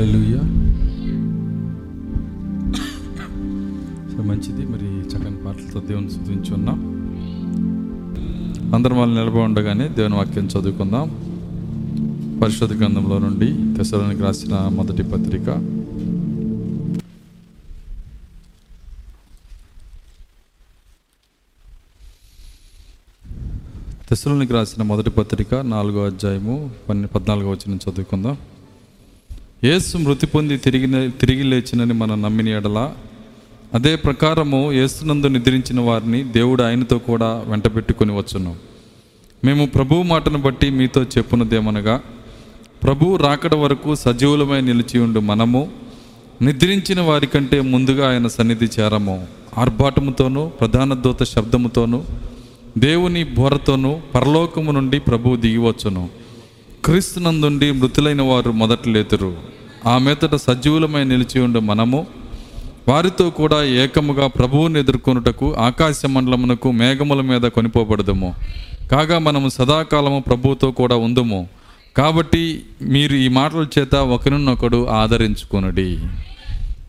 హల్లెలూయా 0.00 0.42
so 4.12 4.20
మంచిది. 4.28 4.62
మరి 4.72 4.86
చక్కని 5.10 5.38
పాటలతో 5.44 5.80
దేవుని 5.88 6.10
స్థుతించి 6.10 6.50
ఉన్నాం 6.54 6.78
అందరం 8.74 8.96
వాళ్ళు 8.98 9.14
నిలబడి 9.18 9.42
ఉండగానే 9.48 9.88
దేవుని 9.88 10.14
వాక్యం 10.14 10.46
చదువుకుందాం. 10.46 11.06
పరిశోధ 12.42 12.72
గ్రంథంలో 12.72 13.18
నుండి 13.18 13.48
తెసలోనికి 13.76 14.22
రాసిన 14.22 14.54
మొదటి 14.76 15.02
పత్రిక. 15.02 15.46
తెసలోనికి 24.10 24.52
రాసిన 24.52 24.82
మొదటి 24.82 25.10
పత్రిక 25.10 25.54
నాలుగో 25.74 26.06
అధ్యాయము 26.06 26.56
పన్నె 26.88 27.06
పద్నాలుగో 27.16 27.50
వచ్చిన 27.50 27.76
చదువుకుందాం. 27.76 28.38
యేసు 29.64 29.98
మృతి 29.98 30.26
పొంది 30.26 30.56
తిరిగి 30.56 31.10
తిరిగి 31.10 31.42
లేచినని 31.42 31.92
మనం 31.92 32.22
నమ్మిన 32.22 32.48
ఎడల 32.48 32.92
అదే 33.74 33.96
ప్రకారము 33.96 34.72
యేసునందు 34.72 35.26
నిద్రించిన 35.26 35.80
వారిని 35.80 36.24
దేవుడు 36.24 36.62
ఆయనతో 36.62 36.98
కూడా 36.98 37.44
వెంట 37.46 37.66
పెట్టుకుని 37.76 38.16
వచ్చును. 38.16 38.56
మేము 39.44 39.66
ప్రభువు 39.66 40.02
మాటను 40.02 40.38
బట్టి 40.38 40.70
మీతో 40.70 41.02
చెప్పున్నదేమనగా 41.02 42.00
ప్రభువు 42.82 43.16
రాకడ 43.16 43.54
వరకు 43.54 43.94
సజీవులమై 43.94 44.60
నిలిచి 44.60 44.98
ఉండు 44.98 45.20
మనము 45.20 45.68
నిద్రించిన 46.42 47.00
వారి 47.00 47.26
కంటే 47.26 47.60
ముందుగా 47.60 48.10
ఆయన 48.10 48.26
సన్నిధి 48.26 48.64
చేరము. 48.64 49.26
ఆర్భాటముతోనూ 49.58 50.48
ప్రధాన 50.48 50.94
దూత 50.94 51.22
శబ్దముతోనూ 51.22 52.02
దేవుని 52.78 53.24
బోరతోనూ 53.24 54.00
పరలోకము 54.14 54.72
నుండి 54.72 55.00
ప్రభువు 55.00 55.36
దిగివచ్చును 55.36 56.08
క్రీస్తునందుండి 56.84 57.70
మృతులైన 57.72 58.22
వారు 58.22 58.50
మొదట 58.50 58.88
లేతురు. 58.88 59.36
ఆ 59.86 59.98
మీదట 59.98 60.34
సజీవులమై 60.34 61.04
నిలిచి 61.04 61.40
ఉండే 61.40 61.60
మనము. 61.60 62.06
వారితో 62.88 63.30
కూడా 63.30 63.64
ఏకముగా 63.64 64.26
ప్రభువుని 64.26 64.80
ఎదుర్కొనుటకు 64.80 65.54
ఆకాశ 65.54 66.06
మండలమునకు 66.06 66.70
మేఘముల 66.70 67.20
మీద 67.20 67.40
కొనిపోబడదుము. 67.40 68.34
కాగా 68.92 69.18
మనము 69.18 69.48
సదాకాలము 69.48 70.24
ప్రభువుతో 70.26 70.70
కూడా 70.70 70.96
ఉందము. 70.96 71.48
కాబట్టి 71.96 72.62
మీరు 72.82 73.14
ఈ 73.14 73.28
మాటల 73.28 73.66
చేత 73.78 73.94
ఒకరినొకడు 73.94 74.86
ఆదరించుకొనుడి. 74.86 75.98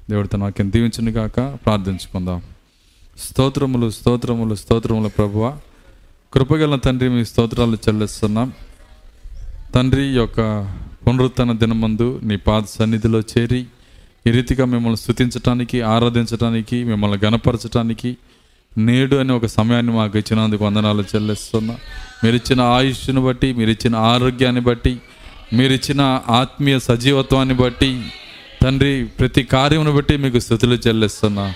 దేవుడు 0.09 0.27
తన 0.27 0.43
వాక్యం 0.43 0.71
దీవించును 0.71 1.11
కాక 1.11 1.35
ప్రార్థించుకుందాం. 1.35 2.41
స్తోత్రములు 3.17 3.89
స్తోత్రములు 3.89 4.55
స్తోత్రములు 4.55 5.09
ప్రభువ. 5.09 5.57
కృపగల 6.33 6.75
తండ్రి 6.75 7.09
మీ 7.09 7.25
స్తోత్రాలు 7.25 7.75
చెల్లిస్తున్నాం. 7.75 8.53
తండ్రి 9.75 10.03
యొక్క 10.03 10.39
పునరుత్న 11.07 11.51
దినమందు 11.51 12.19
నీ 12.23 12.35
పాద 12.35 12.63
సన్నిధిలో 12.77 13.19
చేరి 13.31 13.65
ఈ 14.27 14.31
రీతిగా 14.31 14.65
మిమ్మల్ని 14.65 14.97
స్థుతించటానికి 14.97 15.81
ఆరాధించటానికి 15.81 16.83
మిమ్మల్ని 16.83 17.17
గనపరచటానికి 17.25 18.17
నేడు 18.77 19.15
అనే 19.15 19.33
ఒక 19.33 19.45
సమయాన్ని 19.45 19.93
మాకు 19.93 20.17
ఇచ్చినందుకు 20.17 20.65
వందనాలు 20.65 21.03
చెల్లిస్తున్నా. 21.15 21.75
మీరు 22.23 22.35
ఇచ్చిన 22.35 22.61
ఆయుష్ను 22.61 23.21
బట్టి 23.21 23.53
మీరు 23.53 23.69
ఇచ్చిన 23.69 23.95
ఆరోగ్యాన్ని 23.95 24.61
బట్టి 24.61 24.93
మీరు 25.53 25.73
ఇచ్చిన 25.73 26.01
ఆత్మీయ 26.29 26.79
సజీవత్వాన్ని 26.79 27.53
బట్టి 27.53 27.91
తండ్రి 28.63 28.93
ప్రతి 29.19 29.43
కార్యమును 29.43 29.91
బట్టి 29.91 30.17
మీకు 30.17 30.39
స్థుతులు 30.39 30.75
చెల్లిస్తున్నా. 30.87 31.53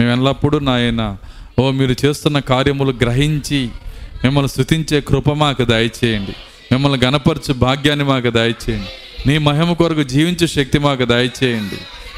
మేము 0.00 0.10
ఎల్లప్పుడూ 0.10 0.58
నాయన 0.58 1.16
ఓ 1.58 1.70
మీరు 1.70 1.96
చేస్తున్న 2.06 2.38
కార్యములు 2.38 2.92
గ్రహించి 3.02 3.60
మిమ్మల్ని 4.24 4.48
స్థుతించే 4.48 5.00
కృప 5.00 5.30
మాకు 5.32 5.64
దయచేయండి. 5.64 6.34
మిమ్మల్ని 6.74 7.06
గనపరచు 7.06 7.52
భాగ్యాన్ని 7.52 8.04
మాకు 8.04 8.30
దయచేయండి. 8.30 9.28
నీ 9.28 9.38
మహిమ 9.38 9.72
కొరకు 9.72 10.02
జీవించే 10.02 10.46
శక్తి 10.46 10.78
మాకు 10.78 11.04
దయచేయండి. 11.04 11.76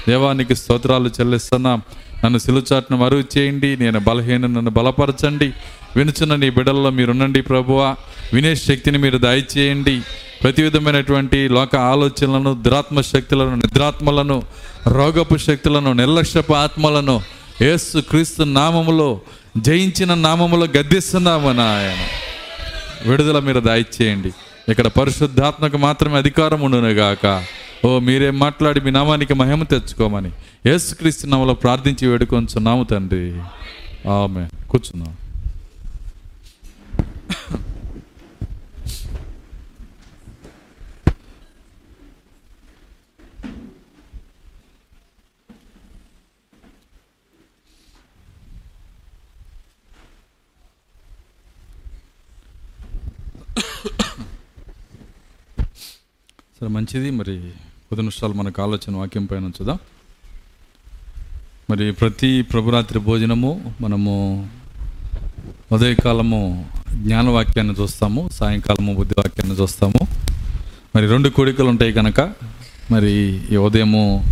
దేవానికి 0.08 0.56
స్తోత్రాలు 0.56 1.08
చెల్లిస్తున్నాం. 1.08 1.82
నన్ను 2.24 2.38
సిలుచాట్ను 2.38 2.96
మరుగు 2.96 3.24
చేయండి. 3.38 3.76
నేను 3.76 4.00
బలహీన 4.00 4.36
నన్ను 4.36 4.70
బలపరచండి. 4.70 5.52
వినుచున్న 5.96 6.36
నీ 6.36 6.50
బిడల్లో 6.50 6.90
మీరున్నండి 6.90 7.42
ప్రభువా. 7.42 7.96
వినే 8.32 8.54
శక్తిని 8.54 8.98
మీరు 8.98 9.18
దయచేయండి. 9.18 10.00
ప్రతి 10.42 10.62
విధమైనటువంటి 10.62 11.48
లోక 11.48 11.76
ఆలోచనలను 11.76 12.62
దురాత్మ 12.62 13.00
శక్తులను 13.00 13.54
నిద్రాత్మలను 13.54 14.42
రోగపు 14.86 15.36
శక్తులను 15.36 15.92
నిర్లక్ష్యపు 15.92 16.52
ఆత్మలను 16.52 17.22
ఏసు 17.62 17.98
క్రీస్తు 17.98 18.42
నామములో 18.42 19.20
జయించిన 19.56 20.14
నామములో 20.14 20.66
గద్దిస్తున్నాము 20.66 21.52
నాయన. 21.52 21.98
విడుదల 23.08 23.38
మీరు 23.38 23.60
దయచేయండి 23.60 24.30
ఇక్కడ 24.68 24.86
పరిశుద్ధాత్మకు 24.86 25.76
మాత్రమే 25.76 26.16
అధికారం 26.16 26.60
ఉండునుగాక 26.60 27.26
ఓ 27.84 27.98
మీరేం 27.98 28.38
మాట్లాడి 28.38 28.80
మీ 28.80 28.90
నామానికి 28.90 29.34
మహిమ 29.34 29.62
తెచ్చుకోమని 29.62 30.30
యేసుక్రీస్తు 30.66 31.26
నామలో 31.26 31.54
ప్రార్థించి 31.54 32.04
వేడుకొంచున్నాము 32.08 32.84
తండ్రి. 32.84 33.26
ఆమె 34.08 34.42
కూర్చున్నాం. 34.70 35.12
సరే 56.66 56.74
మంచిది. 56.74 57.10
మరి 57.10 57.34
కొద్ది 57.88 57.96
నిమిషాలు 57.96 58.32
మనకు 58.32 58.62
ఆలోచన 58.62 58.96
వాక్యం 58.96 59.24
పైన 59.24 59.44
ఉంచుదాం. 59.44 59.78
మరి 61.70 61.92
ప్రతి 61.92 62.42
ప్రభురాత్రి 62.42 62.98
భోజనము 62.98 63.74
మనము 63.80 64.48
ఉదయకాలము 65.72 66.68
జ్ఞానవాక్యాన్ని 66.92 67.74
చూస్తాము 67.80 68.28
సాయంకాలము 68.32 68.94
బుద్ధివాక్యాన్ని 68.94 69.62
చూస్తాము. 69.62 70.06
మరి 70.96 71.06
రెండు 71.06 71.28
కోడికలు 71.28 71.68
ఉంటాయి 71.68 71.92
కనుక 71.92 72.20
మరి 72.90 73.12
ఈ 73.52 73.56
ఉదయము 73.56 74.24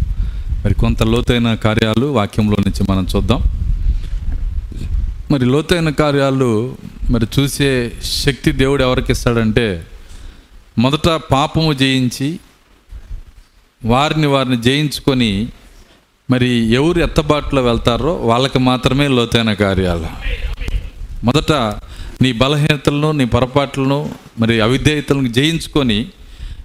మరి 0.65 0.75
కొంత 0.75 1.03
లోతైన 1.03 1.55
కార్యాలు 1.55 2.07
వాక్యంలో 2.07 2.57
నుంచి 2.61 2.87
మనం 2.91 3.07
చూద్దాం. 3.17 3.41
మరి 5.31 5.45
లోతైన 5.45 5.91
కార్యాలు 5.91 6.77
మరి 7.11 7.27
చూసే 7.39 7.93
శక్తి 8.05 8.53
దేవుడు 8.53 8.83
ఎవరికి 8.83 9.13
ఇస్తాడంటే 9.13 9.87
మొదట 10.79 11.09
పాపము 11.09 11.73
జయించి 11.73 12.41
వారిని 13.85 14.27
వారిని 14.27 14.63
జయించుకొని 14.63 15.49
మరి 16.31 16.49
ఎవరు 16.75 17.01
ఎత్తబాటులో 17.01 17.63
వెళ్తారో 17.63 18.15
వాళ్ళకి 18.15 18.59
మాత్రమే 18.59 19.09
లోతైన 19.09 19.53
కార్యాలు. 19.53 20.07
మొదట 21.25 21.53
నీ 22.23 22.33
బలహీనతలను 22.33 23.13
నీ 23.13 23.25
పొరపాట్లను 23.25 24.15
మరి 24.39 24.61
అవిధేయతలను 24.61 25.29
జయించుకొని 25.29 26.07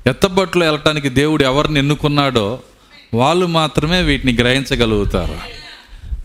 ఎత్తబాటులో 0.08 0.66
వెళ్ళటానికి 0.66 1.10
దేవుడు 1.10 1.44
ఎవరిని 1.44 1.80
ఎన్నుకున్నాడో 1.80 2.60
వాళ్ళు 3.14 3.46
మాత్రమే 3.46 4.02
వీటిని 4.02 4.34
గ్రహించగలుగుతారు. 4.34 5.38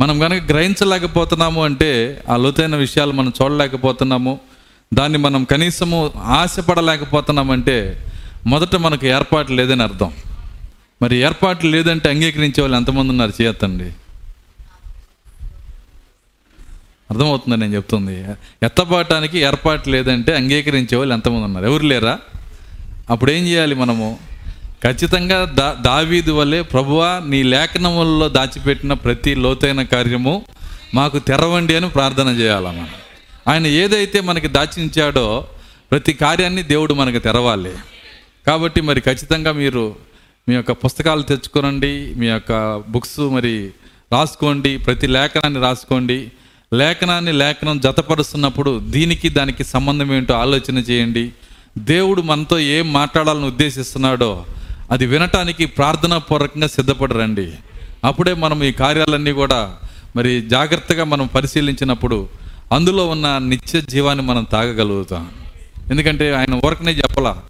మనం 0.01 0.21
కనుక 0.21 0.43
గ్రహించలేకపోతున్నాము 0.43 1.65
అంటే 1.65 2.22
ఆ 2.28 2.37
లోతైన 2.37 2.77
విషయాలు 2.77 3.12
మనం 3.12 3.33
చూడలేకపోతున్నాము. 3.43 4.41
దాన్ని 4.94 5.19
మనం 5.19 5.44
కనీసము 5.44 6.12
ఆశపడలేకపోతున్నామంటే 6.16 8.06
మొదట 8.47 8.77
మనకు 8.77 9.06
ఏర్పాటు 9.06 9.53
లేదని 9.53 9.82
అర్థం. 9.82 10.12
మరి 11.03 11.16
ఏర్పాటు 11.16 11.66
లేదంటే 11.66 12.09
అంగీకరించే 12.09 12.60
వాళ్ళు 12.60 12.77
ఎంతమంది 12.77 13.10
ఉన్నారు 13.10 13.33
చేయొద్దండి 13.43 13.93
అర్థమవుతుందని 17.10 17.60
నేను 17.60 17.75
చెప్తుంది? 17.75 18.25
ఎత్తబాటానికి 18.62 19.39
ఏర్పాటు 19.39 19.91
లేదంటే 19.91 20.36
అంగీకరించే 20.36 20.97
వాళ్ళు 20.97 21.15
ఎంతమంది 21.15 21.45
ఉన్నారు? 21.45 21.65
ఎవరు 21.65 21.83
లేరా? 21.83 22.19
అప్పుడు 23.10 23.30
ఏం 23.33 23.47
చేయాలి 23.47 23.74
మనము? 23.74 24.19
ఖచ్చితంగా 24.84 25.45
దా 25.45 25.77
దావీది 25.80 26.30
వల్లే 26.30 26.63
ప్రభువా 26.63 27.22
నీ 27.27 27.42
లేఖనములలో 27.42 28.28
దాచిపెట్టిన 28.28 28.92
ప్రతి 28.92 29.34
లోతైన 29.34 29.83
కార్యము 29.83 30.42
మాకు 30.95 31.19
తెరవండి 31.19 31.77
అని 31.77 31.89
ప్రార్థన 31.89 32.28
చేయాలి 32.28 32.66
మనం? 32.66 32.89
ఆయన 33.49 33.67
ఏదైతే 33.67 34.21
మనకి 34.21 34.49
దాచించాడో 34.49 35.47
ప్రతి 35.91 36.13
కార్యాన్ని 36.13 36.63
దేవుడు 36.63 36.95
మనకు 36.95 37.19
తెరవాలి. 37.19 37.73
కాబట్టి 38.47 38.81
మరి 38.81 39.01
ఖచ్చితంగా 39.01 39.53
మీరు 39.53 39.97
మీ 40.49 40.55
యొక్క 40.55 40.73
పుస్తకాలు 40.73 41.23
తెచ్చుకోనండి 41.23 42.15
మీ 42.17 42.27
యొక్క 42.27 42.77
బుక్స్ 42.89 43.21
మరి 43.21 43.71
రాసుకోండి 44.13 44.79
ప్రతి 44.79 45.07
లేఖనాన్ని 45.07 45.61
రాసుకోండి. 45.61 46.33
లేఖనాన్ని 46.73 47.33
లేఖనం 47.33 47.81
జతపరుస్తున్నప్పుడు 47.81 48.81
దీనికి 48.85 49.29
దానికి 49.29 49.65
సంబంధం 49.65 50.15
ఏంటో 50.15 50.35
ఆలోచన 50.35 50.79
చేయండి. 50.79 51.33
దేవుడు 51.79 52.23
మనతో 52.23 52.59
ఏం 52.59 52.93
మాట్లాడాలని 52.93 53.47
ఉద్దేశిస్తున్నాడో 53.47 54.45
అది 54.91 55.07
వినటానికి 55.07 55.67
ప్రార్థనాపూర్వకంగా 55.67 56.67
సిద్ధపడరండి. 56.67 57.53
అప్పుడే 58.05 58.35
మనం 58.35 58.65
ఈ 58.65 58.73
కార్యాలన్నీ 58.73 59.33
కూడా 59.33 59.77
మరి 60.17 60.49
జాగ్రత్తగా 60.49 61.05
మనం 61.05 61.27
పరిశీలించినప్పుడు 61.27 62.29
అందులో 62.72 63.09
ఉన్న 63.09 63.39
నిత్య 63.39 63.81
జీవాన్ని 63.81 64.25
మనం 64.25 64.45
తాగగలుగుతాం. 64.45 65.31
ఎందుకంటే 65.91 66.34
ఆయన 66.34 66.55
ఊరకనే 66.55 66.93
చెప్పలా 66.93 67.43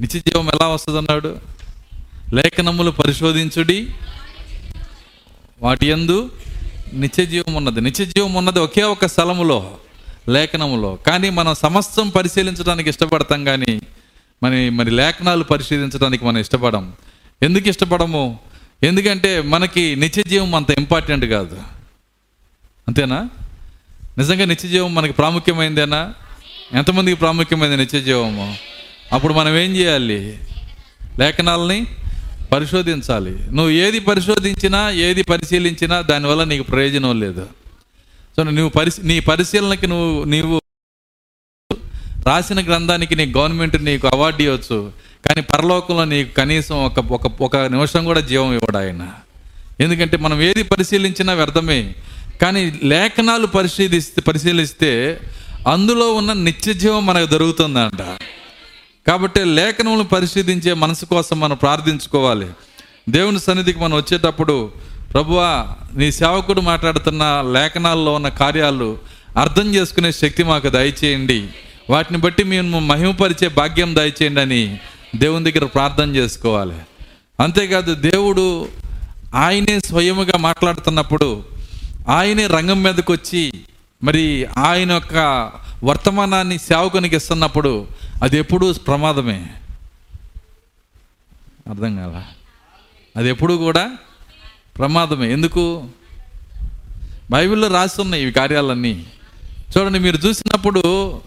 నిత్య 0.00 0.18
జీవం 0.18 0.48
ఎలా 0.48 0.68
వస్తుందన్నాడు 0.68 1.36
లేఖనములు 2.32 2.90
పరిశోధించుడి 2.90 3.94
వాటి 5.62 5.90
యందు 5.90 6.30
నిత్య 6.94 7.26
జీవం 7.26 7.54
ఉన్నది. 7.54 7.80
నిత్య 7.80 8.04
జీవం 8.04 8.34
ఉన్నది 8.34 8.58
ఒకే 8.58 8.82
ఒక 8.82 9.06
స్థలములో 9.06 9.70
లేఖనములో. 10.28 10.98
కానీ 11.06 11.30
మనం 11.30 11.54
సమస్తం 11.54 12.08
పరిశీలించడానికి 12.08 12.90
ఇష్టపడతాం 12.90 13.44
కానీ 13.44 13.80
మరి 14.42 14.70
మరి 14.70 14.90
లేఖనాలు 14.90 15.44
పరిశీలించడానికి 15.44 16.24
మనం 16.24 16.38
ఇష్టపడం. 16.38 16.92
ఎందుకు 17.42 17.68
ఇష్టపడము? 17.68 18.38
ఎందుకంటే 18.82 19.40
మనకి 19.40 19.96
నిత్య 19.96 20.22
జీవం 20.22 20.54
అంత 20.54 20.70
ఇంపార్టెంట్ 20.70 21.24
కాదు. 21.24 21.62
అంతేనా? 22.88 23.28
నిజంగా 24.18 24.44
నిత్య 24.44 24.68
జీవం 24.68 24.90
మనకి 24.94 25.12
ప్రాముఖ్యమైందేనా? 25.12 25.98
ఎంతమందికి 26.78 27.16
ప్రాముఖ్యమైంది 27.16 27.76
నిత్య 27.76 27.98
జీవము 28.00 28.46
అప్పుడు 29.12 29.32
మనం 29.34 29.52
ఏం 29.56 29.70
చేయాలి? 29.76 30.20
లేఖనాలని 31.20 31.78
పరిశోధించాలి. 32.52 33.34
నువ్వు 33.56 33.72
ఏది 33.84 33.98
పరిశోధించినా 34.00 34.80
ఏది 35.06 35.22
పరిశీలించినా 35.22 35.96
దానివల్ల 36.00 36.44
నీకు 36.44 36.62
ప్రయోజనం 36.62 37.20
లేదు. 37.20 37.44
సో 38.36 38.42
నువ్వు 38.42 38.72
పరిశీ 38.78 39.00
నీ 39.10 39.16
పరిశీలనకి 39.20 39.86
నువ్వు 39.86 40.24
నీవు 40.24 40.56
రాసిన 42.28 42.60
గ్రంథానికి 42.68 43.14
నీ 43.20 43.26
గవర్నమెంట్ 43.36 43.76
నీకు 43.84 44.06
అవార్డు 44.14 44.42
ఇవ్వచ్చు. 44.42 44.78
కానీ 45.26 45.40
పరలోకంలో 45.52 46.04
నీకు 46.14 46.30
కనీసం 46.40 46.76
ఒక 46.88 47.00
ఒక 47.18 47.26
ఒక 47.46 47.56
నిమిషం 47.56 48.04
కూడా 48.04 48.20
జీవం 48.20 48.50
ఇవ్వడాయన 48.52 49.04
ఎందుకంటే 49.80 50.16
మనం 50.16 50.38
ఏది 50.42 50.62
పరిశీలించినా 50.62 51.32
వ్యర్థమే. 51.32 51.80
కానీ 52.42 52.80
లేఖనాలు 52.82 53.46
పరిశీలిస్తే 53.46 54.20
పరిశీలిస్తే 54.20 55.20
అందులో 55.68 56.14
ఉన్న 56.14 56.32
నిత్యజీవం 56.32 57.06
మనకు 57.06 57.26
దొరుకుతుందంట. 57.26 58.02
కాబట్టి 59.06 59.44
లేఖనములను 59.44 60.04
పరిశీలించే 60.04 60.72
మనసు 60.72 61.04
కోసం 61.04 61.40
మనం 61.40 61.56
ప్రార్థించుకోవాలి. 61.56 62.46
దేవుని 63.08 63.40
సన్నిధికి 63.40 63.80
మనం 63.80 63.96
వచ్చేటప్పుడు 63.96 64.72
ప్రభువా 65.12 65.66
నీ 65.94 66.12
సేవకుడు 66.12 66.60
మాట్లాడుతున్న 66.60 67.22
లేఖనాల్లో 67.52 68.14
ఉన్న 68.14 68.28
కార్యాలు 68.28 68.98
అర్థం 69.36 69.74
చేసుకునే 69.74 70.12
శక్తి 70.12 70.42
మాకు 70.42 70.68
దయచేయండి. 70.68 71.48
వాటిని 71.90 72.18
బట్టి 72.18 72.44
మేము 72.44 72.78
మహిమపరిచే 72.78 73.48
భాగ్యం 73.48 73.96
దయచేయండి 73.96 74.40
అని 74.40 74.78
దేవుని 75.16 75.52
దగ్గర 75.52 75.66
ప్రార్థన 75.66 76.16
చేసుకోవాలి. 76.16 76.74
అంతేకాదు 77.40 77.94
దేవుడు 77.94 78.68
ఆయనే 79.34 79.80
స్వయముగా 79.80 80.38
మాట్లాడుతున్నప్పుడు 80.38 81.55
ఆయనే 82.08 82.46
రంగం 82.46 82.82
మీదకి 82.82 83.12
వచ్చి 83.12 83.52
మరి 84.02 84.46
ఆయన 84.58 84.92
యొక్క 84.92 85.52
వర్తమానాన్ని 85.84 86.58
సేవకునికి 86.58 87.16
ఇస్తున్నప్పుడు 87.16 87.86
అది 88.22 88.38
ఎప్పుడూ 88.38 88.72
ప్రమాదమే. 88.72 89.46
అర్థం 91.68 91.96
కాల? 91.96 92.22
అది 93.16 93.28
ఎప్పుడు 93.28 93.54
కూడా 93.54 93.92
ప్రమాదమే. 94.78 95.32
ఎందుకు? 95.32 95.88
బైబిల్లో 97.30 97.68
రాసి 97.68 98.00
ఉన్నాయి 98.00 98.22
ఇవి 98.22 98.32
కార్యాలన్నీ. 98.32 99.06
చూడండి 99.78 99.98
మీరు 99.98 100.16
చూసినప్పుడు 100.16 101.20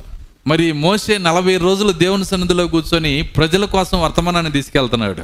మరి 0.48 0.72
మోసే 0.72 1.18
నలభై 1.18 1.58
రోజులు 1.58 1.92
దేవుని 1.92 2.26
సన్నిధిలో 2.26 2.68
కూర్చొని 2.68 3.22
ప్రజల 3.22 3.66
కోసం 3.66 4.02
వర్తమానాన్ని 4.02 4.52
తీసుకెళ్తున్నాడు. 4.52 5.24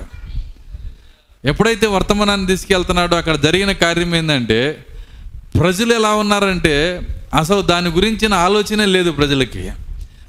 ఎప్పుడైతే 1.46 1.88
వర్తమానాన్ని 1.88 2.48
తీసుకెళ్తున్నాడో 2.48 3.18
అక్కడ 3.18 3.36
జరిగిన 3.36 3.72
కార్యం 3.72 4.16
ఏంటంటే 4.16 4.86
ప్రజలు 5.60 5.94
ఎలా 5.94 6.14
ఉన్నారంటే 6.14 7.02
అసలు 7.34 7.62
దాని 7.62 7.90
గురించిన 7.90 8.34
ఆలోచనే 8.34 8.86
లేదు 8.86 9.12
ప్రజలకి. 9.12 9.72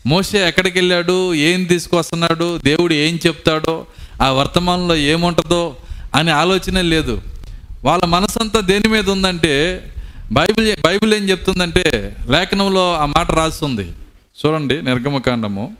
మోసే 0.07 0.49
ఎక్కడికి 0.49 0.79
వెళ్ళాడు? 0.79 1.35
ఏం 1.35 1.65
తీసుకొస్తున్నాడు? 1.65 2.61
దేవుడు 2.65 2.95
ఏం 2.95 3.19
చెప్తాడో? 3.27 3.87
ఆ 4.23 4.31
వర్తమానంలో 4.31 4.97
ఏముంటుందో? 4.97 5.77
అనే 6.15 6.33
ఆలోచనే 6.33 6.83
లేదు. 6.83 7.23
వాళ్ళ 7.85 8.05
మనసంతా 8.05 8.61
దేని 8.61 8.89
మీద 8.89 9.11
ఉందంటే 9.11 9.83
బైబిల్ 10.33 10.77
బైబిల్ 10.85 11.15
ఏం 11.15 11.31
చెప్తుందంటే 11.31 12.17
లేఖనంలో 12.29 12.95
ఆ 12.95 13.07
మాట 13.07 13.31
రాస్తుంది. 13.33 13.93
చూడండి 14.47 14.83
నిర్గమకాండము. 14.83 15.77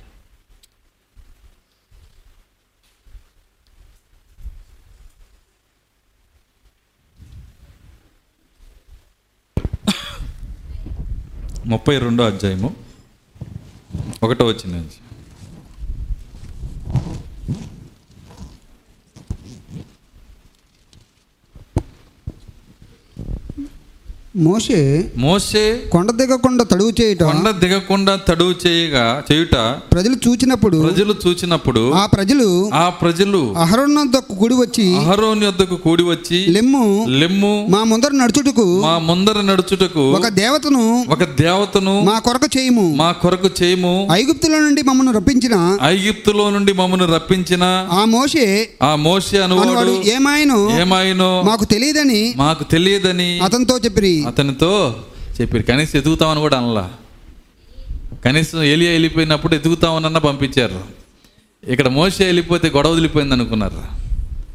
ముప్పై 11.67 11.99
రెండో 11.99 12.25
అధ్యాయము 12.25 12.77
ఒకటో 14.23 14.47
వచ్చిన 14.47 14.71
నుంచి. 14.77 14.99
మోషే 24.37 24.79
మోసే 25.17 25.63
కొండ 25.93 26.09
దిగకుండా 26.13 26.65
తడువు 26.65 26.93
చేయటం. 26.99 27.29
కొండ 27.29 27.49
దిగకుండా 27.61 28.15
తడువు 28.27 28.55
చేయగా 28.63 29.05
చేయుట. 29.29 29.55
ప్రజలు 29.93 30.17
చూచినప్పుడు 30.25 30.79
ప్రజలు 30.83 31.15
చూచినప్పుడు 31.23 31.83
ఆ 31.93 32.03
ప్రజలు 32.07 32.49
ఆ 32.75 32.85
ప్రజలు 33.01 33.41
అహరోన్నొద్దకు 33.57 34.35
గుడి 34.35 34.55
వచ్చి 34.55 34.87
అహరోని 34.99 35.47
వద్దకు 35.47 35.77
కూడి 35.77 36.05
వచ్చి 36.05 36.41
లెమ్ము 36.57 36.83
లెమ్ము 37.21 37.53
మా 37.69 37.81
ముందర 37.85 38.13
నడుచుటకు 38.15 38.67
మా 38.83 38.93
ముందర 39.07 39.39
నడుచుటకు 39.43 40.05
ఒక 40.19 40.29
దేవతను 40.39 40.85
ఒక 41.09 41.25
దేవతను 41.41 41.95
మా 42.03 42.17
కొరకు 42.27 42.49
చేయము. 42.57 42.87
మా 42.95 43.09
కొరకు 43.23 43.51
చేయము. 43.61 43.95
ఐగుప్తుల 44.13 44.55
నుండి 44.59 44.83
మమ్మల్ని 44.83 45.13
రప్పించిన 45.13 45.55
ఐగిప్తులో 45.89 46.47
నుండి 46.51 46.75
మమ్మను 46.75 47.09
రప్పించిన 47.15 47.65
ఆ 47.93 48.05
మోషే 48.11 48.47
ఆ 48.83 48.93
మోసే 49.05 49.37
అనువాడు 49.39 49.67
అనువాడు 49.69 49.97
ఏమాయను 50.15 50.61
ఏమాయనో 50.81 51.31
మాకు 51.47 51.65
తెలియదని 51.67 52.23
మాకు 52.37 52.65
తెలియదని 52.67 53.31
అతనితో 53.43 53.77
చెప్పిరి. 53.79 54.15
అతనితో 54.27 55.05
చెప్పారు 55.41 55.63
కనీసం 55.63 55.99
ఎదుగుతామని 55.99 56.41
కూడా 56.41 56.59
అనలా. 56.59 56.91
కనీసం 58.25 58.63
ఎలియా 58.63 58.91
వెళ్ళిపోయినప్పుడు 58.91 59.55
ఎదుగుతామనన్నా 59.55 60.21
పంపించారు. 60.21 60.85
ఇక్కడ 61.69 61.89
మోసే 61.89 62.25
వెళ్ళిపోతే 62.25 62.69
గొడవ 62.69 62.91
వదిలిపోయింది 62.91 63.35
అనుకున్నారు. 63.35 63.83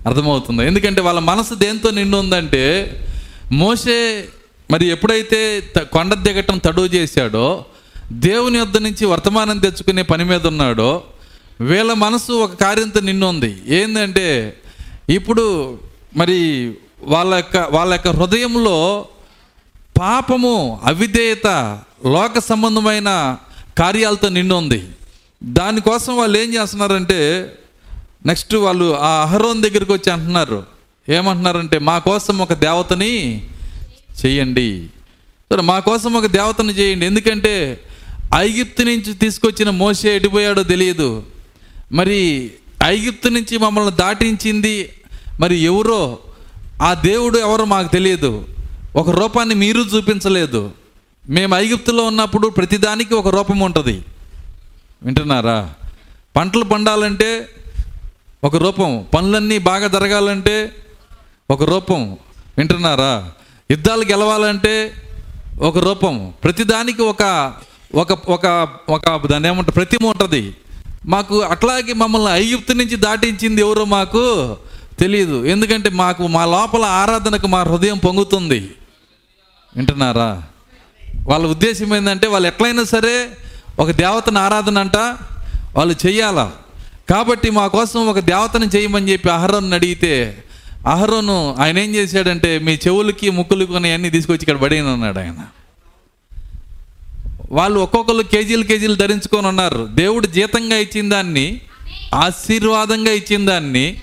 అర్థమవుతుంది? 0.08 0.68
ఎందుకంటే 0.68 1.02
వాళ్ళ 1.02 1.20
మనసు 1.20 1.54
దేంతో 1.54 1.92
నిండు 1.92 2.18
ఉందంటే 2.18 2.98
మోసే 3.52 4.26
మరి 4.72 4.88
ఎప్పుడైతే 4.88 5.64
త- 5.76 5.80
కొండ 5.80 6.14
దిగటం 6.14 6.58
తడువు 6.58 6.86
చేశాడో 6.86 7.66
దేవుని 8.12 8.58
యొద్ద 8.58 8.78
నుంచి 8.78 9.06
వర్తమానం 9.06 9.58
తెచ్చుకునే 9.58 10.02
పని 10.02 10.24
మీద 10.24 10.48
ఉన్నాడో 10.48 11.04
వీళ్ళ 11.62 11.94
మనసు 11.94 12.32
ఒక 12.32 12.54
కార్యంతో 12.54 13.00
నిండు 13.00 13.26
ఉంది. 13.26 13.62
ఏంటంటే 13.68 14.58
ఇప్పుడు 15.10 15.78
మరి 16.18 16.72
వాళ్ళ 17.04 17.36
యొక్క 17.36 17.58
వాళ్ళ 17.58 17.94
యొక్క 17.94 18.08
హృదయంలో 18.08 19.06
పాపము 20.02 20.80
అవిధేయత 20.84 21.48
లోక 22.06 22.40
సంబంధమైన 22.40 23.38
కార్యాలతో 23.78 24.30
నిండి 24.30 24.54
ఉంది 24.54 24.88
దానికోసం 25.44 26.18
వాళ్ళు 26.18 26.38
ఏం 26.38 26.54
చేస్తున్నారంటే 26.54 27.20
నెక్స్ట్ 28.26 28.56
వాళ్ళు 28.56 28.98
ఆ 28.98 29.22
అహరోన్ 29.22 29.62
దగ్గరికి 29.62 29.92
వచ్చి 29.92 30.12
అంటున్నారు. 30.12 30.64
ఏమంటున్నారంటే 31.10 31.80
మా 31.80 32.00
కోసం 32.00 32.38
ఒక 32.38 32.54
దేవతని 32.54 33.46
చెయ్యండి 34.26 34.88
సరే 35.52 35.62
మా 35.62 35.80
కోసం 35.80 36.14
ఒక 36.14 36.26
దేవతను 36.26 36.72
చేయండి. 36.72 37.06
ఎందుకంటే 37.06 37.82
ఐగిప్తు 38.36 38.84
నుంచి 38.84 39.14
తీసుకొచ్చిన 39.14 39.70
మోసే 39.70 40.16
ఎడిపోయాడో 40.16 40.64
తెలియదు. 40.64 41.24
మరి 41.92 42.52
ఐగిప్తు 42.84 43.30
నుంచి 43.30 43.58
మమ్మల్ని 43.58 43.92
దాటించింది 43.92 44.90
మరి 45.40 45.56
ఎవరో? 45.56 46.20
ఆ 46.82 46.94
దేవుడు 46.94 47.38
ఎవరో 47.38 47.66
మాకు 47.66 47.92
తెలియదు. 47.92 48.46
ఒక 48.96 49.10
రూపాన్ని 49.10 49.56
మీరు 49.56 49.82
చూపించలేదు. 49.82 50.72
మేము 51.30 51.56
ఐగుప్తులో 51.56 52.04
ఉన్నప్పుడు 52.04 52.48
ప్రతిదానికి 52.48 53.14
ఒక 53.14 53.28
రూపం 53.28 53.60
ఉంటుంది. 53.60 54.04
వింటున్నారా? 55.04 55.74
పంటలు 56.36 56.64
పండాలంటే 56.64 57.50
ఒక 58.44 58.56
రూపం 58.56 59.06
పనులన్నీ 59.16 59.58
బాగా 59.58 59.88
జరగాలంటే 59.88 60.72
ఒక 61.52 61.64
రూపం. 61.64 62.18
వింటున్నారా? 62.58 63.32
యుద్ధాలు 63.72 64.06
గెలవాలంటే 64.06 64.94
ఒక 65.62 65.78
రూపం. 65.78 66.34
ప్రతిదానికి 66.44 67.02
ఒక 67.02 67.54
ఒక 67.96 68.12
ఒక 68.12 68.68
ఒక 68.90 69.28
దాన్ని 69.28 69.50
ఏమంటారు? 69.50 69.72
ప్రతిమ 69.72 70.08
ఉంటుంది. 70.08 70.56
మాకు 71.06 71.42
అట్లాగే 71.42 71.94
మమ్మల్ని 71.94 72.32
ఐగుప్తు 72.32 72.74
నుంచి 72.74 72.96
దాటించింది 72.96 73.62
ఎవరో 73.62 73.86
మాకు 73.86 74.58
తెలియదు 75.00 75.46
ఎందుకంటే 75.46 75.90
మాకు 75.90 76.28
మా 76.28 76.46
లోపల 76.46 76.86
ఆరాధనకు 76.86 77.48
మా 77.48 77.62
హృదయం 77.62 77.98
పొంగుతుంది. 77.98 78.72
వింటున్నారా? 79.78 80.44
వాళ్ళ 81.28 81.48
ఉద్దేశం 81.48 81.96
ఏంటంటే 81.96 82.28
వాళ్ళు 82.28 82.48
ఎట్లయినా 82.48 82.84
సరే 82.84 83.30
ఒక 83.80 83.92
దేవతను 83.92 84.40
ఆరాధన 84.40 84.78
అంట 84.78 84.98
వాళ్ళు 85.76 85.96
చెయ్యాలా? 86.06 86.52
కాబట్టి 87.10 87.50
మా 87.50 87.68
కోసం 87.68 88.08
ఒక 88.08 88.20
దేవతను 88.20 88.66
చేయమని 88.66 89.12
చెప్పి 89.12 89.30
అహరోన్ 89.30 89.74
అడిగితే 89.74 90.44
అహరోను 90.88 91.56
ఆయన 91.60 91.78
ఏం 91.78 91.96
చేశాడంటే 91.96 92.60
మీ 92.60 92.74
చెవులకి 92.74 93.30
ముక్కులకి 93.30 93.92
అన్నీ 93.92 94.10
తీసుకొచ్చి 94.10 94.40
ఇక్కడ 94.42 94.58
పడేయను 94.58 94.94
అన్నాడు 94.94 95.20
ఆయన. 95.20 95.36
వాళ్ళు 97.52 97.80
ఒక్కొక్కరు 97.80 98.24
కేజీలు 98.24 98.64
కేజీలు 98.64 98.96
ధరించుకొని 98.96 99.48
ఉన్నారు. 99.48 99.90
దేవుడు 99.92 100.28
జీతంగా 100.28 100.78
ఇచ్చిన 100.78 101.10
దాన్ని 101.10 101.62
ఆశీర్వాదంగా 102.14 103.12
ఇచ్చిన 103.12 103.46
దాన్ని 103.46 104.00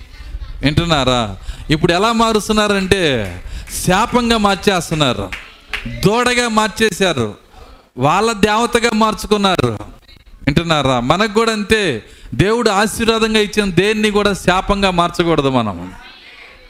వింటున్నారా? 0.61 1.37
ఇప్పుడు 1.69 1.93
ఎలా 1.93 2.11
మారుస్తున్నారంటే 2.11 3.01
శాపంగా 3.87 4.37
మార్చేస్తున్నారు. 4.37 5.48
దూడగా 5.87 6.47
మార్చేశారు. 6.47 7.35
వాళ్ళ 7.97 8.31
దేవతగా 8.31 8.89
మార్చుకున్నారు. 8.93 9.79
వింటున్నారా? 10.43 10.99
మనకు 10.99 11.33
కూడా 11.33 11.51
అంతే. 11.51 12.03
దేవుడు 12.33 12.69
ఆశీర్వాదంగా 12.69 13.39
ఇచ్చిన 13.39 13.71
దేన్ని 13.71 14.11
కూడా 14.11 14.33
శాపంగా 14.33 14.91
మార్చకూడదు 14.91 15.49
మనం. 15.49 15.91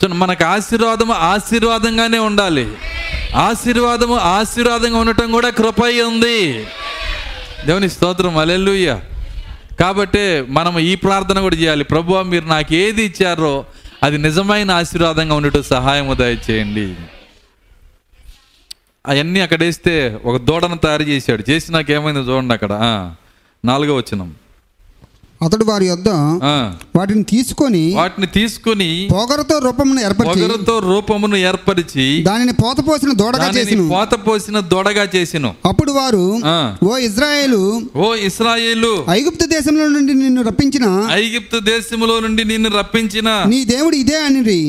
మనకు 0.07 0.45
ఆశీర్వాదం 0.45 1.11
ఆశీర్వాదంగానే 1.11 2.17
ఉండాలి. 2.17 2.73
ఆశీర్వాదము 3.35 4.15
ఆశీర్వాదంగా 4.15 4.97
ఉండటం 4.97 5.31
కూడా 5.31 5.49
కృపై 5.49 6.01
ఉంది. 6.01 6.67
దేవుని 7.65 7.89
స్తోత్రం 7.89 8.37
అలెల్లుయ్య 8.37 8.99
కాబట్టి 9.79 10.41
మనం 10.49 10.79
ఈ 10.79 10.95
ప్రార్థన 10.95 11.39
కూడా 11.39 11.55
చేయాలి. 11.55 11.83
ప్రభు 11.83 12.21
మీరు 12.21 12.45
నాకు 12.45 12.73
ఏది 12.73 13.03
ఇచ్చారో 13.03 13.65
అది 14.03 14.17
నిజమైన 14.17 14.71
ఆశీర్వాదంగా 14.71 15.33
ఉండటం 15.33 15.63
సహాయము 15.63 16.13
దయచేయండి. 16.13 16.95
అవన్నీ 19.05 19.39
అక్కడ 19.39 19.61
వేస్తే 19.63 19.93
ఒక 20.25 20.37
దూడను 20.41 20.77
తయారు 20.77 21.03
చేశాడు. 21.03 21.43
చేసి 21.49 21.67
నాకు 21.71 21.91
ఏమైందో 21.91 22.21
చూడండి 22.21 22.53
అక్కడ. 22.53 22.73
నాలుగో 23.63 23.95
వచ్చినం 23.95 24.29
అతడు 25.41 25.63
వారి 25.63 25.85
యొద్ద 25.85 26.09
వాటిని 26.97 27.23
తీసుకొని 27.23 27.83
వాటిని 27.93 28.27
తీసుకుని 28.27 28.87
పొగరతో 29.11 29.55
రూపమును 29.59 29.99
ఏర్పరిచి 30.01 30.39
పొగరుతో 30.41 30.79
రూపమును 30.79 31.37
ఏర్పరిచి 31.49 32.05
దానిని 32.23 32.53
పోతపోసిన 32.53 33.11
దూడగా 33.13 33.43
దానిని 33.43 33.59
చేసిను. 33.59 33.85
పోత 33.89 34.13
పోసిన 34.27 34.59
దొడగా 34.73 35.05
చేసిను. 35.15 35.51
అప్పుడు 35.65 35.91
వారు. 35.91 36.25
ఓ 36.83 36.97
ఇజ్రాయేలు 37.07 37.61
ఓ 37.95 38.09
ఇస్రాయేలు 38.29 38.91
ఐగుప్తు 39.11 39.47
దేశంలో 39.55 39.87
నుండి 39.87 40.13
నిన్ను 40.13 40.41
రప్పించిన 40.41 40.85
ఐగిప్తు 41.21 41.59
దేశములో 41.71 42.17
నుండి 42.19 42.43
నిన్ను 42.43 42.71
రప్పించిన 42.79 43.29
నీ 43.53 43.61
దేవుడు 43.65 43.95
ఇదే 43.95 44.19
అనిరి. 44.27 44.61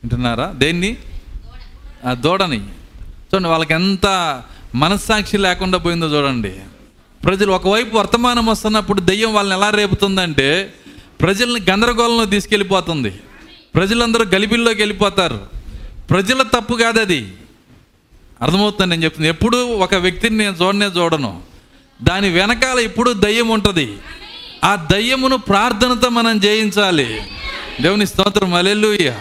వింటున్నారా? 0.00 0.48
దేన్ని? 0.56 0.92
ఆ 2.04 2.14
దూడని. 2.14 2.60
చూడండి 3.10 3.48
వాళ్ళకి 3.48 3.74
ఎంత 3.74 4.06
మనస్సాక్షి 4.74 5.36
లేకుండా 5.36 5.78
పోయిందో 5.78 6.06
చూడండి. 6.06 6.52
ప్రజలు 7.24 7.52
ఒకవైపు 7.52 7.96
వర్తమానం 7.96 8.46
వస్తున్నప్పుడు 8.46 9.00
దెయ్యం 9.00 9.34
వాళ్ళని 9.34 9.58
ఎలా 9.58 9.70
రేపుతుందంటే 9.70 10.74
ప్రజల్ని 11.20 11.60
గందరగోళంలో 11.70 12.24
తీసుకెళ్ళిపోతుంది. 12.24 13.10
ప్రజలందరూ 13.74 14.24
గలిబిల్లోకి 14.24 14.82
వెళ్ళిపోతారు. 14.82 15.40
ప్రజల 16.10 16.42
తప్పు 16.42 16.74
కాదు 16.74 17.00
అది 17.00 17.34
అర్థమవుతుంది 18.42 18.90
నేను 18.90 19.04
చెప్తుంది. 19.04 19.28
ఎప్పుడు 19.28 19.56
ఒక 19.56 19.94
వ్యక్తిని 19.94 20.36
నేను 20.36 20.56
చూడనే 20.62 20.86
చూడను. 20.86 21.42
దాని 22.02 22.28
వెనకాల 22.28 22.78
ఇప్పుడు 22.78 23.12
దయ్యం 23.12 23.48
ఉంటుంది. 23.48 23.98
ఆ 24.64 24.74
దయ్యమును 24.92 25.36
ప్రార్థనతో 25.36 26.08
మనం 26.08 26.40
జయించాలి. 26.40 27.22
దేవుని 27.80 28.06
స్తోత్రం. 28.06 28.54
అలెలుయ్య 28.54 29.14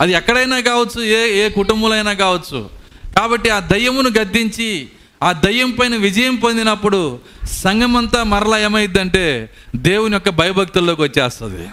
అది 0.00 0.12
ఎక్కడైనా 0.12 0.60
కావచ్చు 0.60 1.02
ఏ 1.02 1.46
ఏ 1.46 1.48
కుటుంబంలో 1.48 1.94
అయినా 1.94 2.12
కావచ్చు. 2.12 2.70
కాబట్టి 3.16 3.50
ఆ 3.50 3.60
దయ్యమును 3.60 4.10
గద్దించి 4.10 4.88
ఆ 5.22 5.32
దయ్యం 5.32 5.70
పైన 5.70 5.96
విజయం 5.96 6.36
పొందినప్పుడు 6.36 7.18
సంఘమంతా 7.44 8.22
మరలా 8.22 8.58
ఏమైందంటే 8.58 9.50
దేవుని 9.76 10.14
యొక్క 10.14 10.28
భయభక్తుల్లోకి 10.28 11.02
వచ్చేస్తుంది. 11.02 11.68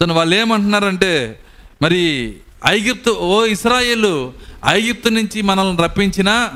తను 0.00 0.14
వాళ్ళు 0.14 0.36
ఏమంటున్నారంటే 0.36 1.40
మరి 1.82 2.34
ఐగిప్తు 2.66 3.10
ఓ 3.10 3.44
ఇస్రాయేలు 3.44 4.32
ఐగిప్తు 4.66 5.08
నుంచి 5.08 5.42
మనల్ని 5.42 5.82
రప్పించిన 5.82 6.50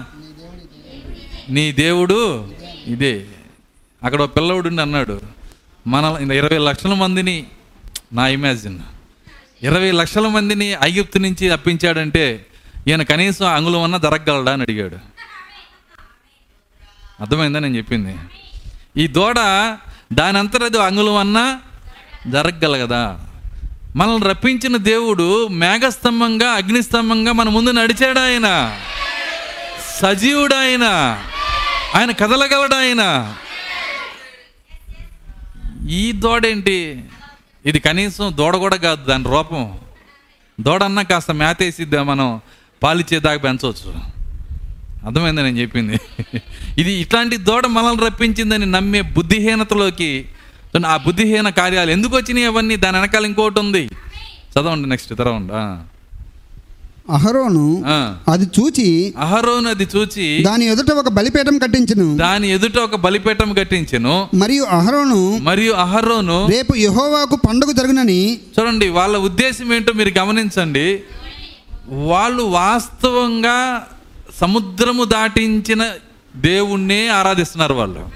నీ 1.50 1.72
దేవుడు 1.72 2.48
ఇదే. 2.86 3.26
అక్కడ 4.02 4.22
ఒక 4.22 4.36
పిల్లవుడు 4.36 4.80
అన్నాడు 4.80 5.20
మన 5.86 6.32
ఇరవై 6.32 6.58
లక్షల 6.58 6.94
మందిని 6.94 7.46
నా 8.12 8.28
ఇమాజిన్ 8.28 8.78
ఇరవై 9.62 9.90
లక్షల 9.90 10.26
మందిని 10.26 10.76
ఐగుప్తు 10.82 11.18
నుంచి 11.18 11.48
రప్పించాడంటే 11.48 12.46
ఈయన 12.88 13.02
కనీసం 13.02 13.46
అంగుళం 13.46 13.82
అన్నా 13.82 13.98
జరగగలడా 13.98 14.52
అని 14.52 14.62
అడిగాడు. 14.62 14.96
అర్థమైందా 17.20 17.58
నేను 17.58 17.76
చెప్పింది? 17.76 18.16
ఈ 18.96 19.06
దూడ 19.06 19.36
దాని 20.12 20.38
అంతరది 20.38 20.82
అంగుళం 20.82 21.16
అన్నా 21.16 21.60
జరగగలగదా? 22.28 23.28
మనల్ని 23.96 24.28
రప్పించిన 24.28 24.76
దేవుడు 24.76 25.48
మేఘస్తంభంగా 25.48 26.50
అగ్నిస్తంభంగా 26.50 27.32
మన 27.32 27.48
ముందు 27.48 27.70
నడిచాడు 27.70 28.18
ఆయన? 28.18 28.78
సజీవుడు 30.02 30.54
ఆయన 30.54 30.84
ఆయన 31.94 32.10
కదలగలడు 32.10 32.74
ఆయన? 32.74 33.34
ఈ 35.90 36.12
దోడేంటి? 36.12 37.04
ఇది 37.66 37.78
కనీసం 37.78 38.34
దూడ 38.36 38.56
కూడా 38.56 38.76
కాదు 38.76 39.04
దాని 39.04 39.24
రూపం. 39.24 39.78
దూడన్నా 40.60 41.02
కాస్త 41.02 41.30
మేతేసిద్దా 41.30 42.02
మనం? 42.02 42.40
పాలిచ్చేదాకా 42.82 43.36
పెంచవచ్చు. 43.36 43.94
అర్థమైందని 45.06 45.44
నేను 45.44 45.58
చెప్పింది? 45.58 46.00
ఇది 46.78 46.92
ఇట్లాంటి 46.92 47.36
దూడ 47.36 47.66
మనల్ని 47.66 48.06
రప్పించిందని 48.06 48.66
నమ్మే 48.66 49.00
బుద్ధిహీనతలోకి 49.00 50.28
ఆ 50.86 50.96
బుద్ధిహీన 50.96 51.48
కార్యాలు 51.48 51.90
ఎందుకు 51.90 52.16
వచ్చినాయి 52.16 52.46
అవన్నీ? 52.46 52.76
దాని 52.76 52.96
వెనకాల 52.98 53.26
ఇంకోటి 53.26 53.60
ఉంది. 53.60 53.86
చదవండి 54.54 54.88
నెక్స్ట్ 54.88 55.14
తెరవండి. 55.16 55.52
అహరోను. 57.10 57.84
అది 58.30 58.44
చూచి 58.44 59.14
అహరోను 59.18 59.70
అది 59.70 59.88
చూచి 59.96 60.42
దాని 60.42 60.64
ఎదుట 60.64 60.90
ఒక 60.90 61.08
బలిపీఠం 61.08 61.58
కట్టించును. 61.58 62.16
దాని 62.16 62.48
ఎదుట 62.48 62.76
ఒక 62.78 62.96
బలిపీఠం 62.96 63.52
కట్టించెను. 63.52 64.28
మరియు 64.34 64.64
అహరోను 64.64 65.38
మరియు 65.38 65.72
అహరోను 65.72 66.48
రేపు 66.50 66.76
యెహోవాకు 66.76 67.36
పండుగ 67.36 67.72
జరుగునని 67.72 68.40
చూడండి 68.60 68.88
వాళ్ళ 68.88 69.18
ఉద్దేశం 69.18 69.74
ఏంటో 69.74 69.92
మీరు 69.92 70.18
గమనించండి. 70.18 71.00
వాళ్ళు 71.88 72.42
వాస్తవంగా 72.42 73.86
సముద్రము 74.40 75.04
దాటించిన 75.04 75.90
దేవుణ్ణే 76.36 77.08
ఆరాధిస్తున్నారు 77.08 77.74
వాళ్ళు. 77.74 78.08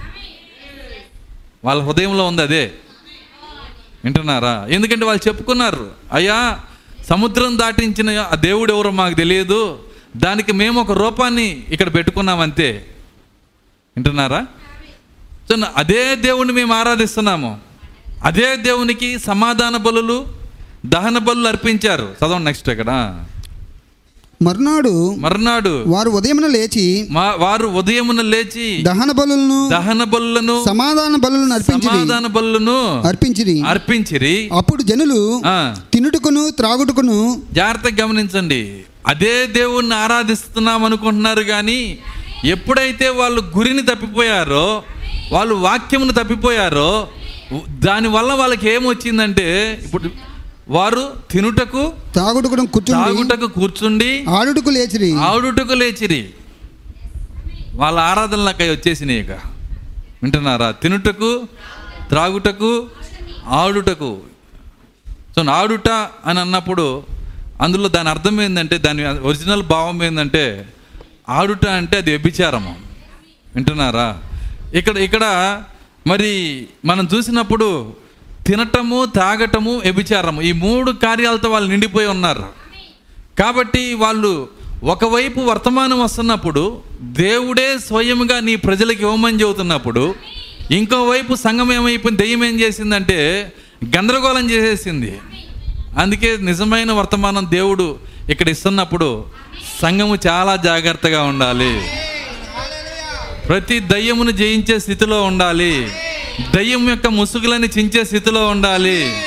వాళ్ళ 1.65 1.83
హృదయంలో 1.83 2.27
ఉంది 2.27 2.43
అదే. 2.43 2.71
వింటున్నారా? 4.05 4.67
ఎందుకంటే 4.71 5.05
వాళ్ళు 5.05 5.29
చెప్పుకున్నారు 5.29 5.91
అయ్యా 6.13 6.59
సముద్రం 7.09 7.59
దాటించిన 7.59 8.19
ఆ 8.19 8.35
దేవుడు 8.35 8.73
ఎవరో 8.73 8.91
మాకు 8.91 9.15
తెలియదు. 9.15 9.79
దానికి 10.17 10.53
మేము 10.53 10.81
ఒక 10.81 10.93
రూపాన్ని 10.93 11.67
ఇక్కడ 11.69 11.95
పెట్టుకున్నాం 11.95 12.41
అంతే 12.41 12.87
వింటున్నారా? 13.97 14.47
సో 15.51 15.67
అదే 15.77 16.17
దేవుణ్ణి 16.17 16.55
మేము 16.55 16.75
ఆరాధిస్తున్నాము. 16.75 17.61
అదే 18.25 18.57
దేవునికి 18.57 19.19
సమాధాన 19.19 19.77
బలులు 19.77 20.27
దహన 20.87 21.19
బలులు 21.19 21.49
అర్పించారు. 21.49 22.15
చదవండి 22.21 22.45
నెక్స్ట్ 22.45 22.69
ఇక్కడ. 22.69 23.25
మరునాడు 24.43 24.91
మర్నాడు 25.17 25.85
వారు 25.87 26.11
ఉదయమున 26.11 26.47
లేచి 26.47 26.85
వారు 27.39 27.67
ఉదయమున 27.67 28.21
లేచి 28.23 28.67
దహన 28.83 29.11
బలులను 29.13 29.69
దహన 29.69 30.05
బలులను 30.05 30.57
సమాధాన 30.65 31.17
బలులను 31.17 31.55
అర్పించిరి. 31.55 31.87
సమాధాన 31.89 32.27
బలులను 32.27 32.77
అర్పించిరి. 33.07 33.57
అర్పించిరి. 33.67 34.35
అప్పుడు 34.53 34.83
జనులు 34.83 35.21
తినుటకును 35.93 36.51
త్రాగుటకును 36.51 37.19
జాగ్రత్తగా 37.53 38.05
గమనించండి. 38.05 38.61
అదే 39.07 39.47
దేవుణ్ణి 39.47 39.95
ఆరాధిస్తున్నాం 39.95 40.85
అనుకుంటున్నారు 40.85 41.43
కానీ 41.43 41.81
ఎప్పుడైతే 42.45 43.09
వాళ్ళు 43.09 43.43
గురిని 43.57 43.83
తప్పిపోయారో 43.83 44.67
వాళ్ళు 45.33 45.55
వాక్యమును 45.55 46.13
తప్పిపోయారో 46.13 46.91
దానివల్ల 47.79 48.33
వాళ్ళకి 48.33 48.71
ఏమొచ్చిందంటే 48.71 49.47
ఇప్పుడు 49.85 50.09
వారు 50.69 51.13
తినుటకు 51.31 51.93
త్రాగుటకును 52.13 52.67
కూర్చుని 52.67 53.03
తాగుటకు 53.03 53.47
కూర్చుండి 53.47 54.25
ఆడుటకు 54.29 54.71
లేచిరి. 54.71 55.13
ఆడుటకు 55.13 55.73
లేచిరి. 55.73 56.31
వాళ్ళ 57.75 57.99
ఆరాధనలకై 58.01 58.71
వచ్చేసినాయి 58.71 59.21
ఇక. 59.21 59.31
వింటున్నారా? 60.23 60.71
తినుటకు 60.71 61.49
త్రాగుటకు 62.09 62.87
ఆడుటకు. 63.47 64.19
సో 65.37 65.51
ఆడుట 65.51 65.89
అని 66.27 66.41
అన్నప్పుడు 66.41 67.03
అందులో 67.61 67.89
దాని 67.89 68.09
అర్థం 68.09 68.41
ఏంటంటే 68.41 68.79
దాని 68.79 69.05
ఒరిజినల్ 69.05 69.63
భావం 69.63 70.03
ఏంటంటే 70.03 70.73
ఆడుట 71.29 71.67
అంటే 71.67 71.97
అది 71.97 72.11
వ్యభిచారము. 72.11 72.77
వింటున్నారా? 73.55 74.21
ఇక్కడ 74.75 74.97
ఇక్కడ 74.97 75.25
మరి 76.07 76.33
మనం 76.85 77.09
చూసినప్పుడు 77.15 77.95
తినటము 78.47 79.05
తాగటము 79.05 79.79
వ్యభిచారము. 79.79 80.43
ఈ 80.43 80.53
మూడు 80.53 80.91
కార్యాలతో 80.93 81.51
వాళ్ళు 81.51 81.71
నిండిపోయి 81.71 82.07
ఉన్నారు. 82.07 82.45
కాబట్టి 83.39 83.95
వాళ్ళు 83.95 84.49
ఒకవైపు 84.85 85.41
వర్తమానం 85.41 86.01
వస్తున్నప్పుడు 86.01 86.81
దేవుడే 87.01 87.79
స్వయంగా 87.79 88.41
నీ 88.41 88.57
ప్రజలకు 88.57 89.01
ఇవ్వమని 89.01 89.41
చెబుతున్నప్పుడు 89.41 90.15
ఇంకోవైపు 90.71 91.35
సంఘం 91.35 91.73
ఏమైపోయింది 91.73 92.23
దెయ్యం 92.23 92.45
ఏం 92.45 92.61
చేసిందంటే 92.61 93.53
గందరగోళం 93.97 94.51
చేసేసింది. 94.51 95.19
అందుకే 95.99 96.37
నిజమైన 96.41 96.93
వర్తమానం 96.93 97.47
దేవుడు 97.51 97.99
ఇక్కడ 98.29 98.49
ఇస్తున్నప్పుడు 98.49 99.25
సంఘము 99.83 100.19
చాలా 100.27 100.57
జాగ్రత్తగా 100.57 101.23
ఉండాలి. 101.23 101.89
ప్రతి 103.49 103.81
దయ్యమును 103.81 104.31
జయించే 104.31 104.79
స్థితిలో 104.79 105.23
ఉండాలి. 105.23 105.89
దయ్యం 106.41 106.89
యొక్క 106.89 107.07
ముసుగులని 107.07 107.69
చించే 107.79 108.05
స్థితిలో 108.05 108.49
ఉండాలి. 108.49 109.23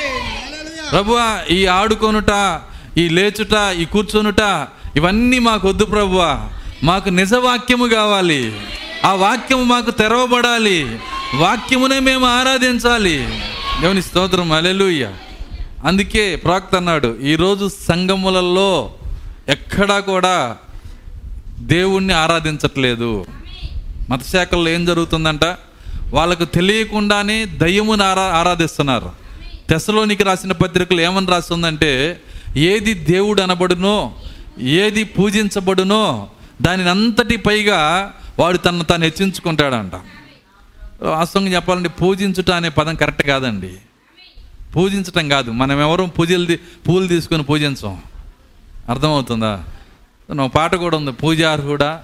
ప్రభు 0.90 1.18
ఈ 1.50 1.66
ఆడుకొనుట 1.66 2.60
ఈ 2.98 3.08
లేచుట 3.08 3.76
ఈ 3.78 3.84
కూర్చొనుట 3.84 4.68
ఇవన్నీ 4.96 5.38
మాకు 5.38 5.68
వద్దు 5.68 5.84
ప్రభువా 5.84 6.48
మాకు 6.82 7.08
నిజవాక్యము 7.08 7.86
కావాలి. 7.86 8.60
ఆ 9.04 9.12
వాక్యము 9.12 9.62
మాకు 9.62 9.90
తెరవబడాలి. 9.90 10.98
వాక్యమునే 11.34 11.98
మేము 11.98 12.26
ఆరాధించాలి. 12.26 13.28
దేవుని 13.80 14.02
స్తోత్రం. 14.02 14.52
అలెలుయ్య 14.52 15.12
అందుకే 15.84 16.36
ప్రాక్త 16.36 16.74
అన్నాడు 16.74 17.18
ఈరోజు 17.22 17.70
సంగములలో 17.88 18.94
ఎక్కడా 19.48 19.98
కూడా 19.98 20.56
దేవుణ్ణి 21.58 22.14
ఆరాధించట్లేదు. 22.14 23.26
మతశాఖల్లో 24.10 24.70
ఏం 24.70 24.84
జరుగుతుందంట? 24.84 25.44
వాళ్ళకు 26.12 26.44
తెలియకుండానే 26.44 27.44
దయ్యమును 27.44 28.04
ఆరా 28.04 28.22
ఆరాధిస్తున్నారు. 28.22 29.12
తెసలోనికి 29.68 30.22
రాసిన 30.22 30.52
పత్రికలు 30.52 31.00
ఏమని 31.00 31.26
రాస్తుందంటే 31.26 32.20
ఏది 32.56 32.94
దేవుడు 32.94 33.42
అనబడునో 33.42 34.12
ఏది 34.58 35.04
పూజించబడునో 35.04 36.28
దానిని 36.62 36.90
అంతటి 36.90 37.36
పైగా 37.36 38.12
వాడు 38.38 38.58
తను 38.58 38.84
తాను 38.84 39.04
హెచ్చించుకుంటాడంట. 39.04 39.92
వాస్తవంగా 41.02 41.54
చెప్పాలంటే 41.54 41.88
పూజించుట 41.88 42.50
అనే 42.50 42.68
పదం 42.68 42.94
కరెక్ట్ 42.94 43.22
కాదండి. 43.22 43.70
పూజించటం 44.76 45.28
కాదు. 45.28 45.50
మనం 45.50 45.80
ఎవరు 45.80 46.04
పూజలు 46.04 46.56
పూలు 46.88 47.06
తీసుకొని 47.06 47.42
పూజించం. 47.42 47.98
అర్థమవుతుందా? 48.88 49.64
పాట 50.54 50.74
కూడా 50.74 50.96
ఉంది. 50.96 51.12
పూజార్హుడా 51.12 52.02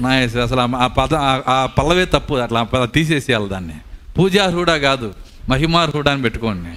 నాయస్ 0.00 0.36
అసలు 0.36 0.60
ఆ- 0.60 0.86
పద 0.86 1.14
ఆ- 1.14 1.66
పల్లవే 1.66 2.04
తప్పు 2.04 2.34
అట్లా 2.34 2.62
పద 2.62 2.88
తీసేసేయాలి 2.94 3.48
దాన్ని. 3.48 3.74
పూజార్హుడా 4.18 4.76
కాదు 4.76 5.14
మహిమార్హుడా 5.48 6.12
అని 6.12 6.22
పెట్టుకోండి. 6.22 6.68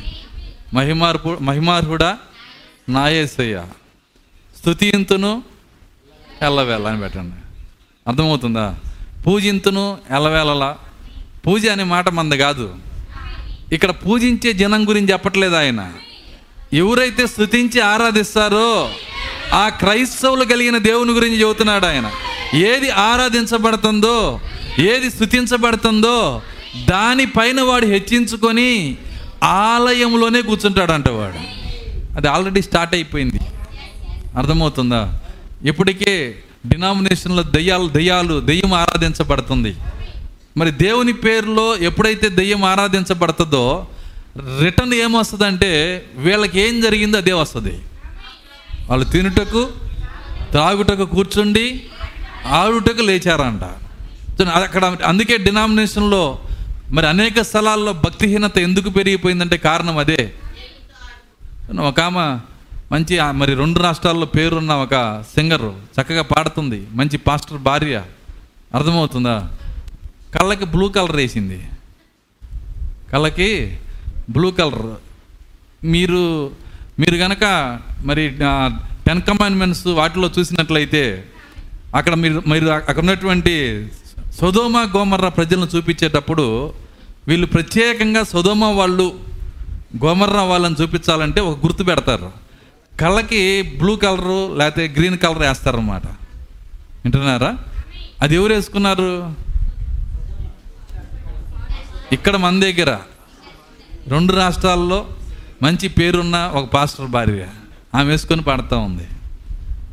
మహిమార్హు 0.75 1.37
మహిమార్హుడా 1.41 2.17
నాయసయ్య 2.89 3.63
స్థుతింతును 4.59 5.43
ఎల్లవేళ 6.41 6.87
అని 6.87 6.99
పెట్టండి. 6.99 7.35
అర్థమవుతుందా? 8.07 8.75
పూజింతును 9.27 9.97
ఎల్లవేళలా. 10.11 10.77
పూజ 11.47 11.67
అనే 11.67 11.83
మాట 11.83 12.09
మంద 12.09 12.33
కాదు. 12.33 12.75
ఇక్కడ 13.71 13.89
పూజించే 13.89 14.53
జనం 14.53 14.89
గురించి 14.89 15.11
చెప్పట్లేదు 15.11 15.55
ఆయన. 15.55 15.93
ఎవరైతే 16.73 17.27
స్థుతించి 17.27 17.81
ఆరాధిస్తారో 17.81 18.89
ఆ 19.53 19.69
క్రైస్తవులు 19.69 20.45
కలిగిన 20.45 20.77
దేవుని 20.77 21.11
గురించి 21.11 21.41
చెబుతున్నాడు 21.41 21.85
ఆయన. 21.85 22.11
ఏది 22.53 22.89
ఆరాధించబడుతుందో 22.89 24.39
ఏది 24.79 25.09
స్థుతించబడుతుందో 25.09 26.41
దానిపైన 26.89 27.61
వాడు 27.61 27.85
హెచ్చించుకొని 27.85 28.97
ఆలయంలోనే 29.43 30.41
కూర్చుంటాడంట 30.41 31.09
వాడు. 31.09 31.37
అది 32.17 32.27
ఆల్రెడీ 32.27 32.61
స్టార్ట్ 32.61 32.93
అయిపోయింది. 32.93 33.39
అర్థమవుతుందా? 34.37 35.19
ఇప్పటికే 35.65 36.35
డినామినేషన్లో 36.65 37.43
దయ్యాలు 37.43 37.87
దయ్యాలు 37.87 38.39
దెయ్యం 38.39 38.73
ఆరాధించబడుతుంది. 38.73 39.75
మరి 40.57 40.71
దేవుని 40.71 41.13
పేరులో 41.13 41.77
ఎప్పుడైతే 41.77 42.29
దెయ్యం 42.29 42.63
ఆరాధించబడుతుందో 42.63 43.87
రిటర్న్ 44.61 44.93
ఏమొస్తుందంటే 44.93 46.05
వీళ్ళకి 46.17 46.61
ఏం 46.61 46.81
జరిగిందో 46.81 47.17
అదే 47.17 47.31
వస్తుంది. 47.31 47.79
వాళ్ళు 48.89 49.05
తినుటకు 49.05 49.67
త్రాగుటకు 50.51 51.05
కూర్చుండి 51.05 51.81
ఆడుటకు 52.45 53.01
లేచారంట. 53.01 53.63
అక్కడ 54.47 54.97
అందుకే 55.05 55.37
డినామినేషన్లో 55.37 56.39
మరి 56.91 57.07
అనేక 57.07 57.41
స్థలాల్లో 57.41 57.93
భక్తిహీనత 57.93 58.57
ఎందుకు 58.57 58.89
పెరిగిపోయిందంటే 58.89 59.57
కారణం 59.57 59.97
అదే. 59.97 60.33
ఒక 61.79 61.99
ఆమె 61.99 62.39
మంచి 62.91 63.31
మరి 63.31 63.53
రెండు 63.53 63.79
రాష్ట్రాల్లో 63.79 64.25
పేరున్న 64.25 64.73
ఒక 64.73 65.21
సింగర్ 65.21 66.01
చక్కగా 66.01 66.21
పాడుతుంది. 66.21 66.87
మంచి 66.91 67.17
పాస్టర్ 67.17 67.57
భార్య. 67.57 68.03
అర్థమవుతుందా? 68.75 69.51
కళ్ళకి 70.39 70.65
బ్లూ 70.65 70.89
కలర్ 70.89 71.11
వేసింది. 71.11 71.65
కళ్ళకి 73.13 73.77
బ్లూ 74.29 74.51
కలర్. 74.51 74.95
మీరు 75.85 76.51
మీరు 76.99 77.17
కనుక 77.17 77.79
మరి 78.05 78.29
టెన్ 79.07 79.21
కమాండ్మెంట్స్ 79.21 79.87
వాటిలో 79.87 80.31
చూసినట్లయితే 80.39 81.29
అక్కడ 81.95 82.13
మీరు 82.13 82.43
మీరు 82.47 82.67
అక్కడ 82.67 82.99
ఉన్నటువంటి 82.99 83.87
సొదోమ 84.39 84.91
గోమర్ర 84.97 85.27
ప్రజలను 85.27 85.67
చూపించేటప్పుడు 85.75 86.73
వీళ్ళు 87.27 87.47
ప్రత్యేకంగా 87.47 88.23
సొదోమ 88.23 88.65
వాళ్ళు 88.65 89.19
గోమర్ర 90.05 90.37
వాళ్ళని 90.37 90.75
చూపించాలంటే 90.81 91.41
ఒక 91.41 91.65
గుర్తు 91.65 91.83
పెడతారు. 91.83 92.31
కళ్ళకి 93.01 93.61
బ్లూ 93.61 93.95
కలరు 93.95 94.55
లేకపోతే 94.55 94.87
గ్రీన్ 94.87 95.17
కలర్ 95.17 95.37
వేస్తారన్నమాట. 95.37 96.05
వింటున్నారా? 97.03 97.57
అది 98.21 98.35
ఎవరు 98.35 98.53
వేసుకున్నారు? 98.53 99.33
ఇక్కడ 102.11 102.35
మన 102.35 102.59
దగ్గర 102.59 102.97
రెండు 104.07 104.33
రాష్ట్రాల్లో 104.33 105.07
మంచి 105.63 105.87
పేరున్న 105.87 106.51
ఒక 106.53 106.73
పాస్టర్ 106.73 107.07
భార్య. 107.07 107.47
ఆమె 107.95 108.03
వేసుకొని 108.03 108.41
పాడుతూ 108.41 108.77
ఉంది. 108.77 109.07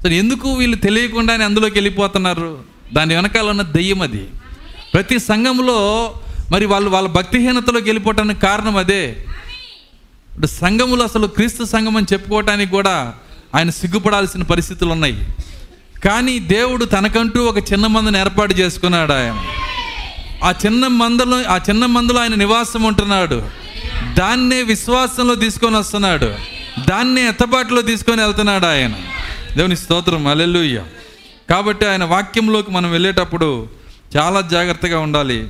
సో 0.02 0.08
ఎందుకు 0.08 0.52
వీళ్ళు 0.52 0.76
తెలియకుండానే 0.76 1.44
అందులోకి 1.44 1.74
వెళ్ళిపోతున్నారు? 1.74 2.58
దాని 2.92 3.14
వెనకాల 3.14 3.48
ఉన్న 3.48 3.62
దెయ్యం 3.62 4.02
అది. 4.02 4.28
ప్రతి 4.94 5.18
సంఘంలో 5.18 6.14
మరి 6.52 6.66
వాళ్ళు 6.66 6.90
వాళ్ళ 6.90 7.08
భక్తిహీనతలోకి 7.08 7.86
వెళ్ళిపోవటానికి 7.86 8.40
కారణం 8.40 8.76
అదే. 8.76 9.26
ఇప్పుడు 10.32 10.46
సంఘములు 10.46 11.02
అసలు 11.02 11.26
క్రీస్తు 11.26 11.64
సంఘం 11.64 11.96
అని 11.96 12.06
చెప్పుకోవటానికి 12.12 12.70
కూడా 12.70 13.14
ఆయన 13.54 13.70
సిగ్గుపడాల్సిన 13.70 14.42
పరిస్థితులు 14.42 14.90
ఉన్నాయి. 14.90 15.26
కానీ 16.04 16.38
దేవుడు 16.38 16.84
తనకంటూ 16.84 17.44
ఒక 17.44 17.72
చిన్న 17.72 17.86
మందని 17.86 18.18
ఏర్పాటు 18.18 18.54
చేసుకున్నాడు 18.54 19.12
ఆయన. 19.12 19.44
ఆ 20.44 20.54
చిన్న 20.66 20.86
మందలో 20.86 21.42
ఆ 21.42 21.56
చిన్న 21.56 21.86
మందులో 21.86 22.20
ఆయన 22.20 22.34
నివాసం 22.34 22.82
ఉంటున్నాడు. 22.82 23.48
దాన్నే 24.12 24.62
విశ్వాసంలో 24.62 25.34
తీసుకొని 25.34 25.76
వస్తున్నాడు. 25.76 26.34
దాన్నే 26.88 27.28
ఎత్తబాటులో 27.28 27.82
తీసుకొని 27.82 28.22
వెళ్తున్నాడు 28.22 28.66
ఆయన. 28.66 28.94
దేవుని 29.56 29.76
స్తోత్రం 29.76 30.26
అలెలుయ్య 30.26 30.82
కాబట్టి 31.50 31.86
ఆయన 31.86 32.04
వాక్యంలోకి 32.04 32.70
మనం 32.70 32.90
వెళ్ళేటప్పుడు 32.90 33.68
చాలా 34.16 34.40
జాగ్రత్తగా 34.40 34.98
ఉండాలి. 34.98 35.48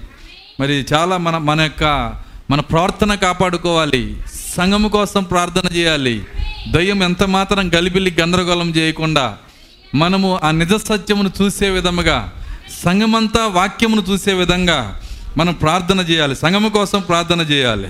మరి 0.60 0.86
చాలా 0.92 1.16
మన 1.16 1.38
మన 1.38 1.60
యొక్క 1.60 2.14
మన 2.50 2.60
ప్రార్థన 2.60 3.14
కాపాడుకోవాలి. 3.14 4.16
సంఘము 4.56 4.88
కోసం 4.88 5.22
ప్రార్థన 5.22 5.76
చేయాలి. 5.76 6.24
దయ్యం 6.70 7.02
ఎంత 7.02 7.22
మాత్రం 7.22 7.74
గలిబిల్లి 7.74 8.16
గందరగోళం 8.20 8.70
చేయకుండా 8.70 9.38
మనము 9.94 10.40
ఆ 10.42 10.50
నిజ 10.50 10.74
సత్యమును 10.74 11.30
చూసే 11.42 11.70
విధముగా 11.70 12.32
సంఘమంతా 12.84 13.46
వాక్యమును 13.46 14.04
చూసే 14.10 14.32
విధంగా 14.32 15.00
మనం 15.36 15.54
ప్రార్థన 15.54 16.00
చేయాలి. 16.00 16.36
సంఘము 16.36 16.68
కోసం 16.68 17.00
ప్రార్థన 17.00 17.40
చేయాలి. 17.40 17.88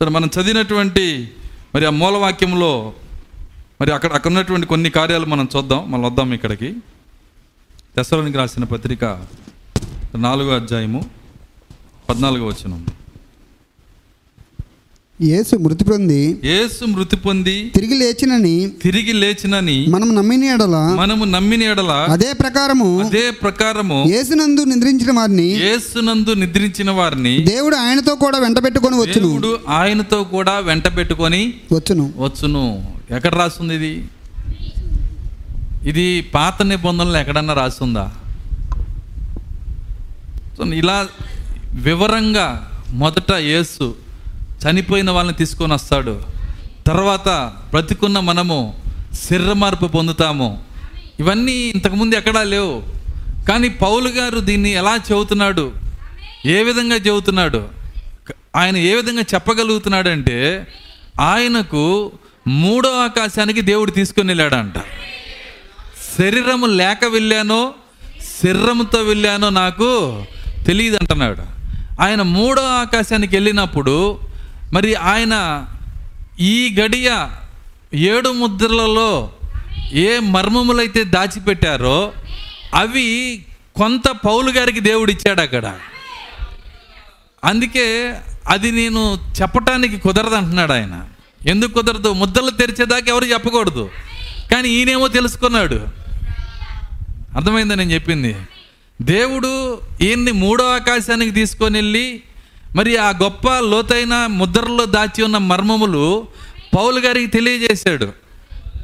సరే 0.00 0.08
మనం 0.08 0.30
చదివినటువంటి 0.40 1.30
మరి 1.74 1.86
ఆ 1.86 1.90
మూలవాక్యంలో 1.90 2.92
మరి 3.80 3.92
అక్కడ 3.92 4.12
అక్కడ 4.12 4.28
ఉన్నటువంటి 4.28 4.66
కొన్ని 4.66 4.90
కార్యాలు 4.90 5.26
మనం 5.26 5.48
చూద్దాం. 5.56 5.90
మనం 5.90 6.02
వద్దాం 6.02 6.34
ఇక్కడికి. 6.34 6.74
దశలోనికి 7.98 8.38
రాసిన 8.38 8.64
పత్రిక 8.64 9.04
నాలుగో 10.16 10.54
అధ్యాయము 10.54 11.10
పద్నాలుగో 12.08 12.46
వచనం. 12.46 12.86
యేసు 15.22 15.56
మృతి 15.56 15.84
పొంది 15.84 16.40
యేసు 16.44 16.84
మృతి 16.84 17.16
పొంది 17.16 17.70
తిరిగి 17.74 17.94
లేచినని 17.94 18.70
తిరిగి 18.82 19.12
లేచినని 19.12 19.86
మనం 19.88 20.14
నమ్మిన 20.14 20.44
ఎడల 20.44 20.76
మనము 20.94 21.24
నమ్మిన 21.24 21.62
ఎడల 21.62 21.90
అదే 22.08 22.32
ప్రకారము 22.32 23.00
అదే 23.00 23.30
ప్రకారము 23.30 24.04
యేసునందు 24.08 24.64
నిద్రించిన 24.64 25.12
వారిని 25.18 25.48
యేసునందు 25.62 26.30
నిద్రించిన 26.34 26.90
వారిని 26.90 27.38
దేవుడు 27.44 27.76
ఆయనతో 27.76 28.14
కూడా 28.14 28.38
వెంట 28.38 28.64
పెట్టుకొని 28.64 28.96
వచ్చును. 28.96 29.28
దేవుడు 29.28 29.58
ఆయనతో 29.68 30.24
కూడా 30.24 30.58
వెంట 30.58 30.96
పెట్టుకొని 30.96 31.54
వచ్చును. 31.72 32.12
వచ్చును. 32.16 32.64
ఎక్కడ 33.10 33.34
రాస్తుంది 33.34 33.74
ఇది? 33.74 33.92
ఇది 35.88 36.26
పాత 36.34 36.62
నిబంధనలు 36.62 37.16
ఎక్కడన్నా 37.16 37.54
రాస్తుందా? 37.54 38.12
సో 40.56 40.64
ఇలా 40.64 41.06
వివరంగా 41.74 42.70
మొదట 42.90 43.32
యేసు 43.32 43.94
చనిపోయిన 44.64 45.10
వాళ్ళని 45.10 45.36
తీసుకొని 45.36 45.72
వస్తాడు. 45.72 46.22
తర్వాత 46.86 47.28
బ్రతికున్న 47.70 48.20
మనము 48.20 48.82
శరీర 49.30 49.52
మార్పు 49.52 49.86
పొందుతాము. 49.86 50.64
ఇవన్నీ 51.20 51.52
ఇంతకుముందు 51.52 52.14
ఎక్కడా 52.14 52.42
లేవు. 52.42 52.82
కానీ 53.48 53.68
పౌలు 53.68 54.08
గారు 54.08 54.38
దీన్ని 54.40 54.70
ఎలా 54.70 54.98
చెబుతున్నాడు? 55.12 55.72
ఏ 56.46 56.62
విధంగా 56.62 56.96
చెబుతున్నాడు? 56.96 57.68
ఆయన 58.56 58.76
ఏ 58.76 58.94
విధంగా 58.94 59.22
చెప్పగలుగుతున్నాడంటే 59.34 60.66
ఆయనకు 61.20 62.12
మూడో 62.48 62.90
ఆకాశానికి 62.90 63.60
దేవుడు 63.60 63.90
తీసుకొని 63.90 64.28
వెళ్ళాడంట. 64.28 64.74
శరీరము 66.18 66.66
లేక 66.66 67.04
వెళ్ళానో 67.04 67.74
శరీరముతో 68.44 69.02
వెళ్ళానో 69.02 69.50
నాకు 69.50 70.24
తెలియదు 70.66 70.96
అంటున్నాడు 70.96 71.42
ఆయన 72.02 72.22
మూడో 72.22 72.62
ఆకాశానికి 72.62 73.36
వెళ్ళినప్పుడు 73.36 74.18
మరి 74.72 74.94
ఆయన 74.94 75.66
ఈ 76.40 76.76
గడియ 76.80 77.26
ఏడు 77.94 78.28
ముద్రలలో 78.28 79.32
ఏ 79.92 80.18
మర్మములైతే 80.18 81.04
దాచిపెట్టారో 81.04 82.12
అవి 82.74 83.44
కొంత 83.76 84.08
పౌలు 84.08 84.50
గారికి 84.50 84.80
దేవుడు 84.80 85.10
ఇచ్చాడు 85.10 85.40
అక్కడ. 85.40 85.76
అందుకే 87.44 88.14
అది 88.48 88.70
నేను 88.70 89.18
చెప్పటానికి 89.42 89.98
కుదరదు 89.98 90.34
అంటున్నాడు 90.34 90.72
ఆయన. 90.72 91.04
ఎందుకు 91.46 91.72
కుదరదు? 91.74 92.12
ముద్దలు 92.12 92.50
తెరిచేదాకా 92.50 93.06
ఎవరు 93.08 93.24
చెప్పకూడదు. 93.24 93.90
కానీ 94.52 94.68
ఈయనేమో 94.68 95.08
తెలుసుకున్నాడు. 95.08 95.74
అర్థమైందా 97.36 97.74
నేను 97.74 97.90
చెప్పింది? 97.90 98.36
దేవుడు 99.02 99.78
ఈయన్ని 100.00 100.32
మూడో 100.32 100.64
ఆకాశానికి 100.64 101.30
తీసుకొని 101.30 101.78
వెళ్ళి 101.78 102.22
మరి 102.76 102.96
ఆ 102.96 103.10
గొప్ప 103.10 103.58
లోతైన 103.58 104.26
ముద్రలో 104.26 104.84
దాచి 104.84 105.22
ఉన్న 105.22 105.38
మర్మములు 105.38 106.26
పౌలు 106.76 107.00
గారికి 107.00 107.26
తెలియజేశాడు. 107.26 108.12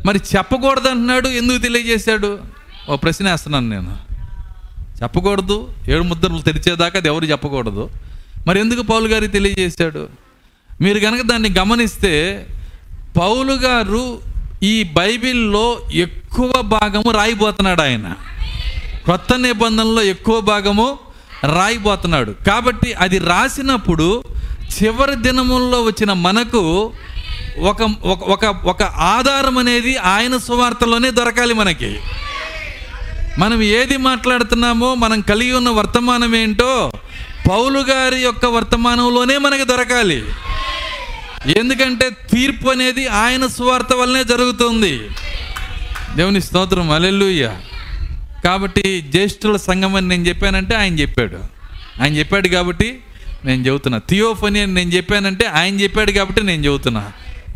మరి 0.07 0.21
చెప్పకూడదు 0.37 0.89
అంటున్నాడు 0.89 1.29
ఎందుకు 1.29 1.59
తెలియజేశాడు? 1.59 2.39
ఓ 2.89 2.97
ప్రశ్న 2.97 3.31
వేస్తున్నాను 3.31 3.69
నేను. 3.69 3.97
చెప్పకూడదు 5.03 5.73
ఏడు 5.89 6.03
ముద్రలు 6.03 6.43
తెరిచేదాకా 6.43 6.99
అది 6.99 7.09
ఎవరు 7.09 7.25
చెప్పకూడదు. 7.25 7.91
మరి 8.47 8.61
ఎందుకు 8.61 8.83
పౌలు 8.83 9.09
గారికి 9.09 9.33
తెలియజేశాడు? 9.33 10.09
మీరు 10.81 10.99
కనుక 10.99 11.21
దాన్ని 11.21 11.55
గమనిస్తే 11.59 12.47
పౌలు 13.19 13.53
గారు 13.53 14.21
ఈ 14.63 14.83
బైబిల్లో 14.83 15.81
ఎక్కువ 15.93 16.63
భాగము 16.63 17.11
రాయిపోతున్నాడు 17.11 17.83
ఆయన. 17.83 18.15
క్రొత్త 19.05 19.35
నిబంధనలో 19.35 20.03
ఎక్కువ 20.03 20.41
భాగము 20.41 20.99
రాయిపోతున్నాడు 21.47 22.31
కాబట్టి 22.47 22.93
అది 22.93 23.19
రాసినప్పుడు 23.19 24.25
చివరి 24.83 25.17
దినముల్లో 25.17 25.83
వచ్చిన 25.83 26.13
మనకు 26.13 26.93
ఒక 27.59 27.83
ఒక- 27.83 28.49
ఒక 28.49 28.67
ఒక 28.67 28.83
ఆధారం 28.83 29.59
అనేది 29.59 29.97
ఆయన 29.97 30.37
సువార్తలోనే 30.37 31.11
దొరకాలి 31.11 31.55
మనకి. 31.55 31.99
మనం 33.39 33.63
ఏది 33.63 33.97
మాట్లాడుతున్నామో 33.97 34.95
మనం 34.95 35.21
కలిగి 35.21 35.53
ఉన్న 35.53 35.69
వర్తమానం 35.69 36.37
ఏంటో 36.37 36.93
పౌలు 37.51 37.81
గారి 37.81 38.21
యొక్క 38.21 38.47
వర్తమానంలోనే 38.47 39.39
మనకి 39.39 39.65
దొరకాలి. 39.65 40.25
ఎందుకంటే 41.57 42.11
తీర్పు 42.11 42.71
అనేది 42.71 43.07
ఆయన 43.07 43.47
సువార్త 43.47 43.93
వల్లనే 43.93 44.25
జరుగుతుంది. 44.25 45.11
దేవుని 46.17 46.41
స్తోత్రం. 46.41 46.91
అలెల్లుయ్య 46.91 47.53
కాబట్టి 48.45 49.01
జ్యేష్ఠుల 49.01 49.57
సంఘం 49.57 49.95
అని 49.95 50.09
నేను 50.09 50.23
చెప్పానంటే 50.23 50.75
ఆయన 50.75 50.95
చెప్పాడు. 50.95 51.39
ఆయన 52.03 52.15
చెప్పాడు 52.15 52.49
కాబట్టి 52.49 53.01
నేను 53.45 53.67
చెబుతున్నా. 53.67 54.01
థియోఫని 54.09 54.61
అని 54.61 54.75
నేను 54.75 54.91
చెప్పానంటే 54.91 55.47
ఆయన 55.47 55.81
చెప్పాడు 55.81 56.13
కాబట్టి 56.13 56.43
నేను 56.43 56.65
చెబుతున్నా. 56.65 57.13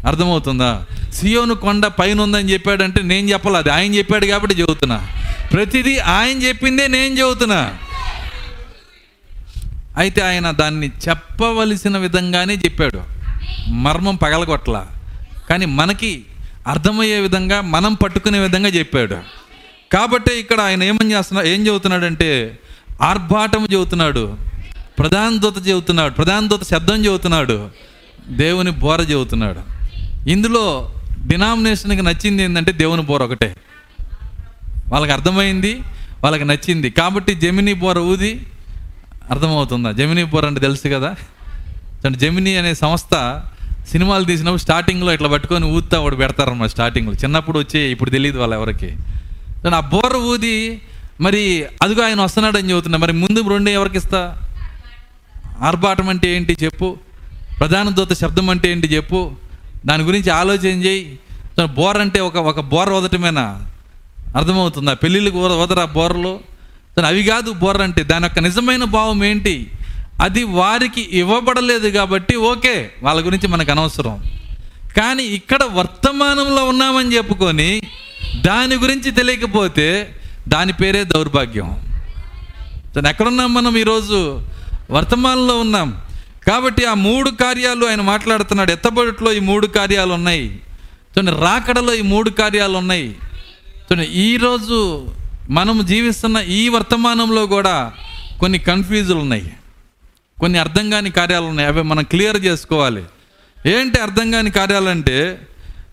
అర్థమవుతుందా? 0.07 0.87
సియోను 1.14 1.55
కొండ 1.55 1.87
పైన 1.87 2.20
ఉందని 2.20 2.53
చెప్పాడంటే 2.53 3.03
నేను 3.03 3.29
చెప్పలేదు 3.29 3.59
అది 3.59 3.70
ఆయన 3.70 3.94
చెప్పాడు 3.94 4.27
కాబట్టి 4.27 4.57
చెబుతున్నా. 4.61 5.09
ప్రతిదీ 5.53 5.98
ఆయన 5.98 6.42
చెప్పిందే 6.42 6.87
నేను 6.87 7.14
చెబుతున్నా. 7.14 7.74
అయితే 9.96 10.20
ఆయన 10.20 10.51
దాన్ని 10.51 10.90
చెప్పవలసిన 11.09 11.98
విధంగానే 11.98 12.55
చెప్పాడు. 12.55 13.01
మర్మం 13.68 14.16
పగలగొట్టలా. 14.16 14.87
కానీ 15.51 15.66
మనకి 15.66 16.24
అర్థమయ్యే 16.66 17.20
విధంగా 17.20 17.61
మనం 17.61 17.94
పట్టుకునే 17.94 18.38
విధంగా 18.38 18.68
చెప్పాడు. 18.68 19.16
కాబట్టి 19.92 20.35
ఇక్కడ 20.35 20.61
ఆయన 20.61 20.83
ఏమని 20.83 21.12
చేస్తున్నా 21.12 21.42
ఏం 21.42 21.66
చెబుతున్నాడంటే 21.66 22.59
ఆర్భాటం 23.03 23.68
చెబుతున్నాడు 23.72 24.37
ప్రధాన 24.98 25.38
దూత 25.38 25.68
చెబుతున్నాడు 25.68 26.14
ప్రధాన 26.14 26.48
దూత 26.48 26.62
శబ్దం 26.62 27.05
చెబుతున్నాడు 27.05 27.68
దేవుని 28.29 28.70
బోర 28.70 29.01
చెబుతున్నాడు. 29.01 29.61
ఇందులో 30.31 30.94
డినామినేషన్కి 31.27 32.03
నచ్చింది 32.03 32.42
ఏంటంటే 32.42 32.72
దేవుని 32.72 33.03
బోర 33.03 33.22
ఒకటే. 33.22 33.57
వాళ్ళకి 34.88 35.12
అర్థమైంది 35.12 35.81
వాళ్ళకి 36.22 36.44
నచ్చింది. 36.44 36.90
కాబట్టి 36.90 37.35
జమినీ 37.35 37.72
బోర 37.72 37.98
ఊది 37.98 38.46
అర్థమవుతుందా? 39.31 39.92
జమినీ 39.92 40.24
బోర్ 40.24 40.44
అంటే 40.44 40.61
తెలుసు 40.61 40.88
కదా? 40.88 41.14
చూడండి 41.98 42.18
జమినీ 42.18 42.57
అనే 42.57 42.74
సంస్థ 42.74 43.42
సినిమాలు 43.88 44.24
తీసినప్పుడు 44.24 44.61
స్టార్టింగ్లో 44.61 45.12
ఇట్లా 45.12 45.29
పట్టుకొని 45.29 45.66
ఊతా 45.66 46.01
వాడు 46.01 46.16
పెడతారన్నమాట 46.16 46.68
స్టార్టింగ్లో 46.68 47.14
చిన్నప్పుడు 47.14 47.59
వచ్చి 47.59 47.81
ఇప్పుడు 47.81 48.11
తెలియదు 48.11 48.38
వాళ్ళ 48.38 48.55
ఎవరికి 48.55 48.96
చూడండి, 49.61 49.77
ఆ 49.81 49.85
బోర 49.92 50.14
ఊది 50.31 50.57
మరి 51.25 51.42
అదిగో 51.83 52.03
ఆయన 52.07 52.21
వస్తున్నాడని 52.27 52.71
చెబుతున్నా. 52.73 52.99
మరి 53.05 53.14
ముందు 53.23 53.40
రెండు 53.53 53.71
ఎవరికి 53.79 53.99
ఇస్తా? 54.03 54.21
ఆర్భాటం 55.68 56.09
అంటే 56.12 56.27
ఏంటి 56.35 56.55
చెప్పు. 56.64 56.88
ప్రధాన 57.61 57.88
దూత 57.99 58.12
శబ్దం 58.21 58.49
అంటే 58.53 58.66
ఏంటి 58.73 58.88
చెప్పు. 58.97 59.21
దాని 59.88 60.03
గురించి 60.09 60.31
ఆలోచన 60.40 60.77
చేయి. 60.87 61.03
చూడండి, 61.49 61.73
బోర్ 61.79 61.99
అంటే 62.05 62.18
ఒక 62.29 62.37
ఒక 62.51 62.61
బోర 62.73 62.88
వదటమేనా? 62.99 63.47
అర్థమవుతుందా? 64.38 64.92
పెళ్ళిళ్ళకి 65.03 65.38
ఊర 65.42 65.53
వదరా 65.62 65.85
బోర్లు 65.97 66.33
చూడండి, 66.92 67.09
అవి 67.12 67.23
కాదు 67.31 67.51
బోర్ 67.62 67.81
అంటే 67.87 68.03
దాని 68.12 68.25
యొక్క 68.29 68.38
నిజమైన 68.47 68.85
భావం 68.97 69.18
ఏంటి? 69.31 69.57
అది 70.27 70.42
వారికి 70.59 71.03
ఇవ్వబడలేదు 71.21 71.88
కాబట్టి 71.97 72.35
ఓకే 72.51 72.77
వాళ్ళ 73.07 73.18
గురించి 73.27 73.49
మనకు 73.53 73.71
అనవసరం. 73.75 74.16
కానీ 74.99 75.25
ఇక్కడ 75.38 75.62
వర్తమానంలో 75.79 76.62
ఉన్నామని 76.73 77.11
చెప్పుకొని 77.16 77.71
దాని 78.37 78.74
గురించి 78.74 79.11
తెలియకపోతే 79.11 80.14
దాని 80.48 80.72
పేరే 80.72 81.04
దౌర్భాగ్యం. 81.04 81.98
తను 82.96 83.09
ఎక్కడున్నాం 83.09 83.54
మనం 83.54 83.76
ఈరోజు? 83.76 84.46
వర్తమానంలో 84.90 85.61
ఉన్నాం. 85.61 86.00
కాబట్టి 86.48 86.85
ఆ 86.85 86.94
మూడు 86.94 87.31
కార్యాలు 87.31 87.87
ఆయన 87.87 88.00
మాట్లాడుతున్నాడు. 88.00 88.72
ఎత్తబడిలో 88.72 89.33
ఈ 89.33 89.38
మూడు 89.38 89.66
కార్యాలు 89.66 90.12
ఉన్నాయి. 90.12 90.61
చూడండి 91.18 91.31
రాకడలో 91.31 91.94
ఈ 91.94 92.00
మూడు 92.00 92.31
కార్యాలు 92.31 92.78
ఉన్నాయి. 92.78 93.16
చూడండి 93.76 94.07
ఈరోజు 94.07 95.09
మనం 95.50 95.87
జీవిస్తున్న 95.87 96.38
ఈ 96.38 96.68
వర్తమానంలో 96.68 97.46
కూడా 97.46 97.92
కొన్ని 98.40 98.59
కన్ఫ్యూజులు 98.59 99.18
ఉన్నాయి. 99.18 99.52
కొన్ని 100.40 100.59
అర్థం 100.59 100.90
కాని 100.90 101.11
కార్యాలు 101.11 101.44
ఉన్నాయి. 101.44 101.68
అవి 101.68 101.83
మనం 101.83 102.04
క్లియర్ 102.04 102.44
చేసుకోవాలి. 102.44 103.02
ఏంటి 103.66 104.00
అర్థం 104.00 104.31
కాని 104.31 104.50
కార్యాలంటే 104.50 105.40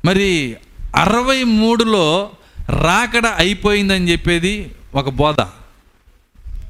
మరి 0.06 0.56
అరవై 0.96 1.44
మూడులో 1.44 2.32
రాకడ 2.70 3.26
అయిపోయిందని 3.26 4.12
చెప్పేది 4.12 4.76
ఒక 4.96 5.10
బోధ. 5.10 5.36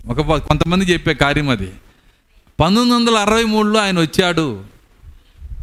ఒక 0.07 0.21
బో- 0.21 0.39
కొంతమంది 0.39 0.85
చెప్పే 0.85 1.13
కార్యం 1.13 1.49
అది. 1.49 1.71
పంతొమ్మిది 2.59 2.93
వందల 2.93 3.15
అరవై 3.15 3.43
మూడులో 3.43 3.79
ఆయన 3.79 3.99
వచ్చాడు. 3.99 4.63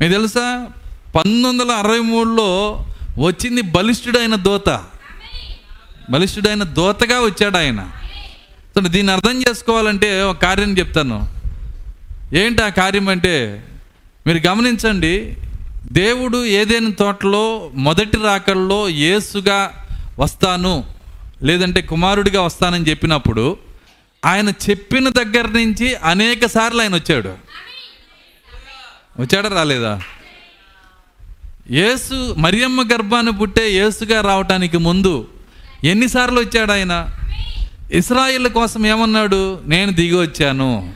మీకు 0.01 0.13
తెలుసా? 0.13 0.69
పంతొమ్మిది 1.17 1.49
వందల 1.49 1.71
అరవై 1.71 1.99
మూడులో 1.99 2.85
వచ్చింది 3.19 3.63
బలిష్ఠుడైన 3.63 4.35
దోత. 4.35 4.85
బలిష్ఠుడైన 6.11 6.63
దోతగా 6.63 7.21
వచ్చాడు 7.21 7.57
ఆయన. 7.57 7.91
దీన్ని 8.87 9.13
అర్థం 9.13 9.43
చేసుకోవాలంటే 9.49 10.23
ఒక 10.23 10.37
కార్యం 10.37 10.79
చెప్తాను. 10.79 11.29
ఏంటి 12.35 12.63
ఆ 12.63 12.69
కార్యం 12.69 13.09
అంటే 13.09 13.65
మీరు 14.27 14.47
గమనించండి 14.47 15.37
దేవుడు 15.93 16.45
ఏదైనా 16.45 16.91
తోటలో 16.91 17.71
మొదటి 17.75 18.17
రాకల్లో 18.17 18.89
యేసుగా 18.89 19.87
వస్తాను 20.19 20.85
లేదంటే 21.43 21.81
కుమారుడిగా 21.83 22.43
వస్తానని 22.43 22.91
చెప్పినప్పుడు 22.91 23.57
ఆయన 24.25 24.49
చెప్పిన 24.49 25.09
దగ్గర 25.09 25.47
నుంచి 25.47 25.95
అనేక 25.95 26.47
సార్లు 26.47 26.83
ఆయన 26.83 26.95
వచ్చాడు. 26.95 27.29
వచ్చాడా 29.21 29.49
రాలేదా? 29.49 30.01
యేసు 31.71 32.35
మరియమ్మ 32.39 32.83
గర్భాన్ని 32.83 33.33
పుట్టే 33.33 33.71
యేసుగా 33.71 34.21
రావటానికి 34.21 34.77
ముందు 34.77 35.29
ఎన్నిసార్లు 35.85 36.41
వచ్చాడు 36.41 36.73
ఆయన? 36.73 37.09
ఇస్రాయిల్ 37.93 38.49
కోసం 38.49 38.87
ఏమన్నాడు? 38.87 39.61
నేను 39.65 39.93
దిగి 39.93 40.17
వచ్చాను. 40.17 40.95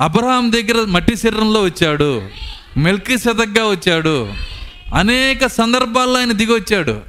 అబ్రహాం 0.00 0.52
దగ్గర 0.52 0.84
మట్టి 0.84 1.16
శరీరంలో 1.16 1.62
వచ్చాడు. 1.62 2.28
మెల్కి 2.76 3.18
శతగ్గా 3.18 3.68
వచ్చాడు. 3.68 4.32
అనేక 4.94 5.46
సందర్భాల్లో 5.46 6.18
ఆయన 6.18 6.32
దిగి 6.32 6.52
వచ్చాడు 6.52 7.00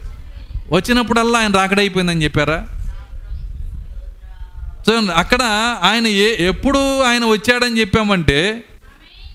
వచ్చినప్పుడల్లా 0.72 1.40
ఆయన 1.40 1.52
రాకడైపోయిందని 1.52 2.24
చెప్పారా? 2.24 2.68
చూడండి 4.90 5.12
అక్కడ 5.12 5.42
ఆయన 5.84 6.08
ఏ 6.08 6.48
ఎప్పుడు 6.48 7.02
ఆయన 7.02 7.26
వచ్చాడని 7.26 7.80
చెప్పామంటే 7.80 8.64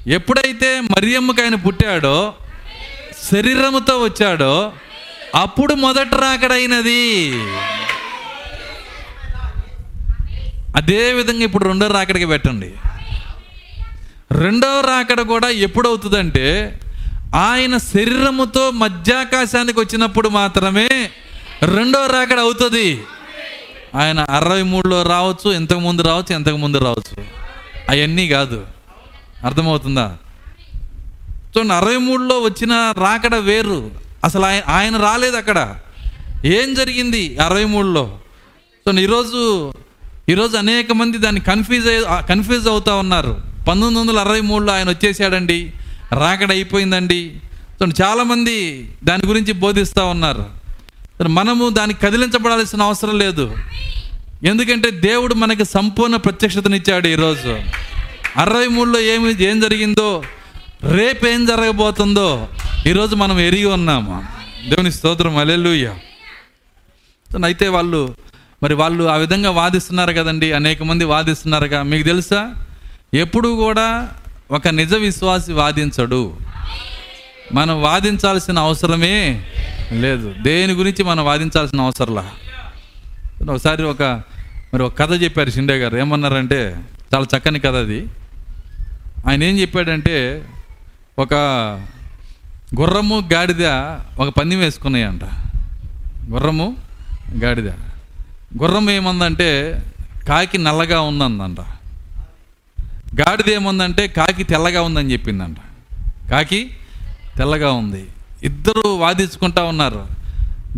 ఎప్పుడైతే 0.06 0.80
మరియమ్మకి 0.80 1.42
ఆయన 1.42 1.54
పుట్టాడో 1.54 2.34
శరీరముతో 3.32 3.98
వచ్చాడో 3.98 4.72
అప్పుడు 5.34 5.74
మొదట 5.74 6.14
రాకడైనది. 6.14 7.32
అదే 10.76 11.12
విధంగా 11.12 11.44
ఇప్పుడు 11.44 11.64
రెండో 11.64 11.86
రాకడికి 11.86 12.26
పెట్టండి. 12.26 12.72
రెండవ 14.32 14.80
రాకడ 14.80 15.20
కూడా 15.20 15.48
ఎప్పుడవుతుందంటే 15.48 16.80
ఆయన 17.34 17.76
శరీరముతో 17.76 18.70
మధ్యాకాశానికి 18.70 19.80
వచ్చినప్పుడు 19.80 20.28
మాత్రమే 20.28 20.88
రెండవ 21.62 22.06
రాకడ 22.06 22.38
అవుతుంది. 22.38 23.04
ఆయన 23.94 24.20
అరవై 24.20 24.62
మూడులో 24.62 25.02
రావచ్చు 25.02 25.52
ఇంతకు 25.52 25.78
ముందు 25.78 26.02
రావచ్చు 26.02 26.36
ఇంతకు 26.36 26.56
ముందు 26.56 26.78
రావచ్చు. 26.78 27.24
అవన్నీ 27.90 28.28
కాదు. 28.28 28.66
అర్థమవుతుందా? 29.44 30.16
చూడండి 31.36 31.74
అరవై 31.74 31.96
మూడులో 31.96 32.40
వచ్చిన 32.40 32.94
రాకడ 32.98 33.34
వేరు. 33.34 33.90
అసలు 34.24 34.44
ఆయన 34.44 34.62
ఆయన 34.68 34.96
రాలేదు 34.96 35.36
అక్కడ. 35.36 35.76
ఏం 36.44 36.74
జరిగింది 36.74 37.38
అరవై 37.38 37.64
మూడులో? 37.64 38.18
చూడండి 38.88 39.02
ఈరోజు 39.02 39.72
ఈరోజు 40.28 40.56
అనేక 40.56 40.92
మంది 40.92 41.18
దాన్ని 41.18 41.40
కన్ఫ్యూజ్ 41.40 41.88
అయ్యి 41.88 42.26
కన్ఫ్యూజ్ 42.28 42.68
అవుతా 42.68 42.94
ఉన్నారు. 42.94 43.47
పంతొమ్మిది 43.68 44.00
వందల 44.00 44.18
అరవై 44.18 44.40
మూడులో 44.40 44.72
ఆయన 44.72 44.90
వచ్చేసాడండి. 44.90 45.72
రాకడ 46.12 46.50
అయిపోయిందండి. 46.50 47.36
చాలామంది 48.02 48.88
దాని 49.04 49.26
గురించి 49.26 49.52
బోధిస్తూ 49.52 50.06
ఉన్నారు. 50.06 50.46
మనము 51.28 51.68
దానికి 51.68 52.00
కదిలించబడాల్సిన 52.00 52.82
అవసరం 52.82 53.18
లేదు. 53.18 53.56
ఎందుకంటే 54.44 54.90
దేవుడు 54.90 55.34
మనకి 55.34 55.64
సంపూర్ణ 55.64 56.16
ప్రత్యక్షతనిచ్చాడు 56.16 57.08
ఈరోజు. 57.08 57.60
అరవై 58.36 58.66
మూడులో 58.66 59.00
ఏమి 59.00 59.44
ఏం 59.44 59.60
జరిగిందో 59.60 60.22
రేపు 60.84 61.26
ఏం 61.26 61.46
జరగబోతుందో 61.46 62.48
ఈరోజు 62.86 63.14
మనం 63.14 63.40
ఎరిగి 63.40 63.64
ఉన్నాము. 63.64 64.24
దేవుని 64.68 64.92
స్తోత్రం 64.92 65.36
అలెలుయ్య 65.36 65.94
అయితే 67.44 67.68
వాళ్ళు 67.68 68.14
మరి 68.62 68.74
వాళ్ళు 68.74 69.04
ఆ 69.04 69.16
విధంగా 69.16 69.50
వాదిస్తున్నారు 69.50 70.12
కదండి. 70.12 70.52
అనేక 70.52 70.82
మంది 70.82 71.04
వాదిస్తున్నారుగా. 71.04 71.82
మీకు 71.82 72.06
తెలుసా? 72.06 72.66
ఎప్పుడు 73.14 73.48
కూడా 73.48 74.10
ఒక 74.50 74.68
నిజ 74.68 74.94
విశ్వాసి 74.94 75.52
వాదించడు. 75.52 76.36
మనం 77.52 77.82
వాదించాల్సిన 77.82 78.58
అవసరమే 78.58 79.44
లేదు. 79.92 80.34
దేని 80.42 80.72
గురించి 80.72 81.04
మనం 81.04 81.24
వాదించాల్సిన 81.24 81.80
అవసరంలా? 81.80 82.30
ఒకసారి 83.50 83.82
ఒక 83.82 84.02
మరి 84.74 84.82
ఒక 84.82 84.98
కథ 84.98 85.12
చెప్పారు 85.22 85.50
షిండే 85.50 85.78
గారు. 85.78 85.96
ఏమన్నారంటే 85.96 86.80
చాలా 87.14 87.26
చక్కని 87.36 87.60
కథ 87.60 87.74
అది. 87.74 88.08
ఆయన 89.28 89.42
ఏం 89.42 89.58
చెప్పాడంటే 89.58 90.44
ఒక 91.18 91.34
గుర్రము 92.80 93.28
గాడిద 93.32 93.66
ఒక 94.18 94.28
పందెం 94.28 94.58
వేసుకున్నాయంట. 94.58 95.24
గుర్రము 96.30 96.76
గాడిద. 97.44 97.68
గుర్రం 98.62 98.90
ఏమందంటే 98.90 99.82
కాకి 100.28 100.58
నల్లగా 100.58 101.00
ఉందందంట. 101.00 101.56
గాడిదేముందంటే 103.14 104.06
కాకి 104.06 104.44
తెల్లగా 104.44 104.82
ఉందని 104.82 105.12
చెప్పిందంట. 105.12 105.56
కాకి 106.30 106.70
తెల్లగా 107.36 107.72
ఉంది. 107.72 108.06
ఇద్దరు 108.42 108.88
వాదించుకుంటా 108.88 109.62
ఉన్నారు. 109.62 110.06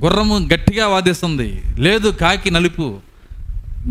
గుర్రము 0.05 0.39
గట్టిగా 0.39 0.89
వాదిస్తుంది. 0.89 1.63
లేదు 1.79 2.09
కాకి 2.09 2.51
నలుపు. 2.51 2.99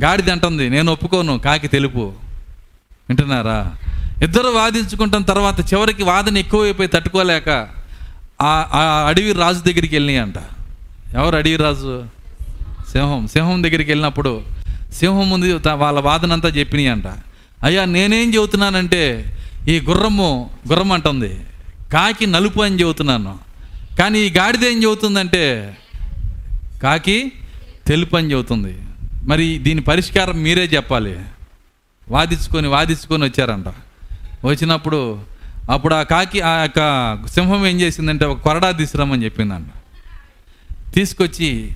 గాడిద 0.03 0.29
అంటుంది 0.29 0.69
నేను 0.69 0.91
ఒప్పుకోను 0.91 1.39
కాకి 1.39 1.67
తెలుపు. 1.67 2.13
వింటున్నారా? 3.09 3.75
ఇద్దరు 4.23 4.47
వాదించుకుంటాం 4.47 5.21
తర్వాత 5.21 5.73
చివరికి 5.73 6.03
వాదన 6.03 6.37
ఎక్కువైపోయి 6.37 6.89
తట్టుకోలేక 6.89 7.67
ఆ 8.41 9.05
అడవి 9.07 9.31
రాజు 9.33 9.59
దగ్గరికి 9.59 9.95
వెళ్ళినాయంట. 9.95 10.35
ఎవరు 11.13 11.35
అడవి 11.35 11.55
రాజు? 11.55 12.03
సింహం. 12.91 13.27
సింహం 13.27 13.63
దగ్గరికి 13.63 13.91
వెళ్ళినప్పుడు 13.91 14.41
సింహం 14.93 15.29
ముందు 15.29 15.61
వాళ్ళ 15.73 15.99
వాదన 15.99 16.33
అంతా 16.33 16.49
అంట 16.91 17.07
అయ్యా 17.63 17.85
నేనేం 17.85 18.35
చెబుతున్నానంటే 18.35 19.35
ఈ 19.67 19.79
గుర్రము 19.79 20.49
గుర్రం 20.69 20.91
అంటుంది. 20.91 21.39
కాకి 21.93 22.25
నలుపు 22.25 22.61
అని 22.61 22.81
చెబుతున్నాను. 22.81 23.37
కానీ 23.99 24.19
ఈ 24.19 24.29
గాడిద 24.29 24.63
ఏం 24.63 24.83
చెబుతుందంటే 24.83 25.77
కాకి 26.83 27.31
తెలుపు 27.87 28.17
అని 28.17 28.31
చెబుతుంది. 28.31 28.77
మరి 29.23 29.57
దీని 29.57 29.81
పరిష్కారం 29.81 30.43
మీరే 30.43 30.63
చెప్పాలి. 30.63 31.19
వాదించుకొని 32.09 32.67
వాదించుకొని 32.67 33.23
వచ్చారంట. 33.23 33.65
వచ్చినప్పుడు 34.45 35.19
అప్పుడు 35.71 35.95
ఆ 35.95 36.03
కాకి 36.03 36.41
ఆ 36.41 36.61
యొక్క 36.61 37.19
సింహం 37.27 37.67
ఏం 37.67 37.81
చేసిందంటే 37.81 38.25
ఒక 38.25 38.39
కొరడా 38.39 38.71
తీసుకురామని 38.71 39.23
చెప్పిందంట. 39.23 39.67
తీసుకొచ్చి 40.93 41.71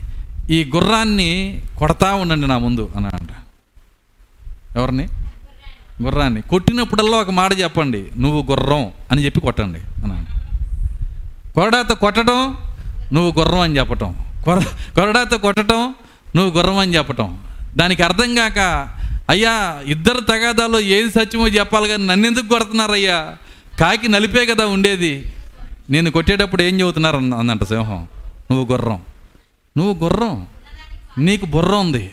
ఈ 0.49 0.71
గుర్రాన్ని 0.75 1.61
కొడతా 1.77 2.13
ఉండండి 2.13 2.47
నా 2.47 2.57
ముందు 2.57 2.91
అన్నాడంట. 2.95 3.29
ఎవరిని? 4.77 5.07
గుర్రాన్ని. 6.01 6.41
కొట్టినప్పుడల్లా 6.41 7.17
ఒక 7.17 7.29
మాట 7.29 7.59
చెప్పండి. 7.59 8.05
నువ్వు 8.17 8.51
గుర్రం 8.51 8.91
అని 9.11 9.25
చెప్పి 9.25 9.39
కొట్టండి 9.39 9.79
అన్నాడు. 9.79 10.43
కొరడాతో 11.53 11.95
కొట్టడం 11.95 12.57
నువ్వు 13.13 13.41
గుర్రం 13.41 13.59
అని 13.59 13.77
చెప్పటం. 13.77 14.15
కొర 14.43 14.59
కొరడాతో 14.95 15.37
కొట్టడం 15.37 15.95
నువ్వు 16.35 16.57
గుర్రం 16.57 16.77
అని 16.77 16.95
చెప్పటం. 16.95 17.39
దానికి 17.77 18.03
అర్థం 18.03 18.35
కాక 18.35 18.89
అయ్యా 19.29 19.81
ఇద్దరు 19.85 20.19
తగాదాలో 20.19 20.79
ఏది 20.79 21.11
సత్యమో 21.11 21.47
చెప్పాలి 21.47 21.89
కానీ 21.89 22.05
నన్ను 22.05 22.27
ఎందుకు 22.27 22.47
కొడుతున్నారయ్యా? 22.47 23.31
కాకి 23.79 24.07
నలిపే 24.07 24.45
కదా 24.45 24.65
ఉండేది. 24.65 25.33
నేను 25.89 26.11
కొట్టేటప్పుడు 26.11 26.61
ఏం 26.61 26.81
చెబుతున్నారు 26.81 27.17
అన్న- 27.17 27.37
అందంట 27.37 27.63
సింహం. 27.63 28.07
నువ్వు 28.51 28.73
గుర్రం. 28.73 29.01
నువ్వు 29.77 30.03
గుర్రం. 30.03 30.47
నీకు 31.17 31.45
బుర్ర 31.45 31.75
ఉంది. 31.75 32.11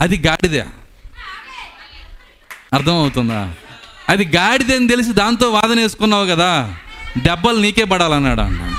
అది 0.00 0.22
గాడిదే. 0.26 0.66
అర్థమవుతుందా? 2.74 3.52
అది 4.08 4.24
గాడిదని 4.36 4.88
తెలిసి 4.88 5.12
దాంతో 5.12 5.50
వాదన 5.50 5.80
వేసుకున్నావు 5.80 6.26
కదా 6.26 6.74
దెబ్బలు 7.18 7.56
నీకే 7.56 7.84
పడాలన్నాడు 7.84 8.40
అన్న 8.40 8.74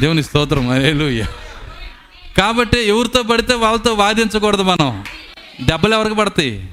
దేవుని 0.00 0.22
స్తోత్రం 0.22 0.70
అయ్యేలుయ్య 0.70 1.26
కాబట్టి 2.38 2.80
ఎవరితో 2.80 3.22
పడితే 3.22 3.54
వాళ్ళతో 3.54 3.94
వాదించకూడదు 3.94 4.62
మనం. 4.62 5.04
దెబ్బలు 5.62 5.94
ఎవరికి 5.94 6.14
పడతాయి? 6.14 6.68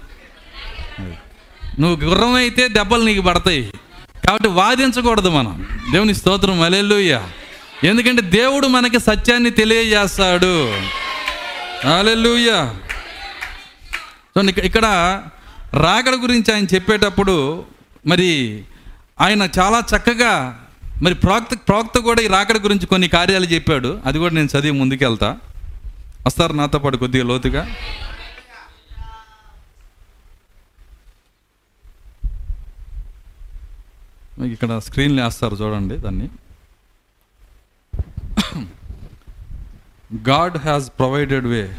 నువ్వు 1.79 2.05
గుర్రం 2.05 2.33
అయితే 2.33 2.67
దెబ్బలు 2.67 3.03
నీకు 3.03 3.21
పడతాయి. 3.21 3.73
కాబట్టి 4.27 4.47
వాదించకూడదు 4.47 5.29
మనం. 5.29 5.67
దేవుని 5.91 6.15
స్తోత్రం 6.15 6.61
అలెలుయ్య 6.61 7.21
ఎందుకంటే 7.83 8.21
దేవుడు 8.21 8.67
మనకి 8.67 8.99
సత్యాన్ని 8.99 9.49
తెలియజేస్తాడు. 9.49 10.73
అలెలుయ్యా 11.99 12.75
సో 14.37 14.61
ఇక్కడ 14.61 14.85
రాకడ 15.77 16.15
గురించి 16.15 16.53
ఆయన 16.53 16.65
చెప్పేటప్పుడు 16.65 17.65
మరి 18.07 18.63
ఆయన 19.21 19.49
చాలా 19.59 19.79
చక్కగా 19.79 20.67
మరి 21.01 21.15
ప్రవక్త 21.15 21.59
ప్రవక్త 21.67 21.99
కూడా 21.99 22.21
ఈ 22.21 22.27
రాకడ 22.27 22.57
గురించి 22.57 22.85
కొన్ని 22.85 23.07
కార్యాలు 23.07 23.45
చెప్పాడు. 23.45 24.01
అది 24.05 24.17
కూడా 24.17 24.33
నేను 24.33 24.47
చదివి 24.47 24.71
ముందుకెళ్తా. 24.71 25.37
వస్తారు 26.27 26.53
నాతో 26.53 26.79
పాటు 26.79 26.97
కొద్దిగా 26.97 27.23
లోతుగా. 27.23 27.63
మీకు 34.39 34.53
ఇక్కడ 34.53 34.79
స్క్రీన్లు 34.79 35.21
వేస్తారు 35.21 35.55
చూడండి 35.55 35.97
దాన్ని. 35.97 36.29
God 40.29 40.57
has 40.57 40.89
provided 40.89 41.45
way 41.45 41.77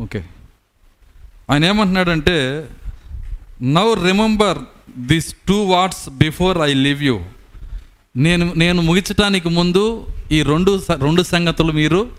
okay 0.00 0.24
ఆయన 1.52 1.64
ఏమంటున్నాడంటే 1.64 2.68
now 3.62 4.06
remember 4.06 4.58
this 4.98 5.34
two 5.48 5.62
words 5.62 6.08
before 6.08 6.58
I 6.58 6.74
leave 6.74 7.02
you 7.02 7.20
నేను 8.16 8.52
నేను 8.56 8.82
ముగించటానికి 8.82 9.48
ముందు 9.48 10.06
ఈ 10.32 10.42
రెండు 10.42 10.82
రెండు 11.00 11.22
సంగతులు 11.22 11.72
మీరు 11.72 12.10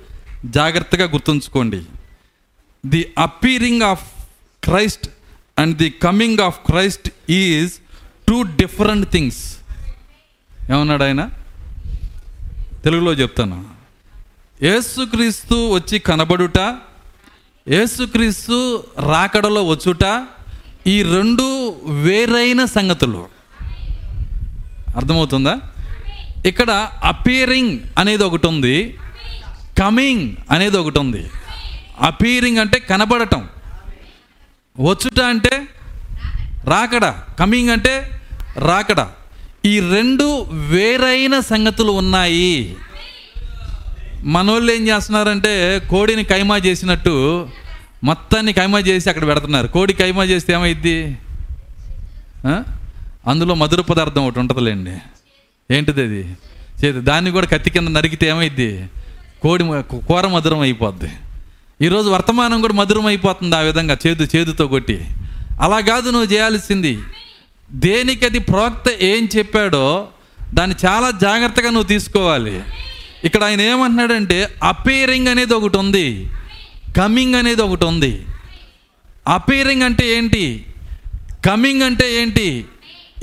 జాగ్రత్తగా 0.46 1.06
గుర్తుంచుకోండి. 1.06 1.82
The 2.86 3.14
appearing 3.20 3.82
of 3.82 4.12
Christ 4.64 5.10
and 5.60 5.78
the 5.78 5.90
coming 5.90 6.40
of 6.40 6.60
Christ 6.66 7.32
is 7.32 7.74
two 8.28 8.42
different 8.42 9.10
things 9.10 9.58
ఏమన్నాడు 10.72 11.04
ఆయన? 11.04 11.30
తెలుగులో 12.84 13.14
చెప్తాను. 13.14 13.66
యేసుక్రీస్తు 14.62 15.74
వచ్చి 15.74 16.00
కనబడుట 16.00 16.58
యేసుక్రీస్తు 17.70 18.84
రాకడలో 19.00 19.64
వచ్చుట 19.64 20.26
ఈ 20.88 21.04
రెండు 21.04 21.76
వేరైన 21.88 22.66
సంగతులు. 22.66 23.28
అర్థమవుతుందా? 24.96 25.60
ఇక్కడ 26.46 26.90
అపీరింగ్ 27.04 27.80
అనేది 27.98 28.24
ఒకటి 28.24 28.48
ఉంది. 28.48 28.98
కమింగ్ 29.80 30.36
అనేది 30.52 30.78
ఒకటి 30.78 31.00
ఉంది. 31.00 31.30
అపీరింగ్ 32.02 32.58
అంటే 32.58 32.80
కనబడటం. 32.80 33.50
వచ్చుట 34.80 35.20
అంటే 35.20 35.68
రాకడ. 36.66 37.06
కమింగ్ 37.40 37.70
అంటే 37.70 38.22
రాకడ. 38.58 39.08
ఈ 39.66 39.80
రెండు 39.80 40.48
వేరైన 40.50 41.40
సంగతులు 41.40 41.92
ఉన్నాయి. 41.92 42.76
మనోళ్ళు 44.24 44.72
ఏం 44.74 44.88
చేస్తున్నారంటే 44.88 45.80
కోడిని 45.90 46.24
కైమా 46.24 46.58
చేసినట్టు 46.58 47.48
మొత్తాన్ని 48.04 48.54
కైమా 48.54 48.80
చేసి 48.80 49.10
అక్కడ 49.10 49.28
పెడుతున్నారు. 49.28 49.68
కోడి 49.68 49.94
కైమా 49.94 50.24
చేస్తే 50.24 50.54
ఏమైద్ది? 50.54 51.18
అందులో 53.28 53.56
మధుర 53.56 53.82
పదార్థం 53.82 54.28
ఒకటి 54.28 54.40
ఉంటుందిలేండి. 54.40 54.96
ఏంటిది 55.72 56.02
అది? 56.02 56.22
చేతి 56.84 57.00
దాన్ని 57.00 57.32
కూడా 57.32 57.48
కత్తి 57.48 57.70
కింద 57.70 57.88
నరికితే 57.88 58.28
ఏమైద్ది? 58.28 58.86
కోడి 59.42 59.64
కూర 60.08 60.28
మధురం 60.28 60.60
అయిపోద్ది. 60.60 61.12
ఈరోజు 61.82 62.10
వర్తమానం 62.10 62.62
కూడా 62.62 62.74
మధురం 62.74 63.06
అయిపోతుంది 63.06 63.56
ఆ 63.56 63.60
విధంగా 63.60 63.98
చేదు 64.08 64.28
చేదుతో 64.36 64.68
కొట్టి. 64.68 65.06
అలా 65.62 65.80
కాదు 65.80 66.10
నువ్వు 66.10 66.34
చేయాల్సింది. 66.34 67.00
దేనికి 67.72 68.26
అది 68.26 68.40
ప్రవక్త 68.40 68.90
ఏం 69.02 69.30
చెప్పాడో 69.38 70.08
దాన్ని 70.54 70.76
చాలా 70.86 71.12
జాగ్రత్తగా 71.12 71.70
నువ్వు 71.70 71.88
తీసుకోవాలి. 71.88 72.62
ఇక్కడ 73.24 73.44
ఆయన 73.44 73.62
ఏమంటున్నాడంటే 73.62 74.56
అపేరింగ్ 74.64 75.28
అనేది 75.28 75.54
ఒకటి 75.54 75.78
ఉంది. 75.78 76.30
కమింగ్ 76.98 77.36
అనేది 77.36 77.62
ఒకటి 77.62 77.86
ఉంది. 77.86 78.26
అపేరింగ్ 79.28 79.82
అంటే 79.82 80.18
ఏంటి? 80.18 80.66
కమింగ్ 81.46 81.82
అంటే 81.82 82.22
ఏంటి? 82.22 82.66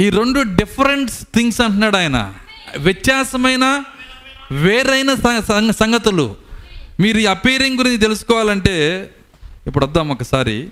ఈ 0.00 0.10
రెండు 0.10 0.40
డిఫరెంట్ 0.40 1.10
థింగ్స్ 1.10 1.60
అంటున్నాడు 1.60 1.96
ఆయన. 1.96 2.34
వ్యత్యాసమైన 2.78 3.84
వేరైన 4.52 5.14
సంగతులు. 5.70 6.36
మీరు 7.00 7.18
ఈ 7.18 7.26
అపేరింగ్ 7.26 7.78
గురించి 7.78 7.96
తెలుసుకోవాలంటే 7.96 9.10
ఇప్పుడు 9.66 9.86
వద్దాం 9.86 10.08
ఒకసారి. 10.08 10.68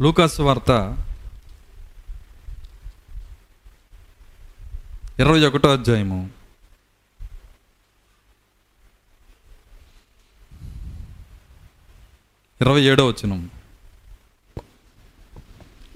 లూకాస్ 0.00 0.40
వార్త 0.40 0.96
ఇరవై 5.18 5.46
ఒకటో 5.46 5.72
అధ్యాయము. 5.72 6.39
ఇరవై 12.62 12.82
ఏడో 12.82 13.06
వచ్చినాం 13.06 13.48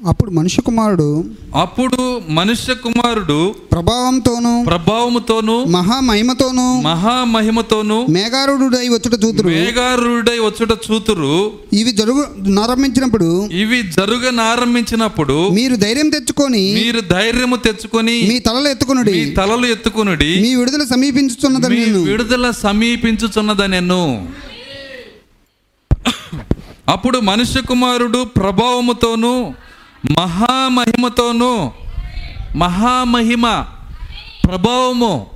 అప్పుడు 0.06 0.30
మనుష్య 0.30 0.62
కుమారుడు 0.62 1.24
అప్పుడు 1.54 2.20
మనుష్య 2.28 2.74
కుమారుడు 2.74 3.54
ప్రభావంతోను 3.72 4.64
ప్రభావముతోను 4.66 5.64
మహామహిమతోను 5.64 6.80
మహామహిమతోను 6.80 8.06
మేఘారుడై 8.10 8.88
వచ్చుట 8.88 9.24
చూతురు. 9.24 9.48
మేఘారుడై 9.48 10.38
వచ్చుట 10.38 10.70
చూతురు. 10.90 11.52
ఇవి 11.72 11.92
జరుగు 11.92 12.26
నారంభించినప్పుడు 12.38 13.48
ఇవి 13.52 13.82
జరుగనారంభించినప్పుడు 13.82 15.48
మీరు 15.48 15.76
ధైర్యం 15.76 16.08
తెచ్చుకొని 16.08 16.74
మీరు 16.74 17.00
ధైర్యము 17.00 17.56
తెచ్చుకొని 17.56 18.22
మీ 18.22 18.38
తలలు 18.38 18.68
ఎత్తుకొనుడి. 18.68 19.12
మీ 19.12 19.30
తలలు 19.30 19.66
ఎత్తుకునుడి. 19.66 20.40
మీ 20.40 20.54
విడుదల 20.54 20.82
నేను. 21.68 22.02
విడుదల 22.02 22.50
సమీపించుచున్నదనెను. 22.50 24.28
అప్పుడు 26.88 27.18
మనుష్య 27.18 27.60
కుమారుడు 27.60 28.24
ప్రభావముతోనూ 28.24 29.52
మహామహిమతోనూ 30.20 31.70
మహామహిమ 32.56 33.64
ప్రభావము. 34.44 35.26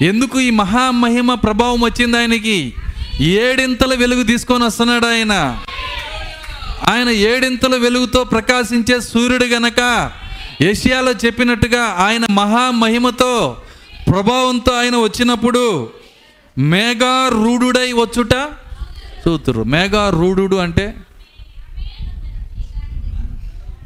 ఎందుకు 0.00 0.40
ఈ 0.40 0.50
మహామహిమ 0.50 1.34
ప్రభావం 1.34 1.80
వచ్చింది 1.80 2.18
ఆయనకి? 2.18 2.72
ఏడింతల 3.20 3.94
వెలుగు 3.94 4.22
తీసుకొని 4.22 4.64
వస్తున్నాడు 4.64 5.06
ఆయన. 5.06 5.58
ఆయన 6.90 7.08
ఏడింతల 7.08 7.76
వెలుగుతో 7.76 8.24
ప్రకాశించే 8.24 9.00
సూర్యుడు 9.00 9.44
గనక 9.44 10.10
ఏషియాలో 10.60 11.12
చెప్పినట్టుగా 11.12 11.84
ఆయన 11.84 12.26
మహామహిమతో 12.30 13.56
ప్రభావంతో 14.12 14.72
ఆయన 14.72 14.96
వచ్చినప్పుడు 14.96 15.90
మేఘారూఢుడై 16.58 17.92
వచ్చుట 17.92 18.34
చూతురు 19.28 19.62
మేఘారూఢుడు 19.62 20.56
అంటే 20.56 20.96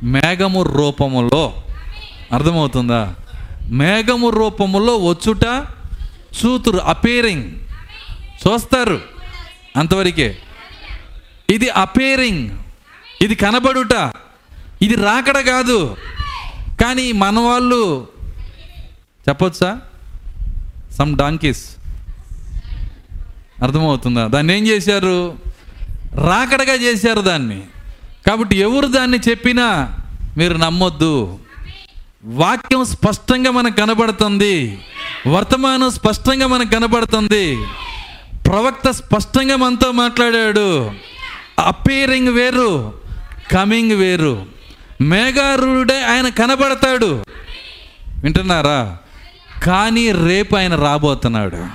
మేఘము 0.03 0.63
రూపములో. 0.63 1.55
అర్థమవుతుందా? 2.33 3.15
మేఘము 3.69 4.31
రూపములో 4.31 4.97
వచ్చుట 4.97 5.67
చూతురు 6.45 6.79
అపేరింగ్ 6.79 7.51
చూస్తారు 8.47 9.01
అంతవరకే. 9.77 10.39
ఇది 11.51 11.69
అపేరింగ్ 11.69 12.51
ఇది 13.23 13.35
కనబడుట. 13.35 14.13
ఇది 14.83 14.95
రాకడ 14.95 15.41
కాదు. 15.41 15.97
కానీ 16.81 17.13
మన 17.13 17.41
వాళ్ళు 17.41 18.09
చెప్పొచ్చా? 19.29 19.81
సమ్ 20.99 21.17
డాంకీస్ 21.17 21.77
అర్థమవుతుందా? 23.63 24.27
దాన్ని 24.27 24.59
ఏం 24.59 24.67
చేశారు? 24.67 25.39
రాకడగా 26.15 26.75
చేశారు 26.75 27.21
దాన్ని. 27.21 27.63
కాబట్టి 28.27 28.57
ఎవరు 28.57 28.87
దాన్ని 28.87 29.19
చెప్పినా 29.29 29.97
మీరు 30.37 30.55
నమ్మొద్దు. 30.55 31.39
వాక్యం 32.25 32.85
స్పష్టంగా 32.85 33.51
మనకు 33.51 33.77
కనబడుతుంది. 33.77 34.79
వర్తమానం 35.27 35.91
స్పష్టంగా 35.91 36.47
మనకు 36.47 36.69
కనబడుతుంది. 36.69 37.57
ప్రవక్త 38.47 38.91
స్పష్టంగా 38.91 39.57
మనతో 39.57 39.93
మాట్లాడాడు. 39.93 40.91
అపేరింగ్ 41.59 42.29
వేరు 42.29 42.95
కమింగ్ 43.53 43.93
వేరు. 43.93 44.47
మేఘారుడే 45.01 46.05
ఆయన 46.05 46.29
కనబడతాడు. 46.29 47.25
వింటున్నారా? 48.23 48.99
కానీ 49.63 50.13
రేపు 50.13 50.57
ఆయన 50.57 50.77
రాబోతున్నాడు. 50.77 51.67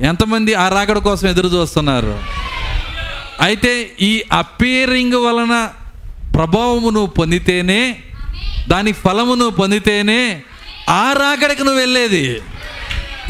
ఎంతమంది 0.00 0.54
ఆ 0.54 0.68
రాకడ 0.68 0.98
కోసం 0.98 1.28
ఎదురు 1.28 1.48
చూస్తున్నారు? 1.48 2.18
అయితే 3.40 3.90
ఈ 4.00 4.24
అపీరింగ్ 4.32 5.14
వలన 5.14 5.70
ప్రభావమును 6.34 7.06
పొందితేనే 7.06 7.96
దాని 8.68 8.92
ఫలమును 8.92 9.48
పొందితేనే 9.50 10.42
ఆ 10.88 11.12
రాకడికి 11.12 11.64
నువ్వు 11.64 11.80
వెళ్ళేది. 11.80 12.40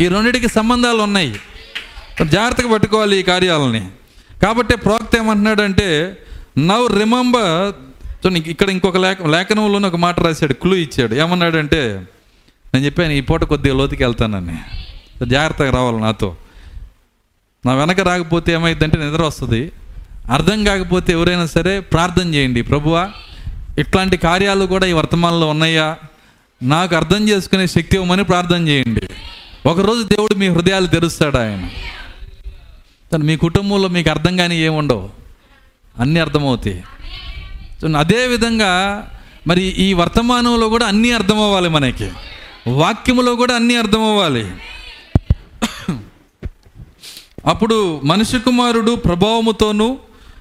ఈ 0.01 0.09
రెండిటికి 0.09 0.49
సంబంధాలు 0.49 1.03
ఉన్నాయి. 1.03 1.35
జాగ్రత్తగా 2.29 2.73
పట్టుకోవాలి 2.73 3.17
ఈ 3.17 3.23
కార్యాలని. 3.23 3.89
కాబట్టి 4.43 4.77
ప్రోక్త 4.77 5.17
ఏమంటున్నాడంటే 5.17 6.19
నవ్ 6.59 6.99
రిమంబర్ 6.99 8.37
ఇక్కడ 8.37 8.71
ఇంకొక 8.71 8.97
లేఖ 8.97 9.17
లేఖనంలోనే 9.27 9.89
ఒక 9.89 9.97
మాట 9.97 10.21
రాశాడు 10.21 10.53
క్లూ 10.53 10.75
ఇచ్చాడు. 10.75 11.15
ఏమన్నాడంటే 11.15 12.03
నేను 12.75 12.85
చెప్పాను 12.85 13.13
ఈ 13.13 13.21
పూట 13.21 13.45
కొద్దిగా 13.45 13.75
లోతుకి 13.75 14.05
వెళ్తానని. 14.05 14.57
జాగ్రత్తగా 15.27 15.71
రావాలి 15.71 16.01
నాతో. 16.01 16.37
నా 17.67 17.75
వెనక 17.75 18.01
రాకపోతే 18.01 18.53
ఏమైందంటే 18.53 18.99
నిద్ర 18.99 19.23
వస్తుంది. 19.23 19.73
అర్థం 20.31 20.65
కాకపోతే 20.65 21.13
ఎవరైనా 21.13 21.47
సరే 21.47 21.81
ప్రార్థన 21.81 22.35
చేయండి. 22.35 22.63
ప్రభువా 22.63 23.11
ఇట్లాంటి 23.79 24.17
కార్యాలు 24.17 24.67
కూడా 24.67 24.87
ఈ 24.87 24.93
వర్తమానంలో 24.93 25.49
ఉన్నాయా? 25.49 25.97
నాకు 26.63 26.97
అర్థం 26.97 27.29
చేసుకునే 27.29 27.67
శక్తి 27.67 27.97
ఇవ్వమని 27.97 28.25
ప్రార్థన 28.25 28.69
చేయండి. 28.69 29.01
ఒకరోజు 29.67 30.03
దేవుడు 30.03 30.35
మీ 30.35 30.49
హృదయాలు 30.49 30.87
తెరుస్తాడు 30.87 31.37
ఆయన. 31.37 31.69
తను 33.13 33.25
మీ 33.25 33.37
కుటుంబంలో 33.37 33.89
మీకు 33.89 34.11
అర్థం 34.11 34.37
కానీ 34.37 34.57
ఏముండవు 34.57 35.11
అన్నీ 35.99 36.21
అర్థమవుతాయి. 36.21 36.85
సో 37.83 37.89
అదే 37.89 38.27
విధంగా 38.27 39.03
మరి 39.47 39.63
ఈ 39.63 39.93
వర్తమానంలో 39.93 40.69
కూడా 40.69 40.87
అన్నీ 40.87 41.11
అర్థమవ్వాలి 41.11 41.69
మనకి. 41.69 42.11
వాక్యములో 42.67 43.37
కూడా 43.37 43.55
అన్నీ 43.55 43.77
అర్థమవ్వాలి. 43.77 44.51
అప్పుడు 47.47 48.01
మనిషి 48.05 48.39
కుమారుడు 48.39 48.97
ప్రభావముతోను 48.97 49.99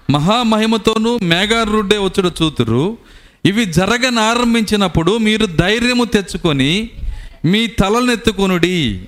మహామహిమతోనూ 0.10 1.20
మేఘారుడే 1.24 1.98
వచ్చుడు 1.98 2.32
చూతురు. 2.42 2.98
ఇవి 3.46 3.66
జరగనారంభించినప్పుడు 3.66 5.18
మీరు 5.18 5.46
ధైర్యము 5.46 6.04
తెచ్చుకొని 6.04 6.90
మీ 7.46 7.68
తలనెత్తుకొనుడి. 7.68 9.02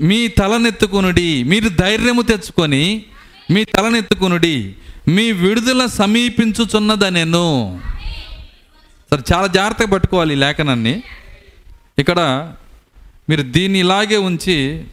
మీ 0.00 0.28
తలనెత్తుకొనుడి. 0.28 1.44
మీరు 1.44 1.68
ధైర్యము 1.68 2.22
తెచ్చుకొని 2.22 3.02
మీ 3.50 3.64
తలనెత్తుకొనుడి. 3.64 4.74
మీ 5.08 5.32
విడుదల 5.32 5.86
సమీపించుచున్నదనెను. 5.86 7.80
సరే 9.10 9.22
చాలా 9.34 9.46
జాగ్రత్తగా 9.46 9.86
పట్టుకోవాలి 9.86 10.34
ఈ 10.34 10.36
లేఖనాన్ని. 10.36 11.02
ఇక్కడ 11.98 12.52
మీరు 13.28 13.42
దీన్ని 13.42 13.78
ఇలాగే 13.78 14.16
ఉంచి 14.16 14.84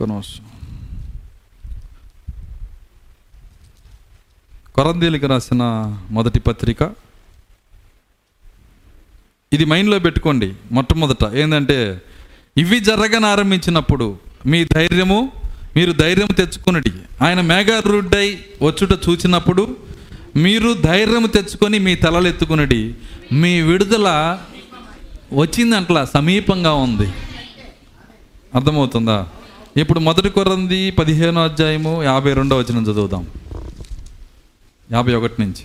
కొనవచ్చు 0.00 0.38
కొరందీలికి 4.76 5.26
రాసిన 5.26 5.62
మొదటి 6.10 6.40
పత్రిక. 6.40 6.82
ఇది 9.52 9.64
మైండ్లో 9.64 9.98
పెట్టుకోండి 9.98 10.48
మొట్టమొదట. 10.72 11.24
ఏంటంటే 11.34 11.78
ఇవి 12.56 12.78
జరగనారంభించినప్పుడు 12.80 14.06
మీ 14.46 14.60
ధైర్యము 14.64 15.18
మీరు 15.76 15.92
ధైర్యం 15.92 16.30
తెచ్చుకున్నది 16.40 16.92
ఆయన 17.22 17.40
మేఘారుడ్డై 17.50 18.28
వచ్చుట 18.62 18.92
చూచినప్పుడు 19.06 19.64
మీరు 20.36 20.70
ధైర్యం 20.84 21.24
తెచ్చుకొని 21.34 21.78
మీ 21.86 21.94
తలలు 21.94 22.28
ఎత్తుకున్నది 22.28 22.82
మీ 23.32 23.52
విడుదల 23.60 24.08
వచ్చిందంట్లా 25.32 26.02
సమీపంగా 26.04 26.72
ఉంది. 26.86 27.08
అర్థమవుతుందా? 28.54 29.18
ఇప్పుడు 29.78 30.00
మొదటి 30.00 30.28
కొరంది 30.28 30.90
పదిహేనో 30.90 31.44
అధ్యాయము 31.44 32.02
యాభై 32.02 32.32
రెండో 32.32 32.56
వచనం 32.56 32.82
చదువుదాం. 32.82 33.26
యాభై 34.92 35.14
ఒకటి 35.14 35.42
నుంచి. 35.42 35.64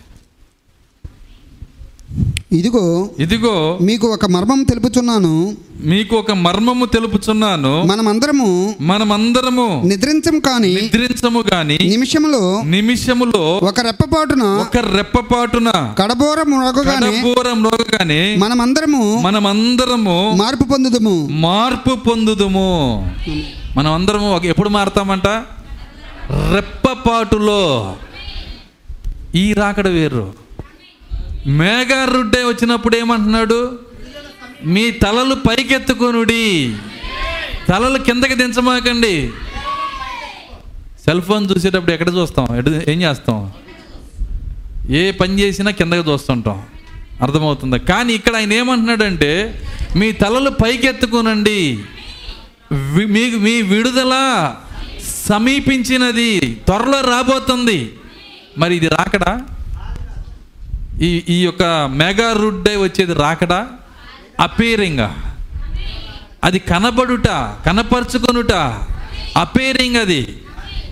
ఇదిగో 2.51 3.09
ఇదిగో 3.19 3.79
మీకు 3.81 4.07
ఒక 4.07 4.25
మర్మం 4.25 4.63
తెలుపుచున్నాను. 4.63 5.57
మీకు 5.83 6.15
ఒక 6.15 6.31
మర్మము 6.31 6.85
తెలుపుచున్నాను. 6.85 7.83
మనమందరము 7.83 8.75
మనమందరము 8.81 9.83
నిద్రించం 9.85 10.39
కాని 10.39 10.75
నిద్రించము 10.75 11.43
గాని 11.53 11.77
నిమిషములో 11.77 12.61
నిమిషములో 12.65 13.59
ఒక 13.63 13.79
రెప్పపాటున 13.79 14.43
ఒక 14.43 14.77
రెప్పపాటున 14.77 15.93
కడబోర 15.99 16.43
మునగగానే 16.43 17.11
కడబూర 17.11 17.53
మ్రోగగానే 17.53 18.35
మనమందరము 18.35 19.21
మనమందరము 19.21 20.33
మార్పు 20.35 20.63
పొందుదుము. 20.63 21.27
మార్పు 21.31 21.95
పొందుదుము. 21.95 23.11
మనం 23.77 23.93
అందరము 23.93 24.35
ఒక- 24.35 24.45
ఎప్పుడు 24.45 24.69
మారతామంట? 24.69 25.27
రెప్పపాటులో. 26.31 27.95
ఈ 29.35 29.53
రాకడ 29.53 29.87
వేరు. 29.87 30.33
మేఘారుడ్డే 31.47 32.43
వచ్చినప్పుడు 32.43 32.95
ఏమంటున్నాడు? 32.95 33.79
మీ 34.65 34.91
తలలు 34.91 35.35
పైకెత్తుకొనుడి. 35.35 36.75
తలలు 37.69 37.97
కిందకి 37.97 38.35
దించమాకండి. 38.35 39.31
సెల్ 41.05 41.21
ఫోన్ 41.21 41.47
చూసేటప్పుడు 41.51 41.91
ఎక్కడ 41.91 42.09
చూస్తాం? 42.09 42.47
ఎటు 42.57 42.69
ఏం 42.69 43.01
చేస్తాం? 43.01 43.51
ఏ 44.89 45.11
పని 45.11 45.39
చేసినా 45.39 45.71
కిందకి 45.71 46.09
చూస్తుంటాం. 46.09 46.63
అర్థమవుతుందా? 47.21 47.77
కానీ 47.77 48.13
ఇక్కడ 48.13 48.35
ఆయన 48.35 48.53
ఏమంటున్నాడంటే 48.53 49.61
మీ 49.95 50.11
తలలు 50.11 50.49
పైకెత్తుకునండి. 50.49 51.79
మీకు 53.07 53.35
మీ 53.35 53.61
విడుదల 53.61 54.13
సమీపించినది 55.25 56.59
త్వరలో 56.65 57.01
రాబోతుంది. 57.01 57.93
మరి 58.57 58.75
ఇది 58.75 58.87
రాకడా? 58.87 59.41
ఈ 61.01 61.23
ఈ 61.29 61.43
యొక్క 61.43 61.63
మెగా 61.93 62.33
రుడ్డే 62.33 62.75
వచ్చేది 62.75 63.13
రాకడా? 63.13 63.67
అపేరింగ్. 64.39 65.07
అది 66.43 66.59
కనబడుట 66.59 67.27
కనపరుచుకొనుట 67.65 68.53
అపేరింగ్ 69.37 69.95
అది 69.95 70.37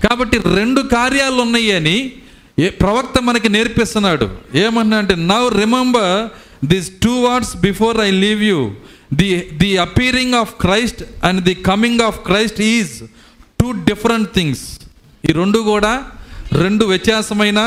కాబట్టి 0.08 0.38
రెండు 0.38 0.80
కార్యాలు 0.80 1.42
ఉన్నాయి 1.42 1.72
అని 1.72 2.12
ఏ 2.58 2.68
ప్రవక్త 2.68 3.22
మనకి 3.22 3.48
నేర్పిస్తున్నాడు. 3.48 4.30
ఏమన్నా 4.54 4.96
అంటే 4.96 5.14
now 5.14 5.58
remember 5.58 6.28
this 6.66 6.90
two 7.02 7.20
words 7.20 7.56
before 7.56 8.00
I 8.00 8.10
leave 8.10 8.42
you 8.42 8.72
the 9.20 9.28
the 9.60 9.70
appearing 9.78 10.34
of 10.34 10.52
Christ 10.60 11.02
and 11.26 11.40
the 11.48 11.54
coming 11.54 12.00
of 12.00 12.18
Christ 12.28 12.60
is 12.74 12.94
two 13.60 13.72
different 13.90 14.30
things 14.34 14.64
ఈ 15.28 15.32
రెండు 15.32 15.58
కూడా 15.70 15.92
రెండు 16.64 16.84
వ్యత్యాసమైన 16.84 17.60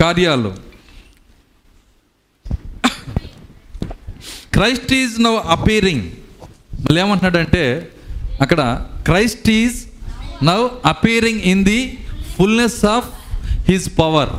కార్యాలు. 0.00 0.50
క్రైస్ట్ 4.52 4.92
ఈజ్ 4.92 5.20
నవ్ 5.20 5.38
అపీరింగ్ 5.50 6.04
మళ్ళీ 6.84 7.00
ఏమంటున్నాడంటే 7.00 7.62
అక్కడ 8.40 8.60
Christ 9.06 9.48
is 9.50 9.78
now 10.44 10.64
appearing 10.86 11.40
in 11.52 11.64
the 11.64 11.80
fullness 12.36 12.84
of 12.94 13.08
his 13.70 13.88
power 13.98 14.32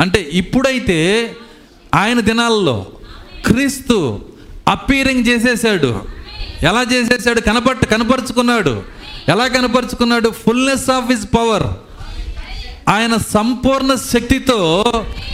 అంటే 0.00 0.20
ఇప్పుడైతే 0.32 0.98
ఆయన 1.94 2.20
దినాల్లో 2.20 2.76
క్రీస్తు 3.46 3.96
అపీరింగ్ 4.68 5.26
చేసేసాడు. 5.26 6.02
ఎలా 6.62 6.84
చేసేసాడు? 6.92 7.40
కనపట్ 7.40 7.86
కనపరుచుకున్నాడు. 7.86 8.82
ఎలా 9.28 9.46
కనపరుచుకున్నాడు? 9.46 10.30
ఫుల్నెస్ 10.30 10.90
ఆఫ్ 10.90 11.12
హిస్ 11.12 11.24
పవర్ 11.24 11.66
ఆయన 12.88 13.16
సంపూర్ణ 13.16 13.94
శక్తితో 13.94 14.84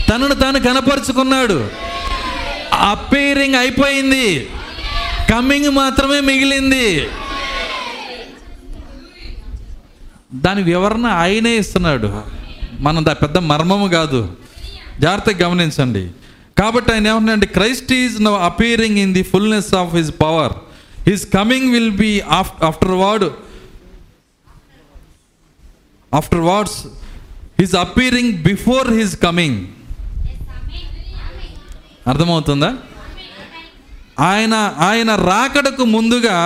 తనను 0.09 0.35
తాను 0.35 0.59
కనపరుచుకున్నాడు. 0.59 1.69
అప్పీరింగ్ 2.73 3.55
అయిపోయింది. 3.55 4.49
కమింగ్ 5.31 5.69
మాత్రమే 5.69 6.19
మిగిలింది. 6.19 7.07
దాని 10.35 10.63
వివరణ 10.63 11.05
ఆయనే 11.05 11.55
ఇస్తున్నాడు. 11.55 12.21
మనం 12.79 13.05
దా 13.05 13.13
పెద్ద 13.13 13.37
మర్మము 13.37 13.87
కాదు. 13.87 14.31
జాగ్రత్తగా 14.99 15.47
గమనించండి. 15.47 16.11
కాబట్టి 16.61 16.91
ఆయన 16.93 17.07
ఏమన్నాడంటే 17.07 17.45
Christ 17.45 17.93
is 17.93 18.23
now 18.23 18.35
appearing 18.35 18.97
in 18.97 19.13
the 19.13 19.23
fullness 19.23 19.73
of 19.73 19.95
his 19.95 20.11
power 20.21 20.53
his 21.09 21.27
coming 21.33 21.71
will 21.71 21.91
be 21.91 22.21
afterward 23.03 23.27
afterwards 26.39 26.79
his 27.59 27.75
appearing 27.75 28.33
before 28.43 28.93
his 28.93 29.15
coming 29.19 29.67
అర్థమవుతుందా? 32.07 32.77
ఆయన 34.19 34.53
ఆయన 34.77 35.15
రాకడకు 35.15 35.85
ముందుగా 35.85 36.37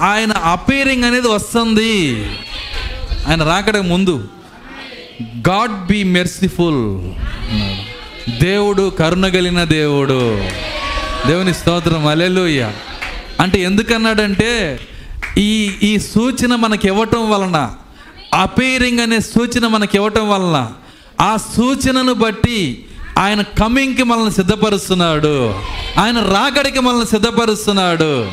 ఆయన 0.00 0.32
అపీరింగ్ 0.32 1.04
అనేది 1.04 1.28
వస్తుంది. 1.28 2.24
ఆయన 3.28 3.42
రాకడకు 3.42 3.82
ముందు. 3.82 4.28
గాడ్ 5.48 5.86
బి 5.86 6.04
మెర్సిఫుల్ 6.04 6.82
దేవుడు 8.28 8.90
కరుణగలిగిన 8.90 9.64
దేవుడు. 9.64 10.44
దేవుని 11.26 11.54
స్తోత్రం. 11.54 12.06
అలెలుయ్య 12.06 12.72
అంటే 13.40 13.60
ఎందుకన్నాడంటే 13.60 14.80
ఈ 15.38 15.70
ఈ 15.82 15.98
సూచన 15.98 16.54
మనకి 16.54 16.88
ఇవ్వటం 16.88 17.30
వలన 17.30 17.70
అపేరింగ్ 18.34 19.00
అనే 19.00 19.20
సూచన 19.20 19.66
మనకి 19.66 19.96
ఇవ్వటం 19.96 20.28
వలన 20.28 20.72
ఆ 21.20 21.36
సూచనను 21.36 22.12
బట్టి 22.12 22.84
ఆయన 23.18 23.42
కమింగ్కి 23.42 24.02
మనల్ని 24.02 24.32
సిద్ధపరుస్తున్నాడు. 24.32 25.54
ఆయన 25.98 26.18
రాకడికి 26.18 26.80
మనల్ని 26.80 27.06
సిద్ధపరుస్తున్నాడు. 27.06 28.30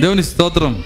దేవుని 0.00 0.24
స్తోత్రం. 0.24 0.84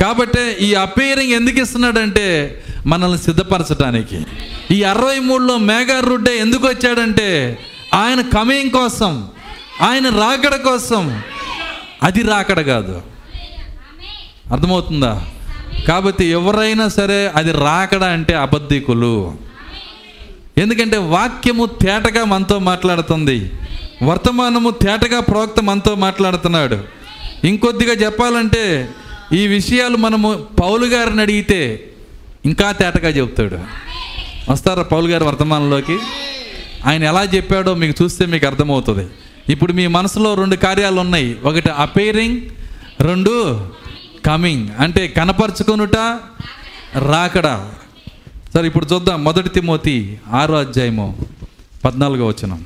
కాబట్టి 0.00 0.50
ఈ 0.50 0.74
అపీరింగ్ 0.74 1.32
ఎందుకు 1.32 1.60
ఇస్తున్నాడంటే 1.60 2.62
మనల్ని 2.86 3.18
సిద్ధపరచడానికి 3.18 4.26
ఈ 4.70 4.82
అరవై 4.82 5.18
మూడులో 5.18 5.58
మేఘా 5.58 6.00
రుడ్డే 6.00 6.38
ఎందుకు 6.38 6.66
వచ్చాడంటే 6.66 7.58
ఆయన 7.94 8.20
కమింగ్ 8.20 8.70
కోసం 8.70 9.28
ఆయన 9.82 10.08
రాకడ 10.08 10.54
కోసం. 10.54 11.22
అది 12.02 12.22
రాకడ 12.22 12.60
కాదు. 12.60 13.02
అర్థమవుతుందా? 14.52 15.26
కాబట్టి 15.88 16.24
ఎవరైనా 16.24 16.88
సరే 16.88 17.32
అది 17.34 17.52
రాకడ 17.52 18.04
అంటే 18.04 18.34
అబద్ధికులు. 18.34 19.34
ఎందుకంటే 20.58 20.96
వాక్యము 20.96 21.66
తేటగా 21.66 22.24
మనతో 22.24 22.58
మాట్లాడుతుంది. 22.58 23.52
వర్తమానము 24.02 24.70
తేటగా 24.70 25.20
ప్రవక్త 25.20 25.60
మనతో 25.62 25.94
మాట్లాడుతున్నాడు. 25.94 26.78
ఇంకొద్దిగా 27.44 27.92
చెప్పాలంటే 27.92 28.88
ఈ 29.32 29.46
విషయాలు 29.46 29.96
మనము 29.96 30.46
పౌలు 30.60 30.86
గారిని 30.86 31.22
అడిగితే 31.22 31.90
ఇంకా 32.44 32.72
తేటగా 32.72 33.08
చెప్తాడు 33.08 33.58
వస్తారా 34.52 34.82
పౌలు 34.82 35.08
గారు 35.08 35.24
వర్తమానంలోకి? 35.24 35.98
ఆయన 36.86 37.02
ఎలా 37.04 37.22
చెప్పాడో 37.22 37.74
మీకు 37.74 38.04
చూస్తే 38.04 38.26
మీకు 38.26 38.46
అర్థమవుతుంది. 38.46 39.06
ఇప్పుడు 39.52 39.72
మీ 39.72 39.86
మనసులో 39.86 40.34
రెండు 40.34 40.56
కార్యాలు 40.56 41.00
ఉన్నాయి 41.00 41.38
ఒకటి 41.44 41.68
అపేరింగ్ 41.68 42.40
రెండు 43.00 43.34
కమింగ్ 44.26 44.68
అంటే 44.78 45.08
కనపరుచుకొనుట 45.08 45.96
రాకడా. 47.10 47.72
సరే 48.54 48.66
ఇప్పుడు 48.66 48.86
చూద్దాం. 48.92 49.24
మొదటి 49.24 49.48
తిమోతి 49.48 50.18
ఆరో 50.32 50.54
అధ్యాయము 50.58 51.06
పద్నాలుగో 51.84 52.26
వచనం. 52.26 52.64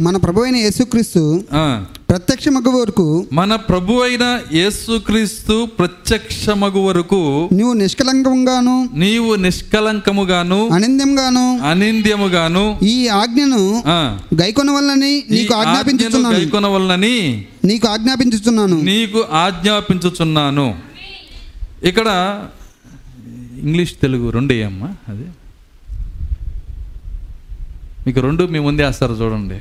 మన 0.00 0.16
ప్రభు 0.16 0.40
అయిన 0.40 0.56
యేసుక్రీస్తు 0.56 1.44
ప్రత్యక్షమగు 2.14 2.70
వరకు 2.72 3.04
మన 3.32 3.54
ప్రభు 3.68 3.92
అయిన 4.02 4.24
యేసుక్రీస్తు 4.52 5.54
ప్రత్యక్షమగు 5.78 6.80
వరకు 6.80 7.20
నువ్వు 7.52 7.72
నిష్కలంకంగాను 7.74 8.74
నీవు 8.94 9.30
నిష్కలంకముగాను 9.36 10.58
అనింద్యంగాను 10.72 11.44
అనింద్యముగాను 11.64 12.62
ఈ 12.86 13.08
ఆజ్ఞను 13.14 13.62
ఆ, 13.86 13.98
గైకొనవల్లని 14.40 15.12
ఈ 15.12 15.34
నీకు 15.34 15.54
ఆజ్ఞాపించుతున్నాను 15.54 16.36
గైకొనవలనని 16.36 17.16
నీకు 17.64 17.88
ఆజ్ఞాపించుతున్నాను 17.88 18.78
నీకు 18.82 19.20
ఆజ్ఞాపించుచున్నాను. 19.38 20.66
ఇక్కడ 21.84 22.08
ఇంగ్లీష్ 23.62 23.94
తెలుగు 23.96 24.30
రెండు 24.30 24.54
అమ్మా 24.64 24.90
అది. 25.08 25.26
మీకు 28.06 28.20
రెండు 28.20 28.44
మీ 28.46 28.58
ముందే 28.58 28.84
వేస్తారు 28.84 29.14
చూడండి. 29.14 29.58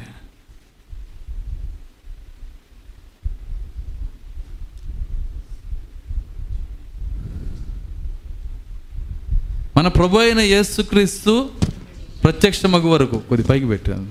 మన 9.77 9.87
ప్రభు 9.87 10.17
అయిన 10.17 10.39
యేసుక్రీస్తు 10.39 11.49
ప్రత్యక్షమగు 12.23 12.87
వరకు. 12.89 13.17
కొద్ది 13.29 13.47
పైకి 13.47 13.65
పెట్టాను 13.65 14.05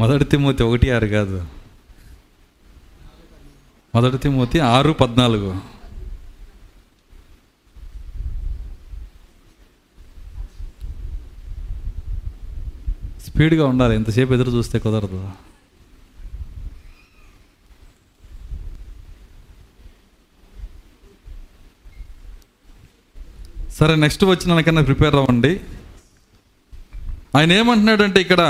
మొదటి 0.00 0.24
తిమోతి 0.24 0.62
ఒకటి 0.62 0.90
ఆరు 0.90 1.06
కాదు. 1.06 1.46
మొదటి 3.94 4.18
తిమోతి 4.18 4.60
ఆరు 4.60 4.92
పద్నాలుగు. 4.92 5.78
స్పీడ్గా 13.26 13.66
ఉండాలి 13.66 13.94
ఎంతసేపు 13.94 14.34
ఎదురు 14.34 14.50
చూస్తే 14.50 14.78
కుదరదు. 14.78 15.30
సరే 23.70 23.94
నెక్స్ట్ 23.96 24.24
వచ్చిన 24.24 24.60
కన్నా 24.60 24.82
ప్రిపేర్ 24.82 25.14
అవ్వండి. 25.14 25.60
ఆయన 27.36 27.52
ఏమంటున్నాడంటే 27.52 28.20
ఇక్కడ 28.20 28.42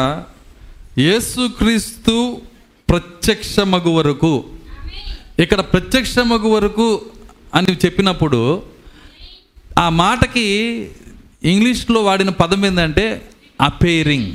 యేసుక్రీస్తు 0.99 2.41
ప్రత్యక్షమగు 2.89 3.91
వరకు. 3.91 4.45
ఇక్కడ 5.39 5.61
ప్రత్యక్షమగు 5.61 6.49
వరకు 6.49 7.03
అని 7.55 7.77
చెప్పినప్పుడు 7.85 8.63
ఆ 9.79 9.89
మాటకి 9.89 10.89
ఇంగ్లీష్లో 11.45 12.03
వాడిన 12.03 12.29
పదం 12.29 12.67
ఏంటంటే 12.67 13.29
అపేరింగ్. 13.61 14.33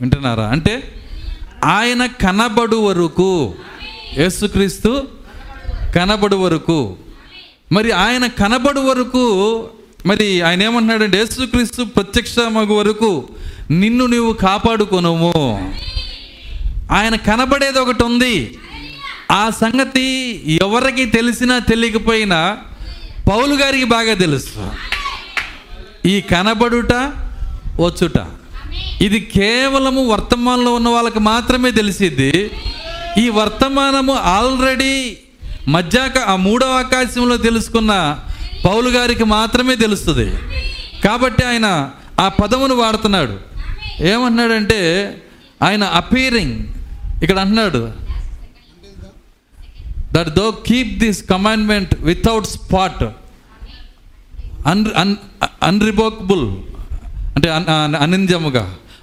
వింటున్నారా? 0.00 0.48
అంటే 0.48 0.94
ఆయన 1.64 2.06
కనబడు 2.06 2.76
వరకు. 2.76 3.54
యేసుక్రీస్తు 4.18 5.08
కనబడు 5.94 6.36
వరకు. 6.36 6.96
మరి 7.72 7.90
ఆయన 7.90 8.26
కనబడు 8.26 8.80
వరకు. 8.80 9.68
మరి 10.06 10.40
ఆయన 10.40 10.62
ఏమంటున్నాడంటే 10.62 11.18
యేసుక్రీస్తు 11.18 11.82
ప్రత్యక్షమగు 11.82 12.72
వరకు. 12.72 13.28
నిన్ను 13.70 14.06
నువ్వు 14.06 14.32
కాపాడుకొనుము. 14.32 15.74
ఆయన 16.92 17.16
కనబడేది 17.16 17.78
ఒకటి 17.78 18.04
ఉంది. 18.04 18.58
ఆ 19.32 19.50
సంగతి 19.50 20.42
ఎవరికి 20.62 21.06
తెలిసినా 21.06 21.58
తెలియకపోయినా 21.58 22.56
పౌలు 23.30 23.54
గారికి 23.54 23.84
బాగా 23.84 24.14
తెలుసు. 24.14 24.72
ఈ 26.06 26.20
కనబడుట 26.20 26.92
వచ్చుట. 27.80 28.26
ఇది 29.00 29.20
కేవలము 29.20 30.06
వర్తమానంలో 30.06 30.74
ఉన్న 30.74 30.88
వాళ్ళకి 30.88 31.18
మాత్రమే 31.18 31.70
తెలిసిద్ది. 31.70 32.50
ఈ 33.18 33.28
వర్తమానము 33.28 34.12
ఆల్రెడీ 34.12 35.16
మధ్యాక 35.68 36.18
ఆ 36.18 36.36
మూడవ 36.36 36.66
ఆకాశంలో 36.66 37.36
తెలుసుకున్న 37.36 38.18
పౌలు 38.64 38.90
గారికి 38.90 39.24
మాత్రమే 39.24 39.76
తెలుస్తుంది. 39.76 40.30
కాబట్టి 41.04 41.44
ఆయన 41.44 41.90
ఆ 42.20 42.28
పదమును 42.28 42.74
వాడుతున్నాడు. 42.74 43.53
ఏమన్నాడంటే 44.00 45.10
ఆయన 45.62 45.84
అపీరింగ్ 45.84 46.64
ఇక్కడ 47.22 47.38
అంటున్నాడు 47.38 47.92
that 50.12 50.28
thou 50.28 50.50
keep 50.66 50.98
this 50.98 51.28
commandment 51.28 51.94
without 52.00 52.46
spot 52.46 53.04
un 54.66 54.86
un 54.96 55.16
unrebukable 55.62 56.56
అంటే 57.36 57.50
un- 57.50 57.96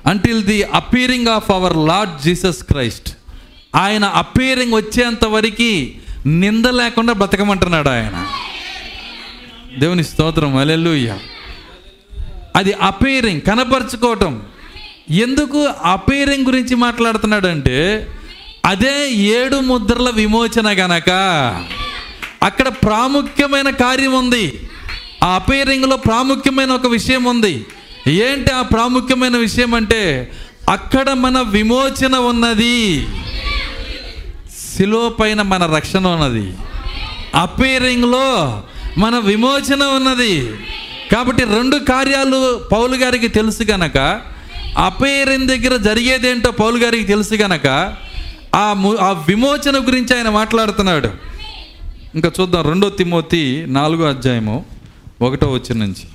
until 0.06 0.44
the 0.44 0.64
appearing 0.64 1.28
of 1.28 1.52
our 1.52 1.78
Lord 1.78 2.22
Jesus 2.22 2.64
Christ 2.64 3.10
ఆయన 3.76 4.04
అపీరింగ్ 4.06 4.74
వచ్చేంత 4.74 5.26
వరకు 5.26 5.88
నింద 6.26 6.66
లేకుండా 6.66 7.14
బ్రతకమంటున్నాడు 7.14 7.90
ఆయన. 7.90 8.28
దేవుని 9.80 10.04
స్తోత్రం. 10.04 10.56
అలెలుయ్య 10.56 11.18
అది 12.56 12.74
అపీరింగ్ 12.74 13.42
కనపరుచుకోవటం. 13.42 14.42
ఎందుకు 15.12 15.70
అపీరింగ్ 15.84 16.46
గురించి 16.46 16.76
మాట్లాడుతున్నాడంటే 16.76 18.08
అదే 18.66 19.12
ఏడు 19.12 19.56
ముద్రల 19.56 20.10
విమోచన 20.10 20.68
గనక 20.68 21.10
అక్కడ 22.44 22.68
ప్రాముఖ్యమైన 22.68 23.70
కార్యం 23.70 24.14
ఉంది. 24.14 24.60
ఆ 25.24 25.28
అపేరింగ్లో 25.36 25.98
ప్రాముఖ్యమైన 25.98 26.72
ఒక 26.72 26.88
విషయం 26.88 27.24
ఉంది. 27.24 27.66
ఏంటి 28.08 28.52
ఆ 28.52 28.62
ప్రాముఖ్యమైన 28.62 29.38
విషయం 29.38 29.74
అంటే 29.74 30.32
అక్కడ 30.70 31.10
మన 31.10 31.42
విమోచన 31.42 32.16
ఉన్నది. 32.16 33.08
శిలువ 34.78 35.10
పైన 35.10 35.42
మన 35.42 35.76
రక్షణ 35.76 36.08
ఉన్నది. 36.08 36.54
అపేరింగ్లో 37.36 38.64
మన 38.98 39.18
విమోచన 39.18 39.84
ఉన్నది. 39.84 40.54
కాబట్టి 41.12 41.44
రెండు 41.44 41.76
కార్యాలు 41.76 42.62
పౌలు 42.72 42.96
గారికి 42.96 43.28
తెలుసు 43.28 43.64
గనక 43.64 43.98
అపేరింగ్ 44.78 45.48
దగ్గర 45.48 45.78
జరిగేదేంటో 45.78 46.52
పౌలు 46.52 46.78
గారికి 46.78 47.04
తెలుసు 47.04 47.34
గనక 47.34 47.68
ఆ 48.56 48.96
ఆ 49.00 49.26
విమోచన 49.28 49.88
గురించి 49.88 50.16
ఆయన 50.18 50.30
మాట్లాడుతున్నాడు. 50.30 51.10
ఇంకా 52.16 52.32
చూద్దాం 52.40 52.68
రెండో 52.70 52.90
తిమోతి 52.90 53.66
నాలుగో 53.68 54.06
అధ్యాయము 54.06 54.66
ఒకటో 55.22 55.48
వచ్చిన 55.48 55.78
నుంచి. 55.78 56.06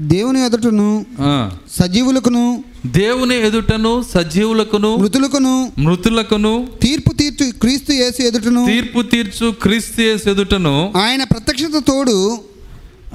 దేవుని 0.00 0.44
ఎదుటను 0.44 1.06
సజీవులకును 1.78 2.64
దేవుని 2.86 3.34
ఎదుటను 3.34 4.02
సజీవులకును 4.02 4.96
మృతులకును 4.96 5.72
మృతులకును 5.78 6.68
తీర్పు 6.82 7.14
తీర్చు 7.14 7.50
క్రీస్తు 7.60 7.92
యేసు 7.92 8.22
ఎదుటను 8.22 8.66
తీర్పు 8.66 9.02
తీర్చు 9.02 9.50
క్రీస్తు 9.62 10.00
యేసు 10.00 10.30
ఎదుటను 10.30 10.92
ఆయన 10.96 11.24
ప్రత్యక్షత 11.24 11.78
తోడు 11.86 12.40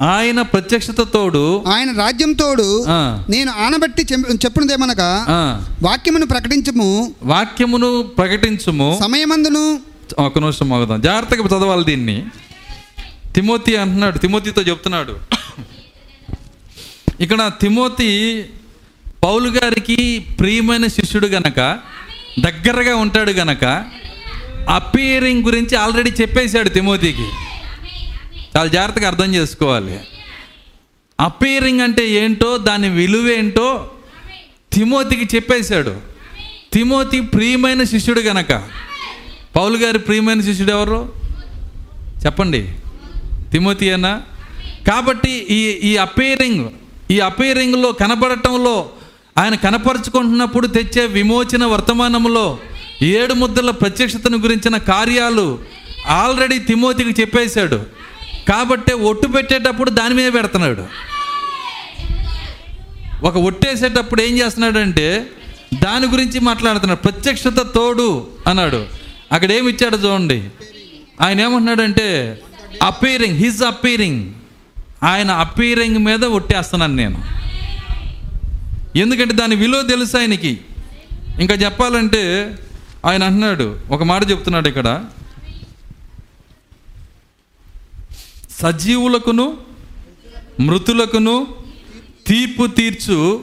ఆయన 0.00 0.42
ప్రత్యక్షత 0.42 1.00
తోడు 1.00 1.64
ఆయన 1.66 1.98
రాజ్యం 1.98 2.32
తోడు 2.32 2.84
నేను 3.28 3.52
ఆనబట్టి 3.52 4.06
చెప్- 4.12 4.34
చెప్పునదేమనగా 4.34 5.26
ఆ, 5.28 5.64
వాక్యమును 5.82 6.26
ప్రకటించము. 6.26 7.14
వాక్యమును 7.22 8.02
ప్రకటించుము. 8.02 8.98
సమయమందును. 9.02 9.80
ఒక 10.18 10.38
నిమిషం 10.38 10.72
ఆగుదాం. 10.72 11.00
జాగ్రత్తగా 11.00 11.46
చదవాలి 11.46 11.84
దీన్ని. 11.84 12.24
తిమోతి 13.34 13.76
అంటున్నాడు. 13.76 14.18
తిమోతితో 14.18 14.62
చెప్తున్నాడు. 14.62 15.16
ఇక్కడ 17.20 17.50
తిమోతి 17.60 18.44
పౌలు 19.24 19.50
గారికి 19.50 20.26
ప్రియమైన 20.40 20.86
శిష్యుడు 20.86 21.26
గనక 21.26 21.78
దగ్గరగా 22.40 22.96
ఉంటాడు 22.96 23.30
గనక 23.30 23.84
అపీరింగ్ 24.68 25.44
గురించి 25.44 25.76
ఆల్రెడీ 25.76 26.10
చెప్పేశాడు 26.10 26.68
తిమోతికి. 26.68 27.26
చాలా 28.58 28.70
జాగ్రత్తగా 28.70 29.08
అర్థం 29.08 29.34
చేసుకోవాలి. 29.34 30.00
అపీరింగ్ 31.20 31.80
అంటే 31.80 32.08
ఏంటో 32.08 32.58
దాని 32.58 32.88
విలువేంటో 32.88 33.90
తిమోతికి 34.72 35.36
చెప్పేశాడు. 35.36 35.96
తిమోతి 36.72 37.20
ప్రియమైన 37.20 37.82
శిష్యుడు 37.82 38.20
గనక. 38.20 38.68
పౌలు 39.56 39.78
గారి 39.78 39.98
ప్రియమైన 39.98 40.40
శిష్యుడు 40.40 40.70
ఎవరు? 40.70 41.12
చెప్పండి. 42.26 42.72
తిమోతి 43.52 43.92
అన్నా. 43.92 44.22
కాబట్టి 44.86 45.30
ఈ 45.30 45.68
ఈ 45.68 45.96
అపేరింగ్ 45.96 46.68
ఈ 47.10 47.20
అపేరింగ్లో 47.20 47.92
కనపడటంలో 47.92 48.90
ఆయన 49.38 49.54
కనపరుచుకుంటున్నప్పుడు 49.54 50.66
తెచ్చే 50.66 51.06
విమోచన 51.06 51.64
వర్తమానంలో 51.64 52.58
ఏడు 53.02 53.34
ముద్దల 53.34 53.70
ప్రత్యక్షతను 53.70 54.38
గురించిన 54.38 54.76
కార్యాలు 54.76 55.58
ఆల్రెడీ 56.06 56.58
తిమోతికి 56.58 57.20
చెప్పేశాడు. 57.20 57.97
కాబట్టి 58.48 58.92
ఒట్టు 58.92 59.26
పెట్టేటప్పుడు 59.26 59.90
దాని 59.90 60.14
మీద 60.14 60.32
పెడుతున్నాడు. 60.32 60.86
ఒక 63.24 63.36
ఒట్టేసేటప్పుడు 63.36 64.22
ఏం 64.22 64.38
చేస్తున్నాడంటే 64.38 65.26
దాని 65.82 66.06
గురించి 66.06 66.40
మాట్లాడుతున్నాడు. 66.40 66.98
ప్రత్యక్షత 66.98 67.66
తోడు 67.74 68.26
అన్నాడు. 68.46 68.86
అక్కడ 69.32 69.52
ఏమి 69.52 69.70
ఇచ్చాడు 69.72 69.96
చూడండి. 69.96 70.44
ఆయన 71.20 71.40
ఏమంటున్నాడంటే 71.40 72.40
అపీరింగ్ 72.82 73.36
హిజ్ 73.36 73.62
అపీరింగ్ 73.62 74.34
ఆయన 75.02 75.30
అపీరింగ్ 75.30 75.98
మీద 75.98 76.24
ఒట్టేస్తున్నాను 76.24 76.94
నేను. 76.94 77.24
ఎందుకంటే 78.98 79.34
దాని 79.34 79.56
విలువ 79.56 79.82
తెలుసు 79.82 80.16
ఆయనకి. 80.16 80.58
ఇంకా 81.40 81.54
చెప్పాలంటే 81.54 82.54
ఆయన 83.06 83.24
అంటున్నాడు 83.24 83.78
ఒక 83.90 84.02
మాట 84.02 84.30
చెప్తున్నాడు 84.30 84.68
ఇక్కడ. 84.68 85.04
సజీవులకును 88.62 89.56
మృతులకును 90.60 91.46
తీర్పు 92.26 92.66
తీర్చు 92.66 93.42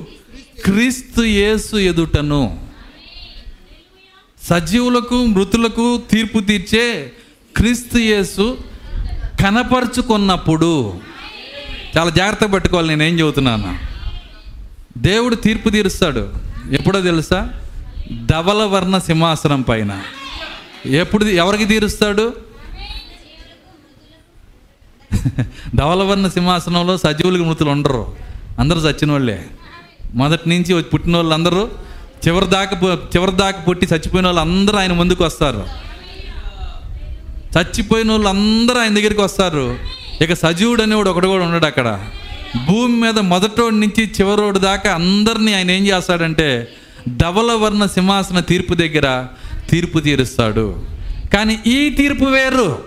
క్రీస్తు 0.65 1.21
యేసు 1.21 1.75
ఎదుటను. 1.75 2.67
సజీవులకు 4.43 5.25
మృతులకు 5.25 6.01
తీర్పు 6.11 6.39
తీర్చే 6.39 7.11
క్రీస్తు 7.57 7.97
యేసు 7.97 8.57
కనపరుచుకున్నప్పుడు. 9.41 10.93
చాలా 11.97 12.09
జాగ్రత్త 12.09 12.45
పట్టుకోవాలి 12.45 12.87
నేనేం 12.87 13.19
చెబుతున్నాను. 13.19 13.79
దేవుడు 14.97 15.35
తీర్పు 15.35 15.69
తీరుస్తాడు. 15.69 16.33
ఎప్పుడో 16.71 17.01
తెలుసా? 17.01 17.61
ధవల 18.25 18.63
వర్ణ 18.63 18.97
సింహాసనం 18.97 19.61
పైన. 19.61 20.03
ఎప్పుడు 20.85 21.25
ఎవరికి 21.25 21.65
తీరుస్తాడు? 21.65 22.44
ధవలవర్ణ 25.75 26.27
సింహాసనంలో 26.27 26.97
సజీవులకు 26.97 27.43
మృతులు 27.43 27.69
ఉండరు. 27.69 28.13
అందరూ 28.59 28.79
చచ్చిన 28.79 29.11
వాళ్ళే 29.11 29.45
మొదటి 30.13 30.49
నుంచి 30.49 30.83
పుట్టిన 30.83 31.15
వాళ్ళు 31.15 31.33
అందరూ 31.33 31.67
చివరి 32.27 32.45
దాకా 32.45 32.97
చివరి 33.15 33.31
దాకా 33.31 33.61
పుట్టి 33.61 33.85
చచ్చిపోయిన 33.85 34.25
వాళ్ళు 34.27 34.41
అందరూ 34.41 34.77
ఆయన 34.77 34.93
ముందుకు 34.93 35.23
వస్తారు. 35.23 35.63
చచ్చిపోయిన 37.57 38.11
వాళ్ళు 38.11 38.29
అందరూ 38.29 38.79
ఆయన 38.79 38.95
దగ్గరికి 38.95 39.21
వస్తారు. 39.21 39.77
ఇక 40.21 40.33
సజీవుడు 40.33 40.81
అనేవాడు 40.81 41.09
ఒకడు 41.09 41.27
కూడా 41.27 41.43
ఉన్నాడు 41.43 41.65
అక్కడ. 41.65 42.05
భూమి 42.67 43.01
మీద 43.01 43.19
మొదటోడి 43.19 43.79
నుంచి 43.79 44.11
చివరోడు 44.21 44.59
దాకా 44.59 44.93
అందరినీ 44.93 45.53
ఆయన 45.53 45.71
ఏం 45.71 45.87
చేస్తాడంటే 45.87 46.67
ధవలవర్ణ 47.17 47.85
సింహాసన 47.85 48.39
తీర్పు 48.39 48.73
దగ్గర 48.73 49.25
తీర్పు 49.69 49.99
తీరుస్తాడు. 49.99 50.83
కానీ 51.33 51.59
ఈ 51.67 51.89
తీర్పు 51.89 52.25
వేరు. 52.25 52.79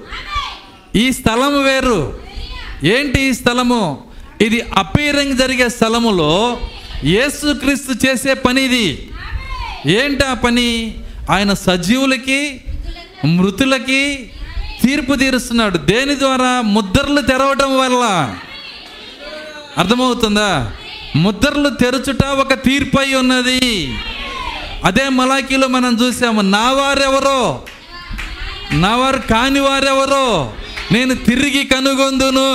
ఈ 0.97 1.12
స్థలం 1.12 1.64
వేరు. 1.64 2.18
ఏంటి 2.84 3.20
ఈ 3.20 3.32
స్థలము? 3.32 4.05
ఇది 4.41 4.61
అపీరింగ్ 4.61 5.39
జరిగే 5.39 5.68
స్థలములో 5.68 6.61
యేసుక్రీస్తు 7.05 8.07
చేసే 8.07 8.34
పని 8.34 8.62
ఇది. 8.62 9.11
ఏంటి 9.86 10.24
ఆ 10.24 10.34
పని? 10.34 10.95
ఆయన 11.30 11.53
సజీవులకి 11.53 12.61
మృతులకి 13.24 14.30
తీర్పు 14.82 15.14
తీరుస్తున్నాడు. 15.14 15.78
దేని 15.78 16.18
ద్వారా? 16.18 16.61
ముద్రలు 16.61 17.20
తెరవడం 17.20 17.78
వల్ల. 17.78 18.34
అర్థమవుతుందా? 19.78 20.72
ముద్రలు 21.16 21.68
తెరచుట 21.68 22.24
ఒక 22.24 22.55
తీర్పు 22.55 23.01
అయి 23.01 23.14
ఉన్నది. 23.14 23.95
అదే 24.84 25.09
మలాకీలో 25.09 25.68
మనం 25.68 25.99
చూసాము 26.03 26.41
నా 26.41 26.70
వారెవరో? 26.70 27.62
నా 28.72 28.97
వారు 28.97 29.18
కాని 29.18 29.61
వారెవరో? 29.61 30.53
నేను 30.93 31.14
తిరిగి 31.14 31.64
కనుగొందును. 31.64 32.49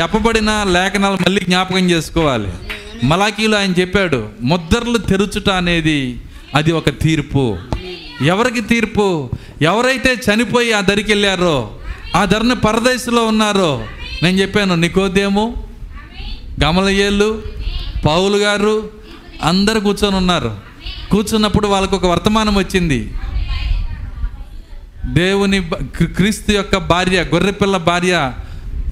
చెప్పబడిన 0.00 0.50
లేఖనాలు 0.66 1.14
మళ్ళీ 1.14 1.40
జ్ఞాపకం 1.40 1.90
చేసుకోవాలి. 1.90 2.52
మలాకీలో 3.06 3.58
ఆయన 3.58 3.72
చెప్పాడు 3.80 4.28
ముద్రలు 4.40 4.98
తెరుచుట 4.98 5.48
అనేది 5.50 6.20
అది 6.54 6.72
ఒక 6.72 6.88
తీర్పు. 6.90 7.58
ఎవరికి 8.24 8.60
తీర్పు? 8.60 9.30
ఎవరైతే 9.62 10.16
చనిపోయి 10.26 10.72
ఆ 10.72 10.80
దరికి 10.80 11.12
వెళ్ళారో 11.12 11.56
ఆ 12.16 12.24
ధరని 12.24 12.54
పరదేశంలో 12.54 13.26
ఉన్నారో 13.26 13.70
నేను 14.22 14.36
చెప్పాను 14.36 14.74
నికోదేము 14.74 15.44
గమలయ్యేళ్ళు 16.64 17.42
పావులు 18.06 18.36
గారు 18.36 18.90
అందరు 19.42 19.80
కూర్చొని 19.80 20.16
ఉన్నారు. 20.16 20.56
కూర్చున్నప్పుడు 21.10 21.66
వాళ్ళకు 21.68 21.96
ఒక 21.96 22.06
వర్తమానం 22.06 22.54
వచ్చింది. 22.54 23.00
దేవుని 25.06 25.70
క్రీస్తు 26.06 26.52
యొక్క 26.52 26.76
భార్య 26.76 27.22
గొర్రెపిల్ల 27.22 27.76
భార్య 27.76 28.32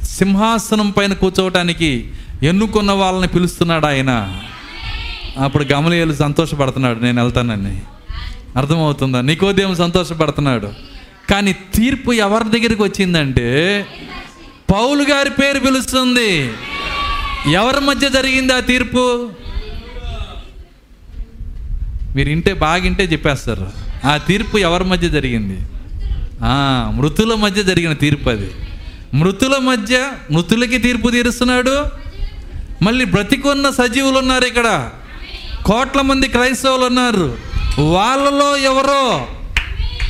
సింహాసనం 0.03 0.91
పైన 0.91 1.13
కూర్చోవటానికి 1.13 2.13
ఎన్నుకున్న 2.43 2.93
వాళ్ళని 2.93 3.29
పిలుస్తున్నాడు 3.29 3.87
ఆయన. 3.87 4.41
అప్పుడు 5.39 5.65
గమనీయులు 5.65 6.15
సంతోషపడుతున్నాడు 6.15 6.99
నేను 6.99 7.23
వెళ్తానని. 7.23 7.83
అర్థమవుతుందా? 8.57 9.21
నికోదేం 9.21 9.75
సంతోషపడుతున్నాడు? 9.75 10.73
కానీ 11.31 11.53
తీర్పు 11.53 12.13
ఎవరి 12.13 12.45
దగ్గరికి 12.45 12.83
వచ్చిందంటే 12.83 13.87
పౌలు 14.73 15.03
గారి 15.03 15.31
పేరు 15.31 15.61
పిలుస్తుంది. 15.61 16.51
ఎవరి 17.53 17.81
మధ్య 17.81 18.09
జరిగింది 18.09 18.53
ఆ 18.53 18.61
తీర్పు? 18.61 19.31
మీరు 22.17 22.29
ఇంటే 22.29 22.53
బాగింటే 22.53 23.05
చెప్పేస్తారు. 23.05 23.71
ఆ 24.05 24.17
తీర్పు 24.17 24.59
ఎవరి 24.59 24.85
మధ్య 24.85 25.09
జరిగింది? 25.09 25.59
మృతుల 26.43 27.35
మధ్య 27.35 27.63
జరిగిన 27.63 27.93
తీర్పు 27.93 28.29
అది. 28.29 28.51
మృతుల 29.15 29.57
మధ్య 29.59 30.11
మృతులకి 30.31 30.79
తీర్పు 30.79 31.09
తీరుస్తున్నాడు. 31.09 31.87
మళ్ళీ 32.83 33.05
బ్రతికున్న 33.05 33.71
సజీవులు 33.71 34.19
ఉన్నారు 34.19 34.45
ఇక్కడ. 34.45 34.91
కోట్ల 35.65 36.01
మంది 36.01 36.29
క్రైస్తవులు 36.29 36.85
ఉన్నారు. 36.85 37.37
వాళ్ళలో 37.79 38.57
ఎవరో 38.57 39.27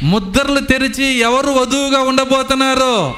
ముద్రలు 0.03 0.61
తెరిచి 0.61 1.19
ఎవరు 1.19 1.51
వధువుగా 1.51 2.01
ఉండబోతున్నారో? 2.01 3.15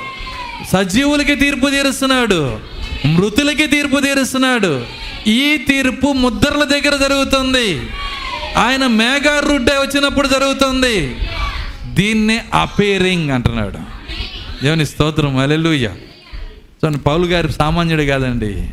సజీవులకి 0.73 1.37
తీర్పు 1.37 1.71
తీరుస్తున్నాడు. 1.71 2.59
మృతులకి 3.07 3.67
తీర్పు 3.67 4.01
తీరుస్తున్నాడు. 4.01 4.87
ఈ 5.27 5.57
తీర్పు 5.57 6.13
ముద్రల 6.13 6.65
దగ్గర 6.65 6.97
జరుగుతుంది. 6.97 7.81
ఆయన 8.57 8.87
మేఘారుడ్డే 8.87 9.73
వచ్చినప్పుడు 9.73 10.29
జరుగుతుంది. 10.29 11.17
దీన్నే 11.97 12.45
అపేరింగ్ 12.55 13.31
అంటున్నాడు. 13.31 13.79
దేవుని 14.63 14.87
స్తోత్రం 14.87 15.37
అలెలుయ్య 15.37 15.87
చూడండి 16.59 16.99
పౌలు 16.99 17.27
గారు 17.27 17.49
సామాన్యుడు 17.49 18.03
కాదండి. 18.03 18.71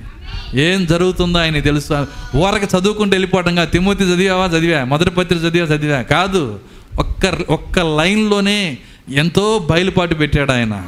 ఏం 0.61 0.85
జరుగుతుందో 0.85 1.39
ఆయన 1.39 1.59
తెలుసు. 1.59 2.07
ఊరక 2.35 2.63
చదువుకుంటూ 2.63 3.13
వెళ్ళిపోవటంగా 3.13 3.65
తిమ్మతి 3.65 4.03
చదివావా? 4.03 4.45
చదివా. 4.45 4.83
మొదటి 4.83 5.09
పత్రిక 5.09 5.41
చదివా? 5.41 5.67
చదివా? 5.67 6.01
కాదు. 6.01 6.59
ఒక్క 6.99 7.37
ఒక్క 7.49 7.79
లైన్లోనే 7.79 8.77
ఎంతో 9.13 9.67
బయలుపాటు 9.71 10.15
పెట్టాడు 10.15 10.51
ఆయన. 10.51 10.83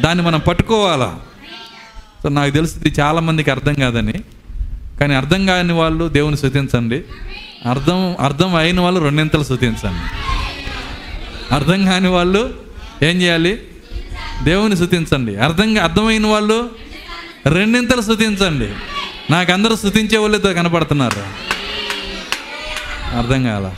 దాన్ని 0.00 0.24
మనం 0.24 0.40
పట్టుకోవాలా? 0.40 1.18
సో 2.22 2.28
నాకు 2.28 2.50
తెలుసు 2.50 2.76
ఇది 2.76 3.00
చాలామందికి 3.00 3.50
అర్థం 3.50 3.74
కాదని. 3.74 4.14
కానీ 5.00 5.14
అర్థం 5.14 5.46
కాని 5.46 5.72
వాళ్ళు 5.72 6.08
దేవుని 6.08 6.36
శృతించండి 6.36 7.02
అర్థం 7.68 8.16
అర్థం 8.20 8.54
అయిన 8.54 8.80
వాళ్ళు 8.80 9.00
రెండింతలు 9.00 9.44
శృతించండి 9.44 10.30
అర్థం 11.50 11.84
కాని 11.84 12.08
వాళ్ళు 12.08 12.54
ఏం 13.02 13.22
చేయాలి? 13.22 13.62
దేవుని 14.42 14.76
స్థుతించండి. 14.76 15.36
అర్థంగా 15.36 15.84
అర్థమైన 15.84 16.26
వాళ్ళు 16.26 16.70
రెండింతలు 17.46 18.00
స్థుతించండి. 18.00 18.68
నాకు 19.32 19.52
అందరూ 19.52 19.76
స్థుతించే 19.76 20.18
వాళ్ళతో 20.18 20.52
కనపడుతున్నారు. 20.52 21.20
అర్థం 23.16 23.44
కాల. 23.44 23.74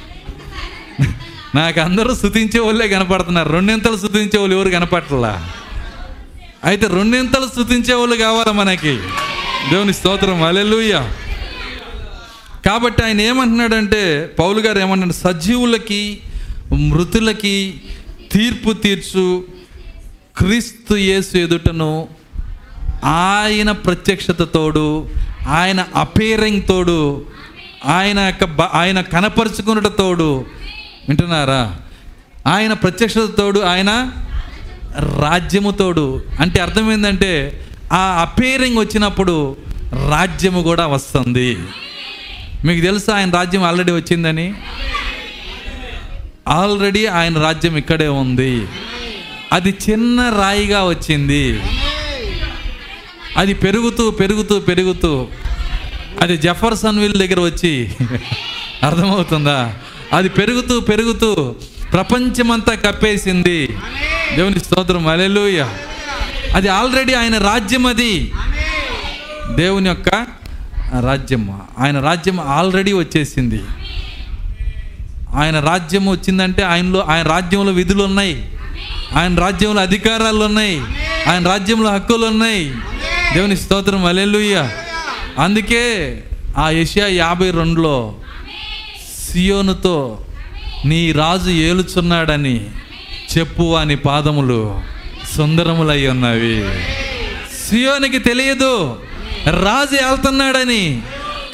నాకు 1.55 1.81
అందరూ 1.81 2.15
స్థుతించే 2.15 2.61
వాళ్ళే 2.61 2.89
కనపడుతున్నారు. 2.89 3.53
రెండింతలు 3.53 3.97
స్థుతించే 3.97 4.39
వాళ్ళు 4.39 4.57
ఎవరు 4.57 4.71
కనపడలా 4.71 5.49
అయితే 6.65 6.87
రెండింతలు 6.87 7.47
స్థుతించే 7.47 7.95
వాళ్ళు 7.95 8.17
కావాలా 8.17 8.53
మనకి? 8.53 8.97
దేవుని 9.71 9.95
స్తోత్రం. 9.95 10.43
అలెలుయ్య 10.43 11.11
కాబట్టి 12.67 13.03
ఆయన 13.05 13.21
ఏమంటున్నాడంటే 13.21 14.31
పౌలు 14.39 14.61
గారు 14.61 14.79
ఏమంటున్నాడు 14.79 15.13
సజీవులకి 15.13 16.21
మృతులకి 16.73 17.81
తీర్పు 18.33 18.73
తీర్చు 18.73 19.45
క్రీస్తు 20.37 20.95
యేసు 20.95 21.37
ఎదుటను 21.37 22.09
ఆయన 23.05 23.73
ప్రత్యక్షత 23.73 24.43
తోడు 24.43 25.09
ఆయన 25.49 25.87
అపేరింగ్ 25.95 26.63
తోడు 26.69 27.27
ఆయన 27.85 28.19
యొక్క 28.19 28.45
బ- 28.45 28.71
ఆయన 28.73 29.01
కనపరుచుకున్నట 29.01 29.87
తోడు 29.87 30.45
వింటున్నారా? 31.09 31.77
ఆయన 32.47 32.73
ప్రత్యక్షత 32.73 33.37
తోడు 33.37 33.61
ఆయన 33.61 34.13
రాజ్యము 35.21 35.71
తోడు 35.71 36.23
అంటే 36.41 36.61
అర్థం 36.61 36.93
ఏంటంటే 36.93 37.63
ఆ 37.93 38.19
అపేరింగ్ 38.21 38.79
వచ్చినప్పుడు 38.79 39.57
రాజ్యము 40.11 40.63
కూడా 40.63 40.87
వస్తుంది. 40.87 41.59
మీకు 42.65 42.81
తెలుసా 42.81 43.15
ఆయన 43.15 43.31
రాజ్యం 43.31 43.63
ఆల్రెడీ 43.63 43.93
వచ్చిందని? 43.93 44.55
ఆల్రెడీ 46.53 47.07
ఆయన 47.07 47.43
రాజ్యం 47.43 47.77
ఇక్కడే 47.77 48.09
ఉంది. 48.09 48.67
అది 49.53 49.75
చిన్న 49.91 50.35
రాయిగా 50.39 50.85
వచ్చింది. 50.85 51.63
అది 53.37 53.55
పెరుగుతూ 53.55 54.11
పెరుగుతూ 54.11 54.61
పెరుగుతూ 54.61 55.29
అది 56.21 56.37
జఫర్సన్ 56.37 56.99
విల్ 56.99 57.15
దగ్గర 57.15 57.41
వచ్చి 57.41 57.93
అర్థమవుతుందా? 58.83 59.75
అది 60.13 60.29
పెరుగుతూ 60.29 60.81
పెరుగుతూ 60.81 61.55
ప్రపంచమంతా 61.93 62.75
కప్పేసింది. 62.75 63.67
దేవుని 64.35 64.61
స్తోత్రం. 64.61 65.07
అలెలుయ 65.07 65.65
అది 66.55 66.69
ఆల్రెడీ 66.69 67.15
ఆయన 67.15 67.39
రాజ్యం 67.39 67.87
అది. 67.87 68.33
దేవుని 69.55 69.89
యొక్క 69.89 70.27
రాజ్యం 71.01 71.61
ఆయన 71.79 72.01
రాజ్యం 72.01 72.41
ఆల్రెడీ 72.41 72.93
వచ్చేసింది. 72.93 73.61
ఆయన 75.35 75.61
రాజ్యం 75.61 76.07
వచ్చిందంటే 76.07 76.63
ఆయనలో 76.63 77.01
ఆయన 77.01 77.27
రాజ్యంలో 77.27 77.73
విధులు 77.73 78.03
ఉన్నాయి. 78.05 78.53
ఆయన 79.17 79.35
రాజ్యంలో 79.35 79.83
అధికారాలు 79.83 80.45
ఉన్నాయి. 80.45 80.81
ఆయన 81.29 81.49
రాజ్యంలో 81.49 81.95
హక్కులు 81.95 82.27
ఉన్నాయి. 82.27 82.75
దేవుని 83.35 83.57
స్తోత్రం 83.57 84.05
అలెలుయ్య 84.05 84.69
అందుకే 85.39 86.19
ఆ 86.59 86.71
ఏషియా 86.71 87.07
యాభై 87.07 87.51
రెండులో 87.51 88.15
సియోనుతో 89.31 90.25
నీ 90.85 91.13
రాజు 91.13 91.51
ఏలుచున్నాడని 91.51 92.67
చెప్పు 93.39 93.75
అని 93.77 93.97
పాదములు 93.97 94.81
సుందరములై 95.37 96.07
ఉన్నవి. 96.07 96.65
సియోనికి 97.69 98.19
తెలియదు 98.19 99.01
రాజు 99.47 99.95
వెళ్తున్నాడని 99.95 101.03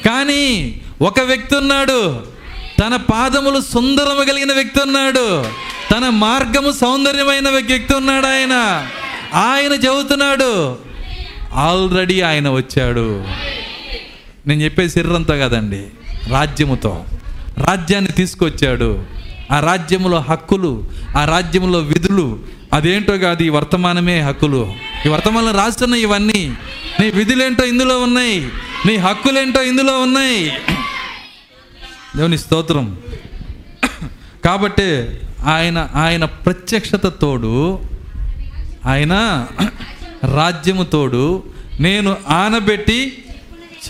కానీ 0.06 0.80
ఒక 1.02 1.20
వ్యక్తి 1.20 1.56
ఉన్నాడు 1.56 2.26
తన 2.80 2.96
పాదములు 2.96 3.60
సుందరము 3.60 4.24
కలిగిన 4.24 4.52
వ్యక్తి 4.52 4.80
ఉన్నాడు. 4.82 5.44
తన 5.90 6.08
మార్గము 6.08 6.72
సౌందర్యమైన 6.72 7.48
వ్యక్తి 7.48 7.94
ఉన్నాడు 7.94 8.26
ఆయన. 8.26 8.86
ఆయన 9.34 9.72
చెబుతున్నాడు 9.72 10.78
ఆల్రెడీ 11.54 12.20
ఆయన 12.20 12.48
వచ్చాడు. 12.48 13.24
నేను 14.46 14.62
చెప్పే 14.62 14.88
శరీరంతో 14.88 15.34
కదండి. 15.34 15.86
రాజ్యముతో. 16.28 17.04
రాజ్యాన్ని 17.58 18.12
తీసుకొచ్చాడు. 18.12 19.04
ఆ 19.50 19.60
రాజ్యములో 19.60 20.18
హక్కులు 20.18 20.84
ఆ 21.18 21.24
రాజ్యములో 21.24 21.78
విధులు. 21.78 22.38
అదేంటో 22.72 23.18
కాదు 23.18 23.42
ఈ 23.42 23.48
వర్తమానమే 23.48 24.20
హక్కులు. 24.20 24.72
ఈ 25.06 25.08
వర్తమానంలో 25.08 25.52
రాస్తున్నాయి 25.52 26.02
ఇవన్నీ 26.02 26.54
నీ 27.00 27.10
విధులేంటో 27.10 27.64
ఇందులో 27.64 28.00
ఉన్నాయి. 28.00 28.48
నీ 28.86 28.96
హక్కులేంటో 28.96 29.62
ఇందులో 29.62 30.00
ఉన్నాయి. 30.00 30.52
దేవుని 32.16 32.38
స్తోత్రం. 32.38 32.98
కాబట్టి 34.44 35.08
ఆయన 35.44 35.90
ఆయన 35.94 36.24
ప్రత్యక్షత 36.24 37.06
తోడు 37.06 37.78
ఆయన 38.86 39.46
రాజ్యము 40.34 40.84
తోడు 40.84 41.42
నేను 41.80 42.16
ఆనబెట్టి 42.28 43.24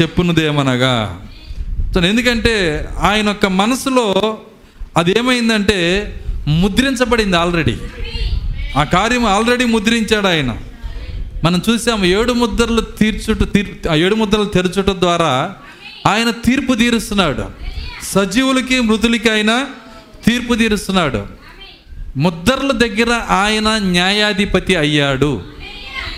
చెప్పునుదేమనగా. 0.01 1.21
ఎందుకంటే 2.09 2.89
ఆయన 3.01 3.29
యొక్క 3.29 3.47
మనసులో 3.47 4.39
అది 4.97 5.19
ఏమైందంటే 5.19 6.15
ముద్రించబడింది 6.49 7.37
ఆల్రెడీ. 7.37 7.77
ఆ 8.77 8.85
కార్యం 8.85 9.27
ఆల్రెడీ 9.27 9.65
ముద్రించాడు 9.65 10.27
ఆయన. 10.27 10.57
మనం 11.45 11.63
చూసాము 11.71 12.05
ఏడు 12.05 12.33
ముద్రలు 12.33 12.81
తీర్చుట 12.81 13.53
తీర్ 13.53 13.89
ఆ 13.89 13.95
ఏడు 13.95 14.15
ముద్రలు 14.15 14.45
తెరచుట 14.45 14.91
ద్వారా 14.91 15.55
ఆయన 16.07 16.31
తీర్పు 16.31 16.75
తీరుస్తున్నాడు. 16.75 17.45
సజీవులకి 18.09 18.81
మృతులకి 18.81 19.31
ఆయన 19.31 19.67
తీర్పు 20.27 20.55
తీరుస్తున్నాడు. 20.55 21.27
ముద్రల 22.17 22.73
దగ్గర 22.73 23.13
ఆయన 23.13 23.79
న్యాయాధిపతి 23.79 24.77
అయ్యాడు. 24.77 25.43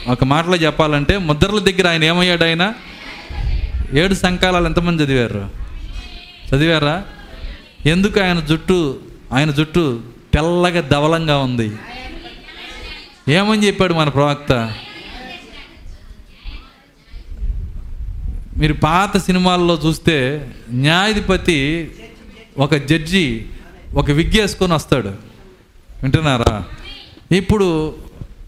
ఒక 0.09 0.25
మాటలో 0.25 0.57
చెప్పాలంటే 0.57 1.19
ముద్రల 1.19 1.59
దగ్గర 1.59 1.89
ఆయన 1.89 2.05
ఏమయ్యాడు 2.05 2.45
ఆయన? 2.45 2.75
ఏడు 3.95 4.15
సంకాలాలు 4.15 4.67
ఎంతమంది 4.67 5.03
చదివారు? 5.03 5.51
చదివారా? 6.55 7.03
ఎందుకు 7.87 8.21
ఆయన 8.21 8.41
జుట్టు 8.41 9.01
ఆయన 9.33 9.51
జుట్టు 9.51 10.01
తెల్లగా 10.35 10.81
ధవలంగా 10.81 11.39
ఉంది? 11.39 11.73
ఏమని 13.29 13.67
చెప్పాడు 13.67 13.95
మన 13.95 14.09
ప్రవక్త? 14.09 14.73
మీరు 18.61 18.73
పాత 18.73 19.17
సినిమాల్లో 19.17 19.81
చూస్తే 19.87 20.47
న్యాయాధిపతి 20.71 21.91
ఒక 22.59 22.75
జడ్జి 22.75 23.47
ఒక 23.95 24.11
విగ్ 24.11 24.41
వేసుకొని 24.41 24.73
వస్తాడు. 24.73 25.09
వింటున్నారా? 26.03 26.65
ఇప్పుడు 27.33 27.95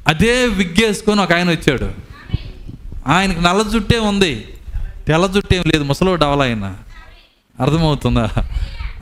అదే 0.08 0.46
విగ్ 0.46 0.84
వేసుకొని 0.84 1.20
ఒక 1.20 1.32
ఆయన 1.32 1.50
వచ్చాడు. 1.50 1.92
ఆయనకు 3.06 3.40
నల్ల 3.40 3.62
జుట్టే 3.62 3.98
ఉంది. 3.98 4.44
తెల్ల 5.08 5.26
జుట్టేం 5.26 5.62
లేదు. 5.66 5.84
ముసలో 5.84 6.16
డవల 6.16 6.42
ఆయన. 6.42 6.76
అర్థమవుతుందా? 7.60 8.30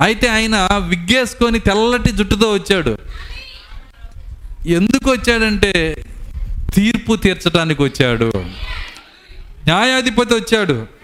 అయితే 0.00 0.28
ఆయన 0.28 0.68
విగ్గేసుకొని 0.72 1.58
తెల్లటి 1.58 2.12
జుట్టుతో 2.12 2.52
వచ్చాడు. 2.52 2.98
ఎందుకు 4.66 5.10
వచ్చాడంటే 5.10 6.04
తీర్పు 6.74 7.16
తీర్చడానికి 7.16 7.82
వచ్చాడు. 7.82 8.32
న్యాయాధిపతి 9.64 10.34
వచ్చాడు. 10.34 10.99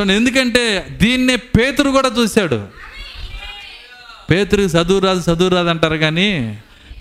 చూడండి 0.00 0.14
ఎందుకంటే 0.14 0.86
దీన్నే 1.02 1.36
పేతురు 1.36 1.90
కూడా 1.90 2.10
చూశాడు. 2.18 2.66
పేతురికి 4.30 4.68
చదువు 4.68 4.98
రాదు 4.98 5.32
చదువు 5.32 5.48
రాదు 5.48 5.68
అంటారు 5.68 5.96
కానీ 5.96 6.58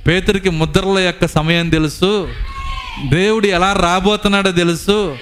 పేతురికి 0.07 0.49
ముద్రల 0.49 0.99
యొక్క 0.99 1.27
సమయం 1.27 1.69
తెలుసు. 1.69 2.33
దేవుడు 3.09 3.47
ఎలా 3.47 3.73
రాబోతున్నాడో 3.73 4.51
తెలుసు. 4.51 5.17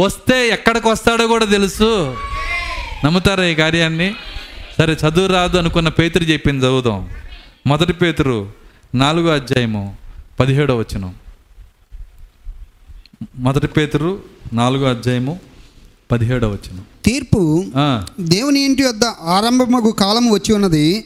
వస్తే 0.00 0.48
ఎక్కడికి 0.48 0.88
వస్తాడో 0.88 1.26
కూడా 1.26 1.44
తెలుసు. 1.44 2.16
నమ్ముతారా 3.04 3.44
ఈ 3.44 3.54
కార్యాన్ని? 3.54 4.14
సరే 4.78 4.92
చదువు 4.92 5.26
రాదు 5.26 5.58
అనుకున్న 5.58 5.88
పేతురు 5.88 6.24
చెప్పింది 6.24 6.66
చదువుదాం. 6.66 7.10
మొదటి 7.66 7.92
పేతురు 7.92 8.52
నాలుగో 8.94 9.34
అధ్యాయము 9.34 9.96
పదిహేడో 10.40 10.76
వచనం. 10.76 11.14
మొదటి 13.36 13.66
పేతురు 13.66 14.22
నాలుగో 14.52 14.90
అధ్యాయము 14.90 15.40
పదిహేడో 16.10 16.48
వచనం. 16.48 16.84
తీర్పు 17.04 17.66
దేవుని 18.20 18.60
ఇంటి 18.60 18.82
వద్ద 18.82 19.04
ఆరంభమగు 19.04 19.90
కాలం 19.90 20.30
వచ్చి 20.30 20.54
ఉన్నది. 20.54 21.04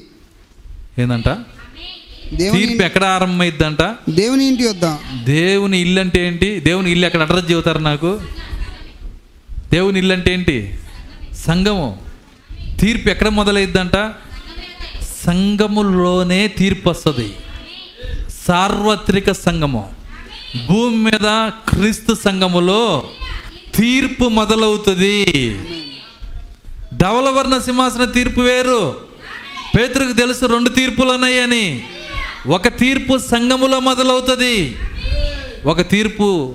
ఏందంట? 0.98 1.28
దేవుని 2.34 2.66
తీర్పు 2.66 2.82
ఎక్కడ 2.82 3.04
ఆరంభమైద్దంట 3.04 3.82
దేవుని 4.10 4.44
ఇంటి 4.44 4.68
వద్ద. 4.68 4.96
దేవుని 5.24 5.80
ఇల్లు 5.80 6.00
అంటే 6.00 6.26
ఏంటి? 6.26 6.60
దేవుని 6.60 6.90
ఇల్లు 6.90 7.06
ఎక్కడ 7.06 7.22
అడ్రస్ 7.22 7.50
చెబుతారు 7.50 7.78
నాకు? 7.78 8.20
దేవుని 9.72 9.98
ఇల్లు 9.98 10.14
అంటే 10.14 10.32
ఏంటి? 10.32 10.78
సంఘము. 11.46 11.98
తీర్పు 12.80 13.08
ఎక్కడ 13.08 13.28
మొదలైద్దంట? 13.28 13.96
సంఘములోనే 15.26 16.48
తీర్పు 16.48 16.88
వస్తుంది. 16.90 17.34
సార్వత్రిక 18.46 19.32
సంఘము. 19.32 19.88
భూమి 20.68 20.96
మీద 20.96 21.50
క్రీస్తు 21.68 22.16
సంఘములో 22.24 23.08
తీర్పు 23.78 24.28
మొదలవుతుంది. 24.28 25.24
ధవలవర్ణ 26.94 27.58
సింహాసన 27.58 28.04
తీర్పు 28.04 28.40
వేరు. 28.40 29.00
పేతురికి 29.78 30.12
తెలుసు 30.12 30.46
రెండు 30.46 30.68
తీర్పులు 30.68 31.12
ఉన్నాయని. 31.12 31.84
ఒక 32.46 32.68
తీర్పు 32.68 33.18
సంఘములో 33.18 33.80
మొదలవుతుంది. 33.80 34.76
ఒక 35.66 35.80
తీర్పు 35.80 36.54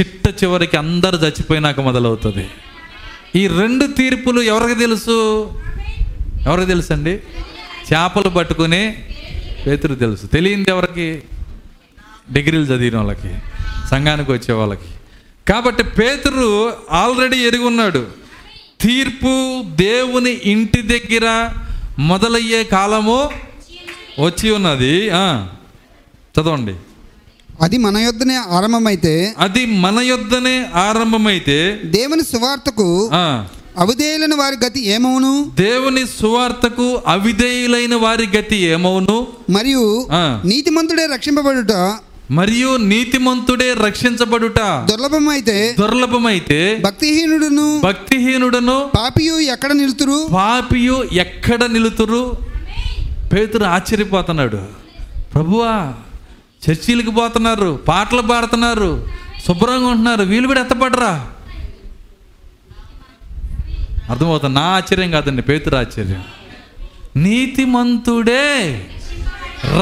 చిట్ట 0.00 0.44
చివరికి 0.44 0.76
అందరు 0.76 1.16
చచ్చిపోయినాక 1.16 1.80
మొదలవుతుంది. 1.80 2.48
ఈ 3.36 3.46
రెండు 3.46 3.86
తీర్పులు 3.86 4.40
ఎవరికి 4.40 4.80
తెలుసు? 4.80 5.50
ఎవరికి 6.46 6.66
తెలుసు 6.66 6.92
అండి 6.92 7.10
చేపలు 7.92 8.28
పట్టుకుని 8.28 9.04
పేతురు 9.66 9.94
తెలుసు. 9.94 10.26
తెలియంది 10.26 10.70
ఎవరికి? 10.70 11.22
డిగ్రీలు 12.32 12.64
చదివిన 12.64 12.96
వాళ్ళకి 12.96 13.34
సంఘానికి 13.90 14.32
వచ్చే 14.32 14.54
వాళ్ళకి. 14.54 14.97
కాబట్టి 15.48 15.82
పేతురు 15.82 16.72
ఆల్రెడీ 16.90 17.36
ఎరిగి 17.36 17.64
ఉన్నాడు. 17.64 18.06
తీర్పు 18.80 19.62
దేవుని 19.74 20.40
ఇంటి 20.44 20.82
దగ్గర 20.82 21.48
మొదలయ్యే 21.98 22.64
కాలము 22.64 23.30
వచ్చి 24.24 24.50
ఉన్నది. 24.50 25.06
చదవండి. 26.34 26.74
అది 27.60 27.78
మన 27.78 27.96
యొద్దనే 27.96 28.34
ఆరంభమైతే 28.36 29.34
అది 29.38 29.66
మన 29.66 30.00
యొద్దనే 30.00 30.66
ఆరంభమైతే 30.74 31.80
దేవుని 31.84 32.22
సువార్తకు 32.22 33.10
అవిధేయులైన 33.78 34.34
వారి 34.34 34.56
గతి 34.66 34.86
ఏమవును? 34.86 35.52
దేవుని 35.54 36.06
సువార్తకు 36.06 37.02
అవిధేయులైన 37.06 37.94
వారి 37.94 38.28
గతి 38.36 38.56
ఏమవును? 38.56 39.26
మరియు. 39.50 40.08
నీతిమంతుడే 40.44 41.06
రక్షింపబడుట 41.06 41.72
మరియు 42.30 42.76
నీతిమంతుడే 42.76 43.72
రక్షించబడుట. 43.72 44.58
దుర్లభమైతే 44.90 45.76
దుర్లభమైతే 45.80 46.82
భక్తిహీనుడును 46.84 47.80
భక్తిహీనుడను 47.84 48.90
పాపియు 48.96 49.34
ఎక్కడ 49.34 49.72
నిలుతురు? 49.72 50.28
పాపియు 50.34 51.04
ఎక్కడ 51.12 51.64
నిలుతురు? 51.64 52.38
పేతురు 53.32 53.64
ఆశ్చర్యపోతున్నాడు. 53.64 54.66
ప్రభువా 55.34 55.94
చర్చీలకు 56.70 57.10
పోతున్నారు 57.10 57.80
పాటలు 57.88 58.22
పాడుతున్నారు 58.22 59.08
శుభ్రంగా 59.46 59.86
ఉంటున్నారు 59.86 60.22
వీళ్ళు 60.22 60.46
కూడా 60.46 60.60
ఎత్తపడరా? 60.60 61.30
అర్థమవుతుంది 64.10 64.54
నా 64.54 64.60
ఆశ్చర్యం 64.60 65.10
కాదండి 65.10 65.42
పేతురు 65.42 65.76
ఆశ్చర్యం. 65.76 66.24
నీతిమంతుడే 67.16 68.86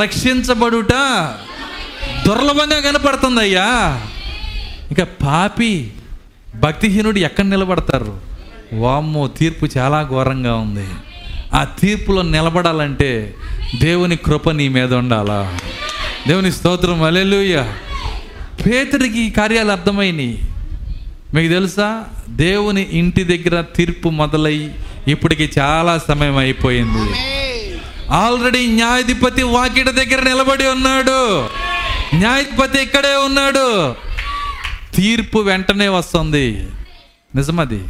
రక్షించబడుట. 0.01 0.93
దుర్లభంగా 2.27 2.81
కనపడుతుంది 2.81 3.41
అయ్యా 3.41 3.67
ఇక 4.91 5.03
పాపి 5.03 5.91
భక్తిహీనుడు 6.55 7.19
ఎక్కడ 7.19 7.45
నిలబడతారు? 7.45 8.21
వామ్మో 8.73 9.29
తీర్పు 9.29 9.69
చాలా 9.79 10.03
ఘోరంగా 10.03 10.55
ఉంది. 10.55 10.87
ఆ 11.55 11.65
తీర్పులో 11.65 12.23
నిలబడాలంటే 12.23 13.35
దేవుని 13.81 14.17
కృప 14.17 14.51
నీ 14.51 14.69
మీద 14.69 14.95
ఉండాలా? 14.95 15.59
దేవుని 16.29 16.53
స్తోత్రం 16.53 17.03
అలెలుయ్య 17.03 17.73
పేతుడికి 18.67 19.21
ఈ 19.21 19.31
కార్యాలు 19.31 19.73
అర్థమైనవి 19.73 20.39
మీకు 21.35 21.53
తెలుసా? 21.53 22.05
దేవుని 22.29 22.89
ఇంటి 22.93 23.25
దగ్గర 23.25 23.61
తీర్పు 23.61 24.09
మొదలై 24.09 24.71
ఇప్పటికి 25.09 25.51
చాలా 25.59 26.01
సమయం 26.09 26.37
అయిపోయింది. 26.37 27.13
ఆల్రెడీ 28.11 28.67
న్యాయాధిపతి 28.67 29.43
వాకిట 29.43 29.89
దగ్గర 29.89 30.23
నిలబడి 30.23 30.67
ఉన్నాడు. 30.67 31.49
న్యాయాధిపతి 32.15 32.83
ఇక్కడే 32.83 33.15
ఉన్నాడు. 33.15 33.95
తీర్పు 34.95 35.39
వెంటనే 35.39 35.89
వస్తుంది. 35.89 36.69
నిజమది. 37.35 37.85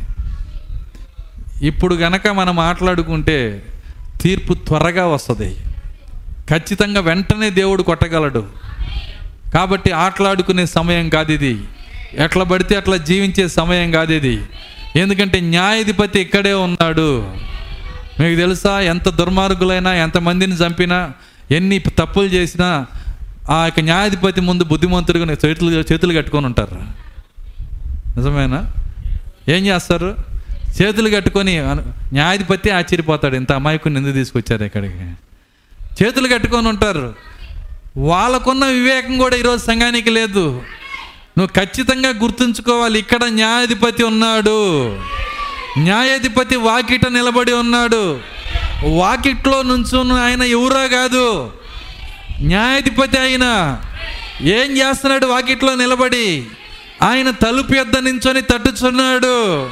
ఇప్పుడు 1.63 1.95
గనక 1.95 2.29
మనం 2.29 2.57
మాట్లాడుకుంటే 2.57 3.63
తీర్పు 4.21 4.55
త్వరగా 4.55 5.07
వస్తుంది. 5.07 5.57
ఖచ్చితంగా 6.51 7.01
వెంటనే 7.01 7.51
దేవుడు 7.51 7.83
కొట్టగలడు. 7.83 8.47
కాబట్టి 9.55 9.91
ఆటలాడుకునే 9.91 10.67
సమయం 10.67 11.09
కాదు 11.09 11.33
ఇది. 11.33 11.61
ఎట్లా 12.15 12.45
పడితే 12.45 12.77
అట్లా 12.77 12.97
జీవించే 12.97 13.49
సమయం 13.49 13.91
కాదు 13.91 14.13
ఇది. 14.13 14.43
ఎందుకంటే 14.97 15.41
న్యాయాధిపతి 15.41 16.21
ఇక్కడే 16.21 16.53
ఉన్నాడు. 16.53 17.33
మీకు 18.21 18.37
తెలుసా 18.37 18.81
ఎంత 18.81 19.09
దుర్మార్గులైనా 19.09 19.95
ఎంతమందిని 19.95 20.53
చంపినా 20.53 21.13
ఎన్ని 21.51 21.79
తప్పులు 21.79 22.27
చేసినా 22.27 22.87
ఆ 23.51 23.65
యొక్క 23.65 23.81
న్యాయాధిపతి 23.81 24.41
ముందు 24.41 24.65
బుద్ధిమంతుడుగా 24.65 25.37
చేతులు 25.47 25.71
చేతులు 25.93 26.19
కట్టుకొని 26.19 26.47
ఉంటారు. 26.47 26.83
నిజమేనా? 28.17 28.73
ఏం 29.49 29.67
చేస్తారు? 29.67 30.17
చేతులు 30.83 31.17
కట్టుకొని 31.17 31.59
న్యాయాధిపతి 32.13 32.71
ఆశ్చర్యపోతాడు. 32.71 33.37
ఇంత 33.37 33.53
అమాయకుని 33.53 33.97
ఎందుకు 33.97 34.13
తీసుకొచ్చారు 34.13 34.65
ఇక్కడికి? 34.65 35.13
చేతులు 36.03 36.29
కట్టుకొని 36.29 36.69
ఉంటారు. 36.69 37.15
వాళ్ళకున్న 37.97 38.65
వివేకం 38.65 39.19
కూడా 39.19 39.37
ఈరోజు 39.37 39.65
సంఘానికి 39.65 40.11
లేదు. 40.11 40.63
నువ్వు 41.39 41.47
ఖచ్చితంగా 41.47 42.09
గుర్తుంచుకోవాలి. 42.09 42.99
ఇక్కడ 42.99 43.25
న్యాయాధిపతి 43.25 44.05
ఉన్నాడు. 44.05 44.87
న్యాయాధిపతి 45.79 46.57
వాకిట 46.57 47.07
నిలబడి 47.07 47.53
ఉన్నాడు. 47.53 48.21
వాకిట్లో 48.89 49.63
నుంచున్న 49.63 50.13
ఆయన 50.13 50.43
ఎవరో 50.43 50.89
కాదు. 50.89 51.51
న్యాయాధిపతి 52.41 53.19
ఆయన 53.19 53.79
ఏం 54.41 54.77
చేస్తున్నాడు? 54.77 55.27
వాకిట్లో 55.27 55.75
నిలబడి 55.75 56.45
ఆయన 57.03 57.31
తలుపు 57.31 57.75
ఎద్ద 57.75 57.99
నించొని 57.99 58.41
తట్టుచున్నాడు. 58.41 59.71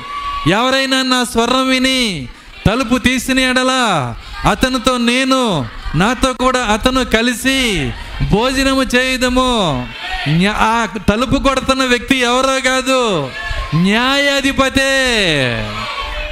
ఎవరైనా 0.50 1.02
నా 1.02 1.24
స్వరం 1.24 1.68
విని 1.68 2.28
తలుపు 2.66 2.98
తీసిన 2.98 3.38
ఎడలా 3.38 4.16
అతనితో 4.50 4.96
నేను 4.96 5.68
నాతో 5.94 6.32
కూడా 6.32 6.60
అతను 6.60 7.04
కలిసి 7.04 7.92
భోజనము 8.30 8.82
చేయదము. 8.82 9.88
ఆ 10.48 10.88
తలుపు 11.08 11.36
కొడుతున్న 11.36 11.84
వ్యక్తి 11.84 12.16
ఎవరో 12.16 12.60
కాదు 12.60 13.30
న్యాయాధిపతే. 13.74 14.90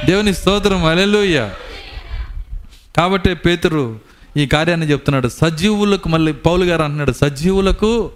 దేవుని 0.05 0.33
స్తోత్రం. 0.33 0.85
అలెలుయ్య 0.85 1.49
కాబట్టి 2.97 3.33
పేతురు 3.33 4.12
ఈ 4.37 4.45
కార్యాన్ని 4.45 4.91
చెప్తున్నాడు. 4.91 5.27
సజీవులకు 5.27 6.09
మళ్ళీ 6.09 6.31
పౌలు 6.31 6.65
గారు 6.65 6.83
అంటున్నాడు. 6.83 7.11
సజీవులకు 7.11 8.11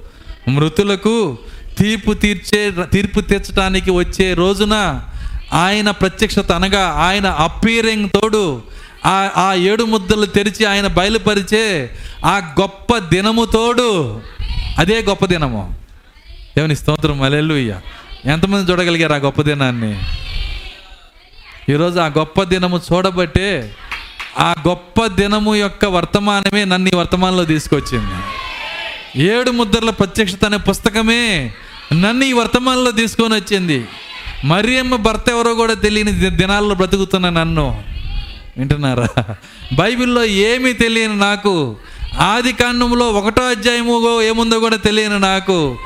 మృతులకు 0.47 1.37
తీర్పు 1.77 2.13
తీర్చే 2.13 2.73
తీర్పు 2.93 3.19
తీర్చడానికి 3.21 3.91
వచ్చే 3.91 4.33
రోజున 4.33 5.03
ఆయన 5.53 5.91
ప్రత్యక్షత 5.91 6.51
అనగా 6.51 6.87
ఆయన 6.87 7.27
అప్పీరింగ్ 7.27 8.09
తోడు 8.09 8.63
ఆ 9.05 9.29
ఆ 9.37 9.53
ఏడు 9.53 9.83
ముద్దలు 9.83 10.25
తెరిచి 10.25 10.65
ఆయన 10.65 10.87
బయలుపరిచే 10.87 11.89
ఆ 12.25 12.55
గొప్ప 12.61 12.97
దినము 12.97 13.45
తోడు. 13.45 14.21
అదే 14.79 15.01
గొప్ప 15.01 15.25
దినము. 15.25 15.75
దేవుని 16.57 16.75
స్తోత్రం. 16.75 17.21
అలెలుయ్య 17.21 17.79
ఎంతమంది 18.25 18.71
చూడగలిగారు 18.71 19.13
ఆ 19.13 19.17
గొప్ప 19.17 19.41
దినాన్ని? 19.41 19.99
ఈరోజు 21.69 21.99
ఆ 21.99 22.07
గొప్ప 22.07 22.43
దినము 22.43 22.81
చూడబట్టే 22.93 23.71
ఆ 24.39 24.55
గొప్ప 24.67 25.05
దినము 25.05 25.55
యొక్క 25.55 25.85
వర్తమానమే 25.85 26.65
నన్ను 26.65 26.89
ఈ 26.89 26.95
వర్తమానంలో 26.95 27.45
తీసుకొచ్చింది. 27.45 28.17
ఏడు 29.23 29.51
ముద్రల 29.51 29.89
ప్రత్యక్షత 29.89 30.45
అనే 30.45 30.57
పుస్తకమే 30.57 31.53
నన్ను 31.93 32.25
ఈ 32.25 32.33
వర్తమానంలో 32.33 32.91
తీసుకొని 32.91 33.33
వచ్చింది. 33.33 33.85
మరియమ్మ 34.45 34.95
భర్త 34.95 35.29
ఎవరో 35.29 35.53
కూడా 35.53 35.73
తెలియని 35.73 36.11
దినాల్లో 36.11 36.75
బ్రతుకుతున్న 36.75 37.29
నన్ను. 37.29 37.83
వింటున్నారా? 38.57 39.35
బైబిల్లో 39.73 40.25
ఏమీ 40.25 40.73
తెలియని 40.73 41.15
నాకు 41.15 41.75
ఆది 42.19 42.53
కాండంలో 42.53 43.11
ఒకటో 43.11 43.43
అధ్యాయము 43.43 44.21
ఏముందో 44.21 44.59
కూడా 44.59 44.75
తెలియని 44.75 45.19
నాకు 45.19 45.77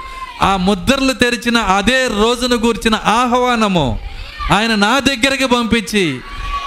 ఆ 0.41 0.57
ముద్రలు 0.57 1.13
తెరిచిన 1.13 1.57
అదే 1.57 2.07
రోజును 2.07 2.55
గూర్చిన 2.55 2.95
ఆహ్వానము 2.95 3.99
ఆయన 4.51 4.75
నా 4.75 4.99
దగ్గరికి 4.99 5.45
పంపించి 5.45 6.19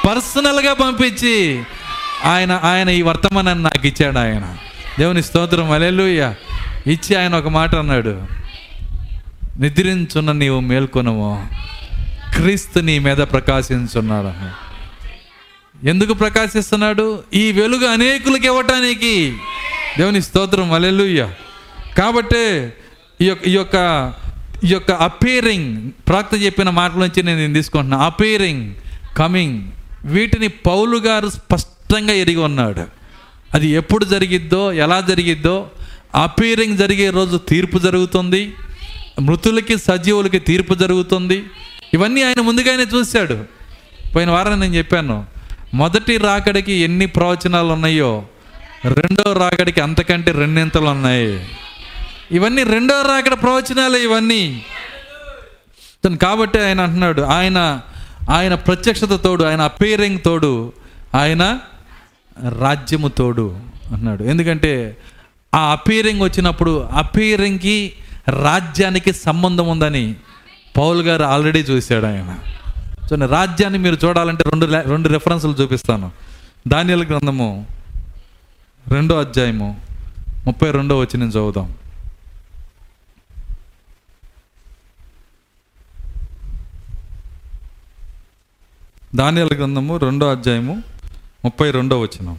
పర్సనల్గా 0.09 0.72
పంపించి 0.72 1.62
ఆయన 2.24 2.61
ఆయన 2.62 2.89
ఈ 2.89 3.03
వర్తమానాన్ని 3.03 3.64
నాకు 3.64 3.87
ఇచ్చాడు 3.87 4.18
ఆయన. 4.18 4.57
దేవుని 4.99 5.22
స్తోత్రం 5.22 5.70
అలెలుయ్య 5.70 6.35
ఇచ్చి 6.87 7.16
ఆయన 7.16 7.35
ఒక 7.35 7.49
మాట 7.49 7.74
అన్నాడు. 7.74 8.22
నిద్రించున్న 9.59 10.32
నీవు 10.32 10.61
మేల్కొనము. 10.61 11.49
క్రీస్తు 12.35 12.78
నీ 12.78 12.99
మీద 12.99 13.16
ప్రకాశించున్నాడు. 13.16 14.64
ఎందుకు 15.87 16.14
ప్రకాశిస్తున్నాడు? 16.14 17.22
ఈ 17.35 17.53
వెలుగు 17.53 17.87
అనేకులకి 17.87 18.47
ఇవ్వటానికి. 18.47 19.37
దేవుని 19.99 20.22
స్తోత్రం 20.22 20.72
అలెలుయ్య 20.72 21.28
కాబట్టే 21.99 22.76
ఈ 23.20 23.24
యొక్క 23.24 23.49
ఈ 23.49 23.55
యొక్క 23.55 23.76
ఈ 24.65 24.69
యొక్క 24.69 24.91
అపేరింగ్ 24.91 25.91
ప్రాక్త 26.09 26.31
చెప్పిన 26.43 26.71
మాటల 26.71 26.99
నుంచి 26.99 27.23
నేను 27.23 27.39
దీన్ని 27.39 27.55
తీసుకుంటున్నా. 27.55 27.99
అపేరింగ్ 27.99 28.75
కమింగ్ 29.17 29.62
వీటిని 30.05 30.49
పౌలు 30.49 30.97
గారు 30.99 31.29
స్పష్టంగా 31.29 32.12
ఎరిగి 32.12 32.37
ఉన్నాడు. 32.37 32.85
అది 33.55 33.69
ఎప్పుడు 33.69 34.05
జరిగిద్దో 34.05 34.73
ఎలా 34.73 35.01
జరిగిద్దో 35.01 35.71
అపీరింగ్ 36.15 36.79
జరిగే 36.79 37.11
రోజు 37.11 37.37
తీర్పు 37.37 37.79
జరుగుతుంది. 37.79 38.55
మృతులకి 39.21 39.79
సజీవులకి 39.79 40.39
తీర్పు 40.39 40.75
జరుగుతుంది. 40.75 41.45
ఇవన్నీ 41.95 42.23
ఆయన 42.23 42.41
ముందుగానే 42.41 42.87
చూశాడు. 42.95 43.45
పోయిన 44.17 44.31
వారం 44.31 44.61
నేను 44.61 44.75
చెప్పాను. 44.75 45.27
మొదటి 45.75 46.17
రాకడికి 46.17 46.73
ఎన్ని 46.73 47.07
ప్రవచనాలు 47.07 47.73
ఉన్నాయో 47.73 48.25
రెండో 48.85 49.33
రాకడికి 49.33 49.81
అంతకంటే 49.81 50.33
రెండింతలు 50.33 50.87
ఉన్నాయి 50.87 51.45
ఇవన్నీ 52.35 52.62
రెండో 52.62 53.03
రాకడ 53.03 53.35
ప్రవచనాలు 53.43 53.97
ఇవన్నీ. 53.97 54.64
తను 56.05 56.16
కాబట్టి 56.16 56.59
ఆయన 56.61 56.80
అంటున్నాడు 56.80 57.22
ఆయన 57.22 57.80
ఆయన 58.30 58.55
ప్రత్యక్షత 58.55 59.14
తోడు 59.24 59.45
ఆయన 59.45 59.61
అపేరింగ్ 59.61 60.18
తోడు 60.24 60.72
ఆయన 61.14 61.61
రాజ్యము 62.59 63.09
తోడు 63.09 63.47
అన్నాడు 63.93 64.22
ఎందుకంటే 64.22 64.97
ఆ 65.55 65.72
అపీరింగ్ 65.72 66.22
వచ్చినప్పుడు 66.22 66.89
అపీరింగ్కి 66.93 67.93
రాజ్యానికి 68.28 69.12
సంబంధం 69.12 69.68
ఉందని 69.68 70.14
పౌల్ 70.76 71.03
గారు 71.03 71.24
ఆల్రెడీ 71.24 71.59
చూశాడు 71.59 72.07
ఆయన. 72.07 72.30
చూడండి 73.05 73.26
రాజ్యాన్ని 73.26 73.78
మీరు 73.78 73.99
చూడాలంటే 74.05 74.45
రెండు 74.51 74.66
రెండు 74.66 75.09
రెఫరెన్సులు 75.09 75.53
చూపిస్తాను. 75.53 76.11
దానియల 76.68 77.03
గ్రంథము 77.03 77.49
రెండో 78.87 79.14
అధ్యాయము 79.18 79.80
ముప్పై 80.47 80.70
రెండో 80.70 80.99
వచ్చి 80.99 81.18
నేను 81.18 81.30
చదువుతాం 81.30 81.74
దానియల 89.17 89.47
గ్రంథము 89.47 89.97
రెండో 89.97 90.31
అధ్యాయము 90.31 90.83
ముప్పై 91.45 91.71
రెండో 91.71 92.01
వచనం. 92.01 92.39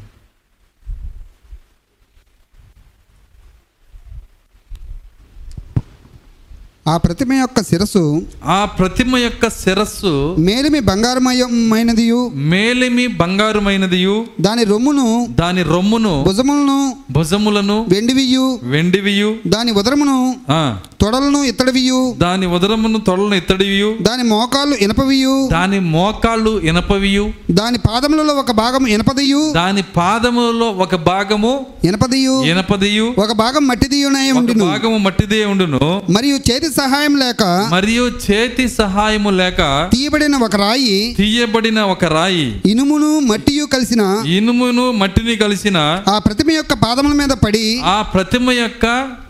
ఆ 6.88 6.98
ప్రతిమ 6.98 7.34
యొక్క 7.34 7.62
శిరస్సు 7.62 8.22
ఆ 8.46 8.66
ప్రతిమ 8.66 9.18
యొక్క 9.18 9.50
శిరస్సు 9.50 10.36
మేలిమి 10.40 10.80
బంగారమయమైనదియు. 10.80 12.32
మేలిమి 12.36 13.08
బంగారుమైనదియు. 13.08 14.26
దాని 14.42 14.64
రొమ్మును 14.64 15.28
దాని 15.30 15.64
రొమ్మును 15.64 16.24
భుజములను 16.28 16.96
భుజములను 17.12 17.86
వెండివియు. 17.90 18.60
వెండివియు. 18.64 19.36
దాని 19.48 19.72
ఉదరమును 19.72 20.36
ఆ, 20.50 20.78
తొడలను 21.02 21.44
ఇత్తడివియు. 21.44 22.16
దాని 22.18 22.46
ఉదరమును 22.46 23.00
తొడలను 23.00 23.36
ఇత్తడివియు. 23.36 23.98
దాని 24.02 24.24
మోకాళ్ళు 24.24 24.76
ఇనపవియు. 24.76 25.50
దాని 25.52 25.80
మోకాళ్ళు 25.80 26.60
ఇనపవియు. 26.60 27.32
దాని 27.52 27.78
పాదములలో 27.78 28.34
ఒక 28.34 28.52
భాగం 28.52 28.86
ఇనపదియు. 28.86 29.54
దాని 29.54 29.82
పాదములో 29.82 30.66
ఒక 30.66 30.96
భాగము 30.96 31.66
ఇనపదియు. 31.84 32.44
ఇనపదియు. 32.44 33.14
ఒక 33.18 33.32
భాగం 33.32 33.68
మట్టిదియునై 33.68 34.32
ఉండును. 34.32 34.66
భాగము 34.66 34.98
మట్టిదే 34.98 35.46
ఉండును. 35.46 36.02
మరియు 36.10 36.36
చేతి 36.36 36.75
సహాయం 36.76 37.14
లేక 37.16 37.44
మరియు 37.74 38.06
చేతి 38.24 38.66
సహాయము 38.78 39.32
లేక 39.32 39.62
తీయబడిన 39.92 40.36
ఒక 40.46 40.56
రాయి 40.56 40.96
తీయబడిన 41.18 41.80
ఒక 41.94 42.06
రాయి 42.14 42.46
ఇనుమును 42.66 43.10
మట్టియు 43.30 43.66
కలిసిన 43.66 44.02
ఇనుమును 44.38 44.86
మట్టిని 44.92 45.36
కలిసిన 45.36 45.78
ఆ 46.08 46.16
ప్రతిమ 46.20 46.52
యొక్క 46.52 46.74
పాదముల 46.86 47.14
మీద 47.14 47.34
పడి 47.44 47.66
ఆ 47.86 47.98
ప్రతిమ 48.14 48.52
యొక్క 48.52 48.86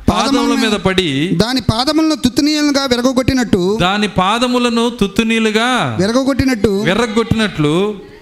పాదముల 0.10 0.56
మీద 0.56 0.76
పడి 0.80 1.10
దాని 1.36 1.62
పాదములను 1.72 2.16
తుత్తునీయులుగా 2.16 2.84
విరగొట్టినట్టు 2.86 3.62
దాని 3.78 4.08
పాదములను 4.18 4.84
తుత్తునీలుగా 5.00 5.70
విరగొట్టినట్టు 6.02 6.72
విర్రగొట్టినట్లు 6.84 7.74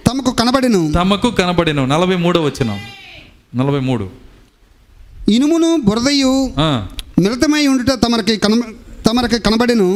తమకు 0.08 0.30
కనబడెను. 0.30 0.80
తమకు 0.94 1.28
కనబడిన. 1.30 1.80
నలభై 1.86 2.16
మూడో 2.16 2.40
వచ్చిన 2.42 2.70
నలభై 3.56 3.80
మూడు. 3.80 4.06
ఇనుమును 5.28 5.70
బురదయు 5.86 6.32
మిళితమై 7.18 7.62
ఉండుట 7.66 7.92
తమరికి 8.04 8.36
కన 8.36 8.54
తమరికి 9.06 9.38
కనబడెను. 9.38 9.88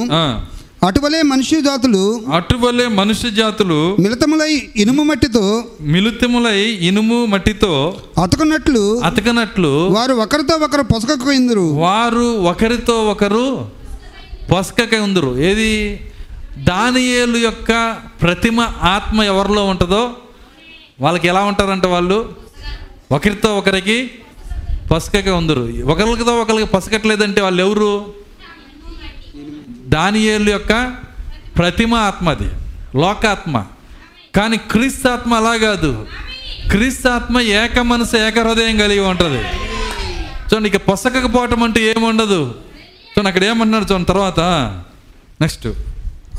అటువలే 0.87 1.23
మనుష్య 1.23 1.61
జాతులు 1.61 2.03
అటువలే 2.33 2.87
మనుష్య 2.89 3.31
జాతులు 3.31 3.97
మిళితములై 4.01 4.53
ఇనుము 4.77 5.03
మట్టితో 5.03 5.43
మిలుతిములై 5.81 6.61
ఇనుము 6.89 7.27
మట్టితో 7.27 7.73
అతుకున్నట్లు 8.23 8.83
అతకనట్లు 9.01 9.73
వారు 9.89 10.13
ఒకరితో 10.15 10.57
ఒకరు 10.57 10.83
పొసకకు 10.83 11.33
ఇందురు. 11.33 11.61
వారు 11.61 12.37
ఒకరితో 12.43 13.05
ఒకరు 13.05 13.45
పొసకక 14.53 14.95
ఉందరు. 14.95 15.39
ఏది? 15.41 15.73
దానియేలు 16.65 17.39
యొక్క 17.39 17.73
ప్రతిమ 18.23 18.61
ఆత్మ 18.83 19.23
ఎవరిలో 19.23 19.65
ఉంటుందో 19.65 20.03
వాళ్ళకి 21.01 21.29
ఎలా 21.29 21.45
ఉంటారంట 21.45 21.87
వాళ్ళు? 21.87 22.19
ఒకరితో 23.13 23.59
ఒకరికి 23.59 24.11
పసకగా 24.93 25.35
ఉందరు. 25.37 25.65
ఒకరితో 25.85 26.41
ఒకరికి 26.41 26.67
పసకట్లేదంటే 26.67 27.41
వాళ్ళు 27.41 27.63
ఎవరు 27.63 27.91
దానియేలు 29.89 30.51
యొక్క 30.51 30.93
ప్రతిమ 31.59 31.95
ఆత్మ 31.95 32.29
అది 32.29 32.51
లోకాత్మ. 32.99 33.65
కానీ 34.37 34.57
క్రీస్తు 34.57 35.09
ఆత్మ 35.09 35.35
అలా 35.35 35.57
కాదు. 35.57 36.07
క్రీస్తు 36.71 37.09
ఆత్మ 37.09 37.41
ఏక 37.41 37.79
మనసు 37.79 38.17
ఏక 38.17 38.39
హృదయం 38.39 38.79
కలిగి 38.79 39.01
ఉంటుంది. 39.01 39.43
చూడండి 40.55 40.69
ఇక 40.69 40.77
పొసకపోవటం 40.77 41.63
అంటే 41.63 41.83
ఏముండదు 41.83 42.43
చూడండి 42.45 43.29
అక్కడ 43.29 43.45
ఏమన్నాడు 43.45 43.85
చూడండి 43.85 44.09
తర్వాత. 44.09 44.41
నెక్స్ట్. 45.41 45.69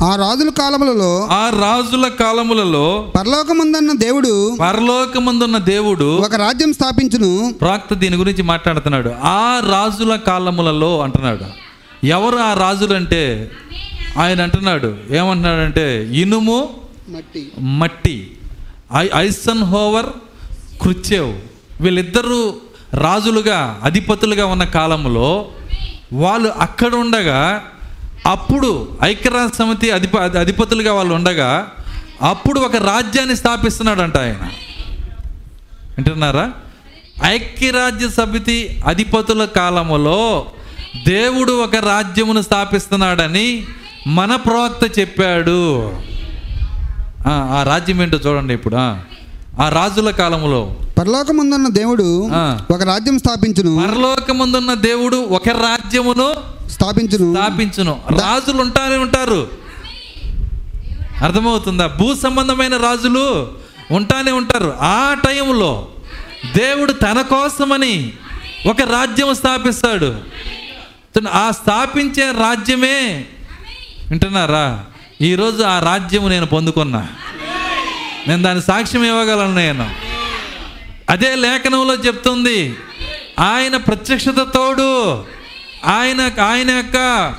ఆ 0.02 0.16
రాజుల 0.16 0.50
కాలములలో 0.50 1.28
ఆ 1.32 1.50
రాజుల 1.50 2.08
కాలములలో 2.08 3.12
పరలోకముందన్న 3.16 3.92
దేవుడు 3.94 4.58
పరలోకమందున్న 4.62 5.58
దేవుడు 5.58 6.18
ఒక 6.18 6.36
రాజ్యం 6.36 6.74
స్థాపించును. 6.74 7.54
ప్రాక్త 7.62 7.94
దీని 7.94 8.16
గురించి 8.16 8.44
మాట్లాడుతున్నాడు. 8.44 9.10
ఆ 9.10 9.62
రాజుల 9.72 10.16
కాలములలో 10.16 11.02
అంటున్నాడు. 11.02 11.69
ఎవరు 12.04 12.38
ఆ 12.38 12.54
రాజులు 12.54 12.94
అంటే 12.94 13.52
ఆయన 14.18 14.42
అంటున్నాడు 14.42 14.98
ఏమంటున్నాడంటే 15.12 16.04
ఇనుము 16.04 16.70
మట్టి. 17.10 17.52
మట్టి. 17.60 18.38
ఐ 18.98 19.08
ఐసన్ 19.16 19.64
హోవర్ 19.64 20.06
కృత్యేవ్. 20.82 21.42
వీళ్ళిద్దరూ 21.82 22.54
రాజులుగా 22.94 23.80
అధిపతులుగా 23.84 24.46
ఉన్న 24.46 24.64
కాలంలో 24.64 25.52
వాళ్ళు 26.14 26.50
అక్కడ 26.50 26.96
ఉండగా 26.96 27.64
అప్పుడు 28.26 28.98
ఐక్యరాజ్య 29.04 29.66
సమితి 29.66 29.92
అధిప 29.92 30.18
అధిపతులుగా 30.18 30.94
వాళ్ళు 30.94 31.14
ఉండగా 31.14 31.72
అప్పుడు 32.22 32.60
ఒక 32.60 32.76
రాజ్యాన్ని 32.76 33.36
స్థాపిస్తున్నాడంట 33.36 34.18
ఆయన. 34.18 34.50
వింటున్నారా? 35.98 36.52
ఐక్యరాజ్య 37.24 38.10
సమితి 38.10 38.82
అధిపతుల 38.88 39.46
కాలములో 39.46 40.52
దేవుడు 40.96 41.64
ఒక 41.64 41.76
రాజ్యమును 41.76 42.42
స్థాపిస్తున్నాడని 42.42 43.66
మన 44.08 44.36
ప్రవక్త 44.36 45.00
చెప్పాడు. 45.00 45.92
ఆ, 47.28 47.56
ఆ 47.60 47.64
రాజ్యం 47.64 48.02
ఏంటో 48.02 48.18
చూడండి 48.18 48.54
ఇప్పుడు 48.54 48.76
ఆ. 48.76 48.98
రాజుల 49.70 50.10
కాలములో. 50.10 50.76
పరలోకముందన్న 51.00 51.68
దేవుడు. 51.68 52.30
ఒక 52.72 52.84
రాజ్యం 52.84 53.20
స్థాపించును. 53.20 53.88
పరలోకమందున్న 53.88 54.74
దేవుడు 54.74 55.18
ఒక 55.18 55.50
రాజ్యమును 55.50 56.34
స్థాపించును. 56.70 57.36
స్థాపించును. 57.36 58.00
రాజులు 58.12 58.62
ఉంటానే 58.62 58.98
ఉంటారు. 58.98 59.48
అర్థమవుతుందా? 61.24 61.88
భూ 61.88 62.16
సంబంధమైన 62.16 62.78
రాజులు 62.78 63.52
ఉంటానే 63.92 64.32
ఉంటారు. 64.32 64.74
ఆ 64.82 65.14
టైంలో 65.14 65.88
దేవుడు 66.56 66.92
తన 66.92 67.22
కోసమని 67.22 68.14
ఒక 68.68 68.82
రాజ్యం 68.82 69.36
స్థాపిస్తాడు. 69.36 70.16
ఆ 71.34 71.52
స్థాపించే 71.52 72.32
రాజ్యమే. 72.32 73.26
వింటున్నారా? 74.10 74.86
ఈరోజు 75.22 75.64
ఆ 75.64 75.80
రాజ్యము 75.80 76.28
నేను 76.28 76.46
పొందుకున్నా. 76.46 77.08
నేను 78.28 78.44
దాని 78.44 78.62
సాక్ష్యం 78.62 79.04
ఇవ్వగలను 79.04 79.56
నేను. 79.56 79.90
అదే 81.10 81.36
లేఖనంలో 81.36 81.96
చెప్తుంది 81.96 82.78
ఆయన 83.40 83.78
ప్రత్యక్షత 83.78 84.48
తోడు 84.54 85.14
ఆయన 85.86 86.32
ఆయన 86.42 86.72
యొక్క 86.72 86.96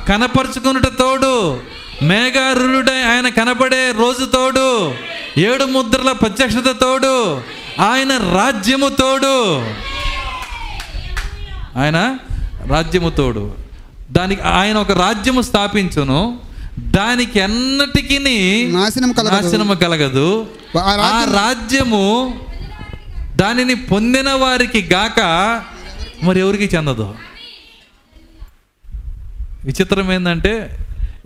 కనపరుచుకున్నట 0.08 0.86
తోడు 0.86 1.60
మేఘారుడై 2.02 3.02
ఆయన 3.02 3.28
కనపడే 3.28 3.94
రోజు 3.98 4.24
తోడు 4.24 4.94
ఏడు 5.38 5.64
ముద్రల 5.64 6.12
ప్రత్యక్షత 6.12 6.76
తోడు 6.80 7.36
ఆయన 7.80 8.12
రాజ్యము 8.12 8.88
తోడు. 8.88 9.58
ఆయన 11.78 12.18
రాజ్యము 12.66 13.10
తోడు. 13.10 13.59
దానికి 14.12 14.40
ఆయన 14.40 14.76
ఒక 14.76 14.92
రాజ్యము 14.92 15.42
స్థాపించును. 15.42 16.38
దానికి 16.78 17.38
ఎన్నటికి 17.38 18.18
నాశనం 18.72 19.12
కలగదు. 19.12 19.34
నాశనము 19.34 19.74
కలగదు. 19.74 20.46
ఆ 20.78 20.80
ఆ 20.80 20.96
రాజ్యం- 20.96 21.36
రాజ్యము 21.36 22.34
దానిని 23.36 23.74
పొందిన 23.74 24.30
వారికి 24.30 24.82
గాక 24.82 25.20
మరి 26.22 26.40
ఎవరికి 26.40 26.76
చెందదు? 26.76 27.14
విచిత్రం 29.64 30.12
ఏంటంటే 30.12 30.76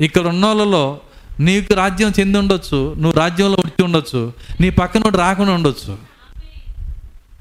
ఇక్కడ 0.00 0.26
ఉన్న 0.26 0.46
వాళ్ళలో 0.46 1.00
నీకు 1.40 1.74
రాజ్యం 1.74 2.12
చెంది 2.20 2.38
ఉండొచ్చు 2.38 2.94
నువ్వు 2.98 3.20
రాజ్యంలో 3.20 3.52
వచ్చి 3.52 3.84
ఉండొచ్చు 3.84 4.32
నీ 4.60 4.70
పక్కన 4.70 5.02
రాకుండా 5.02 5.52
ఉండొచ్చు. 5.52 5.96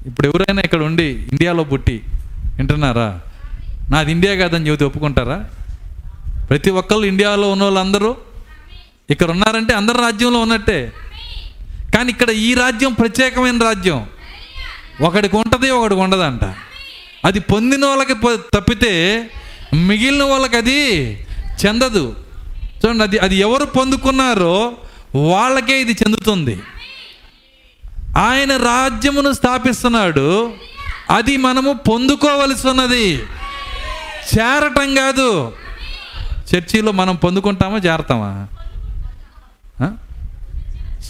ఇప్పుడు 0.06 0.26
ఎవరైనా 0.26 0.62
ఇక్కడ 0.62 0.82
ఉండి 0.82 1.04
ఇండియాలో 1.04 1.64
పుట్టి 1.64 2.02
వింటున్నారా? 2.56 3.20
నాది 3.90 4.10
ఇండియా 4.12 4.34
కాదని 4.34 4.66
చెబితే 4.66 4.84
ఒప్పుకుంటారా? 4.84 5.44
ప్రతి 6.50 6.70
ఒక్కళ్ళు 6.70 7.06
ఇండియాలో 7.06 7.50
ఉన్న 7.50 7.62
వాళ్ళందరూ 7.62 8.16
ఇక్కడ 9.10 9.30
ఉన్నారంటే 9.30 9.74
అందరు 9.74 9.98
రాజ్యంలో 9.98 10.38
ఉన్నట్టే. 10.38 10.92
కానీ 11.94 12.10
ఇక్కడ 12.10 12.30
ఈ 12.30 12.54
రాజ్యం 12.54 12.92
ప్రత్యేకమైన 12.92 13.58
రాజ్యం. 13.58 14.06
ఒకడికి 15.00 15.36
ఉంటుంది 15.36 15.70
ఒకడికి 15.70 16.00
ఉండదంట. 16.00 16.44
అది 17.24 17.40
పొందిన 17.40 17.86
వాళ్ళకి 17.86 18.14
తప్పితే 18.54 19.30
మిగిలిన 19.74 20.22
వాళ్ళకి 20.22 20.56
అది 20.56 21.20
చెందదు. 21.66 22.16
చూడండి 22.84 23.02
అది 23.02 23.18
అది 23.18 23.36
ఎవరు 23.36 23.64
పొందుకున్నారో 23.64 24.72
వాళ్ళకే 25.14 25.80
ఇది 25.80 25.92
చెందుతుంది. 25.92 26.60
ఆయన 28.16 28.56
రాజ్యమును 28.56 29.32
స్థాపిస్తున్నాడు. 29.32 30.52
అది 31.10 31.36
మనము 31.36 31.72
పొందుకోవలసి 31.72 32.68
ఉన్నది. 32.68 33.22
చేరటం 34.38 34.94
కాదు. 34.94 35.52
చర్చిలో 36.54 36.92
మనం 36.92 37.16
పొందుకుంటామా 37.16 37.76
చేరతామా 37.76 38.46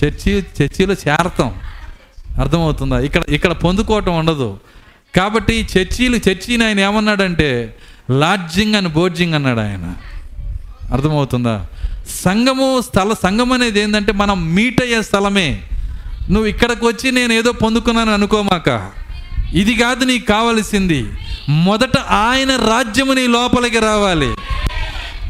చర్చి 0.05 0.45
చర్చిలో 0.63 0.95
చేరతాం. 0.95 1.55
అర్థమవుతుందా? 2.41 3.01
ఇక్కడ 3.01 3.23
ఇక్కడ 3.29 3.53
పొందుకోవటం 3.53 4.19
ఉండదు. 4.19 4.59
కాబట్టి 5.17 5.69
చర్చీలు 5.79 6.17
చర్చిని 6.17 6.65
ఆయన 6.65 6.81
ఏమన్నాడంటే 6.81 7.77
లాడ్జింగ్ 8.11 8.75
అని 8.75 8.89
బోర్జింగ్ 8.89 9.35
అన్నాడు 9.35 9.61
ఆయన. 9.61 9.95
అర్థమవుతుందా? 10.93 11.67
సంఘము 12.09 12.81
స్థల 12.81 13.13
సంఘం 13.13 13.53
అనేది 13.53 13.81
ఏంటంటే 13.81 14.13
మనం 14.13 14.55
మీట్ 14.55 14.83
అయ్యే 14.83 15.03
స్థలమే. 15.03 15.63
నువ్వు 16.31 16.47
ఇక్కడికి 16.47 16.87
వచ్చి 16.87 17.11
నేను 17.11 17.33
ఏదో 17.33 17.53
పొందుకున్నాను 17.53 18.13
అనుకోమాక. 18.13 18.91
ఇది 19.55 19.75
కాదు 19.75 20.05
నీకు 20.05 20.27
కావలసింది. 20.27 21.07
మొదట 21.49 21.99
ఆయన 21.99 22.57
రాజ్యము 22.57 23.13
నీ 23.13 23.27
లోపలికి 23.27 23.79
రావాలి. 23.79 24.35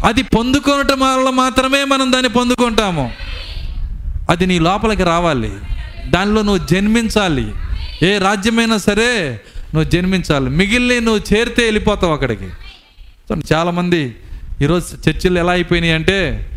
అది 0.05 0.22
పొందుకోవటం 0.22 1.01
వల్ల 1.01 1.31
మాత్రమే 1.31 1.85
మనం 1.85 2.12
దాన్ని 2.12 2.29
పొందుకుంటాము. 2.29 3.12
అది 4.31 4.47
నీ 4.47 4.59
లోపలికి 4.59 5.03
రావాలి. 5.03 5.53
దానిలో 6.07 6.43
నువ్వు 6.43 6.66
జన్మించాలి. 6.66 7.53
ఏ 8.03 8.18
రాజ్యమైనా 8.18 8.77
సరే 8.77 9.41
నువ్వు 9.75 9.91
జన్మించాలి. 9.91 10.51
మిగిలిన 10.51 11.03
నువ్వు 11.03 11.37
చేరితే 11.37 11.62
వెళ్ళిపోతావు 11.62 12.12
అక్కడికి. 12.12 12.49
చాలామంది 13.53 14.14
ఈరోజు 14.62 15.11
చర్చిలు 15.11 15.39
ఎలా 15.39 15.53
అయిపోయినాయి 15.53 15.93
అంటే 15.93 16.51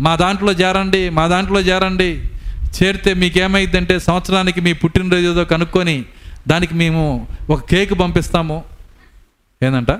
మా 0.00 0.16
దాంట్లో 0.16 0.52
చేరండి 0.52 1.10
మా 1.10 1.26
దాంట్లో 1.26 1.60
చేరండి. 1.60 2.20
చేరితే 2.82 3.14
మీకేమైందంటే 3.14 3.98
సంవత్సరానికి 3.98 4.60
మీ 4.60 4.72
పుట్టినరోజు 4.72 5.30
ఏదో 5.30 5.44
కనుక్కొని 5.44 6.04
దానికి 6.48 6.74
మేము 6.74 7.28
ఒక 7.50 7.60
కేక్ 7.70 8.00
పంపిస్తాము. 8.00 8.64
ఏందంట? 9.62 9.90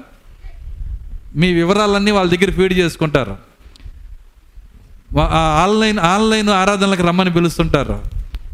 మీ 1.36 1.52
వివరాలన్నీ 1.52 2.10
వాళ్ళ 2.10 2.30
దగ్గర 2.30 2.52
ఫీడ్ 2.52 2.72
చేసుకుంటారు. 2.72 3.36
ఆ 5.20 5.66
ఆన్లైన్ 5.68 5.98
ఆన్లైన్ 5.98 6.48
ఆరాధనలకు 6.48 7.02
రమ్మని 7.02 7.32
పిలుస్తుంటారు. 7.32 8.02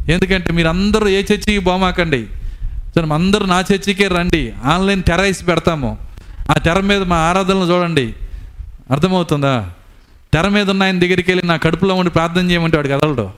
ఎందుకంటే 0.09 0.51
మీరు 0.51 0.67
అందరూ 0.67 1.07
ఏ 1.07 1.19
చర్చికి 1.19 1.59
పోమాకండి 1.59 2.27
సరే 2.95 3.13
అందరూ 3.13 3.45
నా 3.45 3.59
చర్చికే 3.59 4.07
రండి. 4.07 4.53
ఆన్లైన్ 4.63 5.03
తెర 5.03 5.33
పెడతాము. 5.47 5.97
ఆ 6.51 6.53
తెర 6.53 6.79
మీద 6.79 7.01
మా 7.01 7.17
ఆరాధనలు 7.17 7.73
చూడండి. 7.73 8.13
అర్థమవుతుందా? 8.91 9.71
తెర 10.33 10.47
మీద 10.47 10.69
ఉన్న 10.69 10.83
ఆయన 10.83 10.99
దగ్గరికి 10.99 11.31
వెళ్ళి 11.31 11.47
నా 11.47 11.55
కడుపులో 11.55 11.95
ఉండి 11.95 12.11
ప్రార్థన 12.11 12.51
చేయమంటే 12.51 12.77
వాడు 12.77 12.87
కదలడు 12.87 13.29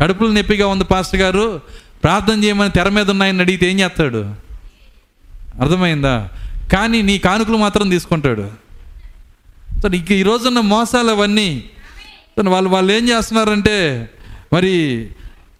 కడుపులు 0.00 0.32
నొప్పిగా 0.32 0.66
ఉంది 0.66 0.84
పాస్టర్ 0.84 1.20
గారు. 1.20 1.60
ప్రార్థన 2.02 2.44
చేయమని 2.44 2.70
తెర 2.70 2.88
మీద 2.88 3.10
ఉన్నాయని 3.10 3.40
అడిగితే 3.40 3.70
ఏం 3.70 3.80
చేస్తాడు? 3.80 4.34
అర్థమైందా? 5.60 6.28
కానీ 6.72 7.02
నీ 7.02 7.18
కానుకలు 7.18 7.56
మాత్రం 7.56 7.88
తీసుకుంటాడు. 7.88 8.50
సో 9.82 9.88
ఇంక 9.88 10.12
ఈ 10.12 10.22
రోజున్న 10.22 10.60
మోసాలు 10.60 11.10
అవన్నీ 11.10 11.64
వాళ్ళు 12.48 12.70
వాళ్ళు 12.70 12.92
ఏం 12.92 13.08
చేస్తున్నారంటే 13.08 14.10
మరి 14.52 15.06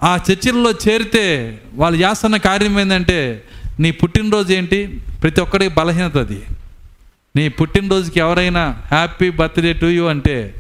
ఆ 0.02 0.18
చర్చిల్లో 0.30 0.70
చేరితే 0.70 1.58
వాళ్ళు 1.74 2.08
చేస్తున్న 2.08 2.36
కార్యం 2.36 2.80
ఏంటంటే 2.80 3.44
నీ 3.80 3.90
పుట్టినరోజు 3.90 4.52
ఏంటి? 4.52 5.00
ప్రతి 5.22 5.40
ఒక్కడికి 5.40 5.74
బలహీనత 5.74 6.16
అది. 6.16 6.42
నీ 7.36 7.48
పుట్టినరోజుకి 7.48 8.20
ఎవరైనా 8.20 8.82
హ్యాపీ 8.86 9.30
బర్త్డే 9.30 9.72
టు 9.72 9.86
యూ 9.86 10.06
అంటే 10.06 10.54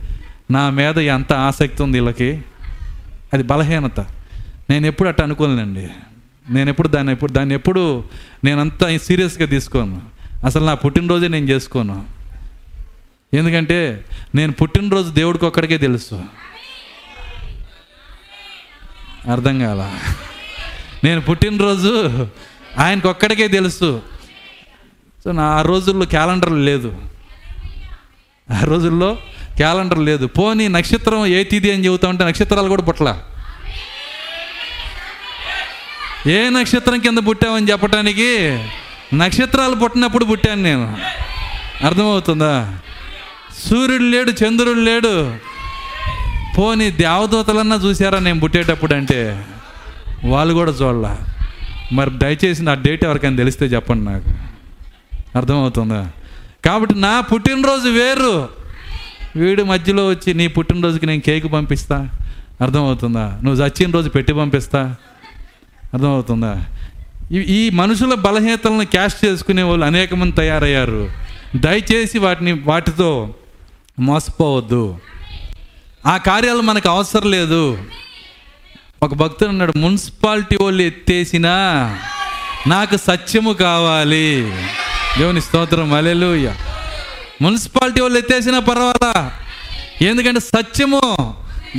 నా 0.50 0.70
మీద 0.70 0.98
ఎంత 0.98 1.32
ఆసక్తి 1.32 1.82
ఉంది 1.82 2.00
వీళ్ళకి? 2.00 2.42
అది 3.32 3.42
బలహీనత. 3.42 4.17
నేను 4.70 4.86
ఎప్పుడు 4.86 5.08
అట్ట 5.08 5.20
అనుకోలేనండి 5.20 5.88
నేను 6.50 6.70
ఎప్పుడు 6.70 6.88
దాన్ని 6.88 7.12
ఎప్పుడు 7.12 7.32
దాన్ని 7.32 7.54
ఎప్పుడు 7.54 8.04
నేనంతా 8.44 8.98
సీరియస్గా 8.98 9.46
తీసుకోను. 9.46 10.02
అసలు 10.44 10.64
నా 10.64 10.74
పుట్టినరోజే 10.74 11.28
నేను 11.28 11.46
చేసుకోను. 11.46 12.04
ఎందుకంటే 13.34 14.04
నేను 14.34 14.52
పుట్టినరోజు 14.52 15.10
దేవుడికి 15.10 15.44
ఒక్కడికే 15.44 15.78
తెలుసు. 15.78 16.14
అర్థం 19.30 19.58
కాల. 19.58 19.98
నేను 21.04 21.20
పుట్టినరోజు 21.20 22.26
ఆయనకు 22.78 23.08
ఒక్కడికే 23.08 23.48
తెలుసు. 23.48 24.02
సో 25.24 25.32
నా 25.32 25.42
ఆ 25.42 25.62
రోజుల్లో 25.62 26.06
క్యాలెండర్ 26.06 26.52
లేదు. 26.52 26.96
ఆ 28.50 28.64
రోజుల్లో 28.64 29.18
క్యాలెండర్ 29.56 29.98
లేదు. 29.98 30.26
పోనీ 30.26 30.68
నక్షత్రం 30.68 31.26
ఏ 31.26 31.44
తిది 31.44 31.72
అని 31.72 31.84
చెబుతా 31.84 32.08
ఉంటే 32.08 32.24
నక్షత్రాలు 32.24 32.68
కూడా 32.68 32.82
పుట్టలా. 32.82 33.24
ఏ 36.26 36.48
నక్షత్రం 36.48 37.00
కింద 37.00 37.18
పుట్టావని 37.18 37.70
చెప్పటానికి 37.70 38.58
నక్షత్రాలు 39.14 39.74
పుట్టినప్పుడు 39.74 40.24
పుట్టాను 40.24 40.62
నేను. 40.62 40.96
అర్థమవుతుందా? 41.86 42.78
సూర్యుడు 43.68 44.02
లేడు 44.02 44.30
చంద్రుడు 44.30 44.78
లేడు. 44.78 45.36
పోనీ 46.58 46.90
దేవదూతలన్నా 46.90 47.76
చూసారా 47.76 48.18
నేను 48.18 48.40
పుట్టేటప్పుడు 48.40 48.94
అంటే? 48.94 49.44
వాళ్ళు 50.24 50.54
కూడా 50.54 50.72
చూడాల. 50.72 51.16
మరి 51.92 52.10
దయచేసి 52.18 52.62
నా 52.62 52.74
డేట్ 52.74 53.04
ఎవరికైనా 53.04 53.36
తెలిస్తే 53.36 53.66
చెప్పండి 53.66 54.04
నాకు. 54.04 54.30
అర్థమవుతుందా? 55.38 56.10
కాబట్టి 56.64 57.00
నా 57.00 57.20
పుట్టినరోజు 57.20 57.88
వేరు. 57.88 58.48
వీడి 59.36 59.62
మధ్యలో 59.62 60.08
వచ్చి 60.08 60.34
నీ 60.34 60.46
పుట్టినరోజుకి 60.46 61.06
నేను 61.06 61.20
కేక్ 61.20 61.52
పంపిస్తా. 61.52 62.08
అర్థమవుతుందా? 62.60 63.40
నువ్వు 63.42 63.64
చచ్చిన 63.64 63.90
రోజు 63.90 64.08
పెట్టి 64.08 64.32
పంపిస్తా. 64.32 64.96
అర్థమవుతుందా? 65.94 66.64
ఈ 67.32 67.70
మనుషుల 67.70 68.14
బలహీనతలను 68.14 68.86
క్యాష్ 68.86 69.24
చేసుకునే 69.24 69.62
వాళ్ళు 69.62 69.86
అనేక 69.86 70.14
మంది 70.14 70.36
తయారయ్యారు. 70.36 71.12
దయచేసి 71.56 72.18
వాటిని 72.18 72.52
వాటితో 72.52 73.34
మోసపోవద్దు. 74.00 74.98
ఆ 76.06 76.16
కార్యాలు 76.16 76.60
మనకు 76.60 76.88
అవసరం 76.88 77.30
లేదు. 77.30 77.84
ఒక 79.02 79.14
భక్తుడు 79.14 79.48
అన్నాడు 79.48 79.72
మున్సిపాలిటీ 79.76 80.56
వాళ్ళు 80.56 80.82
ఎత్తేసినా 80.82 81.54
నాకు 82.66 82.96
సత్యము 82.96 83.52
కావాలి. 83.52 84.52
దేవుని 85.18 85.40
స్తోత్రం 85.40 85.92
అలెలుయ్య 85.92 86.54
మున్సిపాలిటీ 87.42 88.00
వాళ్ళు 88.00 88.18
ఎత్తేసినా 88.18 88.58
పర్వాలా? 88.58 89.32
ఎందుకంటే 90.02 90.40
సత్యము 90.40 91.34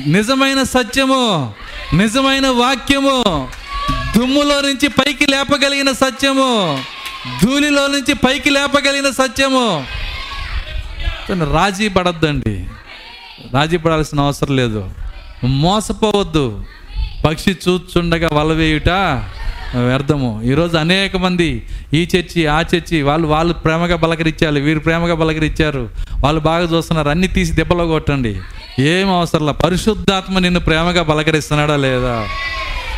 నిజమైన 0.07 0.63
సత్యము 0.63 1.53
నిజమైన 1.93 2.47
వాక్యము 2.47 3.47
దుమ్ములో 4.17 4.61
నుంచి 4.61 4.87
పైకి 4.87 5.25
లేపగలిగిన 5.25 5.91
సత్యము. 5.91 6.79
ధూళిలో 7.43 7.87
నుంచి 7.87 8.13
పైకి 8.13 8.49
లేపగలిగిన 8.49 9.09
సత్యము. 9.09 9.85
రాజీ 11.53 11.87
పడద్దండి. 11.87 12.67
రాజీ 13.53 13.77
పడాల్సిన 13.77 14.19
అవసరం 14.19 14.55
లేదు. 14.55 14.89
మోసపోవద్దు. 15.43 16.65
పక్షి 17.25 17.57
చూచుండగా 17.67 18.29
వలవేయుట 18.33 18.89
వ్యర్థము. 19.75 20.41
ఈరోజు 20.43 20.77
అనేక 20.77 21.17
మంది 21.17 21.65
ఈ 21.93 22.07
చర్చి 22.15 22.45
ఆ 22.45 22.61
చర్చి 22.61 23.01
వాళ్ళు 23.01 23.27
వాళ్ళు 23.27 23.53
ప్రేమగా 23.53 23.95
బలకరించాలి. 23.95 24.61
వీరు 24.61 24.79
ప్రేమగా 24.79 25.15
బలకరించారు. 25.15 25.89
వాళ్ళు 26.19 26.41
బాగా 26.41 26.77
చూస్తున్నారు. 26.77 27.09
అన్ని 27.09 27.27
తీసి 27.27 27.53
దెబ్బలో 27.53 27.87
కొట్టండి. 27.87 28.39
ఏం 28.79 29.11
అవసరంలా? 29.11 29.51
పరిశుద్ధాత్మ 29.51 30.39
నిన్ను 30.39 30.59
ప్రేమగా 30.59 31.03
బలకరిస్తున్నాడా 31.03 31.75
లేదా? 31.75 32.27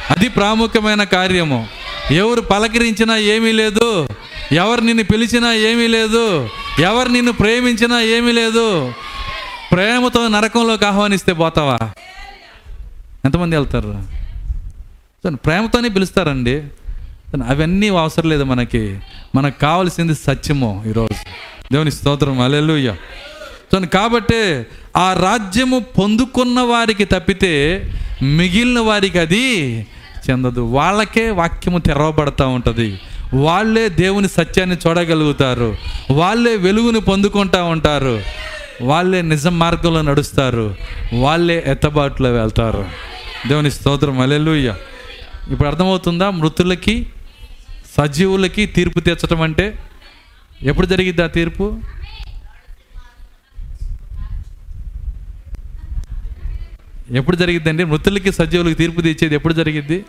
అది 0.10 0.30
ప్రాముఖ్యమైన 0.30 1.04
కార్యము. 1.04 1.68
ఎవరు 2.12 2.42
పలకరించినా 2.42 3.18
ఏమీ 3.18 3.52
లేదు. 3.52 4.08
ఎవరు 4.52 4.82
నిన్ను 4.82 5.04
పిలిచినా 5.04 5.54
ఏమీ 5.54 5.88
లేదు. 5.88 6.50
ఎవరు 6.80 7.10
నిన్ను 7.10 7.32
ప్రేమించినా 7.32 8.02
ఏమీ 8.02 8.32
లేదు. 8.32 8.94
ప్రేమతో 9.72 10.28
నరకంలోకి 10.28 10.86
ఆహ్వానిస్తే 10.86 11.34
పోతావా? 11.34 11.80
ఎంతమంది 13.26 13.56
వెళ్తారు? 13.56 14.04
ప్రేమతోనే 15.36 15.90
పిలుస్తారండి. 15.90 16.64
అవన్నీ 17.48 17.88
అవసరం 17.88 18.30
లేదు 18.30 18.44
మనకి. 18.44 19.00
మనకు 19.36 19.60
కావాల్సింది 19.60 20.16
సత్యము 20.16 20.84
ఈరోజు. 20.88 21.14
దేవుని 21.74 21.92
స్తోత్రం. 21.92 22.40
అలెలుయ్య 22.40 22.96
సో 23.72 23.80
కాబట్టి 23.80 24.66
ఆ 24.98 25.14
రాజ్యము 25.14 25.80
పొందుకున్న 25.80 26.60
వారికి 26.60 27.06
తప్పితే 27.06 27.84
మిగిలిన 28.22 28.80
వారికి 28.80 29.20
అది 29.20 29.88
చెందదు. 30.30 30.62
వాళ్ళకే 30.62 31.30
వాక్యము 31.30 31.80
తెరవబడతా 31.80 32.48
ఉంటుంది. 32.48 33.00
వాళ్ళే 33.34 33.90
దేవుని 33.90 34.30
సత్యాన్ని 34.30 34.78
చూడగలుగుతారు. 34.88 35.76
వాళ్ళే 36.12 36.56
వెలుగుని 36.56 37.02
పొందుకుంటా 37.02 37.64
ఉంటారు. 37.64 38.22
వాళ్ళే 38.82 39.22
నిజం 39.22 39.60
మార్గంలో 39.60 40.02
నడుస్తారు. 40.02 40.76
వాళ్ళే 41.14 41.64
ఎత్తబాటులో 41.68 42.32
వెళ్తారు. 42.32 42.86
దేవుని 43.48 43.72
స్తోత్రం. 43.72 44.20
అలెలుయ్య 44.20 44.76
ఇప్పుడు 45.52 45.68
అర్థమవుతుందా? 45.68 46.30
మృతులకి 46.30 47.08
సజీవులకి 47.98 48.66
తీర్పు 48.66 49.00
తీర్చడం 49.00 49.42
అంటే 49.42 49.80
ఎప్పుడు 50.62 50.88
జరిగిద్ది 50.88 51.24
ఆ 51.24 51.28
తీర్పు? 51.28 51.82
ఎప్పుడు 57.12 57.36
జరిగిద్దండి? 57.36 57.84
మృతులకి 57.84 58.32
సజీవులకి 58.32 58.76
తీర్పు 58.76 59.02
తీర్చేది 59.02 59.36
ఎప్పుడు 59.36 59.54
జరిగిద్ది? 59.54 60.06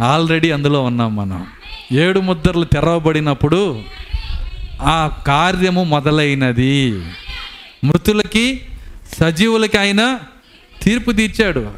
ఆల్రెడీ 0.00 0.50
అందులో 0.50 0.82
ఉన్నాం 0.82 1.16
మనం. 1.16 1.46
ఏడు 1.92 2.20
ముద్రలు 2.20 2.64
తెరవబడినప్పుడు 2.64 3.82
ఆ 4.82 5.22
కార్యము 5.26 5.84
మొదలైనది. 5.84 6.92
మృతులకి 7.84 8.60
సజీవులకి 9.20 9.78
ఆయన 9.78 10.18
తీర్పు 10.82 11.10
తీర్చాడు. 11.10 11.70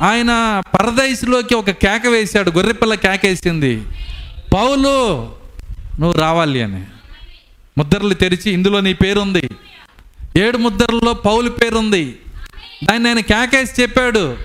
ఆయన 0.00 0.62
పరదైసులోకి 0.74 1.54
ఒక 1.54 1.70
కేక 1.70 2.06
వేశాడు 2.06 2.50
గొర్రెపిల్ల 2.50 2.94
కేక 2.94 3.20
వేసింది 3.26 3.82
పౌలు 4.54 5.22
నువ్వు 6.00 6.12
రావాలి 6.12 6.62
అని. 6.62 6.84
ముద్రలు 7.78 8.14
తెరిచి 8.14 8.52
ఇందులో 8.52 8.80
నీ 8.80 8.92
పేరుంది. 8.92 9.50
ఏడు 10.36 10.58
ముద్రల్లో 10.58 11.14
పౌలు 11.14 11.50
పేరుంది. 11.50 12.16
దాన్ని 12.84 13.08
ఆయన 13.08 13.20
కేకేసి 13.20 13.82
చెప్పాడు. 13.82 14.36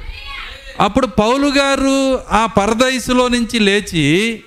అప్పుడు 0.80 1.08
పౌలు 1.08 1.48
గారు 1.48 2.20
ఆ 2.32 2.45
పరదైసులో 2.45 3.28
నుంచి 3.28 3.60
లేచి 3.60 4.44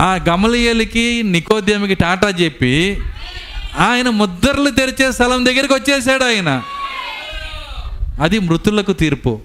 ఆ 0.00 0.20
గమలియలకి 0.28 1.22
నికోద్యమికి 1.22 1.94
టాటా 1.94 2.28
చెప్పి 2.28 3.00
ఆయన 3.78 4.08
ముద్రలు 4.08 4.70
తెరిచే 4.70 5.12
స్థలం 5.12 5.46
దగ్గరికి 5.46 5.74
వచ్చేసాడు 5.74 6.24
ఆయన. 6.24 6.62
అది 8.20 8.38
మృతులకు 8.38 8.92
తీర్పు. 8.92 9.40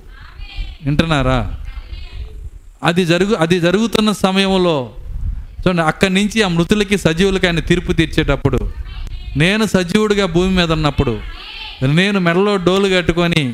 వింటున్నారా? 0.85 1.59
అది 2.83 3.05
జరుగు 3.05 3.35
అది 3.35 3.59
జరుగుతున్న 3.59 4.11
సమయంలో 4.11 4.93
చూడండి 5.67 5.81
అక్కడి 5.81 6.13
నుంచి 6.13 6.43
ఆ 6.43 6.47
మృతులకి 6.47 6.97
సజీవులకి 6.97 7.47
ఆయన 7.47 7.59
తీర్పు 7.59 7.91
తీర్చేటప్పుడు 7.91 8.71
నేను 9.37 9.65
సజీవుడిగా 9.65 10.25
భూమి 10.25 10.49
మీద 10.49 10.71
ఉన్నప్పుడు 10.71 11.19
నేను 11.83 12.19
మెడలో 12.19 12.57
డోలు 12.57 12.95
కట్టుకొని 12.95 13.53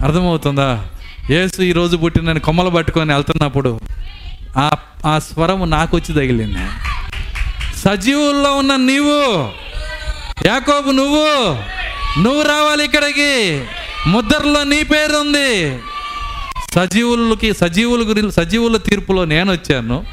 అర్థమవుతుందా? 0.00 0.84
యేసు 1.30 1.62
ఈరోజు 1.62 1.96
పుట్టిన 1.96 2.38
కొమ్మలు 2.38 2.70
పట్టుకొని 2.70 3.12
వెళ్తున్నప్పుడు 3.12 3.80
ఆ 4.56 4.70
ఆ 5.06 5.18
స్వరము 5.18 5.64
నాకు 5.64 5.96
వచ్చి 5.96 6.14
తగిలింది. 6.14 6.64
సజీవుల్లో 7.76 8.56
ఉన్న 8.56 8.76
నీవు 8.76 9.50
యాకోబు 10.46 10.90
నువ్వు 10.90 11.54
నువ్వు 12.20 12.42
రావాలి 12.42 12.84
ఇక్కడికి 12.84 13.64
ముద్రలో 14.06 14.64
నీ 14.64 14.82
పేరు 14.82 15.16
ఉంది. 15.16 15.78
సజీవులకి 16.74 17.54
సజీవుల 17.54 18.08
గురి 18.08 18.32
సజీవుల 18.32 18.76
తీర్పులో 18.76 19.24
నేను 19.24 19.52
వచ్చాను. 19.52 20.04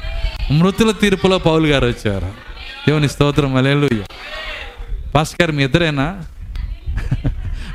మృతుల 0.50 0.90
తీర్పులో 0.90 1.38
పౌలు 1.38 1.66
గారు 1.66 1.86
వచ్చారు. 1.86 2.26
దేవుని 2.88 3.08
స్తోత్రం 3.08 3.56
అలేలు 3.56 4.04
పాస్టర్ 5.14 5.40
గారు 5.40 5.52
మీ 5.52 5.64
ఇద్దరేనా? 5.64 6.22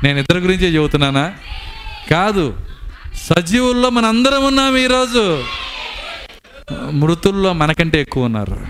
నేను 0.04 0.18
ఇద్దరి 0.18 0.38
గురించే 0.38 0.68
చెబుతున్నానా? 0.68 1.32
కాదు 2.10 2.56
సజీవుల్లో 3.14 3.90
మన 3.90 4.04
అందరం 4.04 4.44
ఉన్నాం 4.44 4.76
ఈరోజు. 4.76 5.44
మృతుల్లో 6.90 7.52
మనకంటే 7.52 8.00
ఎక్కువ 8.00 8.24
ఉన్నారు. 8.24 8.66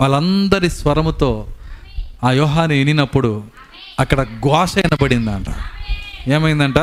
వాళ్ళందరి 0.00 0.70
స్వరముతో 0.70 1.46
ఆ 2.24 2.32
యోహాన్ని 2.32 2.78
వినినప్పుడు 2.78 3.44
అక్కడ 4.00 4.22
ఘోష 4.22 4.76
వినపడిందంట 4.76 5.46
ఏమైందంట? 6.28 6.78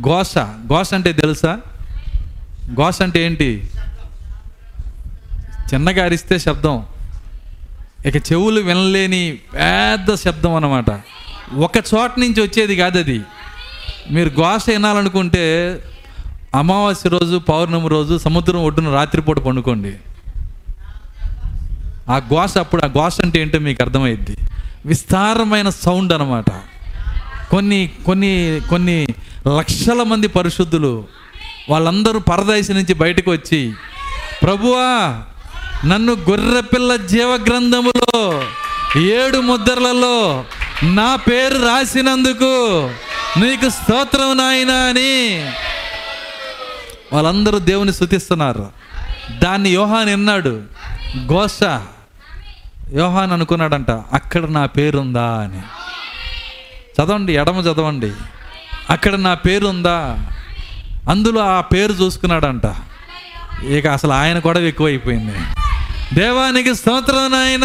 ఘోష. 0.00 0.38
ఘోష 0.68 0.94
అంటే 0.94 1.12
తెలుసా? 1.12 1.60
ఘోష 2.74 3.02
అంటే 3.02 3.26
ఏంటి? 3.26 3.70
చిన్నగా 5.74 6.04
అరిస్తే 6.04 6.38
శబ్దం. 6.38 6.82
ఇక 8.06 8.16
చెవులు 8.16 8.60
వినలేని 8.60 9.38
పెద్ద 9.54 10.14
శబ్దం 10.14 10.54
అన్నమాట. 10.54 10.90
ఒక 11.54 11.76
చోట 11.94 12.10
నుంచి 12.18 12.42
వచ్చేది 12.42 12.76
కాదు 12.76 12.98
అది 12.98 13.20
మీరు 14.10 14.28
ఘోష 14.28 14.70
వినాలనుకుంటే 14.70 15.44
అమావాస్య 16.54 17.08
రోజు 17.08 17.36
పౌర్ణమి 17.36 17.88
రోజు 17.88 18.18
సముద్రం 18.18 18.64
ఒడ్డున 18.64 18.92
రాత్రిపూట 18.94 19.38
పండుకోండి. 19.38 19.94
ఆ 22.10 22.18
ఘోష 22.18 22.58
అప్పుడు 22.58 22.84
ఆ 22.84 22.88
ఘోష 22.88 23.20
అంటే 23.22 23.40
ఏంటో 23.40 23.58
మీకు 23.58 23.82
అర్థమైద్ది. 23.82 24.36
విస్తారమైన 24.86 25.68
సౌండ్ 25.68 26.12
అనమాట 26.12 26.50
కొన్ని 27.50 27.90
కొన్ని 28.06 28.60
కొన్ని 28.70 29.06
లక్షల 29.58 30.02
మంది 30.02 30.28
పరిశుద్ధులు 30.28 31.04
వాళ్ళందరూ 31.70 32.18
పరదేశం 32.18 32.74
నుంచి 32.74 32.94
బయటకు 32.94 33.30
వచ్చి 33.30 33.72
ప్రభువా 34.42 35.22
నన్ను 35.84 36.12
గొర్రెపిల్ల 36.12 36.96
జీవగ్రంథములో 36.96 38.42
ఏడు 39.00 39.38
ముద్రలలో 39.38 40.44
నా 40.82 41.16
పేరు 41.16 41.58
రాసినందుకు 41.58 42.90
నీకు 43.40 43.68
స్తోత్రం 43.68 44.36
నాయనా 44.36 44.74
అని 44.74 45.50
వాళ్ళందరూ 47.12 47.58
దేవుని 47.58 47.92
స్థుతిస్తున్నారు 47.92 48.68
దాన్ని 49.42 49.70
యోహాన్ 49.70 50.08
విన్నాడు. 50.08 50.62
గోష 51.32 51.62
యోహాన్ 52.94 53.32
అనుకున్నాడంట 53.32 53.90
అక్కడ 53.90 54.44
నా 54.44 54.66
పేరుందా? 54.66 55.24
అని. 55.24 55.60
చదవండి 57.00 57.34
ఎడమ 57.34 57.60
చదవండి. 57.60 58.12
అక్కడ 58.90 59.14
నా 59.14 59.34
పేరు 59.34 59.66
ఉందా 59.66 60.18
అందులో 61.10 61.40
ఆ 61.40 61.60
పేరు 61.60 61.92
చూసుకున్నాడంట. 61.92 62.62
ఇక 63.64 63.86
అసలు 63.86 64.12
ఆయన 64.12 64.38
కూడా 64.38 64.60
ఎక్కువైపోయింది. 64.60 65.34
దేవానికి 66.12 66.74
స్తోత్రం 66.74 67.32
నాయన. 67.32 67.64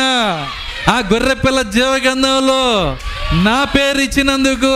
ఆ 0.90 1.00
గొర్రెపిల్ల 1.14 1.62
జీవగంధంలో 1.62 2.98
నా 3.34 3.64
పేరు 3.64 3.98
ఇచ్చినందుకు 3.98 4.74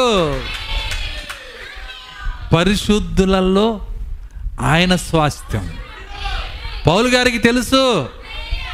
పరిశుద్ధులలో 2.56 3.88
ఆయన 4.62 4.96
స్వాస్థ్యం. 4.96 5.74
పౌలు 6.88 7.08
గారికి 7.08 7.38
తెలుసు 7.38 8.10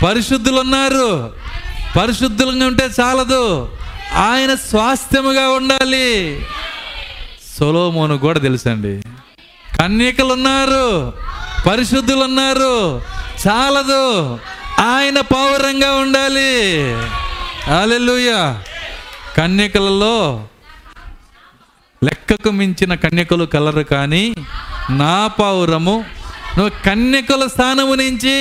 పరిశుద్ధులు 0.06 0.60
ఉన్నారు 0.60 1.32
పరిశుద్ధులుగా 2.00 2.68
ఉంటే 2.68 2.90
చాలదు 3.02 3.70
ఆయన 4.16 4.54
స్వాస్థ్యముగా 4.54 5.50
ఉండాలి. 5.50 6.46
సొలోమోను 7.60 8.18
కూడా 8.18 8.40
తెలుసండి. 8.40 9.02
కన్యకలు 9.78 10.34
ఉన్నారు 10.34 11.14
పరిశుద్ధులు 11.70 12.24
ఉన్నారు 12.24 13.02
చాలదు. 13.48 14.40
ఆయన 14.84 15.18
పౌరంగా 15.34 15.90
ఉండాలి. 16.03 16.53
అలెలుయ 17.80 18.30
కన్యకలలో 19.38 20.16
లెక్కకు 22.02 22.52
మించిన 22.60 22.94
కన్యకలు 23.03 23.45
కలరు 23.56 23.84
కానీ 23.94 24.24
నా 25.02 25.18
పావురము 25.40 25.95
నువ్వు 26.58 26.72
కన్యకల 26.86 27.44
స్థానము 27.48 27.94
నుంచి 28.03 28.38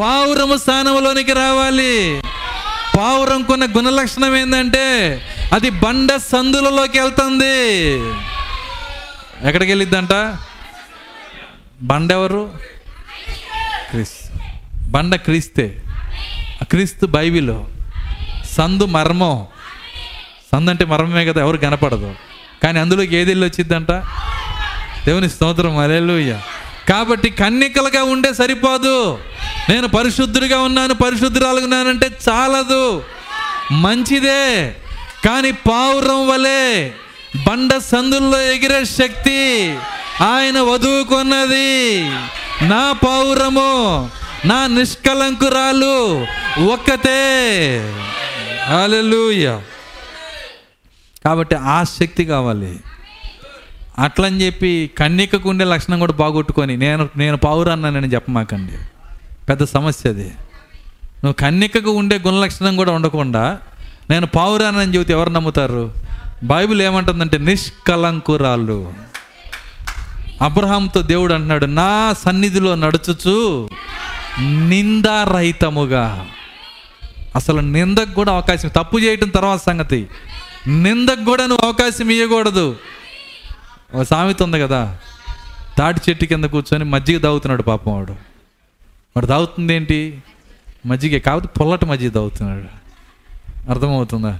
పావురము 0.00 0.56
స్థానంలోనికి 0.56 1.34
రావాలి. 1.42 1.94
పావురం 2.98 3.40
కొన్న 3.42 3.64
గుణలక్షణం 3.76 4.32
ఏంటంటే 4.36 4.86
అది 5.56 5.68
బండ 5.82 6.10
సందులలోకి 6.32 6.96
వెళ్తుంది. 7.00 7.58
ఎక్కడికి 9.46 9.70
వెళ్ళిద్దంట 9.72 10.14
బండ 11.90 12.10
ఎవరు 12.18 12.42
బండ 14.88 15.14
క్రీస్తే. 15.14 15.82
క్రీస్తు 16.62 17.06
బైబిల్. 17.06 17.50
సందు 18.56 18.86
మర్మం. 18.86 19.46
సందు 20.52 20.70
అంటే 20.70 20.84
మర్మమే 20.84 21.26
కదా 21.26 21.40
ఎవరు 21.40 21.56
కనపడదు. 21.56 22.14
కానీ 22.62 22.78
అందులోకి 22.78 23.16
ఏది 23.16 23.34
వచ్చిందంట 23.34 23.90
దేవుని 25.06 25.30
స్తోత్రం 25.30 25.78
అలెలుయ్య 25.78 26.40
కాబట్టి 26.88 27.30
కన్నికలుగా 27.30 28.02
ఉండే 28.02 28.34
సరిపోదు. 28.34 29.18
నేను 29.68 29.88
పరిశుద్ధుడిగా 29.88 30.60
ఉన్నాను 30.60 30.94
పరిశుద్ధురాలుగా 30.94 31.62
ఉన్నానంటే 31.62 32.10
చాలదు. 32.28 33.02
మంచిదే. 33.72 34.76
కానీ 35.24 35.50
పావురం 35.52 36.28
వలె 36.28 36.90
బండ 37.48 37.76
సందుల్లో 37.76 38.40
ఎగిరే 38.40 38.84
శక్తి 38.84 39.70
ఆయన 40.20 40.60
వధువుకున్నది 40.60 42.04
నా 42.62 42.92
పావురము 42.92 44.10
నా 44.44 44.66
నిష్కలంకురాలు 44.66 46.26
ఒక్కతే. 46.72 47.38
హల్లెలూయా. 48.68 49.62
కాబట్టి 51.24 51.54
ఆ 51.54 51.82
శక్తి 51.82 52.24
కావాలి. 52.24 52.80
అట్లని 53.98 54.46
చెప్పి 54.46 54.90
కన్యకకు 54.98 55.48
ఉండే 55.48 55.64
లక్షణం 55.64 55.98
కూడా 55.98 56.12
బాగొట్టుకొని 56.12 56.76
నేను 56.76 57.08
నేను 57.16 57.36
పావురాన్నానని 57.36 58.08
చెప్పమాకండి. 58.08 58.72
పెద్ద 59.48 59.64
సమస్య 59.64 60.10
అది. 60.10 60.24
నువ్వు 61.04 61.32
కన్నికకు 61.32 61.90
ఉండే 61.90 62.18
గుణలక్షణం 62.26 62.76
కూడా 62.76 62.92
ఉండకుండా 62.92 63.58
నేను 64.10 64.26
పావురానని 64.26 64.94
చెబితే 64.94 65.12
ఎవరు 65.12 65.30
నమ్ముతారు? 65.30 65.92
బైబిల్ 66.44 66.82
ఏమంటుందంటే 66.82 67.38
నిష్కలంకురాలు. 67.38 68.92
అబ్రహాంతో 70.42 71.02
దేవుడు 71.02 71.34
అంటున్నాడు 71.34 71.66
నా 71.66 72.14
సన్నిధిలో 72.24 72.74
నడుచుచు 72.74 73.68
నిందారహితముగా. 74.40 76.26
అసలు 77.36 77.60
నిందకు 77.60 78.10
కూడా 78.10 78.32
అవకాశం 78.32 78.68
తప్పు 78.68 78.98
చేయటం 78.98 79.28
తర్వాత 79.28 79.58
సంగతి. 79.58 80.06
నిందకు 80.66 81.24
కూడా 81.24 81.46
నువ్వు 81.46 81.66
అవకాశం 81.66 82.10
ఇవ్వకూడదు 82.10 82.76
ఒక 83.94 84.02
సామెత 84.02 84.42
ఉంది 84.42 84.60
కదా 84.60 84.98
తాటి 85.78 86.00
చెట్టు 86.10 86.24
కింద 86.24 86.44
కూర్చొని 86.44 86.84
మజ్జిగ 86.84 87.18
తాగుతున్నాడు 87.18 87.62
పాపం 87.62 87.92
వాడు. 87.92 88.12
వాడు 89.16 89.26
తాగుతుంది 89.26 89.74
ఏంటి? 89.74 90.22
మజ్జిగ 90.86 91.18
కాబట్టి 91.18 91.48
పొల్లటి 91.48 91.86
మజ్జిగ 91.86 92.10
తాగుతున్నాడు. 92.10 92.64
అర్థమవుతుందా? 93.70 94.38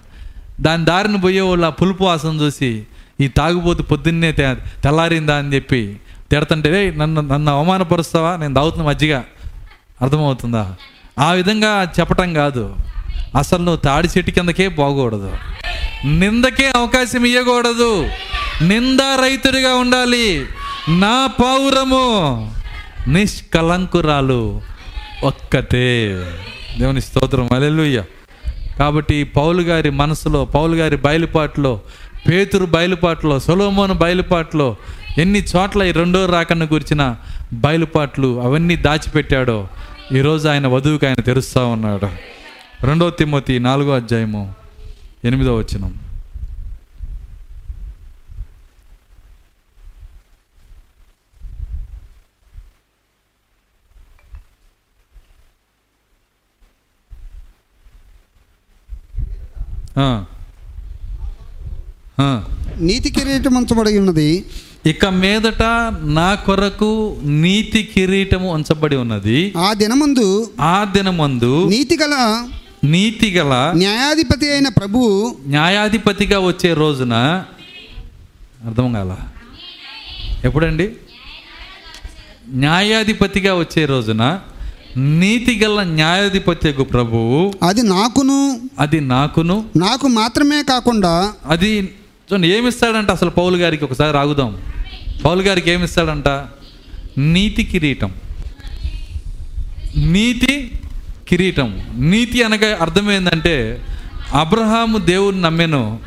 దాని 0.60 0.84
దారిన 0.84 1.16
పోయే 1.16 1.40
వాళ్ళు 1.40 1.66
ఆ 1.66 1.70
పులుపు 1.70 2.04
వాసన 2.04 2.28
చూసి 2.28 2.86
ఈ 3.20 3.28
తాగుబోతు 3.28 3.82
పొద్దున్నే 3.82 4.32
తెల్లారిందా? 4.32 5.36
అని 5.36 5.54
చెప్పి 5.54 5.96
తిడతంటే 6.30 6.94
నన్ను 6.96 7.20
నన్ను 7.20 7.52
అవమానపరుస్తావా? 7.52 8.36
నేను 8.36 8.54
తాగుతున్న 8.54 8.84
మజ్జిగ. 8.84 9.22
అర్థమవుతుందా? 10.02 10.74
ఆ 11.18 11.32
విధంగా 11.32 11.92
చెప్పటం 12.00 12.34
కాదు. 12.34 12.76
అసలు 13.36 13.58
నువ్వు 13.58 13.76
తాడి 13.76 14.08
చెట్టు 14.18 14.30
కిందకే 14.30 14.68
పోకూడదు. 14.68 15.36
నిందకే 16.04 16.72
అవకాశం 16.76 17.24
ఇవ్వకూడదు 17.26 18.08
నిందా 18.62 19.16
రైతుడిగా 19.20 19.74
ఉండాలి. 19.74 20.46
నా 20.88 21.26
పౌరము 21.26 22.04
నిష్కలంకురాలు 23.08 24.60
ఒక్కతే 25.24 26.24
దేవుని 26.78 27.00
స్తోత్రం. 27.00 27.48
అలెలుయ్య 27.52 28.02
కాబట్టి 28.78 29.24
పౌలు 29.24 29.62
గారి 29.62 29.90
మనసులో 29.90 30.44
పౌలు 30.44 30.74
గారి 30.76 30.96
బయలుపాట్లో 30.96 31.80
పేతురు 32.28 32.66
బయలుపాట్లో 32.66 33.40
సొలోమోను 33.40 33.94
బయలుపాట్లో 33.94 34.76
ఎన్ని 35.18 35.44
చోట్ల 35.56 35.82
ఈ 35.82 35.92
రెండో 35.92 36.26
రాకన్న 36.26 36.64
గురించిన 36.64 37.16
బయలుపాట్లు 37.52 38.40
అవన్నీ 38.42 38.76
దాచిపెట్టాడో 38.76 39.68
ఈరోజు 40.16 40.48
ఆయన 40.48 40.66
వధువుకి 40.66 41.06
ఆయన 41.06 41.20
తెరుస్తూ 41.20 41.62
ఉన్నాడు. 41.68 42.08
రెండో 42.86 43.06
తిమ్మతి 43.10 43.54
నాలుగో 43.58 43.94
అధ్యాయము 43.96 44.42
ఎనిమిదో 45.24 45.54
వచ్చినం 45.56 45.94
నీతి 62.80 63.10
కిరీటం 63.10 63.54
ఉంచబడి 63.54 63.92
ఉన్నది. 63.98 64.44
ఇక 64.84 65.06
మీదట 65.16 65.62
నా 66.16 66.34
కొరకు 66.44 66.90
నీతి 67.42 67.80
కిరీటము 67.92 68.48
ఉంచబడి 68.52 68.96
ఉన్నది. 68.96 69.38
ఆ 69.58 69.68
దినమందు 69.74 70.26
ఆ 70.66 70.76
దినమందు 70.94 71.52
నీతి 71.68 71.96
గల 71.96 72.14
నీతి 72.84 73.28
గల 73.30 73.52
న్యాయాధిపతి 73.78 74.46
అయిన 74.50 74.68
ప్రభువు 74.76 75.10
న్యాయాధిపతిగా 75.48 76.38
వచ్చే 76.44 76.70
రోజున 76.74 77.14
అర్థం 78.66 78.88
కాల? 78.92 79.12
ఎప్పుడండి? 80.44 80.86
న్యాయాధిపతిగా 82.58 83.52
వచ్చే 83.56 83.82
రోజున 83.86 84.22
నీతి 85.18 85.54
గల 85.58 85.80
న్యాయాధిపత్యకు 85.92 86.84
ప్రభువు 86.92 87.38
అది 87.62 87.82
నాకును 87.90 88.38
అది 88.78 89.00
నాకును 89.10 89.56
నాకు 89.76 90.06
మాత్రమే 90.16 90.60
కాకుండా 90.64 91.14
అది 91.46 91.72
చూడండి 92.32 92.48
ఏమిస్తాడంట 92.48 93.10
అసలు 93.10 93.30
పౌలు 93.30 93.56
గారికి? 93.56 93.84
ఒకసారి 93.84 94.18
ఆగుదాం. 94.18 94.56
పౌలు 95.24 95.42
గారికి 95.42 95.70
ఏమిస్తాడంట? 95.70 96.28
నీతి 97.18 97.64
కిరీటం. 97.64 98.12
నీతి 99.96 100.72
కిరీటం. 101.28 101.86
నీతి 101.94 102.42
అనగా 102.42 102.78
అర్థమైందంటే 102.80 103.82
అబ్రహాము 104.32 104.98
దేవుని 104.98 105.40
నమ్మెను. 105.40 105.98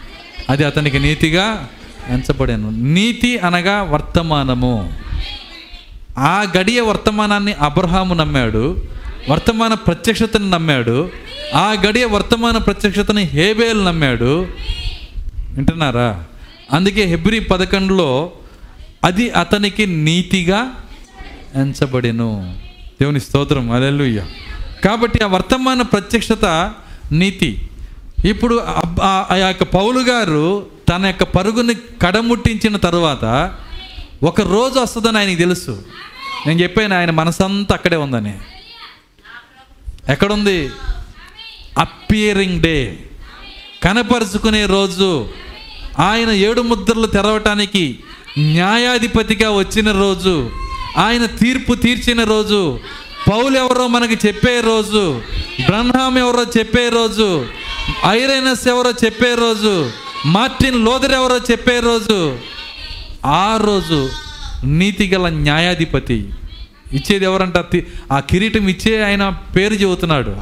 అది 0.49 0.64
అతనికి 0.64 0.99
నీతిగా 0.99 1.69
ఎంచబడాను. 2.10 2.69
నీతి 2.69 3.38
అనగా 3.38 3.84
వర్తమానము. 3.84 4.93
ఆ 6.18 6.45
గడియ 6.57 6.81
వర్తమానాన్ని 6.81 7.53
అబ్రహాము 7.53 8.14
నమ్మాడు. 8.14 8.81
వర్తమాన 9.30 9.73
ప్రత్యక్షతను 9.73 10.49
నమ్మాడు. 10.49 11.10
ఆ 11.56 11.76
గడియ 11.88 12.06
వర్తమాన 12.06 12.57
ప్రత్యక్షతని 12.57 13.23
హేబేలు 13.23 13.84
నమ్మాడు. 13.84 14.48
వింటున్నారా? 15.53 16.23
అందుకే 16.73 17.05
హెబ్రి 17.05 17.39
పదకొండులో 17.39 18.31
అది 19.03 19.29
అతనికి 19.29 19.85
నీతిగా 19.85 20.83
ఎంచబడెను. 21.55 22.59
దేవుని 23.01 23.19
స్తోత్రం. 23.19 23.71
అలెలుయ్య 23.71 24.25
కాబట్టి 24.85 25.23
ఆ 25.23 25.27
వర్తమాన 25.27 25.81
ప్రత్యక్షత 25.81 26.73
నీతి. 27.11 27.69
ఇప్పుడు 28.25 28.55
అబ్- 28.55 29.01
ఆ 29.01 29.25
ఆ 29.31 29.35
యొక్క 29.35 29.63
పౌలు 29.63 29.99
గారు 29.99 30.65
తన 30.89 31.05
యొక్క 31.05 31.23
పరుగుని 31.23 31.73
కడముట్టించిన 32.01 32.77
తర్వాత 32.77 33.53
ఒక 34.23 34.41
రోజు 34.41 34.79
వస్తుందని 34.79 35.17
ఆయనకి 35.17 35.35
తెలుసు. 35.35 35.83
నేను 36.47 36.59
చెప్పాను 36.59 36.95
ఆయన 36.95 37.11
మనసంతా 37.11 37.75
అక్కడే 37.75 37.95
ఉందని. 37.95 38.37
ఎక్కడుంది? 40.09 40.69
Appearing 41.77 42.61
day. 42.61 42.99
కనపరుచుకునే 43.83 44.65
రోజు 44.65 45.29
ఆయన 45.99 46.29
ఏడు 46.29 46.61
ముద్రలు 46.61 47.07
తెరవటానికి 47.07 47.99
న్యాయాధిపతిగా 48.37 49.51
వచ్చిన 49.51 49.91
రోజు 49.91 50.49
ఆయన 50.97 51.25
తీర్పు 51.25 51.73
తీర్చిన 51.73 52.23
రోజు 52.23 52.79
పౌలు 53.31 53.57
ఎవరో 53.57 53.87
మనకి 53.87 54.27
చెప్పే 54.27 54.61
రోజు 54.61 55.21
బ్రహ్మాం 55.65 56.17
ఎవరో 56.17 56.45
చెప్పే 56.57 56.89
రోజు 56.89 57.45
ఐరైనస్ 58.05 58.67
ఎవరో 58.67 58.91
చెప్పే 59.05 59.35
రోజు 59.35 59.89
మార్టిన్ 60.25 60.85
లోదర్ 60.85 61.11
ఎవరో 61.11 61.37
చెప్పే 61.37 61.79
రోజు 61.79 62.37
ఆ 63.25 63.57
రోజు 63.57 64.09
నీతిగల 64.63 65.29
న్యాయాధిపతి 65.29 66.29
ఇచ్చేది 66.93 67.25
ఎవరంట? 67.25 67.57
ఆ 68.11 68.19
కిరీటం 68.19 68.67
ఇచ్చే 68.67 69.03
ఆయన 69.03 69.33
పేరు 69.55 69.73
చెబుతున్నాడు. 69.73 70.35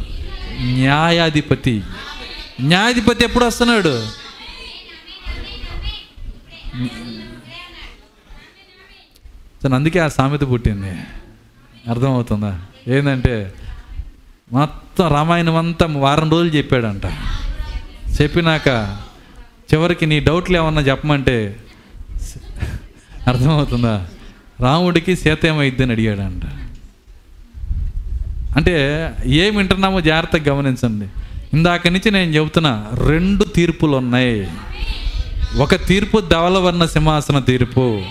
న్యాయాధిపతి. 0.62 1.82
న్యాయాధిపతి 2.62 3.24
ఎప్పుడు 3.24 3.46
వస్తున్నాడు? 3.46 4.06
తను 9.64 9.76
అందుకే 9.76 10.00
ఆ 10.00 10.08
సామెత 10.08 10.42
పుట్టింది. 10.42 10.90
అర్థమవుతుందా? 11.90 12.62
ఏంటంటే 12.88 13.54
మొత్తం 14.52 15.08
రామాయణం 15.08 15.56
అంతా 15.56 15.86
వారం 15.86 16.32
రోజులు 16.32 16.50
చెప్పాడంట. 16.50 17.06
చెప్పినాక 18.22 18.98
చివరికి 19.74 20.06
నీ 20.06 20.20
డౌట్లు 20.20 20.58
ఏమన్నా 20.58 20.82
చెప్పమంటే 20.82 21.60
అర్థమవుతుందా? 23.28 24.08
రాముడికి 24.60 25.16
సీత 25.16 25.46
ఏమైద్దని 25.46 25.92
అడిగాడంట. 25.92 26.44
అంటే 28.58 28.74
ఏమి 29.26 29.58
వింటున్నామో 29.58 30.02
జాగ్రత్తగా 30.02 30.56
గమనించండి. 30.56 31.08
ఇందాక 31.54 31.88
నుంచి 31.88 32.12
నేను 32.12 32.32
చెబుతున్నా 32.32 32.92
రెండు 33.08 33.44
తీర్పులు 33.44 33.96
ఉన్నాయి 33.96 34.48
ఒక 35.58 35.76
తీర్పు 35.76 36.20
ధవలవర్ణ 36.20 36.86
సింహాసన 36.86 37.40
తీర్పు. 37.40 38.02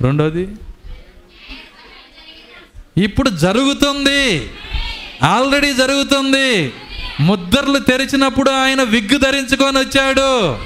రెండోది 0.00 0.48
ఇప్పుడు 2.98 3.30
జరుగుతుంది. 3.30 4.50
ఆల్రెడీ 5.22 5.74
జరుగుతుంది. 5.74 6.72
ముద్రలు 7.20 7.78
తెరిచినప్పుడు 7.78 8.50
ఆయన 8.50 8.82
విగ్గు 8.82 9.18
ధరించుకొని 9.18 9.78
వచ్చాడు. 9.78 10.58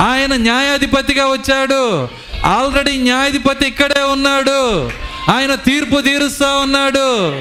ఆయన 0.00 0.36
న్యాయాధిపతిగా 0.36 1.24
వచ్చాడు. 1.24 2.08
ఆల్రెడీ 2.44 2.96
న్యాయాధిపతి 2.96 3.66
ఇక్కడే 3.66 4.00
ఉన్నాడు. 4.00 4.90
ఆయన 5.30 5.54
తీర్పు 5.54 6.00
తీరుస్తా 6.00 6.56
ఉన్నాడు. 6.56 7.32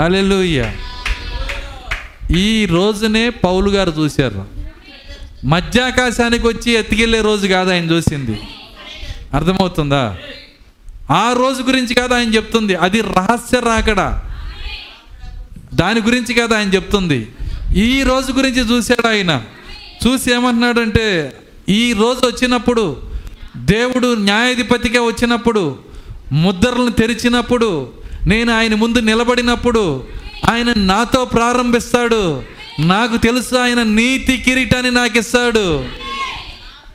అలెలుయ్యా 0.00 0.74
ఈ 2.36 2.66
రోజునే 2.66 3.30
పౌలు 3.30 3.70
గారు 3.70 3.90
చూశారు. 3.98 4.46
మధ్యాకాశానికి 5.44 6.46
వచ్చి 6.46 6.72
ఎత్తికెళ్ళే 6.72 7.20
రోజు 7.20 7.46
కాదు 7.48 7.70
ఆయన 7.70 7.90
చూసింది. 7.90 8.40
అర్థమవుతుందా? 9.34 10.16
ఆ 11.10 11.32
రోజు 11.32 11.62
గురించి 11.62 11.94
కాదు 11.94 12.14
ఆయన 12.14 12.34
చెప్తుంది. 12.34 12.74
అది 12.74 13.00
రహస్య 13.00 13.60
రాకడా. 13.60 14.22
దాని 15.74 16.00
గురించి 16.00 16.34
కాదు 16.34 16.54
ఆయన 16.54 16.74
చెప్తుంది. 16.74 17.28
ఈ 17.76 18.02
రోజు 18.02 18.32
గురించి 18.32 18.60
చూశాడు 18.60 19.06
ఆయన. 19.06 19.42
చూసి 20.06 20.34
ఏమంటున్నాడంటే 20.34 21.36
ఈ 21.68 21.92
రోజు 21.92 22.26
వచ్చినప్పుడు 22.26 23.02
దేవుడు 23.56 24.14
న్యాయాధిపతిగా 24.14 25.02
వచ్చినప్పుడు 25.02 25.78
ముద్రలను 26.32 26.90
తెరిచినప్పుడు 26.90 27.92
నేను 28.26 28.52
ఆయన 28.52 28.74
ముందు 28.74 28.98
నిలబడినప్పుడు 28.98 30.04
ఆయన 30.50 30.72
నాతో 30.76 31.24
ప్రారంభిస్తాడు. 31.24 32.42
నాకు 32.80 33.16
తెలుసు 33.16 33.54
ఆయన 33.56 33.82
నీతి 33.82 34.36
కిరీటాన్ని 34.36 34.90
నాకు 34.90 35.18
ఇస్తాడు 35.18 35.84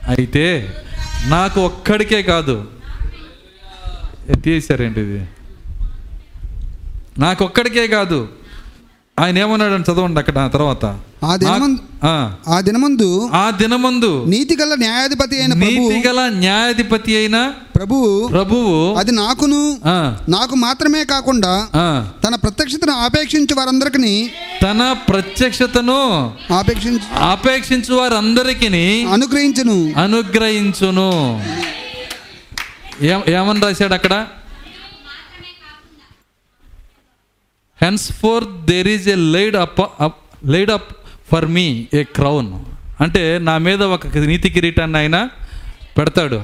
అయితే 0.08 0.74
నాకు 1.26 1.60
ఒక్కడికే 1.60 2.22
కాదు. 2.22 2.56
తీసారేంటి 4.44 5.00
ఇది 5.00 5.20
నాకు 7.18 7.44
ఒక్కడికే 7.44 7.86
కాదు. 7.86 8.28
ఆయన 9.20 9.38
ఏమన్నాడని 9.38 9.84
చదవండి 9.92 10.18
అక్కడ 10.18 10.50
తర్వాత. 10.52 10.84
ఆ 11.24 11.36
దినమందు 11.36 11.80
ఆ, 12.06 12.60
దినమందు 12.60 13.30
ఆ 13.32 13.50
దినమందు 13.50 14.24
నీతిగల 14.26 14.74
న్యాయాధిపతి 14.74 15.36
అయిన 15.36 15.52
ప్రభు 15.52 15.64
నీతి 15.64 16.08
గల 16.08 16.20
న్యాయాధిపతి 16.34 17.16
అయిన 17.16 17.52
ప్రభువు 17.76 18.28
ప్రభువు 18.28 18.94
అది 18.94 19.12
నాకును 19.12 19.78
నాకు 20.28 20.54
మాత్రమే 20.56 21.04
కాకుండా 21.04 21.52
తన 22.24 22.34
ప్రత్యక్షతను 22.34 22.92
ఆపేక్షించు 22.92 23.54
వారందరికీ 23.54 24.30
తన 24.62 24.92
ప్రత్యక్షతను 25.08 26.00
ఆపేక్షించు 26.54 27.22
ఆపేక్షించు 27.22 27.94
వారందరికీ 27.94 28.68
అనుగ్రహించును. 29.12 29.78
అనుగ్రహించును. 30.00 31.10
ఏమని 33.30 33.60
రాశాడు 33.60 33.94
అక్కడ? 33.94 34.14
Henceforth 38.20 38.44
there 38.70 38.88
is 38.94 39.08
a 39.08 39.18
laid 39.36 39.56
up 39.64 39.80
laid 40.54 40.72
up 40.78 40.90
for 41.32 41.46
me 41.56 41.66
a 41.94 42.02
crown 42.18 42.50
అంటే 43.00 43.22
నా 43.48 43.58
మీద 43.66 43.82
ఒక 43.96 44.06
నీతి 44.32 44.48
కిరీటాన్ని 44.50 44.98
ఆయన 44.98 45.18
పెడతాడు. 45.98 46.40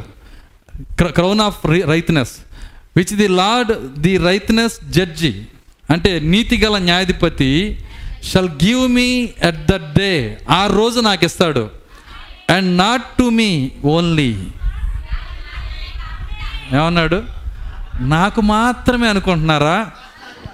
Crown 1.18 1.40
of 1.40 1.58
righteousness 1.92 2.34
which 2.96 3.14
the 3.20 3.28
lord 3.40 3.72
the 4.00 4.12
righteous 4.28 4.76
judge 4.96 5.32
అంటే 5.90 6.12
నీతి 6.32 6.56
గల 6.62 6.76
న్యాయాధిపతి 6.88 7.50
shall 8.30 8.50
give 8.64 8.82
me 8.98 9.08
at 9.48 9.60
the 9.70 9.74
day 9.98 10.12
ఆ 10.50 10.62
రోజు 10.66 11.00
నాకు 11.00 11.24
ఇస్తాడు. 11.24 11.64
And 12.54 12.68
not 12.78 13.06
to 13.18 13.24
me 13.38 13.50
only 13.84 14.30
ఏమన్నాడు? 16.78 17.18
నాకు 18.14 18.40
మాత్రమే 18.54 19.06
అనుకుంటున్నారా? 19.08 19.76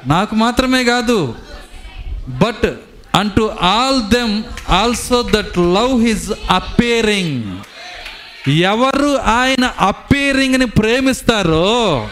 నాకు 0.06 0.34
మాత్రమే 0.34 0.84
కాదు 0.84 1.34
but 2.28 2.66
unto 3.14 3.52
all 3.60 4.02
them 4.02 4.42
also 4.68 5.22
that 5.22 5.58
love 5.58 6.06
his 6.06 6.32
appearing 6.50 7.56
ఎవరు 8.48 9.16
ఆయన 9.16 9.74
అపేరింగ్ని 9.80 10.66
ప్రేమిస్తారో 10.66 12.08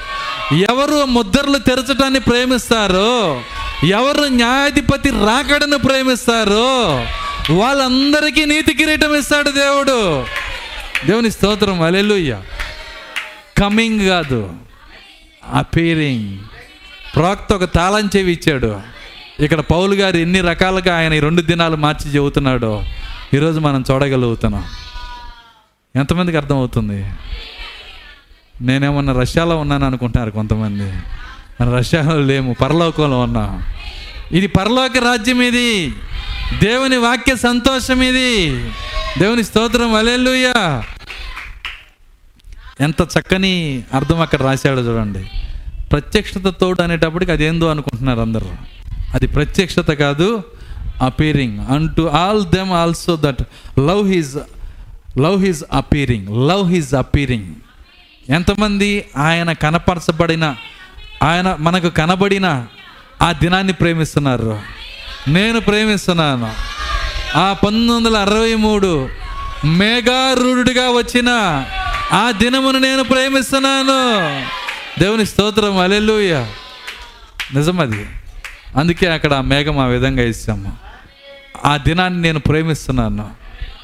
ఎవరు 0.57 1.05
ముద్రలు 1.05 1.59
తెరచడాన్ని 1.59 2.21
ప్రేమిస్తారో 2.21 3.43
ఎవరు 3.87 4.23
న్యాయాధిపతి 4.23 5.11
రాకడను 5.11 5.79
ప్రేమిస్తారో 5.79 7.07
వాళ్ళందరికీ 7.51 8.45
నీతి 8.45 8.75
కిరీటం 8.75 9.15
ఇస్తాడు 9.15 9.51
దేవుడు. 9.51 10.25
దేవుని 11.07 11.31
స్తోత్రం 11.31 11.83
అలెలుయ్య 11.83 12.43
కమింగ్ 13.59 14.09
కాదు 14.09 14.55
అపీరింగ్ 15.53 16.39
ప్రాక్త 17.17 17.53
ఒక 17.53 17.65
తాళం 17.65 18.11
చెవి 18.17 18.33
ఇచ్చాడు. 18.33 18.81
ఇక్కడ 19.41 19.61
పౌలు 19.61 19.95
గారు 19.95 20.17
ఎన్ని 20.17 20.41
రకాలుగా 20.41 20.97
ఆయన 20.97 21.13
ఈ 21.13 21.21
రెండు 21.21 21.43
దినాలు 21.43 21.77
మార్చి 21.77 22.11
చెబుతున్నాడో 22.11 22.85
ఈరోజు 23.35 23.61
మనం 23.61 23.85
చూడగలుగుతున్నాం. 23.91 24.65
ఎంతమందికి 25.97 26.37
అర్థమవుతుంది? 26.37 27.07
నేనేమన్నా 28.63 29.13
రష్యాలో 29.13 29.57
ఉన్నాను 29.57 29.87
అనుకుంటున్నారు 29.87 30.31
కొంతమంది. 30.31 30.93
మన 31.61 31.77
రష్యాలో 31.77 32.21
లేము 32.21 32.57
పరలోకంలో 32.61 33.21
ఉన్నాం. 33.21 33.65
ఇది 34.33 34.47
పరలోక 34.47 34.97
రాజ్యం 35.05 35.43
ఇది. 35.43 35.95
దేవుని 36.63 36.97
వాక్య 36.97 37.37
సంతోషం 37.37 38.03
ఇది. 38.03 38.51
దేవుని 39.19 39.45
స్తోత్రం 39.45 39.95
అలెలుయ్యా 39.95 40.85
ఎంత 42.81 43.03
చక్కని 43.03 43.83
అర్థం 43.95 44.21
అక్కడ 44.21 44.43
రాశాడో 44.43 44.81
చూడండి. 44.81 45.27
ప్రత్యక్షత 45.93 46.49
తోడు 46.49 46.83
అనేటప్పటికి 46.83 47.33
అదేందో 47.33 47.69
అనుకుంటున్నారు 47.69 48.21
అందరు. 48.21 48.57
అది 49.15 49.27
ప్రత్యక్షత 49.27 49.93
కాదు 49.93 50.43
appearing 51.03 51.59
unto 51.97 52.03
all 52.03 52.45
them 52.47 52.73
also 52.73 53.17
that 53.17 53.43
love 53.79 54.09
his 54.09 54.37
love 55.21 55.45
his 55.45 55.65
appearing 55.73 56.49
love 56.49 56.73
his 56.73 56.95
appearing 56.95 57.55
ఎంతమంది 58.31 59.05
ఆయన 59.17 59.53
కనపరచబడిన 59.53 60.57
ఆయన 61.23 61.57
మనకు 61.61 61.89
కనబడిన 61.89 62.67
ఆ 63.23 63.33
దినాన్ని 63.33 63.73
ప్రేమిస్తున్నారు. 63.73 64.59
నేను 65.29 65.61
ప్రేమిస్తున్నాను. 65.61 66.51
ఆ 67.37 67.53
పంతొమ్మిది 67.53 67.93
వందల 67.93 68.17
అరవై 68.17 68.55
మూడు 68.55 69.09
మేఘారూఢుడిగా 69.65 70.83
వచ్చిన 70.83 71.29
ఆ 72.13 72.31
దినమును 72.31 72.79
నేను 72.79 73.03
ప్రేమిస్తున్నాను. 73.03 74.43
దేవుని 75.01 75.27
స్తోత్రం 75.27 75.79
అలెలుయ 75.79 76.47
నిజమది. 77.55 78.07
అందుకే 78.77 79.07
అక్కడ 79.07 79.35
ఆ 79.35 79.41
మేఘం 79.41 79.79
ఆ 79.79 79.87
విధంగా 79.87 80.23
ఇస్తాము 80.23 80.77
ఆ 81.65 81.77
దినాన్ని 81.77 82.23
నేను 82.23 82.39
ప్రేమిస్తున్నాను. 82.39 83.31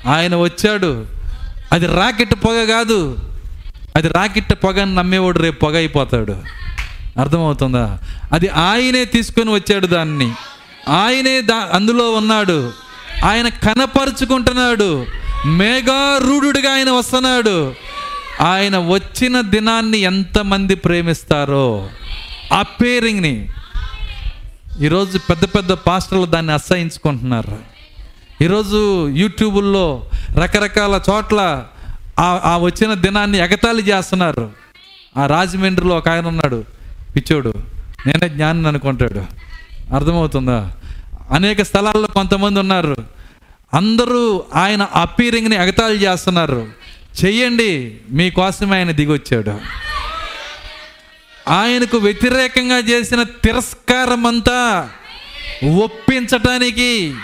ఆయన 0.06 0.36
వచ్చాడు. 0.36 1.06
అది 1.72 1.86
రాకెట్ 1.86 2.34
పొగ 2.34 2.64
కాదు. 2.64 3.18
అది 3.96 4.08
రాకెట్ 4.08 4.52
పొగని 4.52 4.94
నమ్మేవాడు 4.94 5.38
రేపు 5.38 5.60
పొగ 5.60 5.76
అయిపోతాడు. 5.76 6.36
అర్థమవుతుందా? 7.20 7.98
అది 8.32 8.48
ఆయనే 8.48 9.04
తీసుకొని 9.04 9.54
వచ్చాడు 9.54 9.86
దాన్ని. 9.86 10.32
ఆయనే 10.88 11.40
దా 11.40 11.68
అందులో 11.72 12.12
ఉన్నాడు. 12.12 12.72
ఆయన 13.24 13.48
కనపరుచుకుంటున్నాడు. 13.48 15.06
మేఘారూఢుడిగా 15.46 16.72
ఆయన 16.72 16.90
వస్తున్నాడు. 16.90 17.74
ఆయన 18.40 18.78
వచ్చిన 18.78 19.40
దినాన్ని 19.40 19.98
ఎంతమంది 19.98 20.74
ప్రేమిస్తారో 20.74 21.88
ఆ 22.52 22.62
పేరింగ్ని 22.62 23.48
ఈరోజు 24.80 25.18
పెద్ద 25.18 25.44
పెద్ద 25.44 25.72
పాస్టర్లు 25.72 26.26
దాన్ని 26.26 26.52
అసహించుకుంటున్నారు. 26.52 27.58
ఈరోజు 28.42 29.08
యూట్యూబుల్లో 29.08 30.10
రకరకాల 30.38 31.00
చోట్ల 31.10 31.64
ఆ- 32.18 32.58
వచ్చిన 32.62 32.94
దినాన్ని 32.94 33.38
ఎగతాళి 33.38 33.82
చేస్తున్నారు. 33.82 34.50
ఆ 35.16 35.26
రాజమండ్రిలో 35.26 35.96
ఒక 35.96 36.08
ఆయన 36.08 36.26
ఉన్నాడు. 36.26 36.64
పిచ్చోడు. 37.16 37.54
నేనే 38.06 38.28
జ్ఞాని 38.28 38.68
అనుకుంటాడు. 38.68 39.24
అర్థమవుతుందా? 39.94 40.72
అనేక 41.30 41.62
స్థలాల్లో 41.62 42.08
కొంతమంది 42.08 42.60
ఉన్నారు. 42.60 42.96
అందరూ 43.74 44.44
ఆయన 44.54 44.82
అపీరింగ్ని 44.82 45.56
ఎగతాళి 45.56 45.94
చేస్తున్నారు. 45.94 46.66
చెయ్యండి 47.24 47.96
మీకోసమే 48.10 48.76
ఆయన 48.76 48.90
దిగొచ్చాడు. 48.90 49.60
ఆయనకు 51.48 51.96
వ్యతిరేకంగా 51.96 52.78
చేసిన 52.78 53.22
తిరస్కారం 53.22 54.26
అంతా 54.26 54.90
ఒప్పించటానికి 55.76 57.14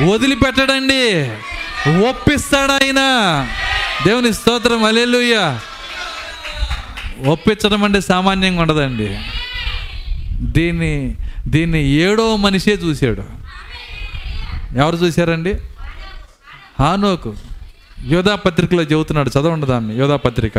వదిలిపెట్టడండి. 0.00 1.30
ఒప్పిస్తాడు 2.08 2.72
ఆయన. 2.72 3.00
దేవుని 4.06 4.34
స్తోత్రం 4.34 4.84
అలెలుయ్య 4.84 5.58
ఒప్పించడం 7.26 7.84
అంటే 7.84 8.00
సామాన్యంగా 8.00 8.62
ఉండదండి. 8.62 9.18
దీన్ని 10.40 11.16
దీన్ని 11.48 11.88
ఏడో 11.88 12.36
మనిషే 12.36 12.70
చూశాడు. 12.70 13.24
ఎవరు 14.78 14.96
చూశారండి? 14.96 15.54
హానోకు. 16.80 17.36
యోధా 18.08 18.34
పత్రికలో 18.44 18.82
చెబుతున్నాడు 18.82 19.30
చదవండి 19.30 19.66
దాన్ని 19.66 19.92
యోధా 19.96 20.16
పత్రిక. 20.18 20.58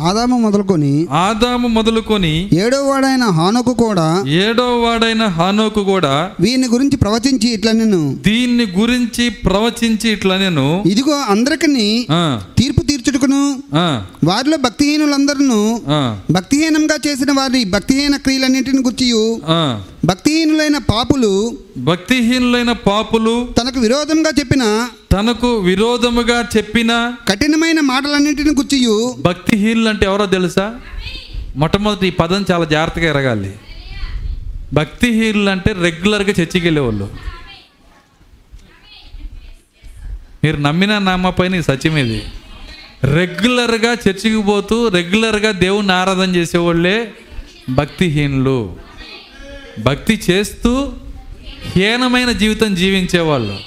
ఆదాము 0.00 0.36
మొదలుకొని 0.38 0.92
ఆదాము 1.18 1.68
మొదలుకొని 1.68 2.32
ఏడో 2.62 2.78
వాడైన 2.82 3.24
హానోకు 3.36 3.72
కూడా 3.74 4.06
ఏడో 4.38 4.66
వాడైన 4.78 5.24
హానోకు 5.36 5.82
కూడా 5.84 6.14
వీని 6.40 6.66
గురించి 6.68 6.96
ప్రవచించి 6.96 7.48
ఇట్లా 7.52 7.72
నేను 7.72 8.00
దీన్ని 8.20 8.66
గురించి 8.78 9.26
ప్రవచించి 9.46 10.08
ఇట్లా 10.10 10.36
నేను 10.36 10.66
ఇదిగో 10.86 11.16
అందరికీ 11.28 11.86
తీర్పు 12.56 12.82
ఆ, 13.74 14.06
వారిలో 14.24 14.56
భక్తిహీనులందరూ 14.56 15.80
భక్తిహీనంగా 16.30 16.98
చేసిన 17.06 17.32
వారి 17.32 17.64
భక్తిహీన 17.64 18.16
క్రియలన్నింటిని 18.16 18.82
గుర్చి. 18.82 19.12
భక్తిహీనులైన 20.04 20.78
పాపులు 20.78 21.58
భక్తిహీనులైన 21.76 22.72
పాపులు 22.72 23.48
తనకు 23.60 23.80
విరోధంగా 23.80 24.30
చెప్పిన 24.38 24.88
తనకు 25.12 25.56
విరోధముగా 25.56 26.48
చెప్పిన 26.56 27.12
కఠినమైన 27.28 27.80
మాటలన్నింటిని 27.80 28.50
గుర్చియు. 28.50 29.16
భక్తిహీనులు 29.18 29.88
అంటే 29.88 30.06
ఎవరో 30.06 30.26
తెలుసా? 30.26 30.74
మొట్టమొదటి 31.56 32.06
ఈ 32.06 32.10
పదం 32.10 32.44
చాలా 32.52 32.64
జాగ్రత్తగా 32.64 33.08
ఎరగాలి. 33.08 33.52
భక్తిహీనులు 34.72 35.50
అంటే 35.50 35.72
రెగ్యులర్గా 35.72 36.28
చర్చికి 36.28 36.66
వెళ్ళేవాళ్ళు. 36.66 37.08
మీరు 40.44 40.56
నమ్మిన 40.56 40.98
నమ్మపైన 40.98 41.60
సత్యం 41.60 41.96
ఇది. 41.96 42.22
రెగ్యులర్గా 43.04 43.92
చర్చికి 43.92 44.42
పోతూ 44.42 44.88
రెగ్యులర్గా 44.88 45.50
దేవుణ్ణి 45.50 45.92
ఆరాధన 45.92 46.36
చేసేవాళ్ళే 46.36 47.12
భక్తిహీనులు. 47.68 48.76
భక్తి 49.78 50.22
చేస్తూ 50.30 50.92
హీనమైన 51.76 52.32
జీవితం 52.32 52.74
జీవించేవాళ్ళు. 52.74 53.58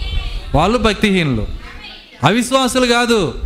వాళ్ళు 0.56 0.78
భక్తిహీనులు. 0.78 1.48
అవిశ్వాసులు 2.24 2.86
కాదు. 2.86 3.42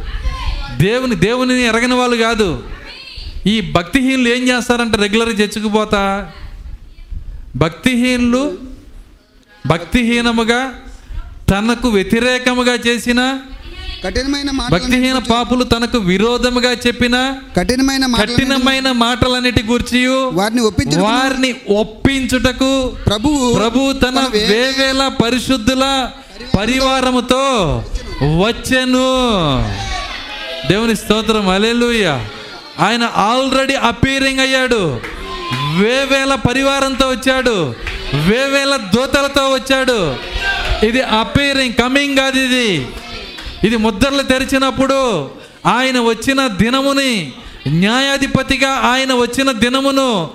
దేవుని 0.78 1.16
దేవుని 1.16 1.64
ఎరగని 1.64 1.94
వాళ్ళు 1.94 2.18
కాదు. 2.18 2.64
ఈ 3.48 3.62
భక్తిహీనులు 3.62 4.30
ఏం 4.30 4.48
చేస్తారంటే 4.48 4.98
రెగ్యులర్గా 4.98 5.36
చర్చికి 5.36 5.70
పోతా? 5.70 6.32
భక్తిహీనులు 7.56 8.58
భక్తిహీనముగా 9.68 10.74
తనకు 11.50 11.90
వ్యతిరేకముగా 11.90 12.74
చేసిన 12.74 13.40
కఠినమైన 14.04 14.52
భక్తిహీన 14.72 15.18
పాపులు 15.18 15.64
తనకు 15.64 15.98
విరోధముగా 15.98 16.72
చెప్పిన 16.72 17.36
కఠినమైన 17.58 18.06
కఠినమైన 18.16 18.92
మాటలన్నిటి 18.92 19.64
గురించి 19.64 20.08
వారిని 20.08 20.62
ఒప్పించుటకు 20.62 21.04
వారిని 21.04 21.56
ఒప్పించుటకు 21.70 22.94
ప్రభువు 23.06 23.54
ప్రభు 23.54 23.94
తన 23.94 24.20
వేవేల 24.32 25.08
పరిశుద్ధుల 25.24 26.10
పరివారముతో 26.60 27.44
వచ్చెను. 28.24 29.08
దేవుని 30.68 30.96
స్తోత్రం 30.96 31.50
అలెలుయ 31.50 32.06
ఆయన 32.80 33.04
ఆల్రెడీ 33.16 33.74
అపీరింగ్ 33.74 34.40
అయ్యాడు. 34.40 35.00
వేవేల 35.78 36.36
పరివారంతో 36.36 37.10
వచ్చాడు. 37.10 37.76
వేవేల 38.14 38.76
దూతలతో 38.96 39.42
వచ్చాడు. 39.42 40.16
ఇది 40.86 41.02
అపీరింగ్ 41.02 41.74
కమింగ్ 41.74 42.18
కాదు 42.18 42.40
ఇది. 42.40 42.88
ఇది 43.64 43.78
ముద్రలు 43.78 44.24
తెరిచినప్పుడు 44.24 45.30
ఆయన 45.66 46.00
వచ్చిన 46.00 46.48
దినముని 46.48 47.34
న్యాయాధిపతిగా 47.68 48.70
ఆయన 48.70 49.14
వచ్చిన 49.14 49.52
దినమును 49.52 50.30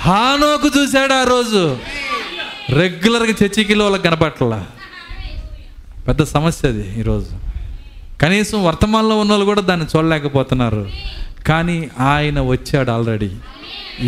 హానోకు 0.00 0.70
చూశాడు 0.78 1.12
ఆ 1.12 1.24
రోజు. 1.24 1.78
రెగ్యులర్గా 2.70 3.34
చర్చికిలో 3.44 3.84
వాళ్ళకి 3.84 4.02
కనపట్ల 4.02 4.64
పెద్ద 6.08 6.22
సమస్య 6.22 6.68
అది 6.68 7.00
ఈరోజు 7.00 7.26
కనీసం 8.22 8.64
వర్తమానంలో 8.64 9.18
ఉన్న 9.18 9.32
వాళ్ళు 9.32 9.46
కూడా 9.46 9.60
దాన్ని 9.60 9.86
చూడలేకపోతున్నారు. 9.96 10.90
కానీ 11.48 11.90
ఆయన 12.00 12.40
వచ్చాడు 12.40 12.90
ఆల్రెడీ. 12.90 13.30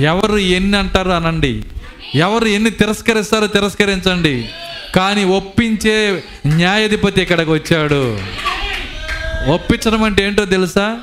ఎవరు 0.00 0.38
ఎన్ని 0.38 0.78
అంటారు 0.78 1.10
అనండి. 1.10 1.64
ఎవరు 2.14 2.44
ఎన్ని 2.44 2.70
తిరస్కరిస్తారో 2.70 3.46
తిరస్కరించండి. 3.46 4.48
కానీ 4.96 5.24
ఒప్పించే 5.24 6.24
న్యాయాధిపతి 6.46 7.22
ఇక్కడికి 7.22 7.50
వచ్చాడు. 7.50 8.18
ఒప్పించడం 9.46 10.02
అంటే 10.02 10.26
ఏంటో 10.26 10.44
తెలుసా? 10.44 11.00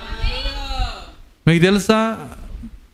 మీకు 1.47 1.63
తెలుసా? 1.63 2.27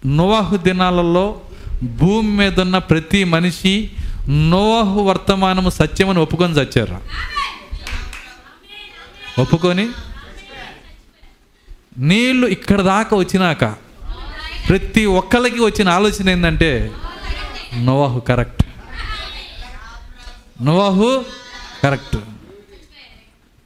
నోవాహు 0.06 0.58
దినాలలో 0.58 1.42
భూమి 1.84 2.30
మీద 2.32 2.60
ఉన్న 2.60 2.78
ప్రతి 2.78 3.24
మనిషి 3.24 3.92
నోవాహు 4.30 5.02
వర్తమానము 5.02 5.70
సత్యమని 5.70 6.20
ఒప్పుకొని 6.20 6.54
చచ్చారు? 6.54 7.02
ఒప్పుకొని? 9.42 9.90
నీళ్ళు 11.98 12.48
ఇక్కడ 12.48 12.82
దాకా 12.82 13.18
వచ్చినాక 13.18 13.66
ప్రతి 14.70 15.06
ఒక్కరికి 15.06 15.60
వచ్చిన 15.60 15.90
ఆలోచన 15.90 16.30
ఏంటంటే 16.30 16.92
నోవాహు 17.78 18.20
కరెక్ట్. 18.20 18.64
నోవాహు 20.62 21.26
కరెక్ట్. 21.84 22.18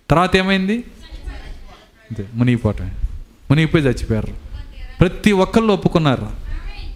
తర్వాత 0.09 0.35
ఏమైంది? 0.35 0.83
అంతే 2.11 2.25
మునిగిపోవటం 2.33 2.91
మునిగిపోయి 3.51 3.83
చచ్చిపోయారు. 3.83 4.27
ప్రతి 4.99 5.31
ఒక్కళ్ళు 5.31 5.73
ఒప్పుకున్నారు. 5.73 6.27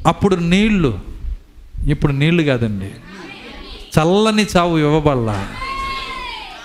అప్పుడు 0.07 0.35
నీళ్ళు 0.35 0.99
ఇప్పుడు 1.87 2.11
నీళ్ళు 2.11 2.43
కాదండి. 2.43 2.85
చల్లని 3.99 4.45
చావు 4.57 4.77
ఇవ్వబడలా. 4.77 5.47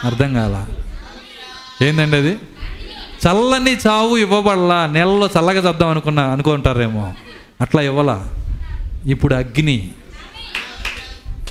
అర్థం 0.05 0.35
కాల. 0.35 0.66
ఏందండి 1.83 2.16
అది? 2.16 2.39
చల్లని 3.29 3.77
చావు 3.77 4.16
ఇవ్వబడలా. 4.16 4.87
నెలలో 4.87 5.27
చల్లగా 5.27 5.70
చద్దాం 5.70 5.89
అనుకున్నా 5.89 6.23
అనుకుంటారేమో. 6.23 7.15
అట్లా 7.61 7.83
ఇవ్వలా. 7.83 8.35
ఇప్పుడు 9.07 9.35
అగ్ని. 9.35 9.91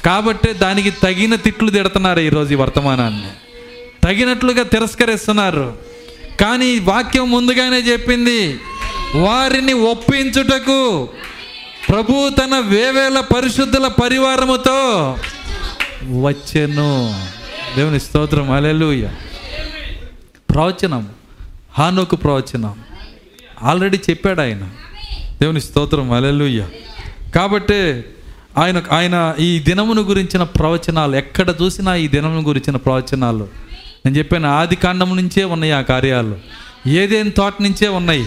కాబట్టి 0.05 0.53
దానికి 0.53 0.89
తగిన 0.89 1.35
తిట్లు 1.35 1.69
తిడుతున్నారు 1.69 2.19
ఈరోజు 2.19 2.53
ఈ 2.53 2.55
వర్తమానాన్ని. 2.55 3.29
తగినట్లుగా 4.03 4.63
తిరస్కరిస్తున్నారు. 4.63 5.96
కానీ 6.39 6.79
వాక్యం 6.79 7.31
ముందుగానే 7.31 7.77
చెప్పింది 7.77 8.59
వారిని 9.15 9.73
ఒప్పించుటకు 9.73 11.09
ప్రభు 11.89 12.29
తన 12.29 12.59
వేవేల 12.59 13.19
పరిశుద్ధుల 13.19 13.87
పరివారముతో 13.87 15.11
వచ్చెను. 16.21 17.21
దేవుని 17.75 17.99
స్తోత్రం 17.99 18.51
అలెలుయ్య 18.51 19.09
ప్రవచనం 20.49 21.09
హానుకు 21.77 22.15
ప్రవచనం. 22.15 22.75
ఆల్రెడీ 23.63 23.99
చెప్పాడు 24.09 24.41
ఆయన. 24.41 24.69
దేవుని 25.41 25.61
స్తోత్రం 25.61 26.11
అలెలుయ్య 26.11 26.67
కాబట్టి 27.35 28.03
ఆయన 28.57 28.83
ఆయన 28.91 29.35
ఈ 29.39 29.59
దినమును 29.59 30.01
గురించిన 30.01 30.43
ప్రవచనాలు 30.43 31.15
ఎక్కడ 31.15 31.53
చూసినా 31.61 31.95
ఈ 31.95 32.07
దినమును 32.07 32.41
గురించిన 32.41 32.75
ప్రవచనాలు. 32.75 33.66
నేను 34.07 34.17
చెప్పాను 34.17 34.49
ఆది 34.49 34.75
కాండం 34.75 35.15
నుంచే 35.15 35.43
ఉన్నాయి 35.43 35.73
ఆ 35.73 35.81
కార్యాలు. 35.81 36.37
ఏదేని 36.87 37.31
తోట 37.31 37.53
నుంచే 37.61 37.87
ఉన్నాయి? 37.87 38.25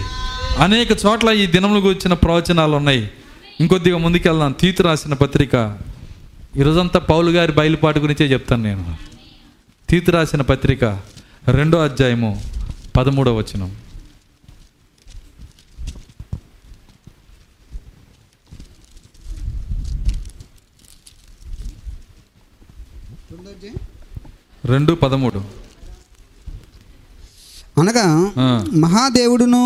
అనేక 0.59 0.87
చోట్ల 1.05 1.29
ఈ 1.29 1.45
దినమును 1.45 1.79
గురించిన 1.79 2.13
ప్రవచనాలు 2.13 2.75
ఉన్నాయి. 2.75 3.11
ఇంకొద్దిగా 3.59 3.97
ముందుకెళ్దాం. 3.97 4.51
తీతు 4.51 4.83
రాసిన 4.83 5.13
పత్రిక. 5.13 5.77
ఈరోజంతా 6.57 6.99
పౌలు 6.99 7.31
గారి 7.31 7.51
బయలుపాటు 7.51 7.99
గురించే 7.99 8.25
చెప్తాను 8.25 8.63
నేను. 8.63 8.95
తీతు 9.89 10.11
రాసిన 10.11 10.41
పత్రిక 10.41 10.83
రెండో 11.47 11.77
అధ్యాయము 11.77 12.43
పదమూడవ 12.97 13.37
వచనం. 13.37 13.75
రెండు 24.65 24.93
పదమూడు. 24.93 25.60
అనగా. 27.81 28.07
మహాదేవుడును 28.83 29.63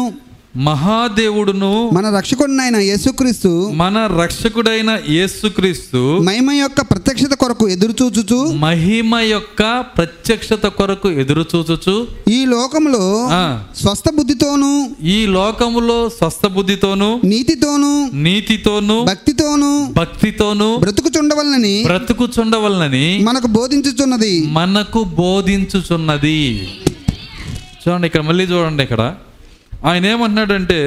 మహాదేవుడును 0.66 1.70
మన 1.94 2.06
రక్షకుడినైన 2.16 2.78
యేసుక్రీస్తు 2.80 3.50
మన 3.74 3.98
రక్షకుడైన 4.22 4.92
యేసుక్రీస్తు 5.10 6.02
మహిమ 6.20 6.52
యొక్క 6.52 6.82
ప్రత్యక్షత 6.82 7.34
కొరకు 7.34 7.66
ఎదురు 7.70 7.94
చూచుచు 8.02 8.38
మహిమ 8.60 9.16
యొక్క 9.30 9.64
ప్రత్యక్షత 9.98 10.68
కొరకు 10.78 11.10
ఎదురు 11.24 11.44
చూచుచు 11.52 11.96
ఈ 12.28 12.46
లోకములో 12.46 13.04
స్వస్థ 13.82 14.08
బుద్ధితోను 14.16 14.72
ఈ 15.08 15.26
లోకములో 15.28 16.10
స్వస్థ 16.10 16.46
బుద్ధితోను 16.48 17.10
నీతితోను 17.26 17.92
నీతితోను 18.24 18.98
భక్తితోను 19.04 19.72
భక్తితోను 19.98 20.70
బ్రతుకుచుండవలనని 20.78 21.76
బ్రతుకుచుండవలనని 21.84 23.06
మనకు 23.24 23.48
బోధించుచున్నది. 23.58 24.34
మనకు 24.52 25.04
బోధించుచున్నది. 25.04 26.40
చూడండి 27.88 28.08
ఇక్కడ 28.08 28.22
మళ్ళీ 28.22 28.44
చూడండి 28.44 28.84
ఇక్కడ. 28.84 29.16
ఆయన 29.86 30.06
ఏమంటున్నాడంటే 30.06 30.80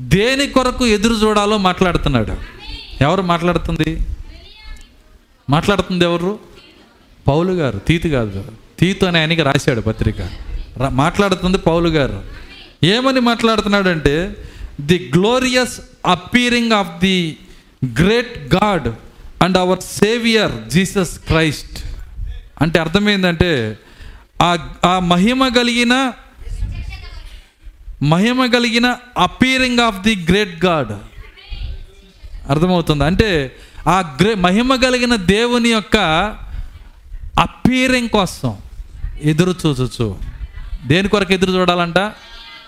దేని 0.00 0.46
కొరకు 0.46 0.86
ఎదురు 0.86 1.14
చూడాలో 1.14 1.58
మాట్లాడుతున్నాడు. 1.58 2.36
ఎవరు 3.00 3.22
మాట్లాడుతుంది? 3.22 3.98
మాట్లాడుతుంది 5.50 6.04
ఎవరు? 6.04 6.38
పౌలు 7.28 7.52
గారు 7.52 7.78
తీతు 7.78 8.08
కాదు. 8.08 8.44
తీతు 8.78 9.06
అని 9.06 9.18
ఆయనకి 9.18 9.42
రాశాడు 9.42 9.80
పత్రిక. 9.80 10.16
మాట్లాడుతుంది 10.90 11.58
పౌలు 11.58 11.88
గారు. 11.88 12.22
ఏమని 12.84 13.20
మాట్లాడుతున్నాడంటే 13.20 14.36
the 14.80 15.12
glorious 15.16 15.80
appearing 16.06 16.72
of 16.72 16.98
the 16.98 17.36
great 17.86 18.54
God 18.54 18.88
and 19.44 19.56
our 19.56 19.80
Saviour 19.80 20.52
Jesus 20.68 21.18
Christ. 21.18 21.84
అంటే 22.62 22.78
అర్థమైందంటే 22.78 23.78
ఆ 24.42 24.68
ఆ 24.84 24.98
మహిమ 24.98 25.48
కలిగిన 25.48 26.12
మహిమ 28.02 28.46
కలిగిన 28.46 28.96
appearing 29.18 29.80
of 29.80 29.98
the 29.98 30.26
great 30.30 30.64
God 30.64 30.92
అర్థమవుతుంది? 32.50 33.04
అంటే 33.04 33.56
ఆ 33.88 34.16
గ్రే 34.22 34.34
మహిమ 34.34 34.74
కలిగిన 34.76 35.16
దేవుని 35.16 35.68
యొక్క 35.68 35.96
అపీరింగ్ 37.40 38.08
కోసం 38.08 38.56
ఎదురు 39.22 39.54
చూచచ్చు 39.66 40.18
దేని 40.86 41.08
కొరకు 41.08 41.32
ఎదురు 41.32 41.52
చూడాలంట? 41.52 41.98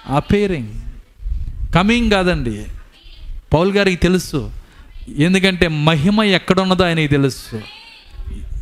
అపీరింగ్ 0.06 0.80
కమింగ్ 1.74 2.10
కాదండి. 2.10 2.64
పౌల్ 3.52 3.72
గారికి 3.72 3.96
తెలుసు. 3.96 4.52
ఎందుకంటే 5.16 5.68
మహిమ 5.68 6.22
ఎక్కడున్నదో 6.22 6.84
ఆయనకి 6.84 7.08
తెలుసు. 7.08 7.60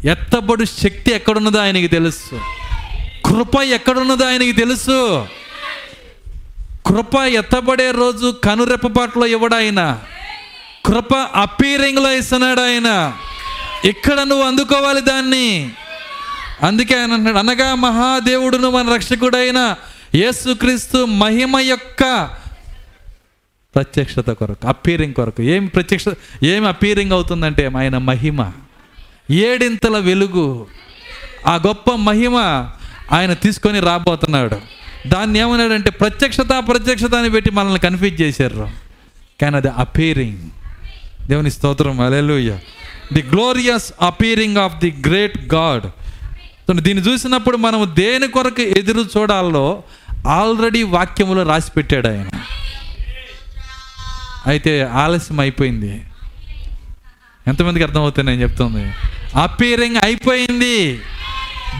ఎత్తబడు 0.04 0.64
శక్తి 0.64 1.12
ఎక్కడున్నదో 1.12 1.58
ఆయనకి 1.58 1.88
తెలుసు. 1.88 2.40
కృప 3.32 3.62
ఎక్కడున్నదో 3.62 4.26
ఆయనకి 4.26 4.52
తెలుసు. 4.52 5.26
కృప 6.86 7.16
ఎత్తబడే 7.16 7.90
రోజు 7.90 8.40
కనురెప్పపాట్లో 8.44 9.26
ఇవ్వడు 9.26 9.54
ఆయన? 9.54 10.00
కృప 10.86 11.14
అపీరింగ్లో 11.14 12.12
ఇస్తున్నాడు 12.12 12.60
ఆయన. 12.60 13.12
ఇక్కడ 13.84 14.20
నువ్వు 14.20 14.44
అందుకోవాలి 14.44 15.00
దాన్ని. 15.00 15.70
అందుకే 16.62 17.00
ఆయన 17.00 17.12
అంటున్నాడు 17.12 17.38
అనగా 17.38 17.74
మహాదేవుడును 17.74 18.70
మన 18.70 18.94
రక్షకుడైన 18.94 19.74
యేసుక్రీస్తు 20.14 21.04
మహిమ 21.04 21.58
యొక్క 21.58 22.30
ప్రత్యక్షత 23.74 24.30
కొరకు 24.30 24.68
అపీరింగ్ 24.68 25.14
కొరకు. 25.14 25.42
ఏం 25.42 25.66
ప్రత్యక్ష 25.66 26.04
ఏం 26.44 26.66
అపీరింగ్ 26.66 27.12
అవుతుందంటే 27.12 27.70
ఆయన 27.78 27.98
మహిమ. 27.98 28.50
ఏడింతల 29.30 29.98
వెలుగు. 29.98 30.66
ఆ 31.46 31.54
గొప్ప 31.54 31.92
మహిమ 31.92 32.68
ఆయన 33.12 33.32
తీసుకొని 33.32 33.80
రాబోతున్నాడు. 33.80 34.60
దాన్ని 35.06 35.38
ఏమన్నాడంటే 35.38 35.90
ప్రత్యక్షత 35.90 36.64
ప్రత్యక్షత 36.68 37.14
అని 37.14 37.30
పెట్టి 37.30 37.50
మనల్ని 37.50 37.80
కన్ఫ్యూజ్ 37.80 38.20
చేశారు. 38.22 38.70
కానీ 39.40 39.56
అది 39.56 39.68
అపీరింగ్ 39.68 40.38
దేవుని 41.28 41.50
స్తోత్రం 41.50 42.00
అలెలుయ్య 42.00 42.58
the 43.12 43.22
glorious 43.22 43.92
appearing 44.02 44.56
of 44.56 44.76
the 44.76 44.94
great 45.06 45.54
God 45.54 45.86
దీన్ని 46.72 47.04
చూసినప్పుడు 47.04 47.56
మనం 47.56 47.90
దేని 47.98 48.28
కొరకు 48.28 48.60
ఎదురు 48.60 49.00
చూడాలో 49.16 49.82
ఆల్రెడీ 50.28 50.82
వాక్యములో 50.82 51.42
రాసి 51.42 51.70
పెట్టాడు 51.76 52.08
ఆయన. 52.08 52.28
అయితే 54.46 54.82
ఆలస్యం 54.82 55.40
అయిపోయింది. 55.40 56.02
ఎంతమందికి 57.48 57.84
అర్థమవుతుంది 57.84 58.30
నేను 58.30 58.42
చెప్తుంది? 58.42 58.92
అపీరింగ్ 59.36 59.96
అయిపోయింది. 59.96 61.00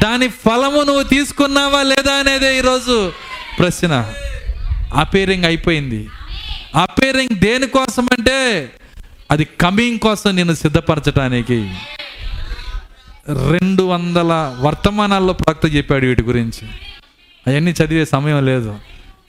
దాని 0.02 0.28
ఫలము 0.28 0.82
నువ్వు 0.82 1.02
తీసుకున్నావా 1.02 1.82
లేదా 1.82 2.12
అనేది 2.12 2.58
ఈరోజు 2.58 3.12
ప్రశ్న. 3.58 4.12
అపేరింగ్ 4.94 5.44
అయిపోయింది. 5.44 6.08
అపేరింగ్ 6.74 7.36
దేనికోసం 7.36 8.04
అంటే 8.04 8.72
అది 9.30 9.44
కమింగ్ 9.44 9.98
కోసం 9.98 10.36
నేను 10.36 10.54
సిద్ధపరచడానికి 10.54 11.74
రెండు 13.28 13.82
వందల 13.82 14.56
వర్తమానాల్లో 14.60 15.32
ప్రవక్త 15.32 15.76
చెప్పాడు 15.76 16.06
వీటి 16.06 16.22
గురించి. 16.22 16.68
అవన్నీ 17.46 17.70
చదివే 17.70 18.04
సమయం 18.04 18.44
లేదు. 18.44 18.78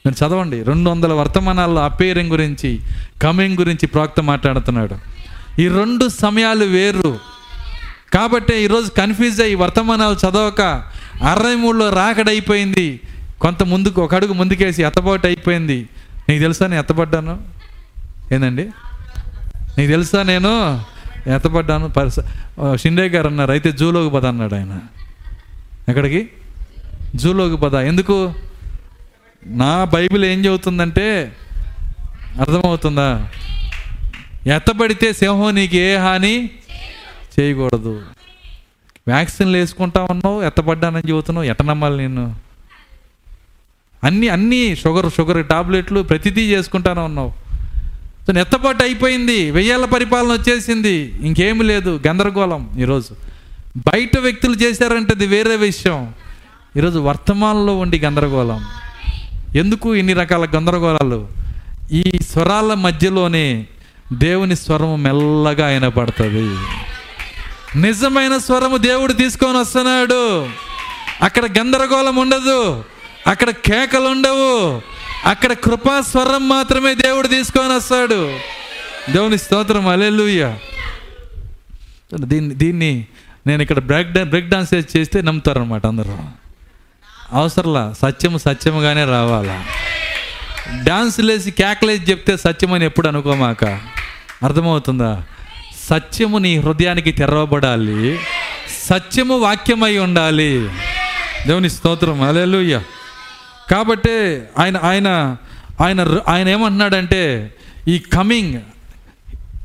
మీరు 0.06 0.26
చదవండి. 0.26 0.64
రెండు 0.64 0.90
వందల 0.90 1.14
వర్తమానాల్లో 1.14 1.82
అపేరింగ్ 1.82 2.30
గురించి 2.30 2.80
కమింగ్ 3.22 3.58
గురించి 3.58 3.88
ప్రవక్త 3.88 4.20
మాట్లాడుతున్నాడు. 4.20 4.98
ఈ 5.62 5.68
రెండు 5.68 6.08
సమయాలు 6.08 6.66
వేరు. 6.66 7.33
కాబట్టి 8.14 8.56
ఈరోజు 8.56 8.90
కన్ఫ్యూజ్ 8.90 9.42
అయ్యి 9.42 9.56
వర్తమానాలు 9.56 10.16
చదవక 10.16 10.62
అరవై 11.24 11.56
మూడులో 11.56 11.90
రాకడైపోయింది. 11.90 13.00
కొంత 13.42 13.64
ముందుకు 13.64 14.02
ఒక 14.02 14.16
అడుగు 14.16 14.34
ముందుకేసి 14.34 14.84
ఎత్తబాటు 14.84 15.28
అయిపోయింది. 15.28 15.90
నీకు 16.30 16.42
తెలుసా 16.42 16.68
నేను 16.68 16.80
ఎత్తబడ్డాను 16.80 17.42
ఏందండి? 18.32 18.64
నీకు 19.78 19.92
తెలుసా 19.92 20.24
నేను 20.24 20.84
ఎత్తబడ్డాను 21.36 21.90
పరిస 21.90 22.16
షిండే 22.76 23.10
గారు 23.10 23.28
అన్నారు 23.28 23.52
అయితే 23.52 23.72
జూలోకి 23.72 24.16
పద 24.16 24.26
అన్నాడు 24.26 24.56
ఆయన. 24.56 24.80
ఎక్కడికి? 25.90 26.30
జూలోకి 27.16 27.58
పద. 27.58 27.76
ఎందుకు? 27.76 28.34
నా 29.46 29.84
బైబిల్ 29.84 30.26
ఏం 30.26 30.46
చెబుతుందంటే 30.46 31.34
అర్థమవుతుందా? 32.40 33.28
ఎత్తబడితే 34.48 35.14
సింహం 35.14 35.56
నీకు 35.56 35.76
ఏ 35.76 35.96
హాని? 35.96 36.50
చేయకూడదు. 37.40 38.02
వ్యాక్సిన్లు 39.08 39.58
వేసుకుంటా 39.58 40.02
ఉన్నావు 40.02 40.44
ఎత్తబడ్డానని 40.44 41.10
చెబుతున్నావు 41.10 41.46
ఎట్ట 41.46 41.62
నమ్మాలి 41.62 41.98
నేను 41.98 42.36
అన్నీ 44.04 44.28
అన్నీ 44.28 44.76
షుగర్ 44.76 45.14
షుగర్ 45.18 45.48
టాబ్లెట్లు 45.48 46.02
ప్రతిదీ 46.02 46.52
చేసుకుంటానే 46.52 47.02
ఉన్నావు. 47.02 47.34
సో 48.28 48.32
నెత్తబాటు 48.32 48.84
అయిపోయింది 48.84 49.52
వెయ్యేళ్ళ 49.52 49.86
పరిపాలన 49.86 50.30
వచ్చేసింది. 50.30 50.96
ఇంకేమి 51.22 51.64
లేదు 51.64 52.00
గందరగోళం 52.08 52.70
ఈరోజు. 52.80 53.16
బయట 53.78 54.18
వ్యక్తులు 54.18 54.56
చేశారంటే 54.56 55.14
అది 55.14 55.28
వేరే 55.28 55.56
విషయం. 55.56 56.14
ఈరోజు 56.78 57.00
వర్తమానంలో 57.00 57.78
ఉండి 57.78 58.00
గందరగోళం. 58.00 58.66
ఎందుకు 59.56 59.96
ఇన్ని 59.96 60.14
రకాల 60.14 60.48
గందరగోళాలు? 60.56 61.28
ఈ 61.92 62.04
స్వరాల 62.30 62.74
మధ్యలోనే 62.74 63.68
దేవుని 64.14 64.56
స్వరము 64.56 64.96
మెల్లగా 64.96 65.68
ఆయన 65.68 65.88
పడుతుంది 65.88 66.58
నిజమైన 67.76 68.38
స్వరము 68.38 68.78
దేవుడు 68.78 69.14
తీసుకొని 69.14 69.58
వస్తున్నాడు. 69.58 70.50
అక్కడ 71.22 71.46
గందరగోళం 71.60 72.16
ఉండదు. 72.16 72.84
అక్కడ 73.28 73.50
కేకలు 73.50 74.08
ఉండవు. 74.08 74.82
అక్కడ 75.26 75.54
కృపా 75.54 76.02
స్వరం 76.02 76.50
మాత్రమే 76.50 76.96
దేవుడు 76.96 77.28
తీసుకొని 77.28 77.74
వస్తాడు. 77.74 78.40
దేవుని 79.12 79.38
స్తోత్రం 79.38 79.88
అలెలుయ్య 79.88 80.58
దీన్ని 82.20 82.56
దీన్ని 82.56 83.08
నేను 83.48 83.62
ఇక్కడ 83.62 83.80
బ్రేక్ 83.80 84.12
డా 84.12 84.24
బ్రేక్ 84.24 84.50
డాన్స్ 84.50 84.98
చేస్తే 84.98 85.22
నమ్ముతారనమాట 85.22 85.86
అందరూ. 85.86 86.18
అవసరంలా 87.32 87.94
సత్యము 88.02 88.38
సత్యముగానే 88.38 89.06
రావాలా. 89.06 89.66
డాన్స్ 90.84 91.20
లేసి 91.20 91.52
కేకలేసి 91.52 92.12
చెప్తే 92.12 92.38
సత్యమని 92.38 92.86
ఎప్పుడు 92.86 93.08
అనుకోమాక? 93.08 93.66
అర్థమవుతుందా? 94.44 95.24
సత్యము 95.90 96.38
నీ 96.38 96.58
హృదయానికి 96.58 97.12
తెరవబడాలి. 97.12 98.20
సత్యము 98.90 99.38
వాక్యమై 99.38 99.98
ఉండాలి. 99.98 100.70
దేవుని 101.48 101.70
స్తోత్రం. 101.70 102.22
అలెలుయ్య 102.22 102.82
కాబట్టి 103.72 104.40
ఆయన 104.60 104.78
ఆయన 104.84 105.36
ఆయన 105.82 106.20
ఆయన 106.28 106.50
ఏమంటున్నాడంటే 106.50 107.54
ఈ 107.88 108.00
కమింగ్ 108.00 108.62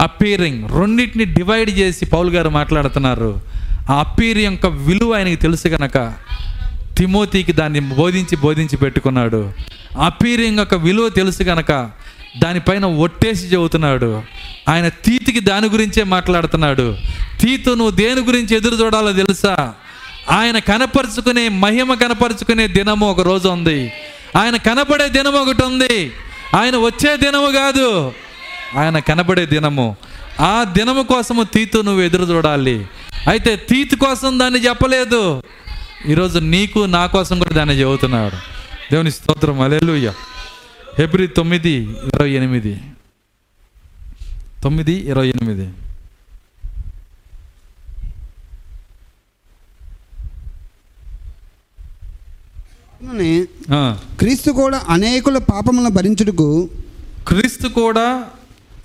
అపీరింగ్ 0.00 0.68
రెండింటిని 0.80 1.24
డివైడ్ 1.24 1.70
చేసి 1.70 2.06
పౌల్ 2.06 2.30
గారు 2.30 2.48
మాట్లాడుతున్నారు. 2.48 3.40
ఆ 3.90 3.98
అపీర్ 4.00 4.38
యొక్క 4.38 4.66
విలువ 4.66 5.14
ఆయనకి 5.16 5.36
తెలుసు 5.36 5.68
కనుక 5.68 6.14
తిమోతికి 6.98 7.52
దాన్ని 7.52 7.80
బోధించి 7.80 8.36
బోధించి 8.36 8.76
పెట్టుకున్నాడు. 8.76 9.52
అపీరింగ్ 9.98 10.58
యొక్క 10.58 10.74
విలువ 10.74 11.08
తెలుసు 11.08 11.42
కనుక 11.42 11.90
దానిపైన 12.38 12.86
ఒట్టేసి 12.86 13.46
చెబుతున్నాడు. 13.46 14.22
ఆయన 14.68 14.88
తీతికి 14.88 15.40
దాని 15.40 15.68
గురించే 15.68 16.04
మాట్లాడుతున్నాడు. 16.04 16.96
తీతు 17.40 17.70
నువ్వు 17.70 17.90
దేని 17.90 18.20
గురించి 18.20 18.56
ఎదురు 18.56 18.74
చూడాలో 18.74 19.12
తెలుసా? 19.12 19.74
ఆయన 20.30 20.58
కనపరుచుకునే 20.58 21.48
మహిమ 21.48 21.94
కనపరుచుకునే 21.94 22.68
దినము 22.68 23.10
ఒక 23.10 23.20
రోజు 23.20 23.48
ఉంది. 23.48 23.92
ఆయన 24.36 24.56
కనపడే 24.56 25.08
దినం 25.08 25.34
ఒకటి 25.34 25.64
ఉంది. 25.64 26.12
ఆయన 26.54 26.76
వచ్చే 26.76 27.16
దినము 27.16 27.46
కాదు. 27.46 28.12
ఆయన 28.76 28.98
కనబడే 28.98 29.46
దినము. 29.46 29.96
ఆ 30.40 30.64
దినము 30.78 31.02
కోసము 31.02 31.42
తీతు 31.42 31.78
నువ్వు 31.78 32.02
ఎదురు 32.02 32.22
చూడాలి. 32.22 32.86
అయితే 33.28 33.56
తీతు 33.56 33.96
కోసం 33.96 34.38
దాన్ని 34.38 34.60
చెప్పలేదు. 34.60 35.42
ఈరోజు 36.08 36.38
నీకు 36.38 36.78
నా 36.78 37.06
కోసం 37.06 37.38
కూడా 37.38 37.50
దాన్ని 37.50 37.74
చెబుతున్నాడు. 37.74 38.36
దేవుని 38.92 39.10
స్తోత్రం. 39.10 39.60
అలెలుయ్య 39.60 40.12
ఫిబ్రి 40.98 41.26
తొమ్మిది 41.26 41.74
ఇరవై 42.14 42.30
ఎనిమిది. 42.30 42.80
తొమ్మిది 44.62 44.92
ఇరవై 44.92 45.28
ఎనిమిది. 45.28 45.66
క్రీస్తు 54.18 54.50
కూడా 54.50 54.82
అనేకుల 54.88 55.38
పాపములను 55.38 55.90
భరించుటకు 55.90 56.70
క్రీస్తు 57.28 57.68
కూడా 57.68 58.30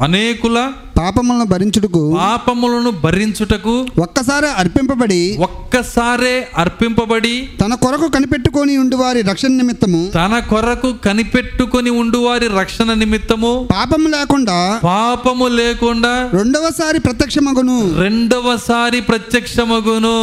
అనేకుల 0.02 0.72
పాపములను 0.98 1.46
భరించుటకు 1.46 2.16
పాపములను 2.18 2.90
భరించుటకు 2.92 3.88
ఒక్కసారి 4.00 4.48
అర్పింపబడి 4.48 5.38
ఒక్కసారే 5.38 6.48
అర్పింపబడి 6.58 7.50
తన 7.62 7.74
కొరకు 7.74 8.08
కనిపెట్టుకొని 8.08 8.78
ఉండి 8.78 8.96
వారి 8.96 9.22
రక్షణ 9.22 9.48
నిమిత్తము 9.48 10.12
తన 10.16 10.40
కొరకు 10.40 10.94
కనిపెట్టుకొని 10.94 11.90
ఉండువారి 11.90 12.48
రక్షణ 12.48 12.94
నిమిత్తము 12.94 13.70
పాపము 13.72 14.08
లేకుండా 14.08 14.82
పాపము 14.84 15.48
లేకుండా 15.48 16.30
రెండవసారి 16.34 17.00
ప్రత్యక్షమగును. 17.00 17.96
రెండవసారి 17.96 19.02
ప్రత్యక్షమగును. 19.02 20.18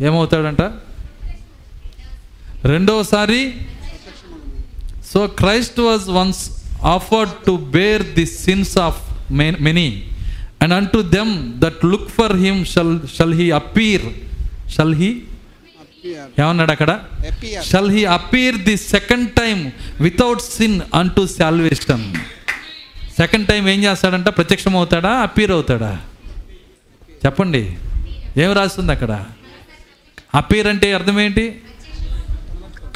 ఏమవుతాడంట? 0.00 0.62
రెండవసారి 2.64 3.54
so 5.14 5.26
Christ 5.26 5.80
was 5.80 6.08
once 6.08 6.50
offered 6.84 7.32
to 7.46 7.56
bear 7.56 8.02
the 8.02 8.26
sins 8.26 8.78
of 8.78 9.32
many 9.32 10.10
and 10.62 10.74
unto 10.86 11.02
them 11.02 11.60
that 11.60 11.84
look 11.84 12.08
for 12.08 12.36
him 12.36 12.64
shall 12.64 13.00
shall 13.18 13.34
he 13.34 13.50
appear 13.50 14.02
shall 14.70 14.94
he 14.94 15.22
ఏమన్నాడు 16.38 16.70
అక్కడ? 16.70 17.00
Shall 17.64 17.90
he 17.90 18.04
appear 18.04 18.56
the 18.56 18.76
second 18.76 19.30
time 19.30 19.72
without 20.00 20.40
sin 20.40 20.80
unto 21.10 21.26
salvation 21.26 22.14
second 23.16 23.48
time 23.48 23.68
ఏం 23.68 23.84
చేస్తాడంట? 23.84 24.28
ప్రత్యక్షం 24.28 24.76
అవుతాడా 24.76 25.10
appear 25.10 25.50
అవుతాడా? 25.50 26.00
చెప్పండి. 27.26 27.76
ఏం 28.36 28.52
రాస్తుంది 28.52 28.92
అక్కడ? 28.92 29.24
అపీర్ 30.34 30.66
అంటే 30.66 30.92
అర్థం 30.92 31.20
ఏంటి? 31.20 31.62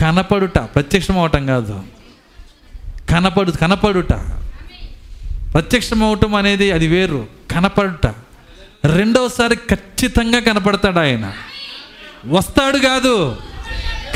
కనపడుట. 0.01 0.59
ప్రత్యక్షం 0.59 1.19
అవటం 1.19 1.47
కాదు. 1.47 1.83
కనపడు 3.13 3.51
కనపడుట. 3.51 4.13
ప్రత్యక్షమవటం 5.53 6.35
అనేది 6.35 6.73
అది 6.73 6.89
వేరు. 6.89 7.27
కనపడుట. 7.51 8.07
రెండవసారి 8.85 9.57
ఖచ్చితంగా 9.57 10.41
కనపడతాడు 10.41 10.99
ఆయన. 10.99 11.33
వస్తాడు 12.29 12.79
కాదు. 12.79 13.37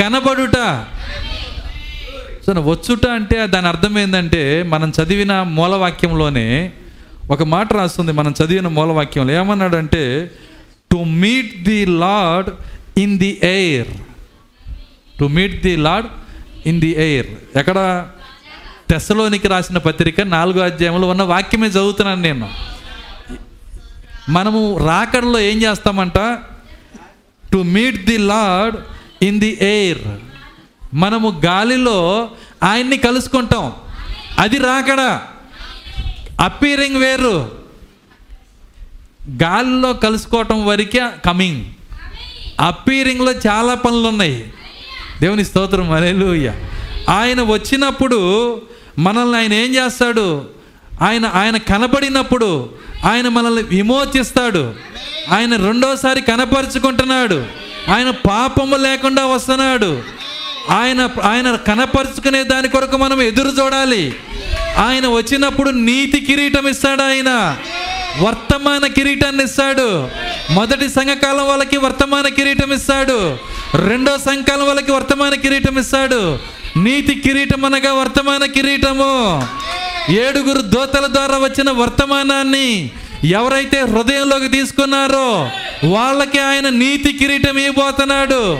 కనపడుట. 0.01 0.85
సో 2.47 2.53
వచ్చుట 2.53 3.07
అంటే 3.07 3.47
దాని 3.47 3.69
అర్థం 3.69 3.99
ఏంటంటే 3.99 4.63
మనం 4.63 4.93
చదివిన 5.03 5.43
మూలవాక్యంలోనే 5.43 6.73
ఒక 7.31 7.43
మాట 7.43 7.73
రాస్తుంది. 7.73 8.13
మనం 8.13 8.35
చదివిన 8.45 8.69
మూలవాక్యంలో. 8.69 9.35
ఏమన్నాడంటే 9.35 10.31
to 10.93 10.97
meet 10.97 11.63
the 11.63 11.87
Lord 11.87 12.51
in 12.99 13.19
the 13.19 13.41
air 13.43 13.89
to 15.21 15.25
meet 15.25 15.63
the 15.63 15.77
Lord 15.77 16.09
in 16.69 16.81
the 16.81 17.03
air 17.03 17.59
ఎక్కడ? 17.59 18.07
తెసలోనికి 18.91 19.49
రాసిన 19.49 19.79
పత్రిక 19.79 20.21
నాలుగో 20.21 20.61
అధ్యాయంలో 20.61 21.09
ఉన్న 21.09 21.23
వాక్యమే 21.23 21.67
చదువుతున్నాను 21.67 22.21
నేను. 22.21 22.51
మనము 24.29 24.87
రాకడలో 24.87 25.41
ఏం 25.41 25.63
చేస్తామంట? 25.63 26.19
To 27.53 27.57
meet 27.57 28.07
the 28.07 28.19
Lord 28.19 28.77
in 29.23 29.41
the 29.41 29.59
air 29.63 29.99
మనము 30.95 31.43
గాలిలో 31.45 32.31
ఆయన్ని 32.63 32.97
కలుసుకుంటాం. 32.97 33.73
అది 34.39 34.59
రాకడ. 34.59 35.21
అపీరింగ్ 36.41 36.97
వేరు. 36.97 37.59
గాలిలో 39.43 39.93
కలుసుకోవటం 39.93 40.67
వరకే 40.67 41.11
కమింగ్ 41.25 41.65
అపీరింగ్లో 42.61 43.33
చాలా 43.33 43.75
పనులు 43.75 44.09
ఉన్నాయి 44.09 44.53
దేవుని 45.21 45.45
స్తోత్రం. 45.45 45.93
అలెలుయ్య 45.93 46.55
ఆయన 47.09 47.43
వచ్చినప్పుడు 47.43 48.63
మనల్ని 48.99 49.39
ఆయన 49.39 49.53
ఏం 49.53 49.75
చేస్తాడు? 49.75 50.49
ఆయన 51.03 51.27
ఆయన 51.27 51.57
కనబడినప్పుడు 51.57 52.71
ఆయన 53.05 53.29
మనల్ని 53.29 53.63
విమోచిస్తాడు. 53.63 54.75
ఆయన 55.33 55.57
రెండోసారి 55.57 56.21
కనపరుచుకుంటున్నాడు. 56.21 57.47
ఆయన 57.95 58.11
పాపము 58.11 58.77
లేకుండా 58.77 59.27
వస్తున్నాడు. 59.27 60.03
ఆయన 60.71 61.11
ఆయన 61.23 61.55
కనపరుచుకునే 61.55 62.43
దాని 62.45 62.69
కొరకు 62.69 62.97
మనం 62.97 63.23
ఎదురు 63.23 63.49
చూడాలి. 63.49 64.17
ఆయన 64.79 65.07
వచ్చినప్పుడు 65.07 65.71
నీతి 65.71 66.21
కిరీటం 66.21 66.69
ఇస్తాడు 66.69 67.03
ఆయన. 67.03 67.57
వర్తమాన 68.21 68.87
కిరీటాన్ని 68.87 69.45
ఇస్తాడు. 69.45 70.09
మొదటి 70.51 70.89
సంఘకాలం 70.89 71.47
వాళ్ళకి 71.47 71.77
వర్తమాన 71.77 72.29
కిరీటం 72.29 72.73
ఇస్తాడు. 72.73 73.39
రెండో 73.75 74.19
సంఘకాలం 74.19 74.67
వాళ్ళకి 74.67 74.93
వర్తమాన 74.93 75.35
కిరీటం 75.35 75.79
ఇస్తాడు. 75.79 76.39
నీతి 76.77 77.15
కిరీటం 77.15 77.65
అనగా 77.65 77.93
వర్తమాన 77.93 78.45
కిరీటము. 78.45 79.47
ఏడుగురు 80.11 80.61
దోతల 80.61 81.07
ద్వారా 81.07 81.39
వచ్చిన 81.39 81.71
వర్తమానాన్ని 81.71 82.91
ఎవరైతే 83.25 83.81
హృదయంలోకి 83.81 84.49
తీసుకున్నారో 84.49 85.51
వాళ్ళకి 85.89 86.39
ఆయన 86.39 86.69
నీతి 86.69 87.13
కిరీటం 87.13 87.59
ఇవ్వబోతున్నాడు. 87.59 88.59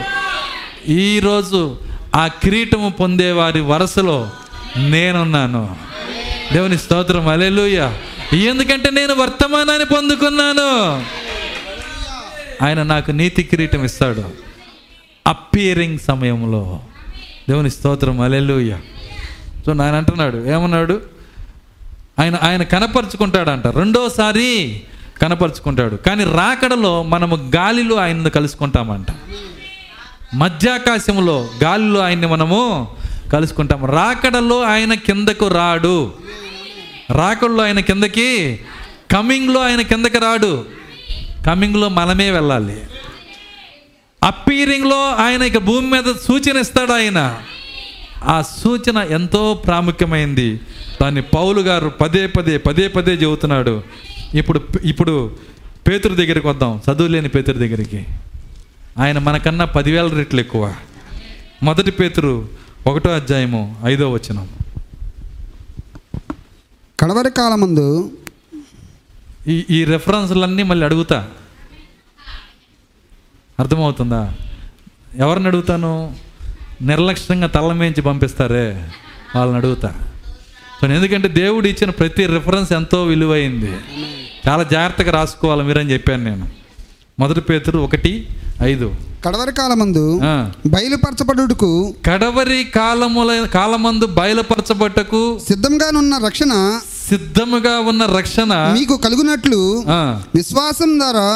ఈరోజు 0.87 1.79
ఆ 2.15 2.27
కిరీటము 2.27 2.89
పొందే 2.89 3.31
వారి 3.31 3.59
వరుసలో 3.59 4.29
నేనున్నాను. 4.77 5.75
దేవుని 6.53 6.77
స్తోత్రం 6.77 7.27
అలెలుయ 7.27 7.91
ఎందుకంటే 8.33 8.89
నేను 8.89 9.13
వర్తమానాన్ని 9.13 9.85
పొందుకున్నాను. 9.85 11.03
ఆయన 12.65 12.83
నాకు 12.83 13.11
నీతి 13.11 13.43
కిరీటం 13.43 13.85
ఇస్తాడు. 13.85 14.23
అప్పీరింగ్ 15.27 15.99
సమయంలో. 15.99 16.79
దేవుని 17.49 17.71
స్తోత్రం 17.71 18.21
అలెలుయ 18.21 18.75
సో 19.65 19.71
ఆయన 19.71 19.95
అంటున్నాడు 19.95 20.37
ఏమన్నాడు? 20.37 21.01
ఆయన 22.19 22.35
ఆయన 22.35 22.63
కనపరుచుకుంటాడంట. 22.63 23.67
రెండోసారి 23.67 24.81
కనపరుచుకుంటాడు. 25.21 25.95
కానీ 25.95 26.23
రాకడలో 26.23 27.03
మనము 27.03 27.51
గాలిలో 27.55 27.95
ఆయనను 27.95 28.29
కలుసుకుంటామంట. 28.29 29.05
మధ్యాకాశంలో 30.35 31.47
గాలిలో 31.63 31.99
ఆయన్ని 31.99 32.27
మనము 32.27 32.87
కలుసుకుంటాం. 33.33 33.85
రాకడలో 33.85 34.61
ఆయన 34.61 34.93
కిందకు 34.93 35.47
రాడు. 35.47 36.13
రాకడలో 37.11 37.63
ఆయన 37.63 37.79
కిందకి 37.79 38.59
కమింగ్లో 39.11 39.61
ఆయన 39.61 39.81
కిందకి 39.81 40.17
రాడు. 40.17 40.65
కమింగ్లో 41.45 41.89
మనమే 41.89 42.31
వెళ్ళాలి. 42.31 42.81
అప్పీరింగ్లో 44.23 45.09
ఆయన 45.09 45.41
ఇక 45.41 45.57
భూమి 45.57 45.91
మీద 45.91 46.03
సూచన 46.27 46.57
ఇస్తాడు 46.57 46.91
ఆయన. 46.91 47.41
ఆ 48.23 48.41
సూచన 48.41 48.97
ఎంతో 48.97 49.53
ప్రాముఖ్యమైంది. 49.53 50.59
దాన్ని 51.01 51.21
పౌలు 51.21 51.61
గారు 51.61 51.89
పదే 51.89 52.27
పదే 52.27 52.57
పదే 52.57 52.87
పదే 52.87 53.13
చెబుతున్నాడు. 53.13 53.83
ఇప్పుడు 54.33 54.61
ఇప్పుడు 54.83 55.35
పేతురు 55.87 56.15
దగ్గరికి 56.15 56.47
వద్దాం. 56.47 56.81
చదువు 56.91 57.07
లేని 57.07 57.29
పేతురు 57.29 57.57
దగ్గరికి. 57.57 58.05
ఆయన 58.99 59.17
మనకన్నా 59.17 59.65
పదివేల 59.65 60.07
రెట్లు 60.07 60.39
ఎక్కువ. 60.39 60.75
మొదటి 61.63 61.91
పేతురు 61.91 62.47
ఒకటో 62.87 63.09
అధ్యాయము 63.09 63.81
ఐదో 63.85 64.11
వచనం. 64.11 64.49
కడవరి 66.99 67.29
కాలమందు 67.29 68.11
ఈ 69.47 69.65
ఈ 69.69 69.83
రెఫరెన్స్లన్నీ 69.83 70.63
మళ్ళీ 70.63 70.85
అడుగుతా. 70.85 71.27
అర్థమవుతుందా? 73.59 74.33
ఎవరిని 75.15 75.47
అడుగుతాను? 75.47 76.15
నిర్లక్ష్యంగా 76.81 77.47
తల్లమేంచి 77.47 78.01
పంపిస్తారే? 78.01 78.89
వాళ్ళని 79.35 79.57
అడుగుతా. 79.57 80.11
సో 80.81 80.87
ఎందుకంటే 80.87 81.27
దేవుడు 81.27 81.67
ఇచ్చిన 81.67 81.89
ప్రతి 81.89 82.25
రిఫరెన్స్ 82.25 82.71
ఎంతో 82.71 83.03
విలువైంది. 83.03 83.71
చాలా 84.49 84.63
జాగ్రత్తగా 84.63 85.11
రాసుకోవాలి 85.11 85.63
మీరని 85.63 85.93
చెప్పాను 85.93 86.23
నేను. 86.23 86.49
మొదటి 87.19 87.41
పేతురు 87.41 87.79
ఒకటి 87.79 88.27
ఐదు. 88.61 88.95
కడవరి 89.25 89.51
కాలమందు. 89.51 90.19
బయలుపరచబడుటకు 90.65 91.95
కడవరి 92.05 92.63
కాలముల 92.63 93.45
కాలమందు 93.45 94.05
బయలుపరచబట్టకు 94.05 95.39
సిద్ధంగానున్న 95.47 96.21
రక్షణ 96.25 96.79
సిద్ధముగా 97.09 97.79
ఉన్న 97.81 98.05
రక్షణ 98.11 98.53
మీకు 98.73 98.97
కలుగునట్లు 98.97 99.59
విశ్వాసం 100.35 100.99
ద్వారా 100.99 101.27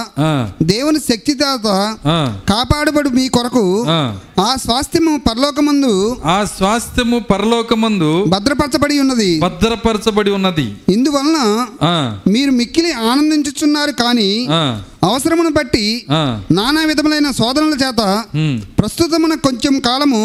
దేవుని 0.64 1.00
శక్తి 1.00 1.32
చేత 1.34 1.68
ఆ, 2.08 2.18
కాపాడబడు 2.50 3.10
మీ 3.10 3.28
కొరకు 3.30 3.64
ఆ. 3.90 4.02
స్వాస్థ్యము 4.62 5.12
పరలోకమందు 5.28 5.94
ఆ 6.26 6.44
స్వాస్థ్యము 6.52 7.20
పరలోకమందు 7.32 8.10
భద్రపరచబడి 8.28 9.00
ఉన్నది. 9.00 9.30
భద్రపరచబడి 9.40 10.32
ఉన్నది. 10.32 10.66
ఇందువలన 10.90 11.40
మీరు 12.28 12.52
మిక్కిలి 12.52 12.92
ఆనందించుచున్నారు 13.10 13.92
కానీ 14.02 14.30
అవసరమును 15.04 15.50
బట్టి 15.50 16.06
నానా 16.12 16.82
విధములైన 16.88 17.28
శోధనల 17.32 17.76
చేత 17.84 18.02
ప్రస్తుతమున 18.80 19.34
కొంచెం 19.46 19.74
కాలము. 19.80 20.24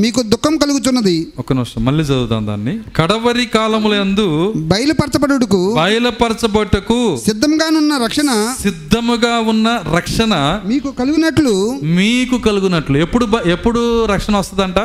మీకు 0.00 0.20
దుఃఖం 0.22 0.54
కలుగుచున్నది. 0.56 1.16
ఒక్క 1.38 1.52
నిమిషం 1.52 1.84
మళ్ళీ 1.84 2.04
చదువుతాం 2.04 2.46
దాన్ని. 2.46 2.74
కడవరి 2.96 3.46
కాలములందు 3.46 4.52
బయలుపరచబడుటకు 4.56 5.60
బయలుపరచబట్టకు 5.74 6.98
సిద్ధంగానున్న 7.26 7.98
రక్షణ 8.04 8.30
సిద్ధముగా 8.62 9.34
ఉన్న 9.52 9.68
రక్షణ 9.96 10.34
మీకు 10.64 10.90
కలుగునట్లు 10.90 11.54
మీకు 11.82 12.38
కలుగునట్లు. 12.38 12.96
ఎప్పుడు 12.98 13.28
ఎప్పుడు 13.46 13.82
రక్షణ 14.04 14.36
వస్తుందంట? 14.36 14.78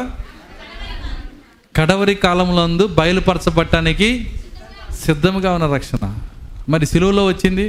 కడవరి 1.75 2.15
కాలములందు 2.15 2.87
బయలుపరచబట్టడానికి 2.87 4.09
సిద్ధముగా 5.05 5.51
ఉన్న 5.53 5.67
రక్షణ. 5.75 6.03
మరి 6.69 6.85
సిలువలో 6.85 7.25
వచ్చింది? 7.25 7.65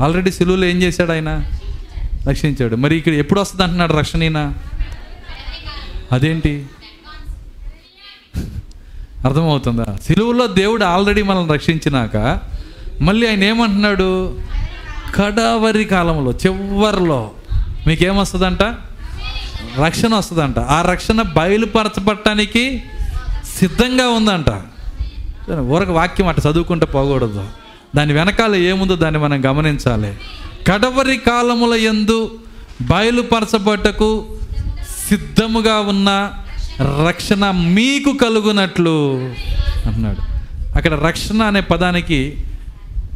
ఆల్రెడీ 0.00 0.30
సిలువలో 0.30 0.66
ఏం 0.66 0.82
చేశాడు 0.82 1.12
ఆయన? 1.12 1.52
రక్షించాడు. 2.28 2.76
మరి 2.76 2.96
ఇక్కడ 2.96 3.12
ఎప్పుడు 3.12 3.40
వస్తుంది 3.40 3.62
అంటున్నాడు 3.62 3.92
రక్షణ 3.92 4.22
ఈయన 4.22 4.54
అదేంటి? 6.12 6.66
అర్థమవుతుందా? 9.24 9.98
సిలువలో 10.02 10.46
దేవుడు 10.46 10.84
ఆల్రెడీ 10.84 11.22
మనల్ని 11.22 11.52
రక్షించినాక 11.52 12.40
మళ్ళీ 13.00 13.28
ఆయన 13.28 13.44
ఏమంటున్నాడు? 13.44 14.40
కడవరి 15.14 15.84
కాలంలో 15.84 16.32
చివరిలో. 16.32 17.30
మీకేమొస్తుందంట? 17.86 18.62
రక్షణ 19.80 20.14
వస్తుందంట. 20.14 20.58
ఆ 20.58 20.82
రక్షణ 20.82 21.22
బయలుపరచబట్టడానికి 21.22 22.82
సిద్ధంగా 23.58 24.08
ఉందంట. 24.08 24.62
ఊరక 25.52 25.88
వాక్యం 25.88 26.28
అట్ట 26.28 26.40
చదువుకుంటే 26.46 26.86
పోకూడదు. 26.86 27.48
దాని 27.96 28.12
వెనకాల 28.12 28.54
ఏముందో 28.54 28.96
దాన్ని 28.96 29.20
మనం 29.20 29.44
గమనించాలి. 29.44 30.14
కడవరి 30.68 31.16
కాలముల 31.16 31.74
ఎందు 31.74 32.30
బయలుపరచబట్టకు 32.82 34.24
సిద్ధముగా 35.08 35.80
ఉన్న 35.80 36.30
రక్షణ 36.82 37.50
మీకు 37.50 38.12
కలుగునట్లు 38.12 39.16
అన్నాడు 39.86 40.36
అక్కడ 40.76 40.94
రక్షణ 40.94 41.42
అనే 41.42 41.60
పదానికి 41.60 42.44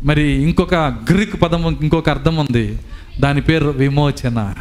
మరి 0.05 0.43
ఇంకొక 0.43 0.75
గ్రీక్ 0.75 1.43
పదం 1.43 1.79
ఇంకొక 1.83 2.09
అర్థం 2.09 2.37
ఉంది. 2.37 2.79
దాని 3.21 3.41
పేరు 3.41 3.69
విమోచన. 3.69 4.55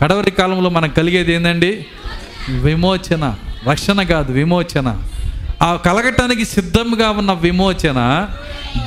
కడవరి 0.00 0.30
కాలంలో 0.30 0.70
మనం 0.70 0.88
కలిగేది 0.88 1.32
ఏంటండి 1.32 1.86
విమోచన. 2.48 3.34
రక్షణ 3.70 4.02
కాదు 4.02 4.32
విమోచన. 4.32 5.02
ఆ 5.62 5.76
కలగటానికి 5.76 6.44
సిద్ధంగా 6.44 7.10
ఉన్న 7.10 7.32
విమోచన 7.32 8.28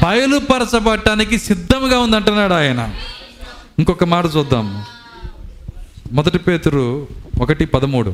బయలుపరచబడటానికి 0.04 1.38
సిద్ధంగా 1.38 2.00
ఉందంటున్నాడు 2.00 2.54
ఆయన. 2.54 2.82
ఇంకొక 3.80 4.04
మాట 4.04 4.26
చూద్దాం. 4.36 4.84
మొదటి 6.14 6.38
పేతురు 6.38 7.08
ఒకటి 7.42 7.66
పదమూడు. 7.66 8.14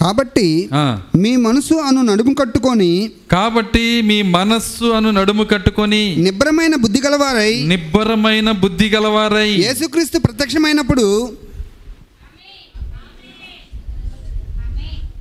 కాబట్టి 0.00 0.70
మీ 1.14 1.36
మనసు 1.36 1.74
అను 1.74 2.02
నడుము 2.02 2.34
కట్టుకొని 2.34 3.10
కాబట్టి 3.32 4.02
మీ 4.02 4.22
మనస్సు 4.22 4.84
అను 4.84 5.10
నడుము 5.10 5.44
కట్టుకొని 5.44 6.16
నిబ్బరమైన 6.16 6.74
బుద్ధి 6.74 7.00
గలవారై 7.00 7.52
నిబ్బరమైన 7.64 8.50
బుద్ధి 8.50 8.88
గలవారై 8.88 9.48
యేసుక్రీస్తు 9.48 10.18
ప్రత్యక్షమైనప్పుడు 10.18 11.06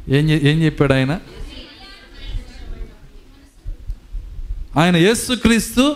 ఏం 0.09 0.29
ఏం 0.29 0.63
చెప్పాడు 0.63 0.93
ఆయన? 0.93 1.13
ఆయన 4.77 4.97
యేసుక్రీస్తు 4.97 5.95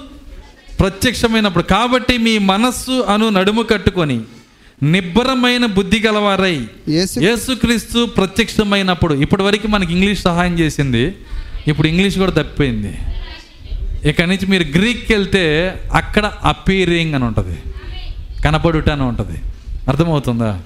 ప్రత్యక్షమైనప్పుడు. 0.80 1.64
కాబట్టి 1.64 2.18
మీ 2.18 2.38
మనస్సు 2.38 2.92
అను 2.92 3.30
నడుము 3.30 3.62
కట్టుకొని 3.62 4.22
నిబ్బరమైన 4.84 5.66
బుద్ధి 5.66 6.00
గలవారై 6.00 6.68
యేసు 6.90 7.20
యేసుక్రీస్తు 7.20 8.06
ప్రత్యక్షమైనప్పుడు. 8.06 9.14
ఇప్పటి 9.14 9.44
వరకు 9.44 9.68
మనకి 9.68 9.94
ఇంగ్లీష్ 9.94 10.22
సహాయం 10.22 10.60
చేసింది. 10.60 11.16
ఇప్పుడు 11.68 11.88
ఇంగ్లీష్ 11.88 12.18
కూడా 12.18 12.32
తప్పిపోయింది. 12.32 12.98
ఇక 14.10 14.22
నుంచి 14.22 14.46
మీరు 14.46 14.64
గ్రీక్కి 14.64 15.14
వెళ్తే 15.14 15.44
అక్కడ 15.94 16.32
అపీరింగ్ 16.44 17.16
అని 17.16 17.24
ఉంటుంది. 17.24 17.58
కనపడుట 18.42 18.90
అని 18.90 19.04
ఉంటుంది. 19.04 19.42
అర్థమవుతుందా? 19.88 20.62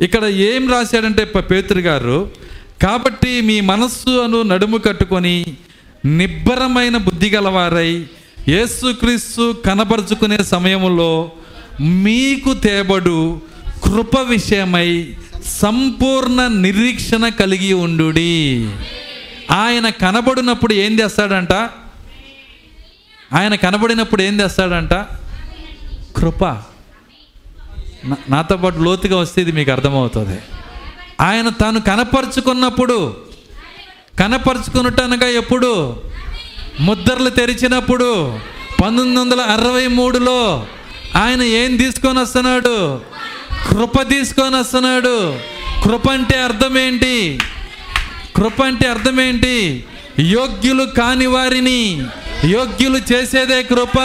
ఇక్కడ 0.00 0.24
ఏం 0.24 0.70
రాశాడంటే 0.70 1.24
పేతురు 1.24 1.78
గారు 1.78 2.30
కాబట్టి 2.82 3.40
మీ 3.40 3.60
మనస్సు 3.60 4.10
అను 4.10 4.42
నడుము 4.42 4.76
కట్టుకొని 4.76 5.46
నిబ్బరమైన 6.04 6.96
బుద్ధి 6.96 7.30
గలవారై 7.30 8.06
యేసుక్రీస్తు 8.48 9.62
కనపరుచుకునే 9.66 10.38
సమయంలో 10.38 11.32
మీకు 11.80 12.54
తేబడు 12.54 13.42
కృప 13.84 14.18
విషయమై 14.18 15.14
సంపూర్ణ 15.46 16.46
నిరీక్షణ 16.46 17.28
కలిగి 17.28 17.72
ఉండుడి. 17.72 18.70
ఆయన 19.50 19.88
కనబడినప్పుడు 19.88 20.74
ఏం 20.74 21.00
చేస్తాడంట? 21.00 21.52
ఆయన 23.32 23.54
కనబడినప్పుడు 23.54 24.22
ఏం 24.22 24.40
చేస్తాడంట? 24.40 24.94
కృప. 26.16 26.44
నా- 26.44 28.30
నాతో 28.30 28.56
పాటు 28.56 28.78
లోతుగా 28.78 29.16
వస్తే 29.16 29.40
ఇది 29.40 29.52
మీకు 29.52 29.70
అర్థమవుతుంది. 29.70 30.38
ఆయన 31.20 31.48
తాను 31.48 31.80
కనపరుచుకున్నప్పుడు 31.80 33.16
కనపరుచుకున్నట్టనగా 34.20 35.28
ఎప్పుడు? 35.28 35.96
ముద్రలు 36.80 37.30
తెరిచినప్పుడు. 37.30 38.38
పంతొమ్మిది 38.82 39.20
వందల 39.20 39.40
అరవై 39.40 39.86
మూడులో 39.86 40.66
ఆయన 41.16 41.42
ఏం 41.42 41.76
తీసుకొని 41.76 42.18
వస్తున్నాడు? 42.18 43.00
కృప 43.68 44.02
తీసుకొని 44.08 44.56
వస్తున్నాడు. 44.56 45.38
కృప 45.84 46.10
అంటే 46.10 46.40
అర్థం 46.40 46.78
ఏంటి 46.78 47.38
కృప 48.36 48.62
అంటే 48.62 48.88
అర్థం 48.88 49.20
ఏంటి 49.20 49.84
యోగ్యులు 50.18 50.84
కాని 50.84 51.26
వారిని 51.26 52.02
యోగ్యులు 52.44 52.98
చేసేదే 53.12 53.62
కృప. 53.62 53.98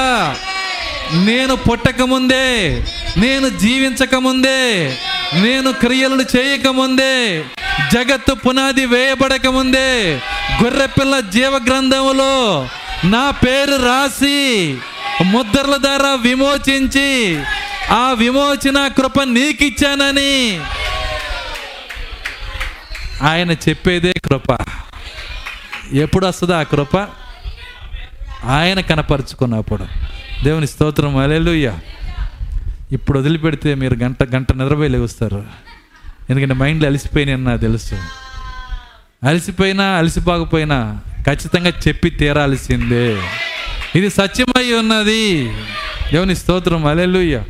నేను 1.13 1.55
పుట్టకముందే 1.55 2.69
నేను 3.17 3.49
జీవించకముందే 3.49 4.85
నేను 5.33 5.71
క్రియలను 5.71 6.37
చేయకముందే 6.37 7.43
జగత్తు 7.93 8.33
పునాది 8.33 8.85
వేయబడకముందే 8.85 10.15
గొర్రెపిల్ల 10.63 11.19
జీవ 11.19 11.61
గ్రంథములో 11.69 12.33
నా 13.05 13.29
పేరు 13.29 13.85
రాసి 13.85 14.77
ముద్రల 15.25 15.77
ద్వారా 15.77 16.13
విమోచించి 16.13 17.39
ఆ 17.91 18.11
విమోచన 18.11 18.87
కృప 18.87 19.21
నీకిచ్చానని 19.23 20.59
ఆయన 23.21 23.51
చెప్పేదే 23.51 24.13
కృప. 24.25 24.57
ఎప్పుడు 25.93 26.25
వస్తుందో 26.27 26.53
ఆ 26.53 26.63
కృప? 26.63 26.97
ఆయన 28.45 28.79
కనపరుచుకున్నప్పుడు. 28.79 29.87
దేవుని 30.43 30.67
స్తోత్రం 30.67 31.17
అలెలుయ్య 31.17 31.73
ఇప్పుడు 32.91 33.19
వదిలిపెడితే 33.19 33.75
మీరు 33.75 33.93
గంట 33.93 34.23
గంట 34.35 34.51
నిద్రపోయి 34.51 34.89
లేస్తారు 34.89 35.43
ఎందుకంటే 36.29 36.53
మైండ్లో 36.53 36.89
అలసిపోయినాయని 36.89 37.43
నాకు 37.43 37.61
తెలుసు. 37.61 37.95
అలసిపోయినా 39.23 39.83
అలసిపోకపోయినా 39.83 40.99
ఖచ్చితంగా 41.27 41.73
చెప్పి 41.87 42.09
తీరాల్సిందే. 42.09 43.21
ఇది 43.95 44.09
సత్యమై 44.09 44.73
ఉన్నది. 44.73 45.53
దేవుని 46.11 46.35
స్తోత్రం 46.35 46.85
అలెలుయ్య 46.85 47.43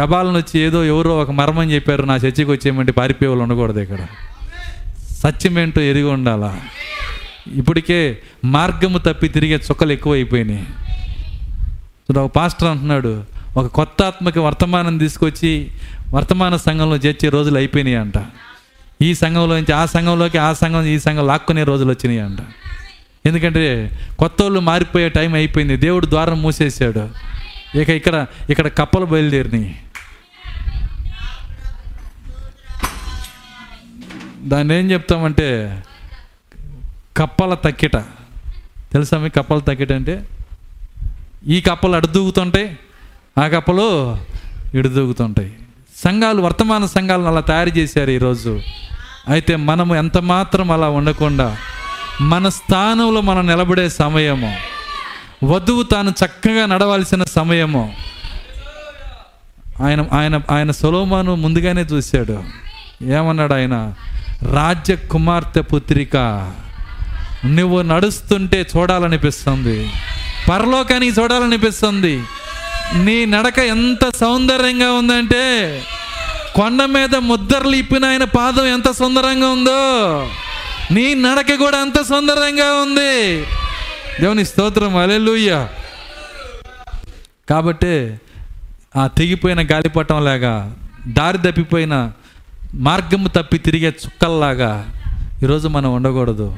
గబాలను 0.00 0.36
వచ్చి 0.36 0.60
ఏదో 0.60 0.84
ఎవరో 0.84 1.18
ఒక 1.18 1.30
మర్మం 1.30 1.70
చెప్పారు 1.70 2.02
నా 2.02 2.16
చర్చికి 2.16 2.50
వచ్చేయమంటే 2.50 2.92
పారిపోయే 2.92 3.28
వాళ్ళు 3.28 3.42
ఉండకూడదు 3.42 3.80
ఇక్కడ. 3.80 3.98
సత్యమేంటో 5.18 5.80
ఎరిగి 5.80 6.04
ఉండాలా? 6.04 6.60
ఇప్పటికే 7.54 8.18
మార్గము 8.44 8.98
తప్పి 8.98 9.28
తిరిగే 9.28 9.56
చుక్కలు 9.56 9.92
ఎక్కువైపోయినాయి. 9.92 10.66
ఒక 12.18 12.30
పాస్టర్ 12.36 12.68
అంటున్నాడు 12.68 13.24
ఒక 13.56 13.66
కొత్త 13.66 14.02
ఆత్మకి 14.02 14.38
వర్తమానం 14.38 14.98
తీసుకొచ్చి 14.98 15.70
వర్తమాన 16.14 16.56
సంఘంలో 16.56 16.96
చేర్చే 16.96 17.28
రోజులు 17.28 17.56
అయిపోయినాయి 17.56 17.96
అంట. 17.96 18.12
ఈ 19.02 19.14
సంఘంలో 19.14 19.56
నుంచి 19.56 19.72
ఆ 19.72 19.84
సంఘంలోకి 19.84 20.38
ఆ 20.38 20.52
సంఘం 20.52 20.84
ఈ 20.84 20.98
సంఘం 20.98 21.26
లాక్కునే 21.26 21.64
రోజులు 21.64 21.90
వచ్చినాయి 21.90 22.20
అంట. 22.20 22.38
ఎందుకంటే 23.26 23.90
కొత్త 24.18 24.42
వాళ్ళు 24.42 24.60
మారిపోయే 24.60 25.08
టైం 25.08 25.34
అయిపోయింది. 25.34 25.76
దేవుడు 25.76 26.06
ద్వారం 26.06 26.42
మూసేసాడు 26.42 27.08
ఇక 27.78 27.88
ఇక్కడ 27.88 28.26
ఇక్కడ 28.50 28.68
కప్పలు 28.68 29.04
బయలుదేరినాయి. 29.04 29.80
దాన్ని 34.40 34.78
ఏం 34.78 34.90
చెప్తామంటే 34.90 35.82
కప్పల 37.16 37.54
తక్కిట. 37.54 37.96
తెలుసా 38.92 39.18
మీకు 39.18 39.34
కప్పల 39.34 39.58
తక్కిట 39.58 39.92
అంటే? 39.92 40.22
ఈ 41.48 41.60
కప్పలు 41.60 41.96
అడు 41.96 42.06
ఆ 43.40 43.48
కప్పలు 43.48 44.18
ఇడుదూగుతుంటాయి. 44.74 45.52
సంఘాలు 45.96 46.42
వర్తమాన 46.42 46.86
సంఘాలను 46.86 47.26
అలా 47.26 47.40
తయారు 47.40 47.68
చేశారు 47.68 48.10
ఈరోజు. 48.10 48.60
అయితే 49.28 49.56
మనము 49.56 49.96
ఎంత 49.96 50.18
మాత్రం 50.18 50.70
అలా 50.70 50.88
ఉండకుండా 50.88 51.56
మన 52.20 52.48
స్థానంలో 52.48 53.20
మనం 53.20 53.46
నిలబడే 53.46 53.88
సమయము 53.88 54.56
వధువు 55.44 55.82
తాను 55.82 56.10
చక్కగా 56.10 56.66
నడవాల్సిన 56.66 57.24
సమయము 57.24 57.96
ఆయన 59.82 60.04
ఆయన 60.12 60.40
ఆయన 60.50 60.70
సొలోమాను 60.70 61.34
ముందుగానే 61.34 61.80
చూశాడు. 61.80 62.44
ఏమన్నాడు 63.02 63.54
ఆయన? 63.54 63.94
రాజ్య 64.42 64.96
కుమార్తె 64.96 65.60
పుత్రిక 65.60 66.16
నువ్వు 67.44 67.82
నడుస్తుంటే 67.82 68.66
చూడాలనిపిస్తుంది. 68.76 69.90
పరలోకాన్ని 70.50 71.08
చూడాలనిపిస్తుంది. 71.08 72.22
నీ 72.94 73.24
నడక 73.26 73.58
ఎంత 73.58 74.04
సౌందర్యంగా 74.16 74.92
ఉందంటే 74.92 75.44
కొండ 76.54 76.82
మీద 76.84 77.16
ముద్దర్లు 77.16 77.76
ఇప్పిన 77.76 78.04
ఆయన 78.04 78.24
పాదం 78.24 78.66
ఎంత 78.66 78.90
సుందరంగా 78.90 79.48
ఉందో 79.48 79.82
నీ 80.90 81.14
నడక 81.14 81.54
కూడా 81.58 81.78
అంత 81.78 81.98
సుందరంగా 82.02 82.68
ఉంది. 82.82 83.46
దేవుని 84.20 84.44
స్తోత్రం 84.44 84.96
అలెలుయ్య 84.96 85.66
కాబట్టి 87.50 88.14
ఆ 88.96 89.06
తెగిపోయిన 89.06 89.60
గాలిపటం 89.62 90.24
లాగా 90.24 90.74
దారి 91.08 91.38
తప్పిపోయిన 91.38 92.12
మార్గము 92.74 93.28
తప్పి 93.28 93.58
తిరిగే 93.58 93.88
చుక్కల్లాగా 93.88 94.70
ఈరోజు 95.42 95.68
మనం 95.68 95.94
ఉండకూడదు. 95.94 96.56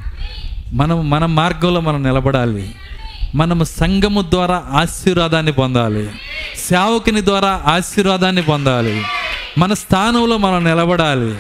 మనం 0.73 1.11
మన 1.11 1.27
మార్గంలో 1.27 1.81
మనం 1.81 2.03
నిలబడాలి. 2.03 2.75
మనము 3.35 3.65
సంఘము 3.65 4.23
ద్వారా 4.23 4.63
ఆశీర్వాదాన్ని 4.71 5.53
పొందాలి. 5.53 6.11
సేవకుని 6.69 7.25
ద్వారా 7.25 7.63
ఆశీర్వాదాన్ని 7.67 8.43
పొందాలి. 8.43 9.05
మన 9.59 9.73
స్థానంలో 9.73 10.37
మనం 10.37 10.65
నిలబడాలి. 10.65 11.35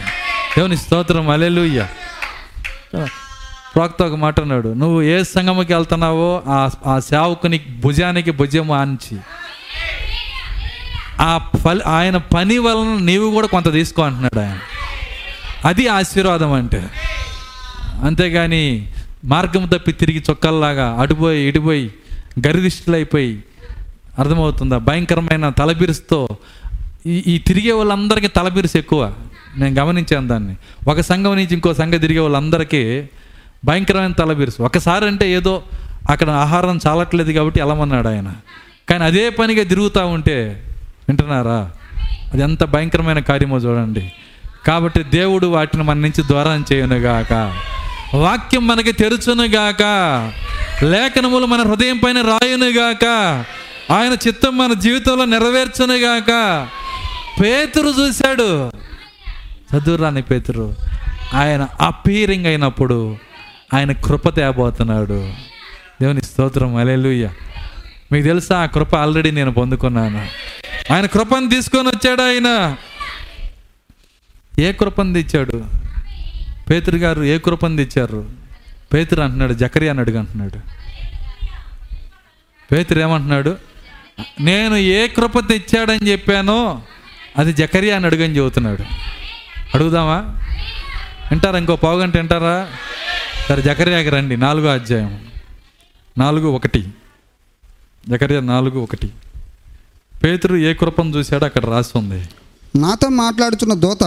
దేవుని 0.56 0.76
స్తోత్రం. 0.76 1.30
అలెలుయ్య 1.30 1.86
ప్రాక్త 3.74 4.02
ఒక 4.02 4.14
మాట 4.14 4.40
అన్నాడు. 4.40 4.68
నువ్వు 4.68 5.02
ఏ 5.02 5.22
సంఘముకి 5.22 5.74
వెళ్తున్నావో 5.74 6.42
ఆ 6.48 6.70
ఆ 6.86 6.98
సేవకుని 6.98 7.58
భుజానికి 7.58 8.30
భుజము 8.30 8.74
ఆంచి 8.74 9.18
ఆ 11.20 11.48
ఫలి 11.64 11.80
ఆయన 11.86 12.16
పని 12.16 12.58
వలన 12.58 12.98
నీవు 13.00 13.30
కూడా 13.30 13.46
కొంత 13.46 13.72
తీసుకో 13.72 14.02
అంటున్నాడు 14.02 14.40
ఆయన. 14.40 14.58
అది 15.64 15.88
ఆశీర్వాదం 15.88 16.52
అంటే. 16.52 16.90
అంతేగాని 18.02 18.92
మార్గం 19.24 19.66
తప్పి 19.66 19.92
తిరిగి 19.92 20.24
చొక్కల్లాగా 20.30 20.96
అడిపోయి 21.00 21.48
ఇడిపోయి 21.48 21.94
గరిదిష్టులైపోయి 22.46 23.44
అర్థమవుతుందా? 24.18 24.78
భయంకరమైన 24.78 25.48
తలబిరుసుతో 25.48 26.28
ఈ 27.06 27.24
ఈ 27.26 27.38
తిరిగే 27.38 27.72
వాళ్ళందరికీ 27.72 28.26
తలబిరుసు 28.26 28.78
ఎక్కువ. 28.78 29.12
నేను 29.56 29.80
గమనించాను 29.80 30.28
దాన్ని. 30.28 30.56
ఒక 30.88 31.00
సంఘం 31.00 31.34
నుంచి 31.34 31.48
ఇంకో 31.52 31.74
సంఘం 31.74 31.98
తిరిగే 31.98 32.18
వాళ్ళందరికీ 32.18 33.02
భయంకరమైన 33.64 34.12
తలబిరుసు. 34.12 34.62
ఒకసారి 34.62 35.06
అంటే 35.06 35.32
ఏదో 35.32 35.62
అక్కడ 36.10 36.30
ఆహారం 36.30 36.80
చాలట్లేదు 36.86 37.32
కాబట్టి 37.32 37.60
వెళ్ళమన్నాడు 37.60 38.08
ఆయన. 38.08 38.32
కానీ 38.88 39.04
అదే 39.04 39.30
పనిగా 39.30 39.64
తిరుగుతూ 39.64 40.06
ఉంటే 40.06 40.62
వింటున్నారా? 41.08 41.70
అది 42.32 42.42
ఎంత 42.42 42.64
భయంకరమైన 42.64 43.18
కార్యమో 43.18 43.58
చూడండి. 43.58 44.12
కాబట్టి 44.66 45.02
దేవుడు 45.02 45.46
వాటిని 45.46 45.82
మన 45.82 45.96
నుంచి 45.96 46.22
దూరం 46.28 46.64
చేయనుగాక. 46.72 47.56
వాక్యం 48.14 48.66
మనకి 48.66 48.92
తెరుచునుగాక. 48.92 49.82
లేఖనములు 50.84 51.46
మన 51.46 51.62
హృదయం 51.62 51.98
పైన 51.98 52.22
రాయునుగాక. 52.22 53.04
ఆయన 53.92 54.16
చిత్తం 54.28 54.58
మన 54.58 54.72
జీవితంలో 54.72 55.24
నెరవేర్చునుగాక. 55.24 56.30
పేతురు 57.42 57.88
చూశాడు. 57.88 58.72
చదువురాని 59.76 60.22
పేతురు. 60.22 60.74
ఆయన 61.34 61.68
అపీరింగ్ 61.80 62.46
అయినప్పుడు 62.46 63.16
ఆయన 63.74 63.92
కృప 63.92 64.28
తేబోతున్నాడు. 64.28 65.32
దేవుని 66.02 66.22
స్తోత్రం. 66.22 66.76
అలెలుయ్య 66.76 67.30
మీకు 68.12 68.24
తెలుసా 68.24 68.58
ఆ 68.58 68.66
కృప 68.66 68.96
ఆల్రెడీ 68.96 69.30
నేను 69.30 69.52
పొందుకున్నాను. 69.52 70.26
ఆయన 70.92 71.06
కృపను 71.06 71.48
తీసుకొని 71.48 71.88
వచ్చాడు 71.88 72.22
ఆయన. 72.22 72.76
ఏ 74.58 74.72
కృపను 74.72 75.14
తెచ్చాడు? 75.14 75.64
పేతురు 76.70 76.96
గారు 76.96 77.22
ఏ 77.22 77.38
కృపను 77.38 77.84
తెచ్చారు? 77.84 78.30
పేతురు 78.94 79.20
అంటున్నాడు 79.22 79.52
జకరి 79.52 79.88
అని 79.88 80.00
అడుగంటున్నాడు 80.00 80.58
పేతురు 82.72 83.00
ఏమంటున్నాడు? 83.00 83.56
నేను 84.40 84.76
ఏ 84.76 85.06
కృప 85.06 85.38
తెచ్చాడని 85.38 86.08
చెప్పానో 86.08 86.82
అది 87.38 87.52
జకరియా 87.52 87.96
అని 87.96 88.06
అడుగని 88.06 88.36
చెబుతున్నాడు. 88.36 88.82
అడుగుదామా? 89.74 90.16
వింటారా? 91.30 91.58
ఇంకో 91.58 91.76
పావుగంట 91.76 92.16
వింటారా? 92.16 92.68
సరే 93.48 93.62
జకర్యాకి 93.62 94.08
రండి. 94.08 94.36
నాలుగో 94.36 94.72
అధ్యాయం. 94.72 95.24
నాలుగు 96.18 96.48
ఒకటి. 96.48 96.88
జకర్యా 98.08 98.40
నాలుగు 98.40 98.80
ఒకటి. 98.80 99.10
పేతురు 100.24 100.56
ఏ 100.56 100.74
కృపను 100.74 101.10
చూశాడో 101.10 101.46
అక్కడ 101.46 101.64
రాసి 101.64 101.98
ఉంది. 101.98 102.28
నాతో 102.74 103.06
మాట్లాడుచున్న 103.16 103.74
దోత 103.80 104.04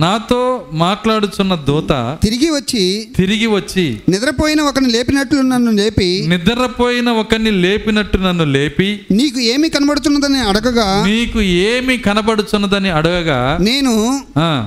నాతో 0.00 0.38
మాట్లాడుచున్న 0.80 1.54
దూత 1.64 1.92
తిరిగి 2.22 2.48
వచ్చి 2.50 2.82
తిరిగి 3.16 3.46
వచ్చి 3.46 3.84
నిద్రపోయిన 4.08 4.60
ఒకరిని 4.68 4.90
లేపినట్లు 4.92 5.40
నన్ను 5.48 5.70
లేపి 5.70 6.08
నిద్రపోయిన 6.32 7.08
ఒకరిని 7.20 7.52
లేపినట్టు 7.60 8.18
నన్ను 8.18 8.44
లేపి 8.50 8.88
నీకు 9.12 9.38
ఏమి 9.52 9.68
కనబడుతున్నదని 9.68 10.40
అడగగా 10.46 10.88
నీకు 11.06 11.40
ఏమి 11.66 11.96
కనబడుచున్నదని 11.98 12.90
అడగగా 12.90 13.38
నేను 13.60 13.94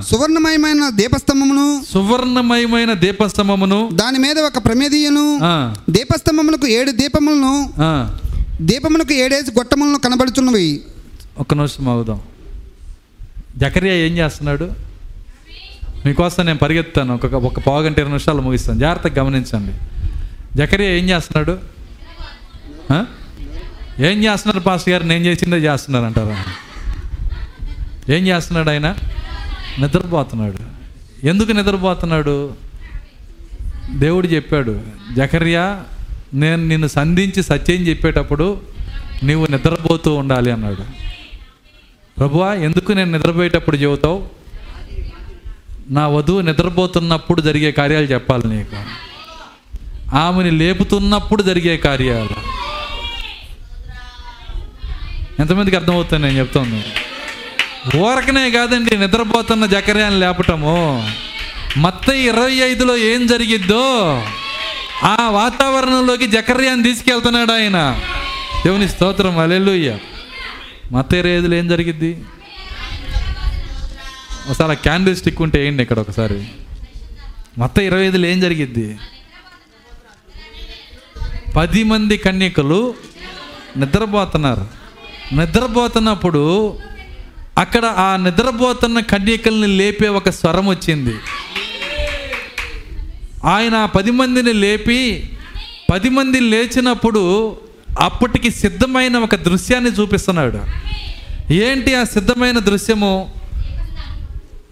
సువర్ణమయమైన 0.08 0.90
దీపస్తంభమును 0.94 1.66
సువర్ణమయమైన 1.92 2.92
దీపస్తంభమును 3.02 3.80
దాని 3.94 4.18
మీద 4.18 4.38
ఒక 4.40 4.58
ప్రమేదీయను 4.64 5.26
ఆ, 5.44 5.54
దీపస్తంభమునకు 5.90 6.66
ఏడు 6.72 6.90
దీపములను 6.92 7.54
ఆ, 7.82 7.92
దీపమునకు 8.62 9.12
ఏడేసి 9.14 9.50
గొట్టములను 9.52 9.98
కనబడుచున్నవి. 9.98 10.68
ఒక్క 11.38 11.54
నిమిషం 11.54 11.88
అవుదాం 11.88 12.20
జకరియా 13.56 13.94
ఏం 13.94 14.18
చేస్తున్నాడు? 14.18 14.72
మీకోసం 16.06 16.46
నేను 16.46 16.58
పరిగెత్తాను 16.58 17.14
ఒక 17.14 17.26
ఒక 17.26 17.60
పావుగంట 17.60 17.96
ఇరవై 17.98 18.08
నిమిషాలు 18.08 18.42
ముగిస్తాను. 18.42 18.78
జాగ్రత్తగా 18.78 19.24
గమనించండి. 19.24 19.72
జకరియా 20.56 20.90
ఏం 20.90 21.08
చేస్తున్నాడు? 21.08 21.58
ఏం 23.98 24.24
చేస్తున్నారు 24.24 24.60
పాస్టర్ 24.60 24.92
గారు? 24.92 25.04
నేను 25.04 25.24
చేసిందే 25.24 25.56
చేస్తున్నారు 25.56 26.04
అంటారా? 26.04 26.44
ఏం 28.14 28.26
చేస్తున్నాడు 28.26 28.70
ఆయన? 28.70 28.96
నిద్రపోతున్నాడు. 29.78 30.58
ఎందుకు 31.26 31.52
నిద్రపోతున్నాడు? 31.52 32.52
దేవుడు 33.90 34.26
చెప్పాడు 34.26 34.80
జకర్యా 35.16 35.82
నేను 36.34 36.64
నిన్ను 36.64 36.88
సంధించి 36.88 37.42
సత్యం 37.42 37.76
చెప్పేటప్పుడు 37.76 38.60
నీవు 39.22 39.46
నిద్రపోతూ 39.50 40.14
ఉండాలి 40.14 40.50
అన్నాడు. 40.50 41.03
ప్రభువా 42.18 42.54
ఎందుకు 42.54 42.92
నేను 42.92 43.12
నిద్రపోయేటప్పుడు 43.12 43.76
చెబుతావు? 43.76 44.28
నా 45.90 46.08
వధువు 46.08 46.40
నిద్రపోతున్నప్పుడు 46.40 47.40
జరిగే 47.40 47.72
కార్యాలు 47.72 48.04
చెప్పాలి 48.04 48.46
నీకు. 48.46 48.76
ఆమెని 50.16 50.50
లేపుతున్నప్పుడు 50.50 51.42
జరిగే 51.42 51.76
కార్యాలు. 51.76 52.54
ఎంతమందికి 55.40 55.76
అర్థమవుతుంది 55.76 56.26
నేను 56.26 56.38
చెప్తాను? 56.38 56.82
ఊరకనే 57.96 58.50
కాదండి 58.50 58.96
నిద్రపోతున్న 58.96 59.66
జకర్యాన్ని 59.66 60.20
లేపటము. 60.20 61.10
మత్త 61.76 62.08
ఇరవై 62.08 62.52
ఐదులో 62.52 62.96
ఏం 62.96 63.26
జరిగిద్దో 63.26 64.22
ఆ 65.04 65.28
వాతావరణంలోకి 65.30 66.26
జకర్యాన్ని 66.26 66.84
తీసుకెళ్తున్నాడు 66.84 67.52
ఆయన. 67.52 68.00
దేవుని 68.64 68.88
స్తోత్రం 68.88 69.38
అలెలుయ్య 69.38 69.98
మత్త 70.92 71.14
ఇరవై 71.14 71.56
ఏం 71.56 71.68
జరిగిద్ది? 71.68 72.24
ఒకసారి 74.48 74.76
క్యాండిల్ 74.76 75.16
స్టిక్ 75.16 75.42
ఉంటే 75.42 75.58
వేయండి 75.58 75.82
ఇక్కడ 75.82 75.98
ఒకసారి. 75.98 76.48
మొత్తం 77.58 77.82
ఇరవై 77.82 78.06
ఐదులో 78.06 78.26
ఏం 78.26 78.40
జరిగిద్ది? 78.40 78.98
పది 81.56 81.84
మంది 81.84 82.16
కన్యకలు 82.16 82.94
నిద్రపోతున్నారు. 83.76 84.66
నిద్రపోతున్నప్పుడు 85.34 86.78
అక్కడ 87.58 87.84
ఆ 87.84 88.16
నిద్రపోతున్న 88.16 89.00
కన్యకల్ని 89.00 89.66
లేపే 89.66 90.08
ఒక 90.08 90.30
స్వరం 90.30 90.66
వచ్చింది. 90.66 91.14
ఆయన 93.44 93.84
పది 93.84 94.10
మందిని 94.10 94.52
లేపి 94.52 95.30
పది 95.92 96.08
మంది 96.08 96.40
లేచినప్పుడు 96.40 97.56
అప్పటికి 97.98 98.50
సిద్ధమైన 98.50 99.16
ఒక 99.16 99.34
దృశ్యాన్ని 99.34 99.90
చూపిస్తున్నాడు. 99.90 100.60
ఏంటి 101.52 101.94
ఆ 101.94 102.04
సిద్ధమైన 102.04 102.58
దృశ్యము? 102.58 103.34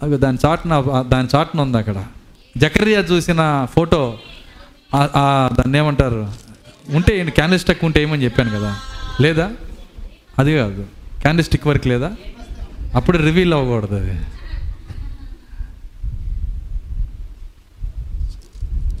అవి 0.03 0.17
దాని 0.17 0.37
చాటున 0.45 1.03
దాని 1.07 1.27
చాటున 1.35 1.61
ఉంది 1.61 1.77
అక్కడ? 1.77 2.05
జకరియా 2.57 2.99
చూసిన 2.99 3.67
ఫోటో. 3.75 4.17
దాన్ని 5.57 5.77
ఏమంటారు? 5.77 6.31
ఉంటే 6.89 7.25
క్యాండిల్ 7.25 7.59
స్టిక్ 7.59 7.85
ఉంటే 7.85 8.01
ఏమని 8.01 8.23
చెప్పాను 8.23 8.49
కదా. 8.49 8.75
లేదా? 9.21 9.51
అది 10.39 10.57
కాదు. 10.57 10.85
క్యాండిల్ 11.21 11.45
స్టిక్ 11.45 11.67
వరకు 11.67 11.87
లేదా? 11.87 12.11
అప్పుడు 12.95 13.17
రివీల్ 13.17 13.53
అవ్వకూడదు 13.53 13.95
అది. 13.95 14.19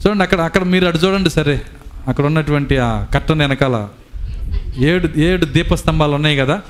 చూడండి 0.07 0.23
అక్కడ 0.23 0.41
అక్కడ 0.41 0.63
మీరు 0.63 0.85
అటు 0.85 0.97
చూడండి 0.97 1.29
సరే. 1.29 1.61
అక్కడ 2.07 2.25
ఉన్నటువంటి 2.25 2.77
ఆ 2.77 3.03
కట్టను 3.03 3.39
వెనకాల. 3.39 3.89
ఏడు 4.81 5.19
ఏడు 5.19 5.45
దీపస్తంభాలు 5.45 6.11
ఉన్నాయి 6.11 6.37
కదా? 6.37 6.61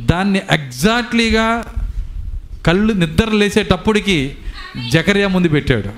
దాన్ని 0.00 0.42
ఎగ్జాక్ట్లీగా 0.50 1.64
కళ్ళు 2.66 2.92
నిద్ర 2.92 3.28
లేచేటప్పటికి 3.28 4.36
జకరియా 4.92 5.28
ముందు 5.28 5.48
పెట్టాడు. 5.48 5.90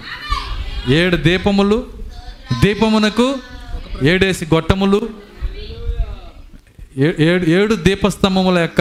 ఏడు 0.93 1.17
దీపములు 1.17 1.87
దీపమునకు 2.63 3.39
ఏడేసి 4.03 4.47
గొట్టములు 4.55 5.09
ఏ- 6.99 7.25
ఏడు 7.25 7.45
ఏడు 7.51 7.75
దీపస్తంభముల 7.75 8.59
యొక్క 8.59 8.81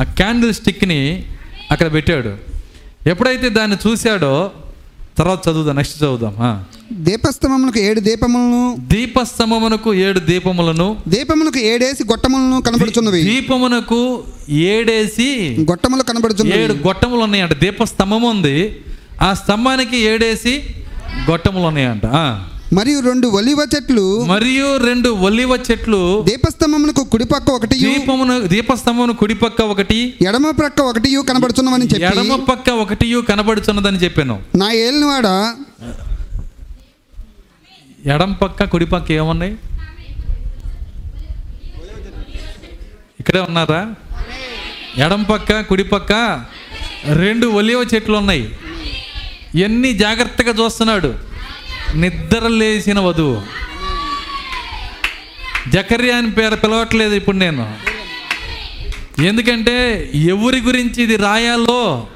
ఆ 0.00 0.02
క్యాండిల్ 0.02 0.52
స్టిక్ని 0.52 1.24
అక్కడ 1.70 1.92
పెట్టాడు. 1.92 2.36
ఎప్పుడైతే 3.08 3.48
దాన్ని 3.48 3.76
చూశాడో 3.88 4.52
తర్వాత 5.18 5.48
చదువుదాం 5.48 5.76
నెక్స్ట్ 5.76 5.98
చదువుదాం 5.98 6.64
దీపస్తంభమునకు 6.92 7.78
ఏడు 7.78 8.00
దీపములను 8.00 8.76
దీపస్తంభమునకు 8.80 9.94
ఏడు 9.94 10.20
దీపములను 10.20 10.96
దీపమునకు 11.08 11.58
ఏడేసి 11.58 12.04
గొట్టములను 12.04 12.62
కనబడుచున్నవి. 12.62 13.22
దీపమునకు 13.22 14.24
ఏడేసి 14.48 15.56
గొట్టములు 15.70 16.02
కనబడుచున్నవి. 16.02 16.62
ఏడు 16.62 16.72
గొట్టములు 16.72 17.20
ఉన్నాయంట. 17.20 17.52
దీపస్తంభం 17.52 18.22
ఉంది. 18.22 18.80
ఆ 19.22 19.34
స్తంభానికి 19.34 19.98
ఏడేసి 19.98 20.62
గొట్టములు 21.30 21.64
ఉన్నాయంట. 21.64 22.06
మరియు 22.74 23.00
రెండు 23.00 23.28
ఒలివ 23.28 23.66
చెట్లు. 23.74 24.24
మరియు 24.24 24.76
రెండు 24.76 25.08
ఒలివ 25.08 25.58
చెట్లు. 25.70 26.22
దీపస్తంభమునకు 26.28 27.04
కుడిపక్క 27.04 27.50
ఒకటి. 27.50 27.78
దీపమును 27.78 28.40
దీపస్తంభమును 28.40 29.12
కుడిపక్క 29.12 29.62
ఒకటి. 29.62 30.14
ఎడమ 30.22 30.50
ప్రక్క 30.50 30.80
ఒకటి 30.80 31.16
కనబడుచున్నవని 31.28 31.84
చెప్పి 31.84 32.02
ఎడమ 32.02 32.36
పక్క 32.36 32.70
ఒకటి 32.70 33.22
కనబడుచున్నదని 33.28 33.96
చెప్పాను. 33.96 34.42
నా 34.54 34.72
ఏలినవాడ? 34.72 35.54
ఎడం 38.06 38.32
పక్క 38.32 38.64
కుడి 38.64 38.86
పక్క 38.86 39.12
ఏమున్నాయి? 39.12 39.56
ఇక్కడే 43.20 43.40
ఉన్నారా? 43.40 43.94
ఎడం 44.96 45.22
పక్క 45.22 45.60
కుడి 45.60 45.84
పక్క 45.84 46.12
రెండు 47.12 47.46
ఒలివ 47.46 47.86
చెట్లు 47.94 48.16
ఉన్నాయి. 48.16 48.56
ఎన్ని 49.54 49.92
జాగ్రత్తగా 49.92 50.64
చూస్తున్నాడు? 50.64 51.14
నిద్ర 51.94 52.48
లేచిన 52.48 53.00
వధువు. 53.00 53.42
జకర్యా 55.70 56.16
అని 56.16 56.30
పేరు 56.30 56.56
పిలవట్లేదు 56.56 57.14
ఇప్పుడు 57.14 57.36
నేను. 57.36 57.78
ఎందుకంటే 59.22 60.10
ఎవరి 60.14 60.60
గురించి 60.60 61.02
ఇది 61.02 61.16
రాయాలో 61.16 62.06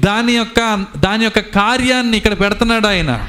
దాని 0.00 0.32
యొక్క 0.32 0.86
దాని 0.96 1.24
యొక్క 1.24 1.38
కార్యాన్ని 1.38 2.16
ఇక్కడ 2.16 2.40
పెడుతున్నాడు 2.40 2.86
ఆయన. 2.86 3.28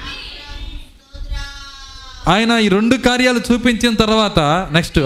ఆయన 2.31 2.51
ఈ 2.65 2.69
రెండు 2.75 2.95
కార్యాలు 3.05 3.41
చూపించిన 3.47 3.93
తర్వాత 4.03 4.39
నెక్స్ట్ 4.75 4.99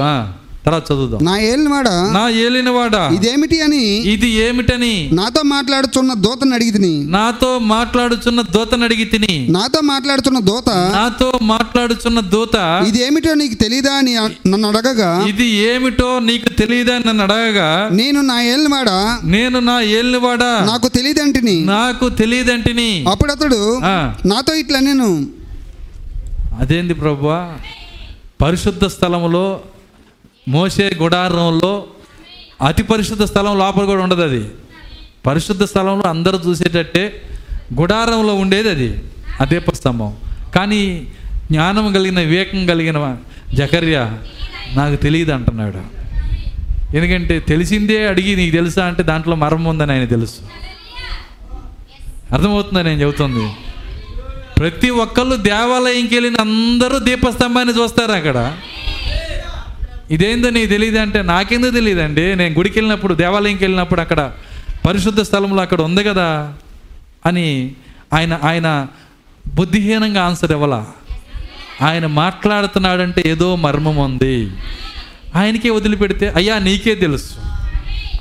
తర్వాత 0.66 0.84
చదువుదాం. 0.90 1.20
నా 1.28 1.34
ఏలినవాడ 1.50 1.90
నా 2.16 2.24
ఏలినవాడా 2.46 3.02
ఇదేమిటి 3.18 3.58
అని? 3.66 3.84
ఇది 4.14 4.30
ఏమిటని? 4.46 4.92
నాతో 5.20 5.42
మాట్లాడుచున్న 5.52 6.14
దూతను 6.26 6.54
అడిగితిని. 6.58 6.92
నాతో 7.16 7.50
మాట్లాడుచున్న 7.74 8.42
దూతను 8.56 8.86
అడిగి 8.88 9.06
తిని 9.14 9.36
నాతో 9.56 9.80
మాట్లాడుతున్న 9.92 10.40
దూత? 10.50 10.70
నాతో 10.98 11.30
మాట్లాడుచున్న 11.54 12.20
దూత? 12.34 12.56
ఇదేమిటో 12.90 13.36
నీకు 13.42 13.58
తెలీదా 13.64 13.94
అని 14.02 14.16
నన్ను 14.52 14.68
అడగగా? 14.72 15.12
ఇది 15.32 15.48
ఏమిటో 15.70 16.10
నీకు 16.30 16.52
తెలియదని 16.62 17.08
నన్ను 17.10 17.26
అడగగా? 17.28 17.70
నేను 18.02 18.22
నా 18.32 18.38
ఏలినవాడ 18.52 18.90
నేను 19.36 19.60
నా 19.70 19.78
ఏలినవాడా 19.98 20.52
నాకు 20.72 20.90
తెలియదంటిని 20.98 21.58
నాకు 21.74 22.08
తెలియదంటిని 22.22 22.90
అప్పుడు 23.14 23.32
అతడు 23.38 23.62
నాతో 24.34 24.54
ఇట్లా 24.64 24.82
నేను 24.90 25.10
అదేంది 26.58 26.94
ప్రభు 26.94 27.32
పరిశుద్ధ 28.42 28.86
స్థలంలో 28.86 29.62
మోసే 30.48 30.92
గుడారంలో 31.02 31.86
అతి 32.68 32.84
పరిశుద్ధ 32.84 33.24
స్థలం 33.24 33.60
లోపల 33.60 33.86
కూడా 33.86 34.04
ఉండదు 34.04 34.22
అది. 34.22 34.50
పరిశుద్ధ 35.26 35.64
స్థలంలో 35.64 36.10
అందరూ 36.10 36.40
చూసేటట్టే 36.48 37.22
గుడారంలో 37.82 38.36
ఉండేది 38.36 38.70
అది 38.70 39.04
ఆ 39.42 39.46
దీపస్తంభం. 39.46 40.18
కానీ 40.56 41.08
జ్ఞానం 41.52 41.94
కలిగిన 41.94 42.20
వివేకం 42.20 42.66
కలిగిన 42.66 43.18
జకర్య 43.54 44.14
నాకు 44.76 44.96
తెలియదు 44.96 45.32
అంటున్నాడు. 45.32 45.82
ఎందుకంటే 46.98 47.40
తెలిసిందే 47.40 48.08
అడిగి 48.08 48.36
నీకు 48.36 48.56
తెలుసా 48.56 48.86
అంటే 48.86 49.04
దాంట్లో 49.04 49.36
మర్మం 49.36 49.66
ఉందని 49.66 49.92
ఆయన 49.92 50.06
తెలుసు. 50.06 50.42
అర్థమవుతుందని 52.34 52.84
నేను 52.84 53.02
చెబుతుంది? 53.02 53.46
ప్రతి 54.58 54.90
ఒక్కళ్ళు 54.90 55.36
దేవాలయంకి 55.36 56.16
వెళ్ళిన 56.16 56.36
అందరూ 56.40 57.00
దీపస్తంభాన్ని 57.00 57.74
చూస్తారు 57.74 58.12
అక్కడ. 58.12 58.38
ఇదేందో 60.12 60.50
నీకు 60.50 60.70
తెలియదు 60.70 60.98
అంటే 60.98 61.22
నాకెందుకు 61.22 61.72
తెలియదండి 61.72 62.36
నేను 62.36 62.54
గుడికి 62.54 62.80
వెళ్ళినప్పుడు 62.80 63.14
దేవాలయంకి 63.14 63.64
వెళ్ళినప్పుడు 63.64 64.02
అక్కడ 64.02 64.32
పరిశుద్ధ 64.88 65.22
స్థలంలో 65.22 65.62
అక్కడ 65.62 65.82
ఉంది 65.82 66.04
కదా 66.04 66.54
అని 67.26 67.72
ఆయన 68.14 68.40
ఆయన 68.44 68.88
బుద్ధిహీనంగా 69.48 70.24
ఆన్సర్ 70.24 70.52
ఇవ్వాల? 70.52 70.86
ఆయన 71.82 72.06
మాట్లాడుతున్నాడంటే 72.06 73.24
ఏదో 73.26 73.56
మర్మం 73.56 73.98
ఉంది. 73.98 74.52
ఆయనకే 75.36 75.70
వదిలిపెడితే 75.70 76.34
అయ్యా 76.36 76.60
నీకే 76.60 76.96
తెలుసు. 76.96 77.34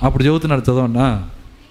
అప్పుడు 0.02 0.24
చెబుతున్నాడు 0.24 0.60
చదవండి 0.60 0.98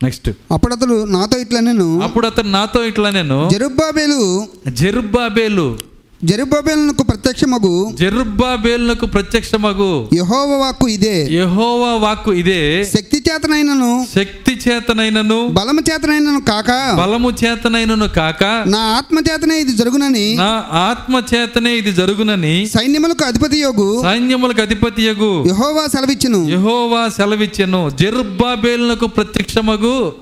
నెక్స్ట్ 0.04 0.30
అప్పుడు 0.52 0.74
అతడు 0.74 1.04
నాతో 1.06 1.38
ఇట్లా 1.38 1.60
నేను 1.60 2.02
అప్పుడు 2.02 2.28
అతను 2.28 2.50
నాతో 2.50 2.84
ఇట్లా 2.84 3.10
నేను 3.10 3.50
జరుబ్బాబేలు. 3.50 4.48
జెరుబ్బాబేలు. 4.68 5.95
జరుబ్బాబేలునకు 6.26 7.04
ప్రత్యక్షమగు. 7.04 7.92
జెరుబ్బాబేలునకు 8.00 9.06
ప్రత్యక్షమగు. 9.06 10.10
యహోవ 10.14 10.58
వాక్కు 10.62 10.88
ఇదే. 10.88 11.28
యెహోవా 11.32 12.08
వాక్కు 12.08 12.34
ఇదే. 12.34 12.86
శక్తి 12.86 13.24
చేతనైనను. 13.32 14.08
శక్తి 14.16 14.60
చేతనైనను. 14.70 15.48
బలము 15.48 15.80
చేతనైనను 15.80 16.42
కాక. 16.42 16.98
బలము 16.98 17.32
చేతనైనను 17.32 18.08
కాక. 18.08 18.44
నా 18.44 18.80
ఆత్మ 18.80 19.20
చేతనే 19.20 19.60
ఇది 19.60 19.72
జరుగునని. 19.72 20.36
నా 20.36 20.64
ఆత్మ 20.72 21.22
చేతనే 21.36 21.74
ఇది 21.74 21.92
జరుగునని. 21.92 22.70
సైన్యములకు 22.78 23.26
అధిపతి 23.26 23.58
యోగు. 23.58 24.02
సైన్యములకు 24.02 24.62
అధిపతియగు 24.62 25.46
యహోవా 25.48 25.88
సెలవిచ్చును. 25.88 26.50
యెహోవా 26.50 27.08
సెలవిచ్చెను. 27.08 27.92
జెరుబ్బాబేలునకు 28.00 29.08
ప్రత్యక్షమగు. 29.08 30.14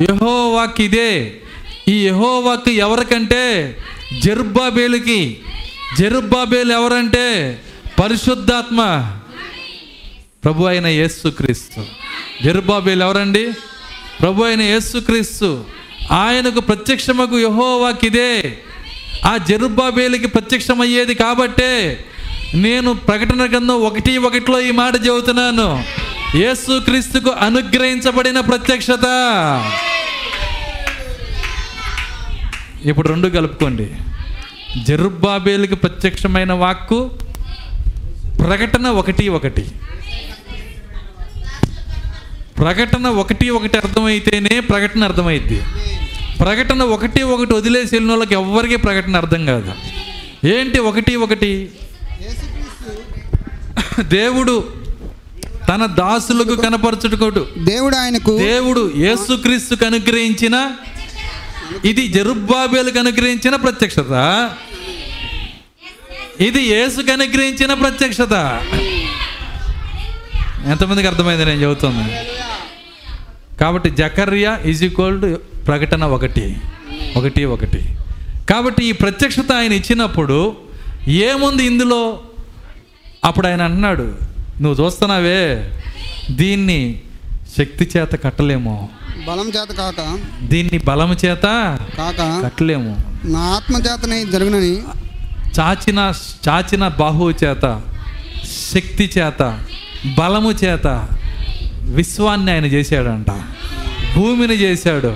యెహోవాకి 0.00 0.84
ఇదే. 0.84 1.32
ఈ 1.88 1.92
యెహోవాకి 1.92 2.72
ఎవరికంటే 2.72 3.76
జెరుబ్బాబేలుకి. 4.18 5.38
జెరుబ్బాబేలు 5.98 6.72
ఎవరంటే? 6.72 7.60
పరిశుద్ధాత్మ. 8.02 9.10
ప్రభు 10.44 10.64
అయిన 10.64 10.86
యేసుక్రీస్తు 10.86 11.84
జరుబాబేలు 12.44 13.04
ఎవరండి? 13.04 13.52
ప్రభు 14.20 14.42
అయిన 14.42 14.62
యేసుక్రీస్తు 14.62 15.64
ఆయనకు 16.10 16.60
ప్రత్యక్షమకు 16.60 17.38
యహోవాకిదే 17.38 18.58
ఆ 19.26 19.36
జరుబాబేలుకి 19.36 20.26
ప్రత్యక్షమయ్యేది 20.26 21.14
కాబట్టే 21.14 22.04
నేను 22.54 22.94
ప్రకటన 22.94 23.44
గ్రంథం 23.50 23.74
ఒకటి 23.74 24.18
ఒకటిలో 24.18 24.60
ఈ 24.60 24.70
మాట 24.70 24.94
చెబుతున్నాను. 25.06 25.84
యేసుక్రీస్తుకు 26.34 27.30
అనుగ్రహించబడిన 27.30 28.40
ప్రత్యక్షత. 28.40 29.06
ఇప్పుడు 32.84 33.08
రెండు 33.08 33.28
కలుపుకోండి. 33.28 33.90
జరుబ్బాబేలుకి 34.84 35.74
ప్రత్యక్షమైన 35.74 36.52
వాక్కు 36.52 37.10
ప్రకటన 38.38 38.86
ఒకటి 38.86 39.28
ఒకటి. 39.28 39.64
ప్రకటన 42.58 43.06
ఒకటి 43.06 43.50
ఒకటి 43.50 43.78
అర్థమైతేనే 43.78 44.60
ప్రకటన 44.60 45.04
అర్థమైద్ది. 45.04 45.62
ప్రకటన 46.40 46.82
ఒకటి 46.82 47.22
ఒకటి 47.22 47.54
వదిలేసి 47.54 47.94
వెళ్ళిన 47.94 48.12
వాళ్ళకి 48.12 48.34
ఎవ్వరికీ 48.34 48.76
ప్రకటన 48.76 49.16
అర్థం 49.16 49.46
కాదు. 49.46 49.72
ఏంటి 50.46 50.78
ఒకటి 50.78 51.16
ఒకటి? 51.16 51.68
దేవుడు 54.02 54.80
తన 55.68 55.86
దాసులకు 55.86 56.56
కనపరచుకోడు 56.56 57.48
దేవుడు 57.58 57.96
ఆయనకు 57.96 58.38
దేవుడు 58.38 58.90
యేసుక్రీస్తుకు 58.96 59.84
అనుగ్రహించిన 59.84 60.70
ఇది 61.84 62.08
జరుబ్బాబేలకు 62.08 62.98
అనుగ్రహించిన 62.98 63.56
ప్రత్యక్షత. 63.56 64.12
ఇది 66.40 66.62
యేసుకు 66.62 67.12
అనుగ్రహించిన 67.12 67.74
ప్రత్యక్షత. 67.74 68.32
ఎంతమందికి 70.66 71.08
అర్థమైంది 71.08 71.44
నేను 71.44 71.62
చెబుతుంది 71.62 72.14
కాబట్టి 73.56 73.90
జకర్యా 73.90 74.60
ఈజ్ 74.66 74.84
ఈక్వల్ 74.84 75.20
టు 75.22 75.40
ప్రకటన 75.66 76.04
ఒకటి. 76.04 76.56
ఒకటి 77.16 77.44
ఒకటి. 77.44 77.96
కాబట్టి 78.50 78.84
ఈ 78.84 78.92
ప్రత్యక్షత 78.92 79.52
ఆయన 79.52 79.72
ఇచ్చినప్పుడు 79.72 80.56
ఏముంది 81.08 81.64
ఇందులో? 81.64 82.20
అప్పుడు 83.24 83.46
ఆయన 83.46 83.62
అంటున్నాడు 83.62 84.16
నువ్వు 84.60 84.84
చూస్తున్నావే 84.84 85.72
దీన్ని 86.30 87.00
శక్తి 87.58 87.90
చేత 87.96 88.24
కట్టలేమో. 88.24 88.88
బలం 89.26 89.48
చేత 89.56 89.70
కాక 89.80 90.00
దీన్ని 90.50 90.78
బలము 90.78 91.14
చేత 91.24 91.46
కాక 91.98 92.20
కట్టలేము. 92.44 92.92
నా 93.24 93.42
ఆత్మ 93.56 93.76
చేతనే 93.86 94.18
జరుగునని 94.24 94.74
చాచిన 95.58 96.00
చాచిన 96.48 96.84
బాహువు 97.00 97.32
చేత 97.42 97.66
శక్తి 98.72 99.06
చేత 99.18 99.42
బలము 100.18 100.50
చేత 100.62 100.86
విశ్వాన్ని 101.98 102.50
ఆయన 102.52 102.66
చేశాడంట. 102.76 103.30
భూమిని 104.14 104.54
చేశాడు 104.54 105.12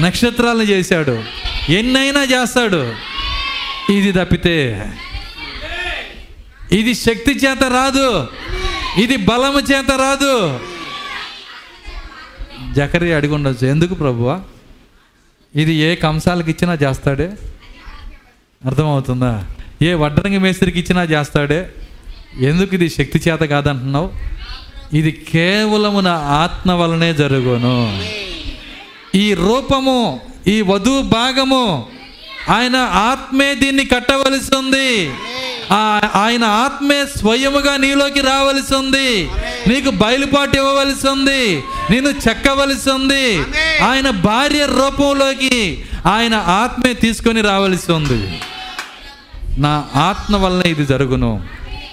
నక్షత్రాలను 0.00 0.66
చేశాడు 0.72 1.16
ఎన్నైనా 1.72 2.22
చేస్తాడు. 2.24 2.82
ఇది 3.92 4.12
తప్పితే 4.12 4.58
ఇది 6.72 6.92
శక్తి 6.94 7.32
చేత 7.44 7.62
రాదు 7.76 8.08
ఇది 9.02 9.16
బలము 9.16 9.60
చేత 9.72 9.90
రాదు. 10.04 10.34
జకరి 12.70 13.12
అడిగి 13.12 13.34
ఉండొచ్చు. 13.34 13.66
ఎందుకు 13.66 13.94
ప్రభువా? 13.94 14.40
ఇది 15.56 15.74
ఏ 15.74 15.94
కంసాలకు 15.94 16.50
ఇచ్చినా 16.50 16.72
చేస్తాడే? 16.74 17.32
అర్థమవుతుందా? 18.66 19.44
ఏ 19.82 19.94
వడ్రంగి 19.94 20.38
మేస్త్రికి 20.38 20.80
ఇచ్చినా 20.80 21.02
చేస్తాడే? 21.02 21.70
ఎందుకు 22.40 22.74
ఇది 22.74 22.90
శక్తి 22.90 23.30
చేత 23.30 23.40
కాదంటున్నావు? 23.40 24.12
ఇది 24.92 25.12
కేవలము 25.12 26.00
నా 26.00 26.12
ఆత్మ 26.12 26.72
వలనే 26.72 27.14
జరుగును. 27.14 28.04
ఈ 29.14 29.34
రూపము 29.34 30.20
ఈ 30.48 30.60
వధువు 30.60 31.02
భాగము 31.02 31.86
ఆయన 32.48 32.76
ఆత్మే 32.76 33.54
దీన్ని 33.54 33.84
కట్టవలసి 33.84 34.56
ఉంది. 34.56 35.10
ఆయన 36.14 36.44
ఆత్మే 36.44 37.06
స్వయముగా 37.06 37.76
నీలోకి 37.76 38.20
రావలసి 38.20 38.74
ఉంది. 38.74 39.30
నీకు 39.68 39.90
బయలుపాటు 39.90 40.56
ఇవ్వవలసి 40.56 41.08
ఉంది. 41.08 41.64
నేను 41.90 42.08
చెక్కవలసి 42.08 42.90
ఉంది. 42.90 43.42
ఆయన 43.82 44.10
భార్య 44.10 44.66
రూపంలోకి 44.66 45.84
ఆయన 46.06 46.34
ఆత్మే 46.34 46.94
తీసుకొని 46.94 47.40
రావలసి 47.40 47.92
ఉంది. 47.92 48.40
నా 49.58 49.84
ఆత్మ 49.94 50.36
వల్లనే 50.36 50.70
ఇది 50.70 50.86
జరుగును. 50.86 51.42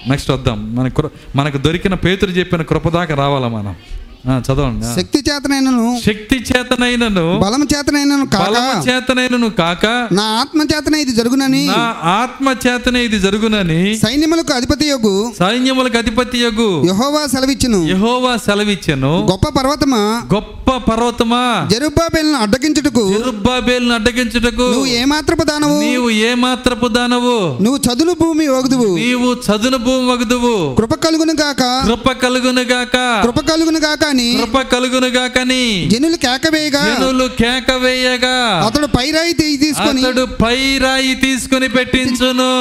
నెక్స్ట్ 0.08 0.30
వద్దాం. 0.30 0.74
మన 0.74 0.90
మనకు 1.36 1.58
దొరికిన 1.58 1.94
పేతురు 1.94 2.30
చెప్పిన 2.30 2.62
కృపదాకా 2.62 3.14
రావాలా 3.14 3.48
మనం? 3.48 3.76
చదవండి. 4.24 5.00
శక్తి 5.00 5.18
చేతనైనను 5.30 6.00
శక్తి 6.06 6.36
చేతనైనను 6.48 7.38
బలం 7.38 7.62
చేతనైనను 7.74 8.26
కాక 8.26 8.42
బలము 8.42 8.84
చేతనైనను 8.88 9.50
కాక 9.50 10.08
నా 10.12 10.22
ఆత్మ 10.22 10.62
చేతనే 10.62 11.00
ఇది 11.00 11.12
జరుగునని 11.12 11.66
నా 11.66 11.96
ఆత్మ 12.02 12.54
చేతనే 12.66 13.04
ఇది 13.04 13.20
జరుగునని 13.20 13.96
సైన్యములకు 13.96 14.52
అధిపతి 14.52 14.86
యొగు 14.86 15.32
సైన్యములకు 15.38 15.98
అధిపతి 15.98 16.38
యగు 16.38 16.82
యహోవా 16.86 17.26
సెలవిచ్చును. 17.26 17.88
యహోవా 17.88 18.36
సెలవిచ్చెను. 18.36 19.26
గొప్ప 19.30 19.48
పర్వతమా? 19.48 20.22
గొప్ప 20.34 20.76
పర్వతమా? 20.90 21.68
జరుబాబేలను 21.70 22.38
అడ్డగించుటకు. 22.38 23.08
జెరుబ్బాబేలును 23.08 23.94
అడ్డగించుటకు. 23.94 24.62
నువ్వు 24.62 24.86
ఏమాత్రపు 24.86 25.42
దానవు? 25.42 25.80
నీవు 25.80 26.10
ఏ 26.10 26.34
మాత్రపు 26.34 26.88
దానవు? 26.88 27.62
నువ్వు 27.62 27.80
చదును 27.86 28.12
భూమి 28.12 28.48
ఓగుదువు 28.48 28.96
నీవు 28.96 29.36
చదును 29.48 29.76
భూమి 29.76 30.06
వగదువు. 30.12 30.74
కృప 30.74 30.94
కలుగును 30.94 31.32
గాక. 31.32 31.62
కృప 31.86 32.12
కలుగును 32.12 32.62
గాక. 32.62 32.96
కృప 33.24 33.40
కలుగును 33.50 33.78
గాక 33.78 34.09
అని 34.10 34.28
కృప 34.36 34.60
కలుగును 34.72 35.06
గాకని. 35.06 35.88
జనులు 35.92 36.16
కేకవేయగా. 36.16 36.82
జనులు 36.82 37.26
కేక 37.40 37.70
వేయగా 37.72 38.36
అతడు 38.66 38.86
పైరాయి 38.86 39.32
తీసుకొని 39.32 40.02
అతడు 40.02 40.24
పై 40.42 40.78
రాయి 40.78 41.14
తీసుకుని 41.14 41.68
పెట్టించును. 41.68 42.52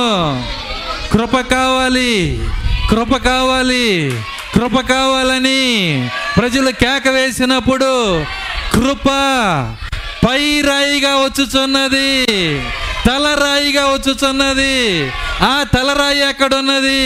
కృప 1.11 1.35
కావాలి 1.39 2.39
కృప 2.89 3.17
కావాలి 3.17 4.11
కృప 4.55 4.79
కావాలని 4.79 5.61
ప్రజలు 6.37 6.71
కేక 6.71 7.07
వేసినప్పుడు 7.07 7.91
కృప 8.73 9.07
పై 10.27 10.61
రాయిగా 10.61 11.15
వచ్చుచున్నది 11.15 12.09
తలరాయిగా 13.07 13.83
వచ్చుచున్నది. 13.85 14.75
ఆ 15.41 15.65
తలరాయి 15.75 16.21
ఎక్కడున్నది? 16.29 17.03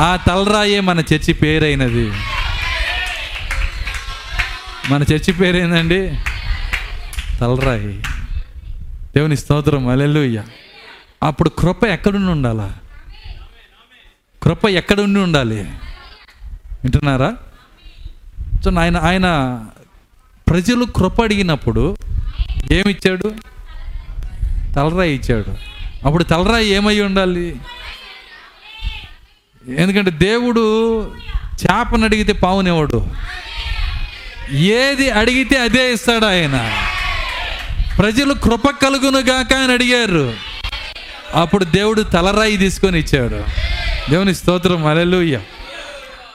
ఆ 0.00 0.18
తలరాయే 0.26 0.80
మన 0.80 1.00
చర్చి 1.00 1.32
పేరైనది. 1.32 2.06
మన 4.90 5.02
చర్చి 5.02 5.32
పేరేందండి? 5.32 6.18
తలరాయి. 7.38 8.02
దేవుని 9.16 9.36
స్తోత్రం 9.36 9.88
అలెలుయ్య 9.88 10.42
అప్పుడు 11.22 11.48
కృప 11.48 11.84
ఎక్కడుండి 11.84 12.32
ఉండాలా? 12.32 12.74
కృప 14.42 14.68
ఎక్కడుండి 14.68 15.20
ఉండాలి? 15.20 15.60
వింటున్నారా? 16.84 17.36
సో 18.64 18.72
ఆయన 18.80 18.96
ఆయన 18.96 19.60
ప్రజలు 20.48 20.84
కృప 20.84 21.22
అడిగినప్పుడు 21.22 21.96
ఏమిచ్చాడు? 22.72 23.34
తలరాయి 24.74 25.14
ఇచ్చాడు. 25.14 25.54
అప్పుడు 26.06 26.24
తలరాయి 26.24 26.68
ఏమై 26.68 27.00
ఉండాలి? 27.00 27.56
ఎందుకంటే 29.76 30.10
దేవుడు 30.10 31.04
చేపను 31.64 32.04
అడిగితే 32.04 32.32
పావునేవాడు 32.32 33.06
ఏది 34.52 35.10
అడిగితే 35.10 35.56
అదే 35.56 35.92
ఇస్తాడు 35.92 36.24
ఆయన. 36.24 36.70
ప్రజలు 37.98 38.34
కృప 38.34 38.70
కలుగునుగాక 38.70 39.52
అని 39.52 39.72
అడిగారు. 39.72 40.34
అప్పుడు 41.34 41.64
దేవుడు 41.64 42.02
తలరాయి 42.02 42.56
తీసుకొని 42.56 42.98
ఇచ్చాడు. 42.98 43.42
దేవుని 44.10 44.34
స్తోత్రం 44.34 44.86
అలెలుయ్య 44.86 45.40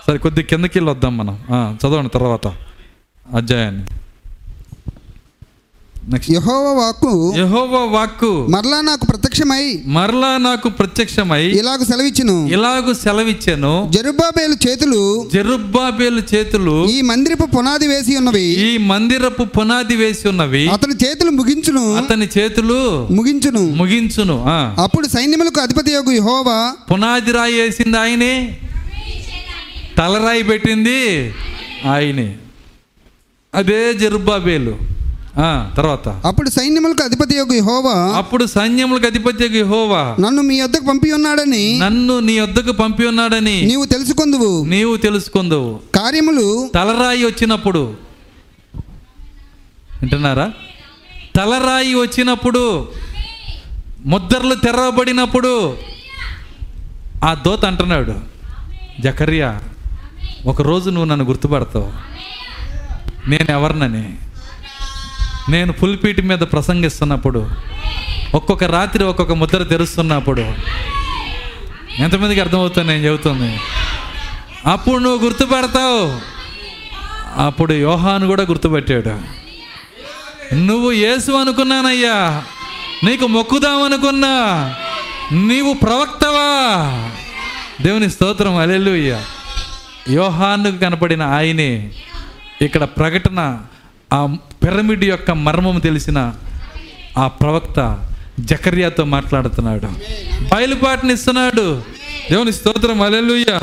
సరే 0.07 0.17
కొద్ది 0.17 0.43
కిందకి 0.43 0.79
వెళ్ళి 0.79 0.91
వద్దాం 0.91 1.17
మనం 1.17 1.39
చదవండి 1.75 2.09
తర్వాత 2.09 2.47
అధ్యాయాన్ని. 3.35 3.85
యహోవ 6.09 6.77
వాక్కు 6.79 7.33
యహోవా 7.37 7.99
వాక్కు 7.99 8.47
మరలా 8.49 8.81
నాకు 8.81 9.05
ప్రత్యక్షమై 9.05 9.81
మరలా 9.85 10.37
నాకు 10.37 10.69
ప్రత్యక్షమై 10.69 11.45
ఇలాగ 11.45 11.83
సెలవిచ్చును. 11.83 12.47
ఇలాగు 12.47 12.93
సెలవిచ్చాను. 12.93 13.89
జరుబాబేలు 13.93 14.69
చేతులు 14.69 15.29
జెరుబ్బాబేలు 15.33 16.21
చేతులు 16.35 16.87
ఈ 16.87 17.01
మందిరపు 17.01 17.45
పునాది 17.45 17.87
వేసి 17.87 18.15
ఉన్నవి. 18.15 18.41
ఈ 18.41 18.77
మందిరపు 18.77 19.43
పునాది 19.43 19.95
వేసి 19.95 20.27
ఉన్నవి. 20.27 20.67
అతని 20.67 20.93
చేతులు 20.93 21.31
ముగించును. 21.31 21.95
అతని 21.95 22.29
చేతులు 22.37 23.07
ముగించును. 23.11 23.69
ముగించును. 23.69 24.43
అప్పుడు 24.81 25.07
సైన్యములకు 25.07 25.61
అధిపతి 25.61 25.91
యొక్క 25.91 26.09
యహోవా 26.09 26.75
పునాది 26.91 27.31
రాయి 27.31 27.61
వేసింది 27.61 27.97
ఆయనే. 27.97 28.57
తలరాయి 29.97 30.43
పెట్టింది 30.43 31.31
ఆయనే. 31.89 32.35
అదే 33.55 33.93
జరుబ్బాబేలు. 33.93 34.98
తర్వాత. 35.77 36.07
అప్పుడు 36.09 36.49
సైన్యములకు 36.49 37.03
అధిపతి 37.03 37.35
యొక్క 37.35 37.53
యెహోవా 37.53 38.17
అప్పుడు 38.17 38.45
సైన్యములకు 38.45 39.05
అధిపతి 39.05 39.45
యెహోవా 39.57 40.15
నన్ను 40.19 40.41
మీ 40.41 40.61
వద్దకు 40.61 40.85
పంపి 40.85 41.11
ఉన్నాడని 41.11 41.79
నన్ను 41.79 42.19
నీ 42.19 42.39
వద్దకు 42.39 42.71
పంపి 42.71 43.07
ఉన్నాడని 43.07 43.61
నీవు 43.61 43.85
తెలుసుకొందువు. 43.85 44.65
నీవు 44.65 44.97
తెలుసుకుందువు. 44.97 45.79
కార్యములు 45.95 46.69
తలరాయి 46.75 47.25
వచ్చినప్పుడు 47.25 47.93
వింటున్నారా? 50.01 50.51
తలరాయి 51.35 51.95
వచ్చినప్పుడు 51.95 52.87
ముద్దర్లు 54.05 54.55
తెరవబడినప్పుడు 54.55 55.77
ఆ 57.23 57.33
దోత 57.33 57.65
అంటున్నాడు 57.65 58.15
జకర్యా 58.99 59.61
ఒకరోజు 60.45 60.89
నువ్వు 60.89 61.05
నన్ను 61.05 61.25
గుర్తుపడతావు. 61.25 61.89
నేను 63.29 63.51
ఎవరినని? 63.51 64.17
నేను 65.49 65.73
పుల్పీటి 65.73 66.21
మీద 66.21 66.39
ప్రసంగిస్తున్నప్పుడు 66.39 67.49
ఒక్కొక్క 68.35 68.63
రాత్రి 68.63 69.03
ఒక్కొక్క 69.03 69.33
ముద్ర 69.33 69.63
తెరుస్తున్నప్పుడు 69.63 70.41
ఎంతమందికి 71.99 72.41
అర్థమవుతుంది 72.41 72.87
నేను 72.87 73.05
చెబుతుంది. 73.05 73.59
అప్పుడు 74.65 74.97
నువ్వు 74.97 75.25
గుర్తుపడతావు. 75.25 76.19
అప్పుడు 77.41 77.73
యోహాను 77.73 78.27
కూడా 78.27 78.43
గుర్తుపెట్టాడు. 78.43 79.19
నువ్వు 80.55 80.91
యేసు 80.91 81.31
అనుకున్నానయ్యా. 81.31 82.43
నీకు 83.03 83.27
మొక్కుదామనుకున్నా 83.27 84.75
నీవు 85.31 85.73
ప్రవక్తవా. 85.73 87.11
దేవుని 87.81 88.09
స్తోత్రం 88.09 88.55
అలెలుయ్యా 88.55 89.23
యోహానుకు 90.09 90.77
కనపడిన 90.77 91.23
ఆయనే 91.23 91.89
ఇక్కడ 92.61 92.83
ప్రకటన 92.83 93.59
ఆ 94.13 94.37
పిరమిడ్ 94.63 95.03
యొక్క 95.03 95.31
మర్మం 95.31 95.79
తెలిసిన 95.79 96.33
ఆ 97.17 97.27
ప్రవక్త 97.27 97.99
జకర్యాతో 98.39 99.05
మాట్లాడుతున్నాడు. 99.05 99.85
బయలుపాటునిస్తున్నాడు 100.55 101.83
దేవుని 102.31 102.53
స్తోత్రం 102.53 103.01
అలెలుయ్య 103.01 103.59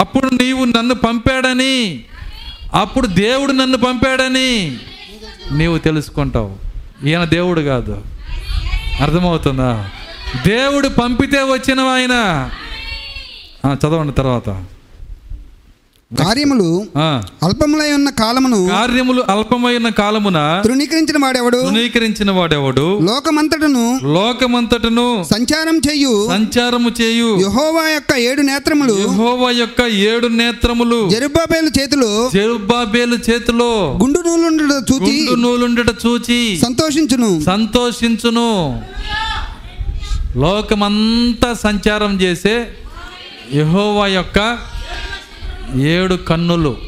అప్పుడు 0.00 0.26
నీవు 0.26 0.64
నన్ను 0.64 0.94
పంపాడని 0.94 2.04
అప్పుడు 2.74 3.06
దేవుడు 3.06 3.52
నన్ను 3.52 3.78
పంపాడని 3.78 4.76
నీవు 5.52 5.78
తెలుసుకుంటావు. 5.78 6.56
ఈయన 7.06 7.24
దేవుడు 7.24 7.60
కాదు. 7.60 8.04
అర్థమవుతుందా? 9.00 9.88
దేవుడు 10.46 10.88
పంపితే 10.88 11.38
వచ్చిన 11.38 11.80
ఆయన 11.80 12.48
చదవండి 13.74 14.12
తర్వాత. 14.12 14.64
కార్యములు 16.10 16.68
అల్పములై 17.46 17.92
ఉన్న 17.92 18.08
కాలమును 18.10 18.58
కార్యములు 18.68 19.22
అల్పమైన 19.28 19.88
కాలమున 19.88 20.38
తృణీకరించిన 20.64 21.18
వాడెవడు? 21.24 21.58
తృణీకరించిన 21.60 22.30
వాడెవడు? 22.30 22.86
లోకమంతటను 23.08 23.84
లోకమంతటను 24.16 25.04
సంచారం 25.30 25.76
చెయ్యు 25.88 26.14
సంచారము 26.28 26.90
చేయు. 27.00 27.28
యెహోవా 27.44 27.84
యొక్క 27.88 28.16
ఏడు 28.30 28.42
నేత్రములు 28.42 28.96
యెహోవా 29.00 29.50
యొక్క 29.50 29.80
ఏడు 30.08 30.26
నేత్రములు 30.40 30.98
జెరుబ్బాబేలు 31.10 31.70
చేతిలో 31.78 32.10
జెరుబ్బాబేలు 32.34 33.18
చేతిలో 33.30 33.70
గుండు 34.02 34.22
నూలుండు 34.26 34.64
చూచి 34.90 35.14
గుండు 35.20 35.40
నూలుండట 35.44 35.94
చూచి 36.06 36.40
సంతోషించును. 36.64 37.30
సంతోషించును. 37.44 38.48
లోకమంతా 40.36 41.52
సంచారం 41.64 42.12
చేసే 42.20 42.56
యెహోవా 43.54 44.06
యొక్క 44.06 44.38
ఏడు 45.76 46.14
కన్నులు. 46.14 46.78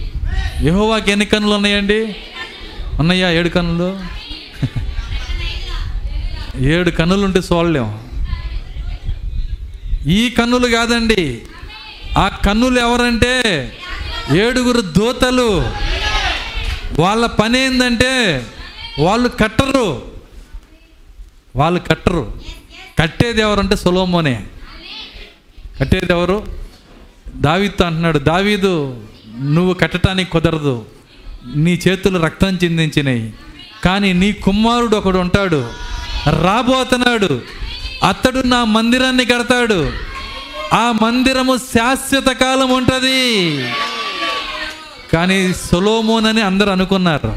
యహోవాకి 0.62 1.10
ఎన్ని 1.10 1.26
కన్నులు 1.26 1.54
ఉన్నాయండి? 1.54 2.16
ఉన్నాయా 3.00 3.30
ఏడు 3.30 3.48
కన్నులు? 3.48 4.00
ఏడు 6.64 6.90
కన్నులు 6.90 7.24
ఉంటే 7.24 7.38
చూడలేం. 7.38 8.00
ఈ 10.06 10.30
కన్నులు 10.30 10.76
కాదండి. 10.76 11.42
ఆ 12.18 12.28
కన్నులు 12.28 12.80
ఎవరంటే? 12.80 13.72
ఏడుగురు 14.36 14.80
దూతలు. 14.80 15.72
వాళ్ళ 17.00 17.26
పని 17.26 17.58
ఏంటంటే 17.58 18.46
వాళ్ళు 19.00 19.28
కట్టరు. 19.28 20.12
వాళ్ళు 21.56 21.80
కట్టరు. 21.80 22.40
కట్టేది 22.98 23.40
ఎవరంటే 23.40 23.76
సొలోమోనే. 23.76 24.46
కట్టేది 25.80 26.12
ఎవరు? 26.12 26.61
దావీతో 27.34 27.84
అంటున్నాడు 27.84 28.18
దావీదు 28.18 28.96
నువ్వు 29.40 29.74
కట్టడానికి 29.74 30.30
కుదరదు. 30.30 30.84
నీ 31.56 31.80
చేతులు 31.88 32.18
రక్తం 32.18 32.58
చిందించినాయి. 32.64 33.32
కానీ 33.84 34.12
నీ 34.12 34.32
కుమారుడు 34.32 34.96
ఒకడు 34.96 35.18
ఉంటాడు. 35.18 35.70
రాబోతున్నాడు 36.42 37.40
అతడు 38.08 38.38
నా 38.38 38.64
మందిరాన్ని 38.64 39.24
కడతాడు. 39.24 39.90
ఆ 40.72 40.92
మందిరము 41.02 41.56
శాశ్వత 41.56 42.26
కాలం 42.26 42.70
ఉంటుంది. 42.70 43.58
కానీ 45.12 45.52
సొలోమోన్ 45.52 46.26
అని 46.26 46.40
అందరు 46.40 46.70
అనుకున్నారు. 46.70 47.36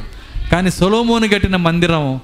కానీ 0.52 0.72
సొలోమోన్ 0.72 1.32
కట్టిన 1.32 1.56
మందిరం 1.56 2.20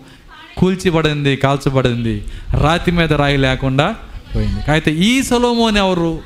కూల్చిబడింది 0.57 1.35
కాల్చబడింది 1.35 2.25
రాతి 2.61 2.91
మీద 2.91 3.13
రాయి 3.13 3.37
లేకుండా 3.37 3.95
పోయింది. 4.35 4.71
అయితే 4.71 4.91
ఈ 4.91 5.23
సొలోమోన్ 5.23 5.77
ఎవరు? 5.77 6.19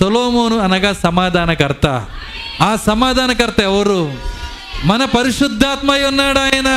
సొలోమోను 0.00 0.58
అనగా 0.58 0.92
సమాధానకర్త. 0.92 2.06
ఆ 2.62 2.76
సమాధానకర్త 2.86 3.60
ఎవరు? 3.60 4.14
మన 4.84 5.04
పరిశుద్ధాత్మ 5.04 5.90
అయి 5.90 6.04
ఉన్నాడు 6.04 6.38
ఆయన. 6.38 6.68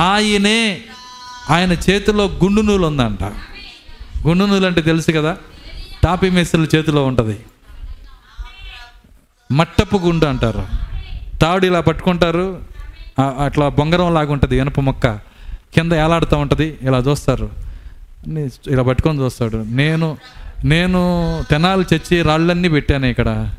ఆయనే 0.00 0.80
ఆయన 1.50 1.72
చేతిలో 1.72 2.24
గుండు 2.24 2.60
నూలు 2.60 2.86
ఉందంట. 2.86 3.24
గుండు 4.26 4.44
నూలు 4.44 4.66
అంటే 4.66 4.82
తెలుసు 4.82 5.10
కదా? 5.10 5.36
టాపీ 6.02 6.30
మెస్సుల 6.30 6.66
చేతిలో 6.74 7.04
ఉంటుంది. 7.04 7.40
మట్టపు 9.52 9.96
గుండు 9.96 10.26
అంటారు. 10.26 10.66
తాడు 11.42 11.66
ఇలా 11.66 11.80
పట్టుకుంటారు. 11.80 12.62
అట్లా 13.20 13.68
బొంగరం 13.68 14.14
లాగా 14.14 14.32
ఉంటుంది 14.32 14.56
ఇనుప 14.56 14.80
మొక్క. 14.80 15.06
కింద 15.74 15.92
ఏలాడుతూ 15.92 16.36
ఉంటుంది 16.36 16.78
ఇలా 16.82 16.98
చూస్తారు. 16.98 17.50
ఇలా 18.66 18.82
పట్టుకొని 18.82 19.20
చూస్తాడు. 19.20 19.56
నేను 19.56 20.16
నేను 20.64 21.00
తెనాలు 21.50 21.84
చచ్చి 21.94 22.22
రాళ్ళన్నీ 22.22 22.68
పెట్టాను 22.68 23.06
ఇక్కడ. 23.06 23.50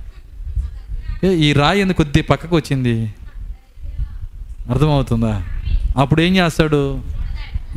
ఏ 1.23 1.34
ఈ 1.34 1.53
రాయి 1.53 1.81
ఎందుకు 1.81 1.97
కొద్ది 1.97 2.21
పక్కకు 2.21 2.55
వచ్చింది? 2.55 3.13
అర్థమవుతుందా? 4.69 5.41
అప్పుడు 5.97 6.21
ఏం 6.21 6.35
చేస్తాడు? 6.35 7.01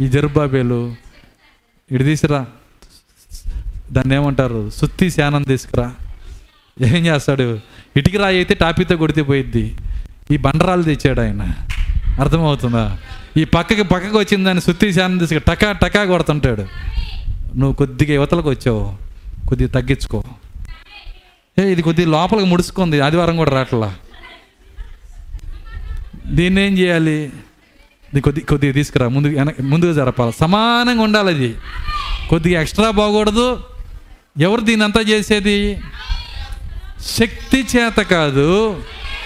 ఈ 0.00 0.08
జరుబాబేలు 0.08 0.94
ఇటు 1.92 2.02
తీసిరా 2.02 2.46
దాన్ని 3.92 4.14
ఏమంటారు? 4.14 4.70
సుత్తి 4.70 5.10
శానం 5.10 5.42
తీసుకురా. 5.42 5.92
ఏం 6.80 7.06
చేస్తాడు? 7.06 7.60
ఇటుకి 7.96 8.16
రాయి 8.16 8.36
అయితే 8.36 8.54
టాపీతో 8.54 8.96
కొడితే 8.96 9.22
పోయిద్ది. 9.22 9.76
ఈ 10.30 10.36
బండరాలు 10.36 10.82
తెచ్చాడు 10.82 11.20
ఆయన. 11.20 11.52
అర్థమవుతుందా? 12.20 12.98
ఈ 13.36 13.44
పక్కకి 13.44 13.82
పక్కకి 13.82 14.16
వచ్చిందని 14.16 14.60
సుత్తి 14.60 14.92
శానం 14.92 15.18
తీసుకు 15.18 15.38
టకా 15.38 15.72
టకా 15.72 16.04
కొడుతుంటాడు. 16.04 16.62
నువ్వు 17.56 17.72
కొద్దిగా 17.72 18.14
యువతలకు 18.14 18.50
వచ్చావు. 18.50 19.05
కొద్దిగా 19.48 19.70
తగ్గించుకో. 19.70 20.24
ఏ 21.58 21.72
ఇది 21.72 21.82
కొద్దిగా 21.82 22.10
లోపలికి 22.10 22.46
ముడుచుకుంది. 22.46 23.00
ఆదివారం 23.00 23.36
కూడా 23.36 23.50
రాట్లా. 23.50 23.94
దీన్ని 26.26 26.66
ఏం 26.66 26.78
చేయాలి? 26.78 27.32
ఇది 28.12 28.20
కొద్ది 28.20 28.40
కొద్దిగా 28.40 28.72
తీసుకురా. 28.72 29.08
ముందు 29.08 29.28
వెనక 29.28 29.60
ముందుకు 29.60 29.92
జరపాలి. 29.92 30.32
సమానంగా 30.40 31.02
ఉండాలి 31.02 31.28
అది. 31.28 31.56
కొద్దిగా 32.30 32.60
ఎక్స్ట్రా 32.60 32.90
బాగూడదు. 32.90 33.62
ఎవరు 34.40 34.60
దీని 34.60 34.84
అంతా 34.84 35.00
చేసేది? 35.00 35.80
శక్తి 37.18 37.66
చేత 37.76 38.02
కాదు 38.02 38.82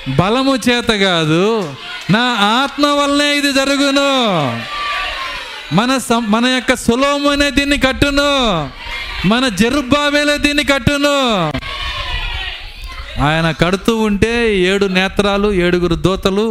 బలము 0.08 0.56
చేత 0.56 0.88
కాదు. 0.88 1.74
నా 2.10 2.20
ఆత్మ 2.40 2.86
వల్లే 2.86 3.38
ఇది 3.38 3.52
జరుగును. 3.52 4.10
మన 5.74 6.00
మన 6.18 6.46
యొక్క 6.46 6.76
సులోమనే 6.76 7.50
దీన్ని 7.50 7.78
కట్టును. 7.78 8.70
మన 9.26 9.44
జరుబాబేలే 9.60 10.36
దీన్ని 10.44 10.64
కట్టును. 10.68 11.16
ఆయన 13.22 13.46
కడుతూ 13.60 13.92
ఉంటే 14.04 14.32
ఏడు 14.68 14.86
నేత్రాలు 14.96 15.48
ఏడుగురు 15.64 15.96
దోతలు 16.04 16.46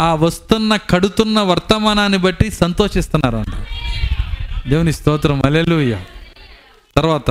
ఆ 0.00 0.06
వస్తున్న 0.20 0.72
కడుతున్న 0.90 1.38
వర్తమానాన్ని 1.48 2.18
బట్టి 2.24 2.46
సంతోషిస్తున్నారు 2.58 3.38
అంట 3.38 3.54
దేవుని 4.68 4.92
స్తోత్రం. 4.92 5.38
అలెలుయ్య 5.46 5.94
తర్వాత 6.96 7.30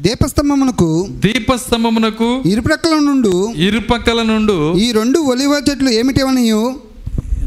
దీపస్తంభమునకు 0.00 0.88
దీపస్తంభమునకు 1.24 2.28
ఇరుప్రక్కల 2.50 2.96
నుండు 3.06 3.32
ఇరుపక్కల 3.66 4.20
నుండు 4.30 4.56
ఈ 4.78 4.88
రెండు 4.92 5.18
ఒలివ 5.30 5.54
చెట్లు 5.68 5.90
ఏమిటివనియు 6.00 6.60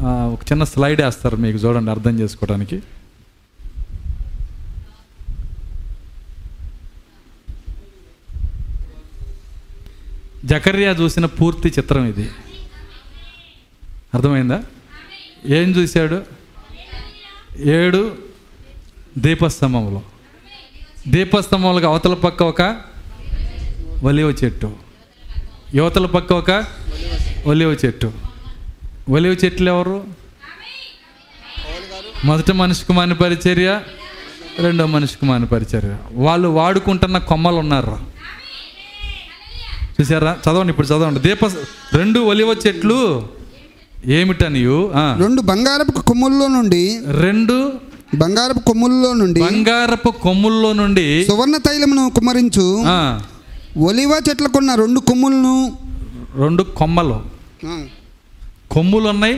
ఆ, 0.02 0.12
ఒక 0.34 0.42
చిన్న 0.50 0.64
స్లైడ్ 0.70 1.02
వేస్తారు 1.02 1.38
మీకు 1.38 1.58
చూడండి 1.64 1.92
అర్థం 1.92 2.14
చేసుకోవడానికి. 2.22 2.78
జకర్యా 10.46 10.92
చూసిన 10.92 11.26
పూర్తి 11.26 11.70
చిత్రం 11.70 12.06
ఇది. 12.06 12.30
అర్థమైందా? 14.14 14.64
ఏం 15.46 15.70
చూశాడు? 15.72 16.24
ఏడు 17.60 18.18
దీపస్తంభంలో 19.18 20.02
దీపస్తంభంలోకి 21.08 21.86
అవతల 21.86 22.14
పక్క 22.14 22.44
ఒక 22.44 22.82
ఒలివ 24.04 24.30
చెట్టు. 24.30 24.76
యువతల 25.76 26.06
పక్క 26.06 26.34
ఒక 26.34 26.66
ఒలివ 27.46 27.78
చెట్టు. 27.86 28.14
ఒలివ 29.10 29.32
చెట్లు 29.46 29.70
ఎవరు? 29.70 30.04
మొదటి 32.26 32.54
మనిషికి 32.54 32.94
మాని 32.94 33.16
పరిచర్య 33.16 33.82
రెండో 34.60 34.86
మనిషికి 34.86 35.26
మాని 35.26 35.46
పరిచర్య. 35.46 35.98
వాళ్ళు 36.12 36.48
వాడుకుంటున్న 36.48 37.18
కొమ్మలు 37.18 37.56
ఉన్నారు. 37.56 38.11
చూసారా 40.02 40.32
చదవండి 40.44 40.72
ఇప్పుడు 40.74 40.88
చదవండి. 40.88 41.20
దీప 41.20 41.46
రెండు 41.94 42.20
ఒలివ 42.32 42.50
చెట్లు 42.64 43.00
ఏమిటనియు? 44.18 44.78
రెండు 45.20 45.42
బంగారపు 45.42 45.92
కొమ్ముల్లో 46.02 46.48
నుండి 46.48 46.84
రెండు 47.20 47.56
బంగారపు 48.16 48.60
కొమ్ముల్లో 48.60 49.14
నుండి 49.14 49.42
బంగారపు 49.42 50.10
కొమ్ముల్లో 50.24 50.74
నుండి 50.74 51.06
సువర్ణ 51.28 51.58
తైలమును 51.58 52.10
కుమ్మరించు. 52.10 52.66
ఆ, 52.88 52.98
ఒలివ 53.80 54.12
చెట్లకున్న 54.30 54.76
రెండు 54.76 55.00
కొమ్ములను 55.00 55.54
రెండు 56.36 56.64
కొమ్మలు. 56.80 57.18
కొమ్ములు 58.72 59.08
ఉన్నాయి 59.10 59.38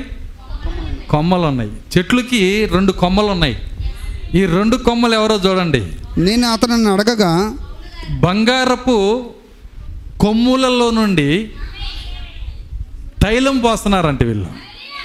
కొమ్మలు 1.10 1.46
ఉన్నాయి 1.48 1.72
చెట్లుకి 1.94 2.42
రెండు 2.66 2.92
కొమ్మలు 2.94 3.28
ఉన్నాయి 3.28 3.56
ఈ 4.36 4.46
రెండు 4.56 4.76
కొమ్మలు 4.78 5.14
ఎవరో 5.14 5.36
చూడండి. 5.46 5.82
నేను 6.18 6.48
అతనిని 6.48 6.90
అడగగా 6.90 7.32
బంగారపు 8.24 8.96
కొమ్ములలో 10.20 10.90
నుండి 10.90 11.50
తైలం 13.24 13.60
పోస్తున్నారంట 13.60 14.24
వీళ్ళు. 14.24 14.48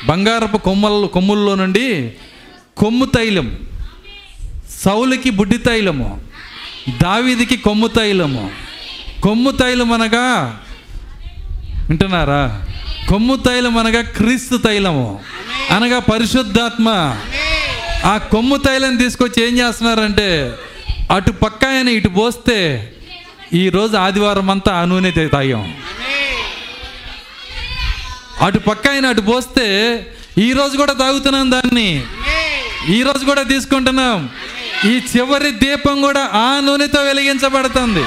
బంగారపు 0.06 0.56
కొమ్మల 0.56 1.06
కొమ్ముల్లో 1.06 1.54
నుండి 1.54 2.12
కొమ్ము 2.76 3.04
తైలం 3.04 3.56
సౌలికి 4.70 5.30
బుడ్డి 5.30 5.58
తైలము 5.58 6.20
దావీదికి 7.02 7.56
కొమ్ము 7.56 7.86
తైలము. 7.86 8.50
కొమ్ము 9.22 9.50
తైలం 9.50 9.92
అనగా 9.92 10.60
వింటున్నారా? 11.88 12.66
కొమ్ము 13.08 13.36
తైలం 13.36 13.78
అనగా 13.78 14.02
క్రీస్తు 14.02 14.56
తైలము. 14.56 15.20
అనగా 15.70 15.98
పరిశుద్ధాత్మ. 15.98 17.16
ఆ 18.04 18.18
కొమ్ము 18.18 18.56
తైలం 18.56 18.96
తీసుకొచ్చి 18.96 19.48
ఏం 19.48 19.58
చేస్తున్నారంటే 19.58 20.52
అటు 21.10 21.30
పక్క 21.30 21.64
ఆయన 21.64 21.88
ఇటు 21.88 22.08
పోస్తే 22.08 22.92
ఈరోజు 23.54 23.96
ఆదివారం 23.96 24.50
అంతా 24.50 24.72
ఆ 24.72 24.84
నూనె 24.84 25.10
తాగాం. 25.10 25.74
అటు 28.40 28.58
పక్క 28.58 28.88
ఆయన 28.88 29.06
అటు 29.06 29.20
పోస్తే 29.20 29.66
ఈరోజు 30.38 30.76
కూడా 30.76 30.92
తాగుతున్నాం 30.92 31.50
దాన్ని. 31.50 32.02
ఈరోజు 32.88 33.24
కూడా 33.24 33.42
తీసుకుంటున్నాం. 33.42 34.28
ఈ 34.84 35.00
చివరి 35.16 35.50
దీపం 35.50 36.00
కూడా 36.00 36.30
ఆ 36.32 36.60
నూనెతో 36.60 37.00
వెలిగించబడుతుంది. 37.02 38.04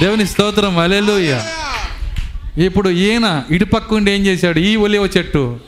దేవుని 0.00 0.26
స్తోత్రం. 0.26 0.78
అలెలుయ్య 0.78 1.44
ఇప్పుడు 2.58 2.88
ఈయన 2.88 3.42
ఇటుపక్కుండి 3.50 3.64
పక్క 3.64 3.94
ఉండి 3.94 4.10
ఏం 4.10 4.26
చేశాడు? 4.26 4.58
ఈ 4.58 4.76
ఒలివ 4.76 5.08
చెట్టు. 5.16 5.60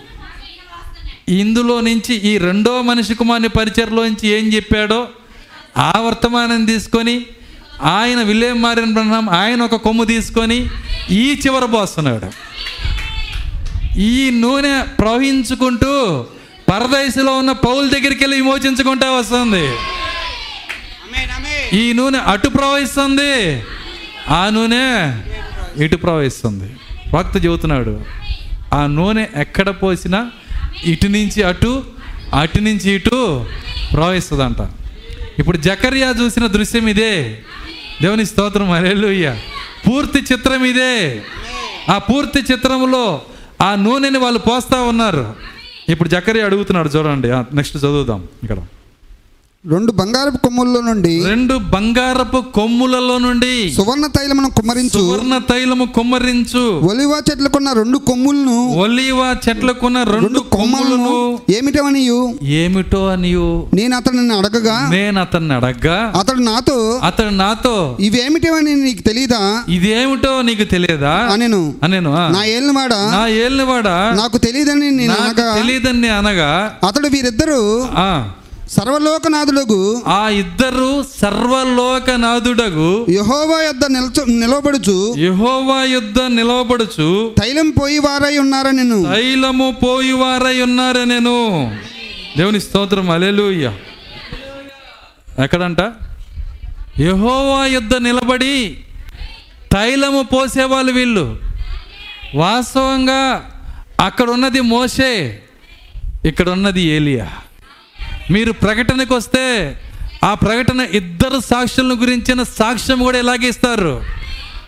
ఇందులో 1.28 1.80
నుంచి 1.80 2.14
ఈ 2.14 2.38
రెండో 2.38 2.82
మనిషి 2.82 3.14
కుమారుని 3.14 3.48
పరిచయలోంచి 3.48 4.28
ఏం 4.28 4.52
చెప్పాడో? 4.52 5.08
ఆ 5.78 5.92
వర్తమానం 5.98 6.64
తీసుకొని 6.64 7.26
ఆయన 7.80 8.22
విలేం 8.22 8.62
మారిన 8.62 8.92
బ్రహ్మం 8.92 9.30
ఆయన 9.30 9.62
ఒక 9.62 9.74
కొమ్ము 9.74 10.04
తీసుకొని 10.04 10.68
ఈ 11.10 11.40
చివర 11.46 11.64
పోస్తున్నాడు. 11.64 12.28
ఈ 13.98 14.30
నూనె 14.30 14.82
ప్రవహించుకుంటూ 14.98 16.26
పరదేశంలో 16.70 17.38
ఉన్న 17.38 17.52
పౌల 17.52 17.88
దగ్గరికి 17.88 18.22
వెళ్ళి 18.22 18.36
విమోచించుకుంటా 18.36 19.10
వస్తుంది. 19.10 19.64
ఈ 21.76 21.92
నూనె 21.92 22.18
అటు 22.18 22.48
ప్రవహిస్తుంది 22.48 23.62
ఆ 24.28 24.48
నూనె 24.48 24.84
ఇటు 25.84 25.96
ప్రవహిస్తుంది. 25.96 26.70
భక్త 27.12 27.44
చెబుతున్నాడు 27.44 28.04
ఆ 28.74 28.86
నూనె 28.86 29.26
ఎక్కడ 29.36 29.70
పోసినా 29.70 30.30
ఇటు 30.84 31.06
నుంచి 31.06 31.42
అటు 31.42 31.84
అటు 32.34 32.58
నుంచి 32.58 32.90
ఇటు 32.90 33.46
ప్రవహిస్తుందంట. 33.92 34.68
ఇప్పుడు 35.38 35.56
జకర్యా 35.56 36.10
చూసిన 36.10 36.46
దృశ్యం 36.46 36.88
ఇదే. 36.88 37.42
దేవుని 38.02 38.26
స్తోత్రం 38.26 38.70
అలెలుయ్య 38.70 39.36
పూర్తి 39.88 40.18
చిత్రం 40.32 40.64
ఇదే. 40.64 41.22
ఆ 41.88 41.98
పూర్తి 41.98 42.38
చిత్రంలో 42.52 43.22
ఆ 43.60 43.74
నూనెని 43.74 44.18
వాళ్ళు 44.18 44.38
పోస్తా 44.38 44.80
ఉన్నారు. 44.80 45.34
ఇప్పుడు 45.88 46.08
జక్కరి 46.08 46.40
అడుగుతున్నాడు 46.40 46.88
చూడండి. 46.88 47.28
నెక్స్ట్ 47.56 47.76
చదువుదాం. 47.76 48.28
ఇక్కడ. 48.42 48.56
రెండు 49.64 49.90
బంగారపు 49.92 50.38
కొమ్ముల్లో 50.44 50.78
నుండి 50.86 51.12
రెండు 51.26 51.54
బంగారపు 51.72 52.38
కొమ్ములలో 52.56 53.16
నుండి 53.18 53.50
సువర్ణ 53.76 54.06
తైలమును 54.16 54.48
కుమ్మరించు. 54.56 54.94
సువర్ణ 54.96 55.34
తైలము 55.50 55.84
కుమ్మరించు. 55.96 56.62
ఒలివ 56.88 57.12
చెట్లకున్న 57.28 57.68
రెండు 57.72 57.98
కొమ్ములను 58.08 58.56
ఒలీవ 58.84 59.20
చెట్లకున్న 59.44 59.98
రెండు 60.12 60.40
కొమ్ములను 60.54 61.12
ఏమిటవనియు 61.56 62.18
ఏమిటో 62.58 63.02
అనియు? 63.06 63.46
నేను 63.74 63.94
అతనిని 63.96 64.34
అడగగా 64.38 64.76
నేను 64.94 65.20
అతన్ని 65.24 65.54
అడగ్గా? 65.58 65.96
అతడు 66.20 66.42
నాతో 66.48 66.76
అతడు 67.10 67.32
నాతో 67.36 67.76
ఇవేమిటివని 68.08 68.74
నీకు 68.82 69.04
తెలియదా 69.10 69.42
ఇదేమిటో 69.76 70.34
నీకు 70.42 70.66
తెలియదా 70.74 71.14
అనెను. 71.34 71.62
అనేను 71.84 72.12
నా 72.36 72.42
ఏళ్ళవాడా 72.56 73.00
నా 73.14 73.22
ఏళ్ళవాడా 73.44 73.96
నాకు 74.22 74.38
తెలియదని 74.38 74.90
నేను 75.00 75.16
అనగా 75.20 75.48
తెలియదని 75.54 76.10
అనగా 76.18 76.52
అతడు 76.88 77.08
వీరిద్దరూ 77.08 77.62
ఆ 78.72 78.74
సర్వలోకనాథులకు 78.74 79.78
ఆ 80.06 80.28
ఇద్దరు 80.28 80.88
సర్వలోకనాథుడగు 81.20 82.88
యహోవా 83.16 83.58
యొద్ద 83.62 83.84
నిల్చ 83.86 84.18
నిలబడుచు 84.42 84.94
యెహోవా 85.18 85.84
యుద్ధ 85.84 86.20
నిలవబడుచు 86.20 87.08
తైలం 87.40 87.70
పోయి 87.70 87.98
వారై 87.98 88.38
ఉన్నారని 88.38 88.76
నేను 88.76 88.98
తైలము 89.12 89.70
పోయివారై 89.82 90.60
ఉన్నారే 90.60 91.04
నేను 91.04 91.34
దేవుని 92.38 92.60
స్తోత్రం 92.60 93.10
అలెలుయ్య 93.10 93.66
ఎక్కడంట? 95.42 95.80
యహోవా 97.00 97.66
యుద్ధ 97.66 97.94
నిలబడి 97.94 98.56
తైలము 99.72 100.22
పోసేవాళ్ళు 100.22 100.92
వీళ్ళు. 100.92 101.26
వాస్తవంగా 102.34 103.22
అక్కడ 104.00 104.30
ఉన్నది 104.30 104.60
మోషే 104.60 105.12
ఇక్కడ 106.24 106.48
ఉన్నది 106.48 106.82
ఏలియా. 106.88 107.28
మీరు 108.32 108.52
ప్రకటనకు 108.52 109.14
వస్తే 109.14 109.76
ఆ 110.24 110.34
ప్రకటన 110.34 110.80
ఇద్దరు 110.80 111.40
సాక్షులను 111.40 111.94
గురించిన 111.94 112.42
సాక్ష్యం 112.42 112.98
కూడా 112.98 113.18
ఇలాగే 113.18 113.48
ఇస్తారు. 113.48 114.04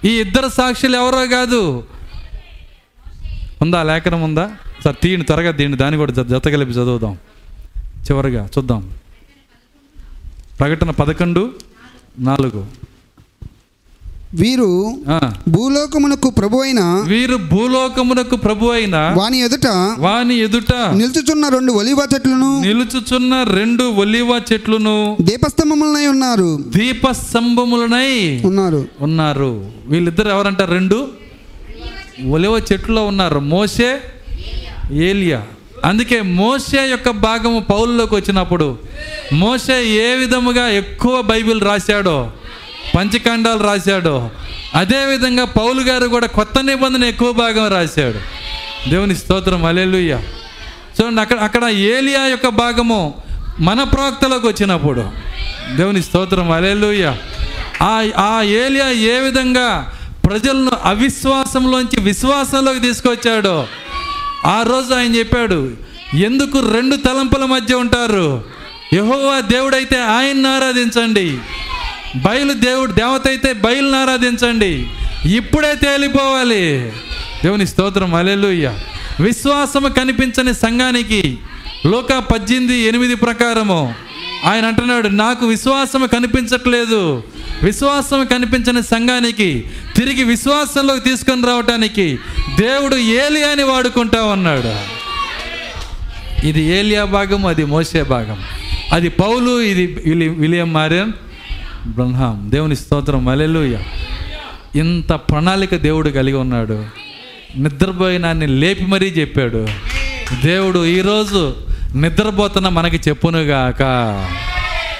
ఈ 0.05 0.20
ఇద్దరు 0.20 0.49
సాక్షులు 0.49 0.97
ఎవరో 0.97 1.27
కాదు. 1.27 1.85
ఉందా? 3.62 3.82
లేఖనం 3.82 4.23
ఉందా? 4.23 4.51
సార్ 4.85 4.97
తీయండి 5.03 5.27
త్వరగా 5.27 5.51
తీయండి. 5.51 5.77
దాన్ని 5.77 5.99
కూడా 5.99 6.12
జత 6.12 6.27
జత 6.27 6.49
కలిపి 6.49 6.73
చదువుదాం. 6.73 7.19
చివరిగా 7.78 8.49
చూద్దాం. 8.59 8.91
ప్రకటన 10.61 10.91
పదకొండు 10.91 11.55
నాలుగు. 12.19 12.66
వీరు 14.40 14.69
భూలోకమునకు 15.48 16.31
ప్రభు 16.31 16.56
అయిన 16.59 16.81
వీరు 17.06 17.36
భూలోకమునకు 17.36 18.36
ప్రభు 18.36 18.66
అయిన 18.66 18.97
వాని 19.16 19.39
ఎదుట 19.40 19.66
వాని 19.98 20.36
ఎదుట 20.39 20.73
నిల్చుచున్న 20.93 21.48
రెండు 21.48 21.73
ఒలివ 21.73 22.01
చెట్లను 22.15 22.61
నిలుచుచున్న 22.61 23.43
రెండు 23.43 23.85
ఒలివ 23.85 24.40
చెట్లును 24.52 25.16
దీపస్తంభములనై 25.20 26.06
ఉన్నారు. 26.06 26.59
దీప 26.77 27.11
స్తంభములనై 27.11 28.40
ఉన్నారు. 28.44 28.86
ఉన్నారు. 29.01 29.51
వీళ్ళిద్దరు 29.86 30.28
ఎవరంట 30.28 30.62
రెండు 30.62 30.98
ఒలివ 32.28 32.59
చెట్టులో 32.73 33.06
ఉన్నారు. 33.06 33.39
మోసే 33.39 33.90
ఏలియా. 34.93 35.43
అందుకే 35.85 36.23
మోసే 36.23 36.90
యొక్క 36.90 37.11
భాగము 37.11 37.61
పౌల్లోకి 37.61 38.15
వచ్చినప్పుడు 38.15 38.66
మోసే 39.32 39.77
ఏ 39.85 40.15
విధముగా 40.15 40.69
ఎక్కువ 40.69 41.20
బైబిల్ 41.23 41.61
రాశాడో 41.61 42.31
పంచకాండాలు 42.97 43.65
రాశాడో. 43.65 44.31
అదేవిధంగా 44.74 45.44
పౌలు 45.44 45.81
గారు 45.81 46.09
కూడా 46.09 46.27
కొత్త 46.27 46.65
నిబంధన 46.65 47.05
ఎక్కువ 47.05 47.32
భాగం 47.32 47.73
రాశాడు. 47.73 48.19
దేవుని 48.90 49.16
స్తోత్రం. 49.16 49.65
అలెలుయ్య 49.65 50.20
చూడండి 51.01 51.20
అక్కడ 51.20 51.39
అక్కడ 51.39 51.65
ఏలియా 51.65 52.27
యొక్క 52.27 52.48
భాగము 52.48 53.15
మన 53.61 53.82
ప్రవక్తలోకి 53.82 54.47
వచ్చినప్పుడు. 54.47 55.11
దేవుని 55.77 56.02
స్తోత్రం. 56.02 56.51
అలెలుయ్య 56.51 57.16
ఆ 57.82 58.09
ఆ 58.16 58.43
ఏలియా 58.43 58.89
ఏ 58.90 59.19
విధంగా 59.19 59.93
ప్రజలను 60.27 60.73
అవిశ్వాసంలోంచి 60.85 62.01
విశ్వాసంలోకి 62.01 62.81
తీసుకొచ్చాడో 62.81 63.66
ఆ 64.47 64.62
రోజు 64.62 64.94
ఆయన 64.94 65.15
చెప్పాడు 65.15 65.70
ఎందుకు 66.15 66.59
రెండు 66.74 66.97
తలంపుల 66.97 67.44
మధ్య 67.44 67.74
ఉంటారు? 67.74 68.44
యహోవా 68.94 69.40
దేవుడైతే 69.40 70.01
ఆయన్ని 70.01 70.48
ఆరాధించండి. 70.48 71.39
బయలు 72.16 72.53
దేవుడు 72.53 72.93
దేవత 72.93 73.28
అయితే 73.28 73.53
బయలుని 73.53 73.97
ఆరాధించండి. 73.97 74.86
ఇప్పుడే 75.36 75.74
తేలిపోవాలి. 75.74 76.93
దేవుని 77.45 77.66
స్తోత్రం 77.66 78.15
అలెలుయ్య 78.15 78.74
విశ్వాసము 79.20 79.89
కనిపించని 79.89 80.55
సంఘానికి 80.55 81.39
లోక 81.86 82.12
పద్దెనిమిది 82.19 82.78
ఎనిమిది 82.78 83.15
ప్రకారము 83.15 83.95
ఆయన 84.47 84.66
అంటున్నాడు 84.66 85.09
నాకు 85.09 85.47
విశ్వాసము 85.47 86.07
కనిపించట్లేదు. 86.07 87.23
విశ్వాసం 87.62 88.24
కనిపించని 88.24 88.82
సంఘానికి 88.82 89.65
తిరిగి 89.97 90.24
విశ్వాసంలోకి 90.24 91.01
తీసుకొని 91.01 91.47
రావటానికి 91.47 92.19
దేవుడు 92.61 92.97
ఏలియాని 92.97 93.62
వాడుకుంటా 93.62 94.23
ఉన్నాడు 94.24 94.73
ఇది 96.47 96.62
ఏలియా 96.62 97.05
భాగం 97.05 97.47
అది 97.47 97.65
మోసే 97.65 98.03
భాగం 98.03 98.39
అది 98.93 99.09
పౌలు 99.09 99.61
ఇది 99.61 99.86
విలియం 100.28 100.73
మారేన్ 100.73 101.12
బ్రహ్మాం. 101.86 102.51
దేవుని 102.51 102.77
స్తోత్రం. 102.77 103.28
అలెలుయ 103.28 103.78
ఇంత 104.77 105.12
ప్రణాళిక 105.12 105.74
దేవుడు 105.74 106.11
కలిగి 106.11 106.36
ఉన్నాడు. 106.36 106.86
నిద్రపోయినాన్ని 107.56 108.47
లేపి 108.47 108.85
మరీ 108.85 109.06
చెప్పాడు. 109.06 109.69
దేవుడు 110.44 110.86
ఈరోజు 110.86 111.56
నిద్రపోతున్న 111.94 112.69
మనకి 112.69 112.97
చెప్పునుగాక. 113.09 113.82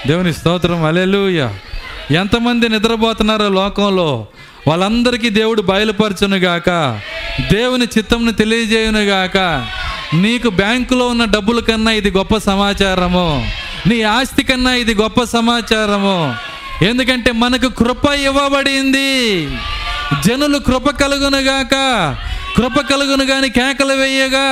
దేవుని 0.07 0.35
స్తోత్రం. 0.35 0.85
అలెలుయ 0.85 1.49
ఎంతమంది 2.11 2.69
నిద్రపోతున్నారో 2.69 3.49
లోకంలో. 3.49 4.27
వాళ్ళందరికీ 4.69 5.31
దేవుడు 5.31 5.63
బయలుపరచునుగాక. 5.63 7.01
దేవుని 7.53 7.85
చిత్తంను 7.85 8.33
తెలియజేయునుగాక. 8.33 9.67
నీకు 10.15 10.49
బ్యాంకులో 10.49 11.07
ఉన్న 11.07 11.25
డబ్బుల 11.25 11.61
కన్నా 11.61 11.93
ఇది 11.93 12.11
గొప్ప 12.11 12.37
సమాచారము. 12.37 13.51
నీ 13.87 14.03
ఆస్తి 14.03 14.43
కన్నా 14.43 14.75
ఇది 14.75 14.95
గొప్ప 14.95 15.23
సమాచారము. 15.23 16.35
ఎందుకంటే 16.83 17.33
మనకు 17.33 17.69
కృప 17.69 18.13
ఇవ్వబడింది. 18.13 19.47
జనులు 20.27 20.59
కృప 20.59 20.91
కలుగునుగాక 20.91 21.71
కృప 22.57 22.81
కలుగును 22.91 23.25
గాని 23.25 23.51
కేకలు 23.51 23.93
వేయగా 23.93 24.47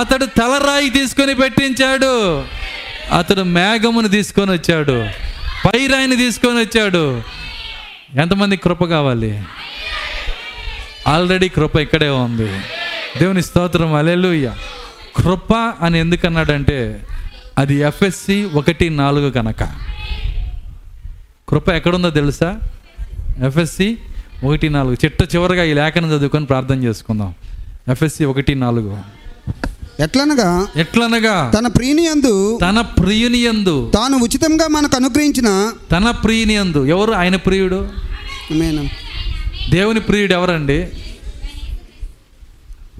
అతడు 0.00 0.24
తలరాయి 0.24 0.90
తీసుకొని 0.90 1.34
పెట్టించాడు. 1.34 2.44
అతడు 3.18 3.40
మేఘమును 3.40 4.08
తీసుకొని 4.08 4.50
వచ్చాడు. 4.50 5.06
పైరాయిని 5.66 6.16
తీసుకొని 6.16 6.58
వచ్చాడు. 6.58 7.22
ఎంతమంది 8.20 8.56
కృప 8.56 8.84
కావాలి? 8.84 9.42
ఆల్రెడీ 11.08 11.48
కృప 11.48 11.76
ఇక్కడే 11.76 12.08
ఉంది. 12.08 12.60
దేవుని 13.18 13.42
స్తోత్రం 13.42 13.94
అలెలుయ్య 13.94 14.52
కృప 15.16 15.54
అని 15.54 15.98
ఎందుకన్నాడంటే 15.98 17.00
అది 17.58 17.74
ఎఫ్ఎస్సి 17.74 18.48
ఒకటి 18.54 18.90
నాలుగు 18.90 19.30
కనుక. 19.30 19.93
కృప 21.54 21.68
ఎక్కడుందో 21.68 22.10
తెలుసా? 22.10 22.60
ఎఫ్ఎస్సి 23.46 23.98
ఒకటి 24.44 24.68
నాలుగు. 24.68 24.96
చిట్ట 25.04 25.22
చివరిగా 25.34 25.64
ఈ 25.64 25.72
లేఖను 25.74 26.06
చదువుకొని 26.06 26.46
ప్రార్థన 26.46 26.84
చేసుకుందాం. 26.84 27.34
ఎఫ్ఎస్సి 27.88 28.24
ఒకటి 28.24 28.54
నాలుగు. 28.54 28.98
ఎట్లనగా? 30.02 30.66
ఎట్లనగా? 30.76 31.52
తన 31.58 31.66
ప్రియుని 31.66 32.06
యందు 32.06 32.58
తన 32.62 32.80
ప్రియుని 32.80 33.38
యందు 33.38 33.90
తాను 33.94 34.16
ఉచితంగా 34.16 34.66
మనకు 34.66 34.96
అనుగ్రహించిన 34.96 35.72
తన 35.92 36.10
ప్రియుని 36.10 36.54
యందు 36.54 36.84
ఎవరు? 36.84 37.12
ఆయన 37.12 37.36
ప్రియుడు. 37.36 37.88
దేవుని 39.70 40.00
ప్రియుడు 40.00 40.32
ఎవరండి? 40.32 40.88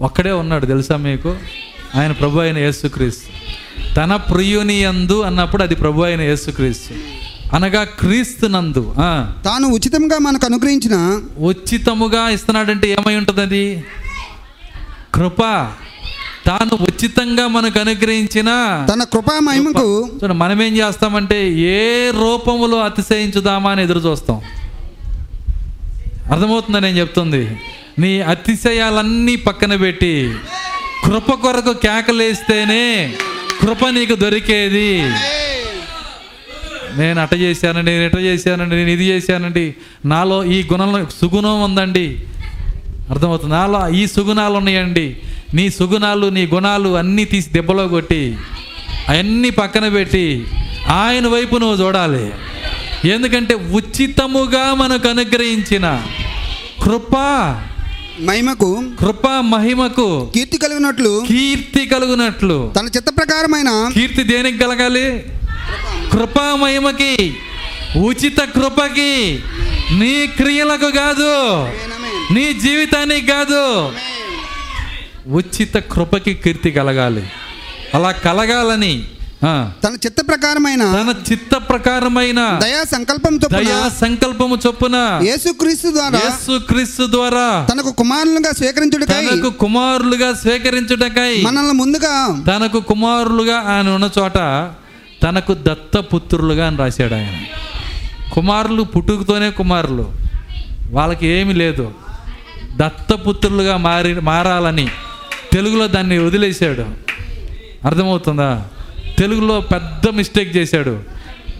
ఒక్కడే 0.00 0.30
ఉన్నాడు 0.30 0.66
తెలుసా 0.66 0.96
మీకు? 0.96 1.36
ఆయన 1.94 2.12
ప్రభు 2.12 2.38
అయిన 2.38 2.58
యేసుక్రీస్తు. 2.58 3.28
తన 3.94 4.16
ప్రియుని 4.16 4.82
యందు 4.82 5.20
అన్నప్పుడు 5.20 5.62
అది 5.62 5.74
ప్రభు 5.74 6.02
అయిన 6.02 6.20
యేసుక్రీస్తు. 6.20 7.23
అనగా 7.52 7.84
క్రీస్తు 7.84 8.46
నందు 8.46 8.82
తాను 9.44 9.66
ఉచితంగా 9.68 10.18
మనకు 10.18 10.46
అనుగ్రహించిన 10.46 10.96
ఉచితముగా 11.38 12.28
ఇస్తున్నాడంటే 12.30 12.88
ఏమై 12.88 13.14
ఉంటుంది 13.16 13.40
అది 13.40 13.64
కృప. 15.14 15.40
తాను 16.46 16.74
ఉచితంగా 16.74 17.48
మనకు 17.48 17.78
అనుగ్రహించిన 17.78 18.50
తన 18.92 19.04
కృపా 19.04 19.38
మహిమకు 19.40 19.84
చూడండి 20.14 20.34
మనం 20.34 20.62
ఏం 20.62 20.76
చేస్తామంటే 20.76 21.38
ఏ 21.52 22.10
రూపములో 22.10 22.78
అతిశయించుదామా 22.78 23.70
అని 23.70 23.82
ఎదురు 23.82 23.98
చూస్తాం. 23.98 24.40
అర్థమవుతుందా 26.32 26.78
నేను 26.78 26.98
చెప్తుంది? 26.98 27.42
నీ 27.98 28.20
అతిశయాలన్నీ 28.20 29.36
పక్కన 29.36 29.76
పెట్టి 29.76 30.32
కృప 31.04 31.30
కొరకు 31.34 31.72
కేకలేస్తేనే 31.72 33.14
కృప 33.60 33.88
నీకు 33.88 34.14
దొరికేది. 34.14 34.90
నేను 36.96 37.20
అట 37.20 37.34
చేశానండి 37.34 37.90
నేను 37.90 38.04
ఇట 38.04 38.18
చేశానండి 38.18 38.76
నేను 38.76 38.88
ఇది 38.88 39.06
చేశానండి. 39.06 39.74
నాలో 40.04 40.44
ఈ 40.44 40.62
గుణంలో 40.72 41.06
సుగుణం 41.20 41.62
ఉందండి. 41.62 42.18
అర్థమవుతుంది? 43.10 43.54
నాలో 43.54 43.88
ఈ 43.88 44.06
సుగుణాలు 44.06 44.54
ఉన్నాయండి. 44.54 45.16
నీ 45.54 45.70
సుగుణాలు 45.70 46.26
నీ 46.26 46.46
గుణాలు 46.46 46.96
అన్నీ 46.96 47.24
తీసి 47.24 47.50
దెబ్బలో 47.50 47.88
కొట్టి 47.88 48.36
అవన్నీ 49.08 49.50
పక్కన 49.50 49.88
పెట్టి 49.88 50.44
ఆయన 50.88 51.26
వైపు 51.26 51.56
నువ్వు 51.56 51.86
చూడాలి. 51.86 52.32
ఎందుకంటే 53.08 53.54
ఉచితముగా 53.54 54.74
మనకు 54.74 55.08
అనుగ్రహించిన 55.08 56.02
కృప 56.82 57.16
మహిమకు 58.20 58.84
కృప 59.00 59.26
మహిమకు 59.26 60.30
కీర్తి 60.34 60.56
కలిగినట్లు 60.56 61.24
కీర్తి 61.28 61.86
కలుగునట్లు. 61.86 62.72
తన 62.80 62.86
చిత్త 62.86 63.08
ప్రకారమైన 63.16 63.90
కీర్తి 63.94 64.22
దేనికి 64.22 64.58
కలగాలి? 64.58 65.22
కృపా 66.12 66.46
మహిమకి 66.56 67.12
ఉచిత 68.04 68.40
కృపకి 68.54 69.12
నీ 70.00 70.14
క్రియలకు 70.38 70.90
కాదు 70.96 71.32
నీ 72.34 72.44
జీవితానికి 72.62 73.26
కాదు 73.28 73.62
ఉచిత 75.38 75.76
కృపకి 75.92 76.32
కీర్తి 76.42 76.70
కలగాలి. 76.70 77.24
అలా 77.94 78.10
కలగాలని 78.24 78.94
తన 79.82 79.94
చిత్త 80.04 80.20
ప్రకారమైన 80.28 80.82
తన 80.94 81.10
చిత్త 81.28 81.54
ప్రకారమైన 81.68 82.40
దయా 82.62 82.82
సంకల్పం 82.92 83.34
చొప్పున 83.36 83.56
దయా 83.56 83.80
సంకల్పము 84.00 84.56
చొప్పున 84.64 84.96
యేసుక్రీస్తు 85.26 85.88
ద్వారా 85.96 86.20
యేసు 86.20 86.54
క్రీస్తు 86.68 87.06
ద్వారా 87.06 87.46
తనకు 87.70 87.90
కుమారులుగా 88.00 88.50
స్వీకరించుటకై 88.60 89.18
తనకు 89.24 89.50
కుమారులుగా 89.64 90.30
స్వీకరించుటకై 90.42 91.32
మనల్ని 91.48 91.76
ముందుగా 91.82 92.14
తనకు 92.48 92.80
కుమారులుగా 92.90 93.58
ఆయన 93.74 93.88
ఉన్న 93.98 94.08
చోట 94.18 94.38
తనకు 95.24 95.54
దత్తపుత్రులుగా 95.54 96.66
అని 96.66 96.76
రాశాడు 96.76 97.14
ఆయన. 97.14 97.44
కుమారులు 98.32 98.82
పుట్టుకతోనే 98.82 99.50
కుమారులు. 99.50 100.12
వాళ్ళకి 100.90 101.26
ఏమీ 101.26 101.52
లేదు. 101.52 101.92
దత్తపుత్రులుగా 102.76 103.76
మారి 103.76 104.20
మారాలని 104.20 104.88
తెలుగులో 105.52 105.86
దాన్ని 105.86 106.18
వదిలేశాడు. 106.18 106.84
అర్థమవుతుందా? 107.86 108.66
తెలుగులో 109.18 109.60
పెద్ద 109.60 110.08
మిస్టేక్ 110.08 110.56
చేశాడు. 110.56 111.02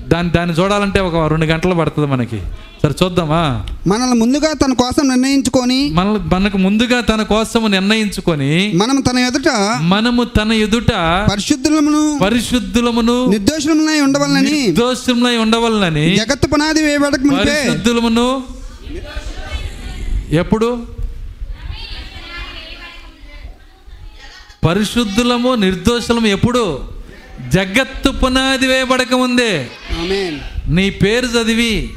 దాన్ని 0.09 0.31
దాన్ని 0.33 0.55
చూడాలంటే 0.55 0.99
ఒక 1.01 1.23
రెండు 1.29 1.47
గంటలు 1.47 1.75
పడుతుంది 1.75 2.07
మనకి. 2.07 2.39
సరే 2.83 2.95
చూద్దామా? 3.01 3.43
మనల్ని 3.87 4.17
ముందుగా 4.21 4.49
తన 4.55 4.73
కోసం 4.75 5.05
నిర్ణయించుకొని 5.09 5.79
మన 5.91 6.07
మనకు 6.33 6.59
ముందుగా 6.59 6.99
తన 7.03 7.23
కోసము 7.31 7.67
నిర్ణయించుకొని 7.69 8.51
మనం 8.75 8.97
తన 9.01 9.19
ఎదుట 9.29 9.51
మనము 9.93 10.25
తన 10.37 10.53
ఎదుట 10.65 10.93
పరిశుద్ధులమును 11.31 12.03
పరిశుద్ధులమును 12.23 13.17
నిర్దోషులమునై 13.27 13.99
ఉండవాలని 14.01 14.57
నిర్దోషములై 14.63 15.37
ఉండవలనని 15.37 16.07
జగత్తు 16.17 16.49
పునాది 16.49 16.83
వేయబడక 16.83 17.23
పరిశుద్ధులమును 17.39 18.27
ఎప్పుడు? 20.41 20.69
పరిశుద్ధులము 24.67 25.51
నిర్దోషులము 25.55 26.27
ఎప్పుడు? 26.27 26.63
జగత్తు 27.55 28.11
పునాది 28.11 28.67
వేయబడక 28.67 29.13
ముందే 29.15 29.67
నీ 30.69 30.91
పేరు 30.91 31.27
చదివి 31.27 31.91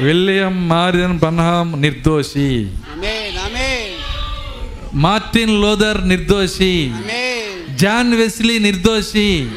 విలియం 0.00 0.68
మారియన్ 0.68 1.18
బన్హాం 1.18 1.80
నిర్దోషి. 1.80 2.66
మార్టిన్ 4.94 5.62
లోదర్ 5.62 6.08
నిర్దోషి. 6.08 6.92
జాన్ 7.70 8.14
వెస్లీ 8.14 8.58
నిర్దోషి. 8.58 9.48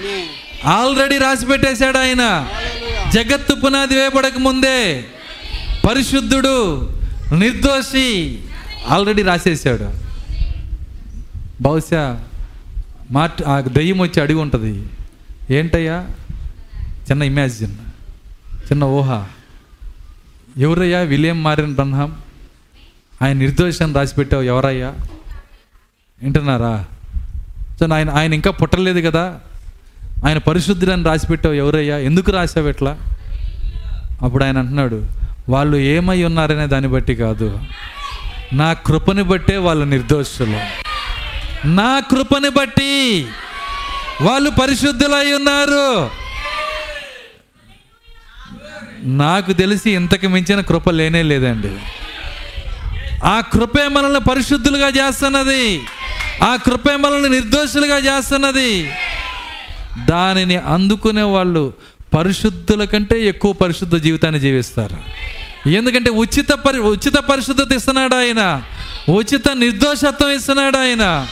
ఆల్రెడీ 0.66 1.18
రాసి 1.18 1.46
పెట్టేశాడు 1.46 1.98
ఆయన. 1.98 2.48
జగత్తు 3.14 3.54
పునాది 3.54 3.96
వేయబడక 3.96 4.38
ముందే 4.38 5.04
పరిశుద్ధుడు 5.90 6.90
నిర్దోషి. 7.34 8.40
ఆల్రెడీ 8.88 9.22
రాసేసాడు 9.22 9.90
బహుశా 11.62 12.24
మార్ట్ 13.12 13.70
దయ్యం 13.70 14.00
వచ్చి 14.00 14.22
అడిగి 14.22 14.40
ఉంటుంది. 14.40 14.84
ఏంటయ్యా? 15.52 16.08
చిన్న 16.82 17.24
ఇమాజిన్ 17.24 17.72
చిన్న 18.54 18.84
ఊహ. 18.84 19.26
ఎవరయ్యా 20.58 21.00
విలియం 21.00 21.44
మారిన్ 21.44 21.76
బ్రహ్మం? 21.76 22.16
ఆయన 23.22 23.38
నిర్దోషం 23.38 23.96
రాసిపెట్టావు 23.96 24.42
ఎవరయ్యా? 24.44 24.94
వింటున్నారా? 26.24 26.86
సో 27.80 27.94
ఆయన 27.94 28.10
ఆయన 28.10 28.34
ఇంకా 28.34 28.52
పుట్టలేదు 28.52 29.10
కదా? 29.10 29.40
ఆయన 30.26 30.38
పరిశుద్ధుడని 30.38 31.04
రాసిపెట్టావు 31.04 31.54
ఎవరయ్యా? 31.54 31.98
ఎందుకు 31.98 32.32
రాసావు 32.32 32.68
ఎట్లా 32.68 32.98
అప్పుడు 34.22 34.44
ఆయన 34.44 34.58
అంటున్నాడు 34.58 35.08
వాళ్ళు 35.50 35.78
ఏమై 35.78 36.24
ఉన్నారనే 36.24 36.68
దాన్ని 36.68 36.90
బట్టి 36.90 37.16
కాదు. 37.16 37.60
నా 38.54 38.74
కృపని 38.74 39.24
బట్టే 39.24 39.58
వాళ్ళు 39.58 39.86
నిర్దోషులు. 39.86 40.60
నా 41.68 42.00
కృపని 42.00 42.50
బట్టి 42.50 43.26
వాళ్ళు 44.22 44.50
పరిశుద్ధులై 44.50 45.34
ఉన్నారు. 45.34 46.10
నాకు 49.04 49.54
తెలిసి 49.54 49.92
ఇంతకు 49.92 50.28
మించిన 50.28 50.62
కృప 50.62 50.90
లేనే 50.90 51.22
లేదండి. 51.22 51.72
ఆ 53.26 53.40
కృపే 53.40 53.88
మనల్ని 53.88 54.20
పరిశుద్ధులుగా 54.20 54.88
చేస్తున్నది. 54.88 55.82
ఆ 56.44 56.56
కృపే 56.56 56.96
మనల్ని 56.96 57.30
నిర్దోషులుగా 57.30 57.98
చేస్తున్నది. 57.98 58.92
దానిని 60.10 60.58
అందుకునే 60.58 61.22
వాళ్ళు 61.22 61.74
పరిశుద్ధుల 62.18 62.84
కంటే 62.84 63.22
ఎక్కువ 63.26 63.54
పరిశుద్ధ 63.54 63.96
జీవితాన్ని 63.96 64.40
జీవిస్తారు. 64.40 64.98
ఎందుకంటే 65.70 66.10
ఉచిత 66.10 66.52
పరి 66.52 66.80
ఉచిత 66.80 67.16
పరిశుద్ధత 67.16 67.72
ఇస్తున్నాడు 67.72 68.16
ఆయన. 68.16 68.62
ఉచిత 69.10 69.50
నిర్దోషత్వం 69.54 70.30
ఇస్తున్నాడు 70.30 70.78
ఆయన. 70.78 71.28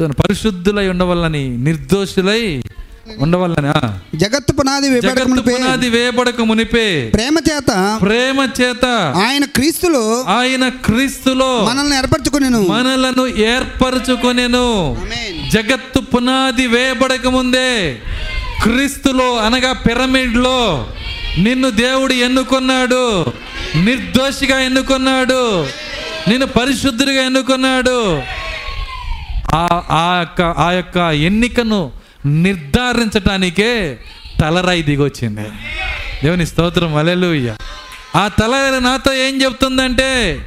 పరిశుద్ధులై 0.00 0.88
ఉండవల్లని 0.88 1.48
నిర్దోషులై 1.48 2.62
ఉండవల్లని. 3.18 4.18
జగత్తు 4.18 4.52
పునాది 4.52 5.00
జగత్తు 5.00 5.40
పునాది 5.40 5.88
వేయబడక 5.88 6.40
మునిపే. 6.40 7.10
ప్రేమ 7.14 7.36
చేత. 7.52 7.98
ప్రేమ 8.02 8.48
చేత. 8.60 8.84
ఆయన 9.16 9.44
క్రీస్తులో 9.44 10.24
ఆయన 10.28 10.68
క్రీస్తులో 10.68 11.64
మనల్ని 11.64 11.96
ఏర్పరచుకునేను. 11.96 12.66
మనలను 12.66 13.26
ఏర్పరచుకొనెను. 13.26 14.96
జగత్తు 15.52 16.00
పునాది 16.00 16.66
వేయబడక 16.66 17.26
ముందే 17.26 17.98
క్రీస్తులో 18.62 19.36
అనగా 19.36 19.72
పిరమిడ్లో 19.72 20.86
నిన్ను 21.38 21.70
దేవుడు 21.70 22.12
ఎన్నుకున్నాడు 22.12 23.26
నిర్దోషిగా 23.76 24.60
ఎన్నుకున్నాడు 24.60 25.62
నిన్ను 26.28 26.46
పరిశుద్ధుడిగా 26.46 27.22
ఎన్నుకున్నాడు 27.22 28.22
ఆ 29.56 29.82
ఆ 29.90 30.16
యొక్క 30.18 30.42
ఆ 30.42 30.70
యొక్క 30.70 30.96
ఎన్నికను 30.96 31.92
నిర్ధారించటానికే 32.26 33.98
తలరాయి 34.40 34.82
దిగొచ్చింది. 34.82 35.46
దేవుని 36.24 36.46
స్తోత్రం 36.46 36.96
అలెలుయ్య 36.96 37.54
ఆ 38.16 38.28
తలరాయి 38.28 38.80
నాతో 38.80 39.12
ఏం 39.12 39.42
చెప్తుందంటే 39.42 40.38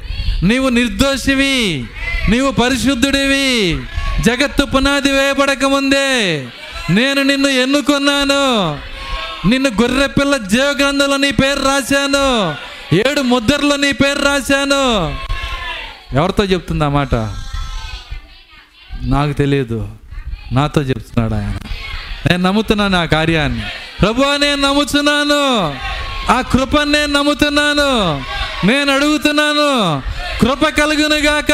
నీవు 0.42 0.68
నిర్దోషివి 0.68 1.84
నీవు 2.28 2.50
పరిశుద్ధుడివి 2.50 3.80
జగత్తు 4.20 4.64
పునాది 4.64 5.12
వేయబడకముందే 5.12 6.46
నేను 6.90 7.22
నిన్ను 7.22 7.48
ఎన్నుకున్నాను. 7.48 8.78
నిన్ను 9.48 9.70
గొర్రెపిల్ల 9.70 10.36
జీవగ్రంథంలో 10.36 11.16
నీ 11.16 11.30
పేరు 11.30 11.60
రాశాను. 11.60 12.54
ఏడు 12.94 13.20
ముద్రలో 13.20 13.76
నీ 13.76 13.92
పేరు 13.92 14.22
రాశాను. 14.22 15.14
ఎవరితో 16.16 16.44
చెప్తుంది 16.44 16.84
ఆ 16.84 16.88
మాట? 16.88 17.14
నాకు 19.02 19.32
తెలియదు. 19.32 19.88
నాతో 20.52 20.82
చెప్తున్నాడు 20.82 21.34
ఆయన. 21.34 21.54
నేను 22.30 22.42
నమ్ముతున్నాను 22.42 22.98
ఆ 22.98 23.04
కార్యాన్ని. 23.04 23.62
ప్రభు 24.00 24.22
నేను 24.22 24.68
నమ్ముతున్నాను. 24.68 25.74
ఆ 26.32 26.40
కృపను 26.40 26.92
నేను 26.92 27.12
నమ్ముతున్నాను. 27.12 28.22
నేను 28.66 28.92
అడుగుతున్నాను. 28.92 30.02
కృప 30.40 30.68
కలుగునుగాక 30.68 31.50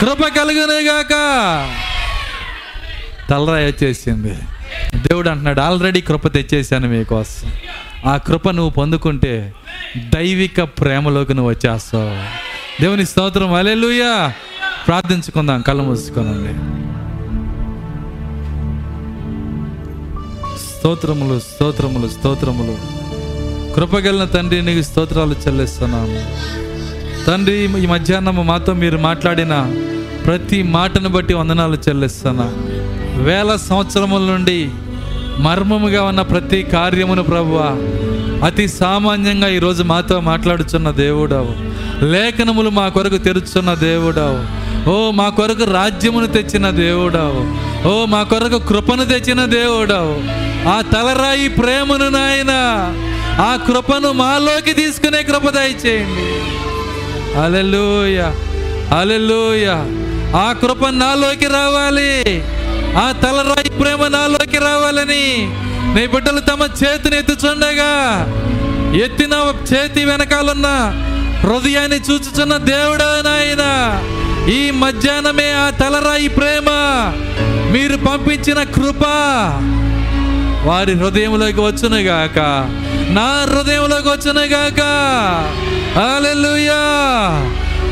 కృప 0.00 0.22
కలుగునుగాక 0.22 1.10
తలరాయి 3.30 3.66
వచ్చేసింది. 3.66 4.38
దేవుడు 5.08 5.28
అంటున్నాడు 5.28 5.60
ఆల్రెడీ 5.60 6.00
కృప 6.00 6.32
తెచ్చేసాను 6.32 6.88
మీకోసం. 6.88 7.52
ఆ 8.10 8.16
కృప 8.16 8.48
నువ్వు 8.48 8.70
పొందుకుంటే 8.70 9.52
దైవిక 9.96 10.62
ప్రేమలోకి 10.62 11.34
నువ్వు 11.34 11.50
వచ్చేస్తావు. 11.52 12.28
దేవుని 12.82 13.06
స్తోత్రం. 13.06 13.54
అలెలుయా 13.54 14.32
ప్రార్థించుకుందాం 14.86 15.60
కళ్ళు 15.60 15.82
మూసుకోనండి. 15.82 16.54
స్తోత్రములు 20.58 21.40
స్తోత్రములు 21.40 22.08
స్తోత్రములు. 22.08 22.76
కృపగలిన 23.74 24.24
తండ్రి 24.24 24.62
నీకు 24.62 24.82
స్తోత్రాలు 24.82 25.34
చెల్లిస్తున్నాము. 25.48 26.22
తండ్రి 27.26 27.82
ఈ 27.82 27.86
మధ్యాహ్నం 27.86 28.46
మాతో 28.46 28.74
మీరు 28.74 28.98
మాట్లాడిన 28.98 29.74
ప్రతి 30.26 30.62
మాటను 30.62 31.08
బట్టి 31.08 31.34
వందనాలు 31.34 31.78
చెల్లిస్తున్నా. 31.88 32.52
వేల 33.22 33.56
సంవత్సరముల 33.56 34.20
నుండి 34.20 34.70
మర్మముగా 35.38 36.02
ఉన్న 36.02 36.22
ప్రతి 36.22 36.62
కార్యమును 36.62 37.22
ప్రభువ 37.22 37.76
అతి 38.44 38.68
సామాన్యంగా 38.68 39.48
ఈరోజు 39.48 39.82
మాతో 39.82 40.20
మాట్లాడుచున్న 40.20 40.90
దేవుడావు. 40.90 41.52
లేఖనములు 42.04 42.70
మా 42.70 42.88
కొరకు 42.88 43.16
తెరుచున్న 43.16 43.74
దేవుడావు. 43.74 44.59
ఓ 44.88 45.10
మా 45.10 45.28
కొరకు 45.28 45.64
రాజ్యమును 45.64 46.26
తెచ్చిన 46.26 46.70
దేవుడావు. 46.70 47.40
ఓ 47.88 48.04
మా 48.04 48.22
కొరకు 48.22 48.58
కృపను 48.58 49.04
తెచ్చిన 49.04 49.44
దేవుడావు. 49.44 50.14
ఆ 50.68 50.80
తలరాయి 50.80 51.48
ప్రేమను 51.48 52.08
నాయన 52.08 52.52
ఆ 53.42 53.56
కృపను 53.56 54.12
మాలోకి 54.12 54.72
తీసుకునే 54.72 55.22
కృప 55.22 55.50
దయచేయండి. 55.50 56.26
అలెలుయ 57.40 58.32
అలెలుయ 58.96 59.66
ఆ 60.36 60.52
కృప 60.52 60.88
నాలోకి 60.88 61.46
రావాలి. 61.46 62.42
ఆ 62.96 63.12
తలరాయి 63.12 63.70
ప్రేమ 63.70 64.06
నాలోకి 64.06 64.58
రావాలని 64.58 65.54
నీ 65.94 66.06
బిడ్డలు 66.06 66.40
తమ 66.40 66.62
చేతిని 66.84 67.16
ఎత్తుచుండగా 67.16 67.92
ఎత్తిన 69.04 69.32
చేతి 69.72 70.04
వెనకాలన్న 70.04 70.66
హృదయాన్ని 71.40 71.96
చూచుచున్న 71.96 72.56
దేవుడా 72.56 73.22
నాయనా. 73.24 74.02
ఈ 74.48 74.70
మధ్యాహ్నమే 74.70 75.52
ఆ 75.52 75.70
తలరాయి 75.70 76.28
ప్రేమ. 76.28 76.68
మీరు 77.72 77.96
పంపించిన 77.96 78.62
కృప 78.62 79.04
వారి 80.68 80.92
హృదయంలోకి 80.92 81.60
వచ్చునుగాక 81.60 82.38
నా 83.10 83.46
హృదయంలోకి 83.50 84.08
వచ్చునుగాక 84.08 84.80
హల్లెలూయా! 85.98 86.80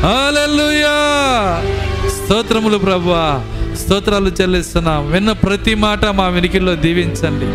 హల్లెలూయా! 0.07 0.95
స్తోత్రములు 2.09 2.77
ప్రభువా! 2.77 3.41
స్తోత్రాలు 3.75 4.31
చెల్లిస్తున్నాం. 4.41 5.11
విన్న 5.11 5.31
ప్రతి 5.31 5.75
మాట 5.75 6.05
మా 6.05 6.27
వెనికిల్లో 6.27 6.75
దీవించండి. 6.75 7.45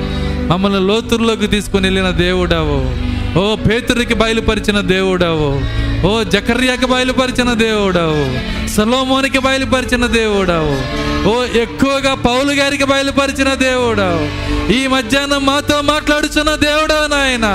మమ్మల్ని 0.48 0.80
లోతుల్లోకి 0.80 1.46
తీసుకుని 1.46 1.86
వెళ్ళిన 1.86 2.10
దేవుడవు. 2.10 3.04
ఓ 3.38 3.56
పేతురికి 3.56 4.14
బయలుపరిచిన 4.14 4.80
దేవుడవు. 4.80 5.60
ఓ 6.02 6.22
జకర్యాకి 6.22 6.86
బయలుపరిచిన 6.86 7.52
దేవుడవు 7.52 8.38
సలోమోనికి 8.68 9.38
బయలుపరిచిన 9.38 10.06
దేవుడవు 10.06 11.04
ఓ 11.28 11.44
ఎక్కువగా 11.44 12.14
పౌలు 12.14 12.52
గారికి 12.52 12.84
బయలుపరిచిన 12.84 13.54
దేవుడవు 13.54 14.44
ఈ 14.72 14.86
మధ్యాహ్నం 14.86 15.46
మాతో 15.46 15.80
మాట్లాడుచున్న 15.80 16.54
దేవుడవు 16.54 17.06
నాయన. 17.06 17.46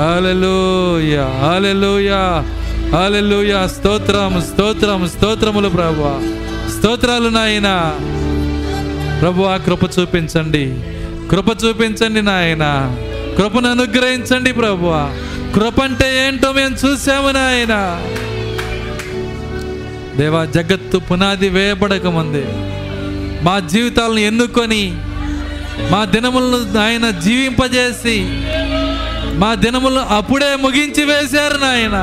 హల్లెలూయా 0.00 1.48
హల్లెలూయా 1.48 2.44
హల్లెలూయా. 2.98 3.66
స్తోత్రం 3.66 4.44
స్తోత్రం 4.52 5.08
స్తోత్రములు 5.08 5.68
ప్రభు. 5.68 6.20
స్తోత్రాలు 6.78 7.28
నాయనా. 7.28 7.94
ఆ 9.44 9.56
కృప 9.56 9.84
చూపించండి. 10.00 10.80
కృప 11.30 11.64
చూపించండి 11.64 12.22
నాయన. 12.22 12.96
కృపను 13.38 13.70
అనుగ్రహించండి 13.70 14.52
ప్రభువా 14.52 15.10
కృపంటే 15.54 16.26
ఏంటో 16.26 16.52
మేము 16.52 16.76
చూసాము 16.86 17.30
నాయన. 17.30 17.74
దేవా 20.18 20.44
జగత్తు 20.44 20.98
పునాది 20.98 21.48
వేయబడకముందే. 21.48 22.44
మా 23.42 23.58
జీవితాలను 23.58 24.18
ఎన్నుకొని 24.18 24.82
మా 25.90 26.04
దినములను 26.04 26.78
ఆయన 26.80 27.10
జీవింపజేసి 27.10 28.16
మా 29.42 29.54
దినములను 29.54 30.02
అప్పుడే 30.16 30.56
ముగించి 30.56 31.04
వేశారు 31.04 31.58
నాయన. 31.58 31.96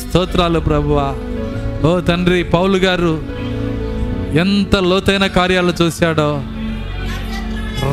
స్తోత్రాలు 0.00 0.60
ప్రభువా. 0.60 1.08
ఓ 1.88 2.00
తండ్రి 2.00 2.44
పౌలు 2.44 2.76
గారు 2.76 3.22
ఎంత 4.38 4.76
లోతైన 4.76 5.26
కార్యాలు 5.26 5.72
చూశాడో. 5.82 6.42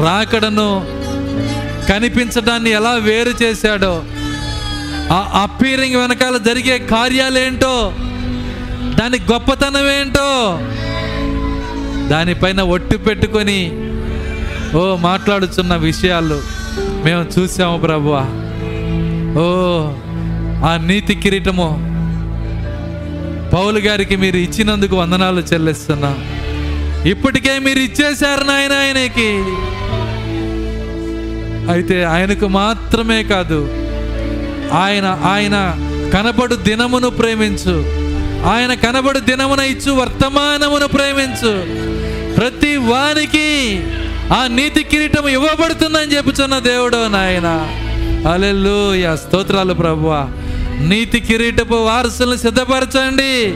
రాకడను 0.04 0.70
కనిపించడాన్ని 1.90 2.70
ఎలా 2.70 2.94
వేరు 2.94 3.44
చేశాడో 3.44 4.04
ఆ 5.14 5.20
అప్పీరింగ్ 5.34 5.96
వెనకాల 5.96 6.38
జరిగే 6.38 6.80
కార్యాలేంటో 6.80 7.94
దాని 9.00 9.18
గొప్పతనం 9.32 9.88
ఏంటో 9.90 10.30
దానిపైన 12.08 12.62
ఒట్టు 12.62 12.98
పెట్టుకొని 12.98 13.60
ఓ 14.78 14.96
మాట్లాడుచున్న 14.96 15.76
విషయాలు 15.76 16.42
మేము 17.06 17.26
చూసాము 17.36 17.78
ప్రభువా. 17.78 18.24
ఓ 19.42 19.46
ఆ 20.68 20.78
నీతి 20.86 21.16
కిరీటము 21.16 21.68
పౌలు 23.54 23.80
గారికి 23.80 24.16
మీరు 24.16 24.38
ఇచ్చినందుకు 24.38 24.96
వందనాలు 24.96 25.42
చెల్లిస్తున్నా. 25.42 26.12
ఇప్పటికే 27.10 27.60
మీరు 27.60 27.80
ఇచ్చేశారు 27.80 28.44
నాయన 28.44 28.74
ఆయనకి. 28.74 29.30
అయితే 31.70 32.04
ఆయనకు 32.04 32.48
మాత్రమే 32.48 33.24
కాదు 33.24 33.70
ఆయన 34.74 35.20
ఆయన 35.24 35.76
కనపడు 36.14 36.56
దినమును 36.56 37.10
ప్రేమించు. 37.10 37.98
ఆయన 38.50 38.74
కనబడు 38.74 39.20
దినమున 39.20 39.60
ఇచ్చు 39.60 39.92
వర్తమానమును 39.92 40.88
ప్రేమించు. 40.88 41.52
ప్రతి 42.34 42.78
వానికి 42.78 43.84
ఆ 44.34 44.48
నీతి 44.48 44.84
కిరీటం 44.84 45.28
ఇవ్వబడుతుందని 45.28 46.16
చెప్పుచున్న 46.16 46.60
దేవుడు 46.60 47.08
నాయన. 47.08 47.48
అలెల్లు 48.32 48.94
స్తోత్రాలు 49.16 49.74
ప్రభువా. 49.74 50.28
నీతి 50.88 51.20
కిరీటపు 51.20 51.76
వారసులను 51.76 52.36
సిద్ధపరచండి. 52.36 53.54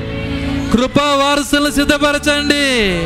కృపా 0.71 1.03
వారసులను 1.03 1.71
సిద్ధపరచండి. 1.71 2.99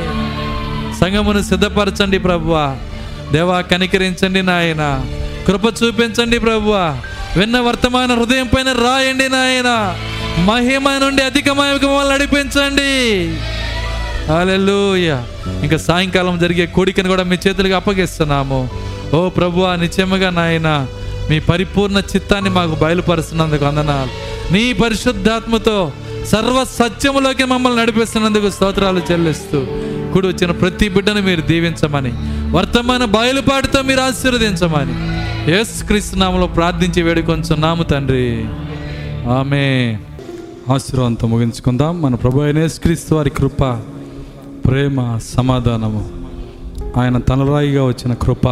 సంగమును 1.00 1.42
సిద్ధపరచండి 1.42 2.20
ప్రభువా. 2.20 2.76
దేవా 3.32 3.62
కనికరించండి 3.62 4.42
నాయన. 4.42 5.06
కృప 5.48 5.66
చూపించండి 5.66 6.40
ప్రభువా. 6.40 6.98
విన్న 7.38 7.60
వర్తమాన 7.60 8.14
హృదయం 8.14 8.48
పైన 8.48 8.72
రాయండి 8.72 9.30
నాయన. 9.30 9.98
మహిమ 10.44 10.90
నుండి 10.90 11.24
అధికమైన 11.24 11.72
నడిపించండి. 12.12 13.34
హల్లెలూయ. 14.34 15.16
ఇంకా 15.64 15.78
సాయంకాలం 15.78 16.40
జరిగే 16.40 16.66
కోడికను 16.66 17.10
కూడా 17.10 17.24
మీ 17.24 17.38
చేతులకు 17.48 17.74
అప్పగిస్తున్నాము. 17.74 18.70
ఓ 19.14 19.30
ప్రభువా 19.30 19.76
నిత్యముగా 19.76 20.30
నాయన 20.30 20.88
మీ 21.30 21.40
పరిపూర్ణ 21.40 21.98
చిత్తాన్ని 21.98 22.50
మాకు 22.50 22.76
బయలుపరుస్తున్నందుకు 22.76 23.66
వందనాలు. 23.66 24.26
నీ 24.54 24.74
పరిశుద్ధాత్మతో 24.74 25.92
సర్వ 26.26 26.66
సత్యములోకి 26.80 27.44
మమ్మల్ని 27.44 27.82
నడిపిస్తున్నందుకు 27.82 28.50
స్తోత్రాలు 28.50 29.02
చెల్లిస్తూ 29.12 29.68
కూడి 30.16 30.28
వచ్చిన 30.28 30.52
ప్రతి 30.52 30.90
బిడ్డను 30.90 31.22
మీరు 31.22 31.42
దీవించమని 31.42 32.14
వర్తమాన 32.52 33.06
బయలుపాటుతో 33.06 33.82
మీరు 33.82 34.02
ఆశీర్వదించమని 34.02 34.96
ఎస్ 35.60 35.84
క్రీస్తునామలో 35.84 36.48
ప్రార్థించి 36.48 37.02
వేడుకొంచున్నాము 37.02 37.84
తండ్రి. 37.84 38.28
ఆమె 39.30 39.64
ఆశీర్వాదంతో 40.74 41.28
ముగించుకుందాం. 41.28 42.02
మన 42.02 42.16
ప్రభు 42.16 42.42
అయిన 42.42 42.58
యేసుక్రీస్తు 42.58 43.16
వారి 43.16 43.30
కృప 43.30 43.64
ప్రేమ 44.66 45.20
సమాధానము. 45.34 46.04
ఆయన 47.00 47.18
తలరాయిగా 47.18 47.84
వచ్చిన 47.86 48.14
కృప 48.14 48.46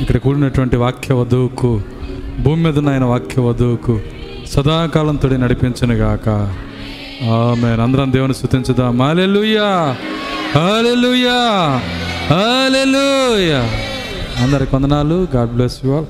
ఇక్కడ 0.00 0.16
కూడినటువంటి 0.16 0.76
వాక్య 0.76 1.14
వధువుకు 1.14 1.70
భూమి 2.40 2.62
మీద 2.62 2.78
ఉన్న 2.78 2.88
ఆయన 2.88 3.04
వాక్య 3.04 3.42
వధువుకు 3.42 4.00
సదాకాలం 4.50 5.16
తోడి 5.16 5.38
నడిపించను 5.38 5.94
గాక 5.94 6.28
ఆమె 7.34 7.68
అందరం 7.82 8.12
దేవుని 8.12 8.34
స్థుతించుదాం. 8.34 9.02
హాలెలూయా 9.02 9.68
అందరికి 14.42 14.72
వందనాలు 14.76 15.28
గాడ్ 15.34 15.52
బ్లెస్ 15.54 15.76
యు 15.84 15.90
ఆల్ 15.92 16.08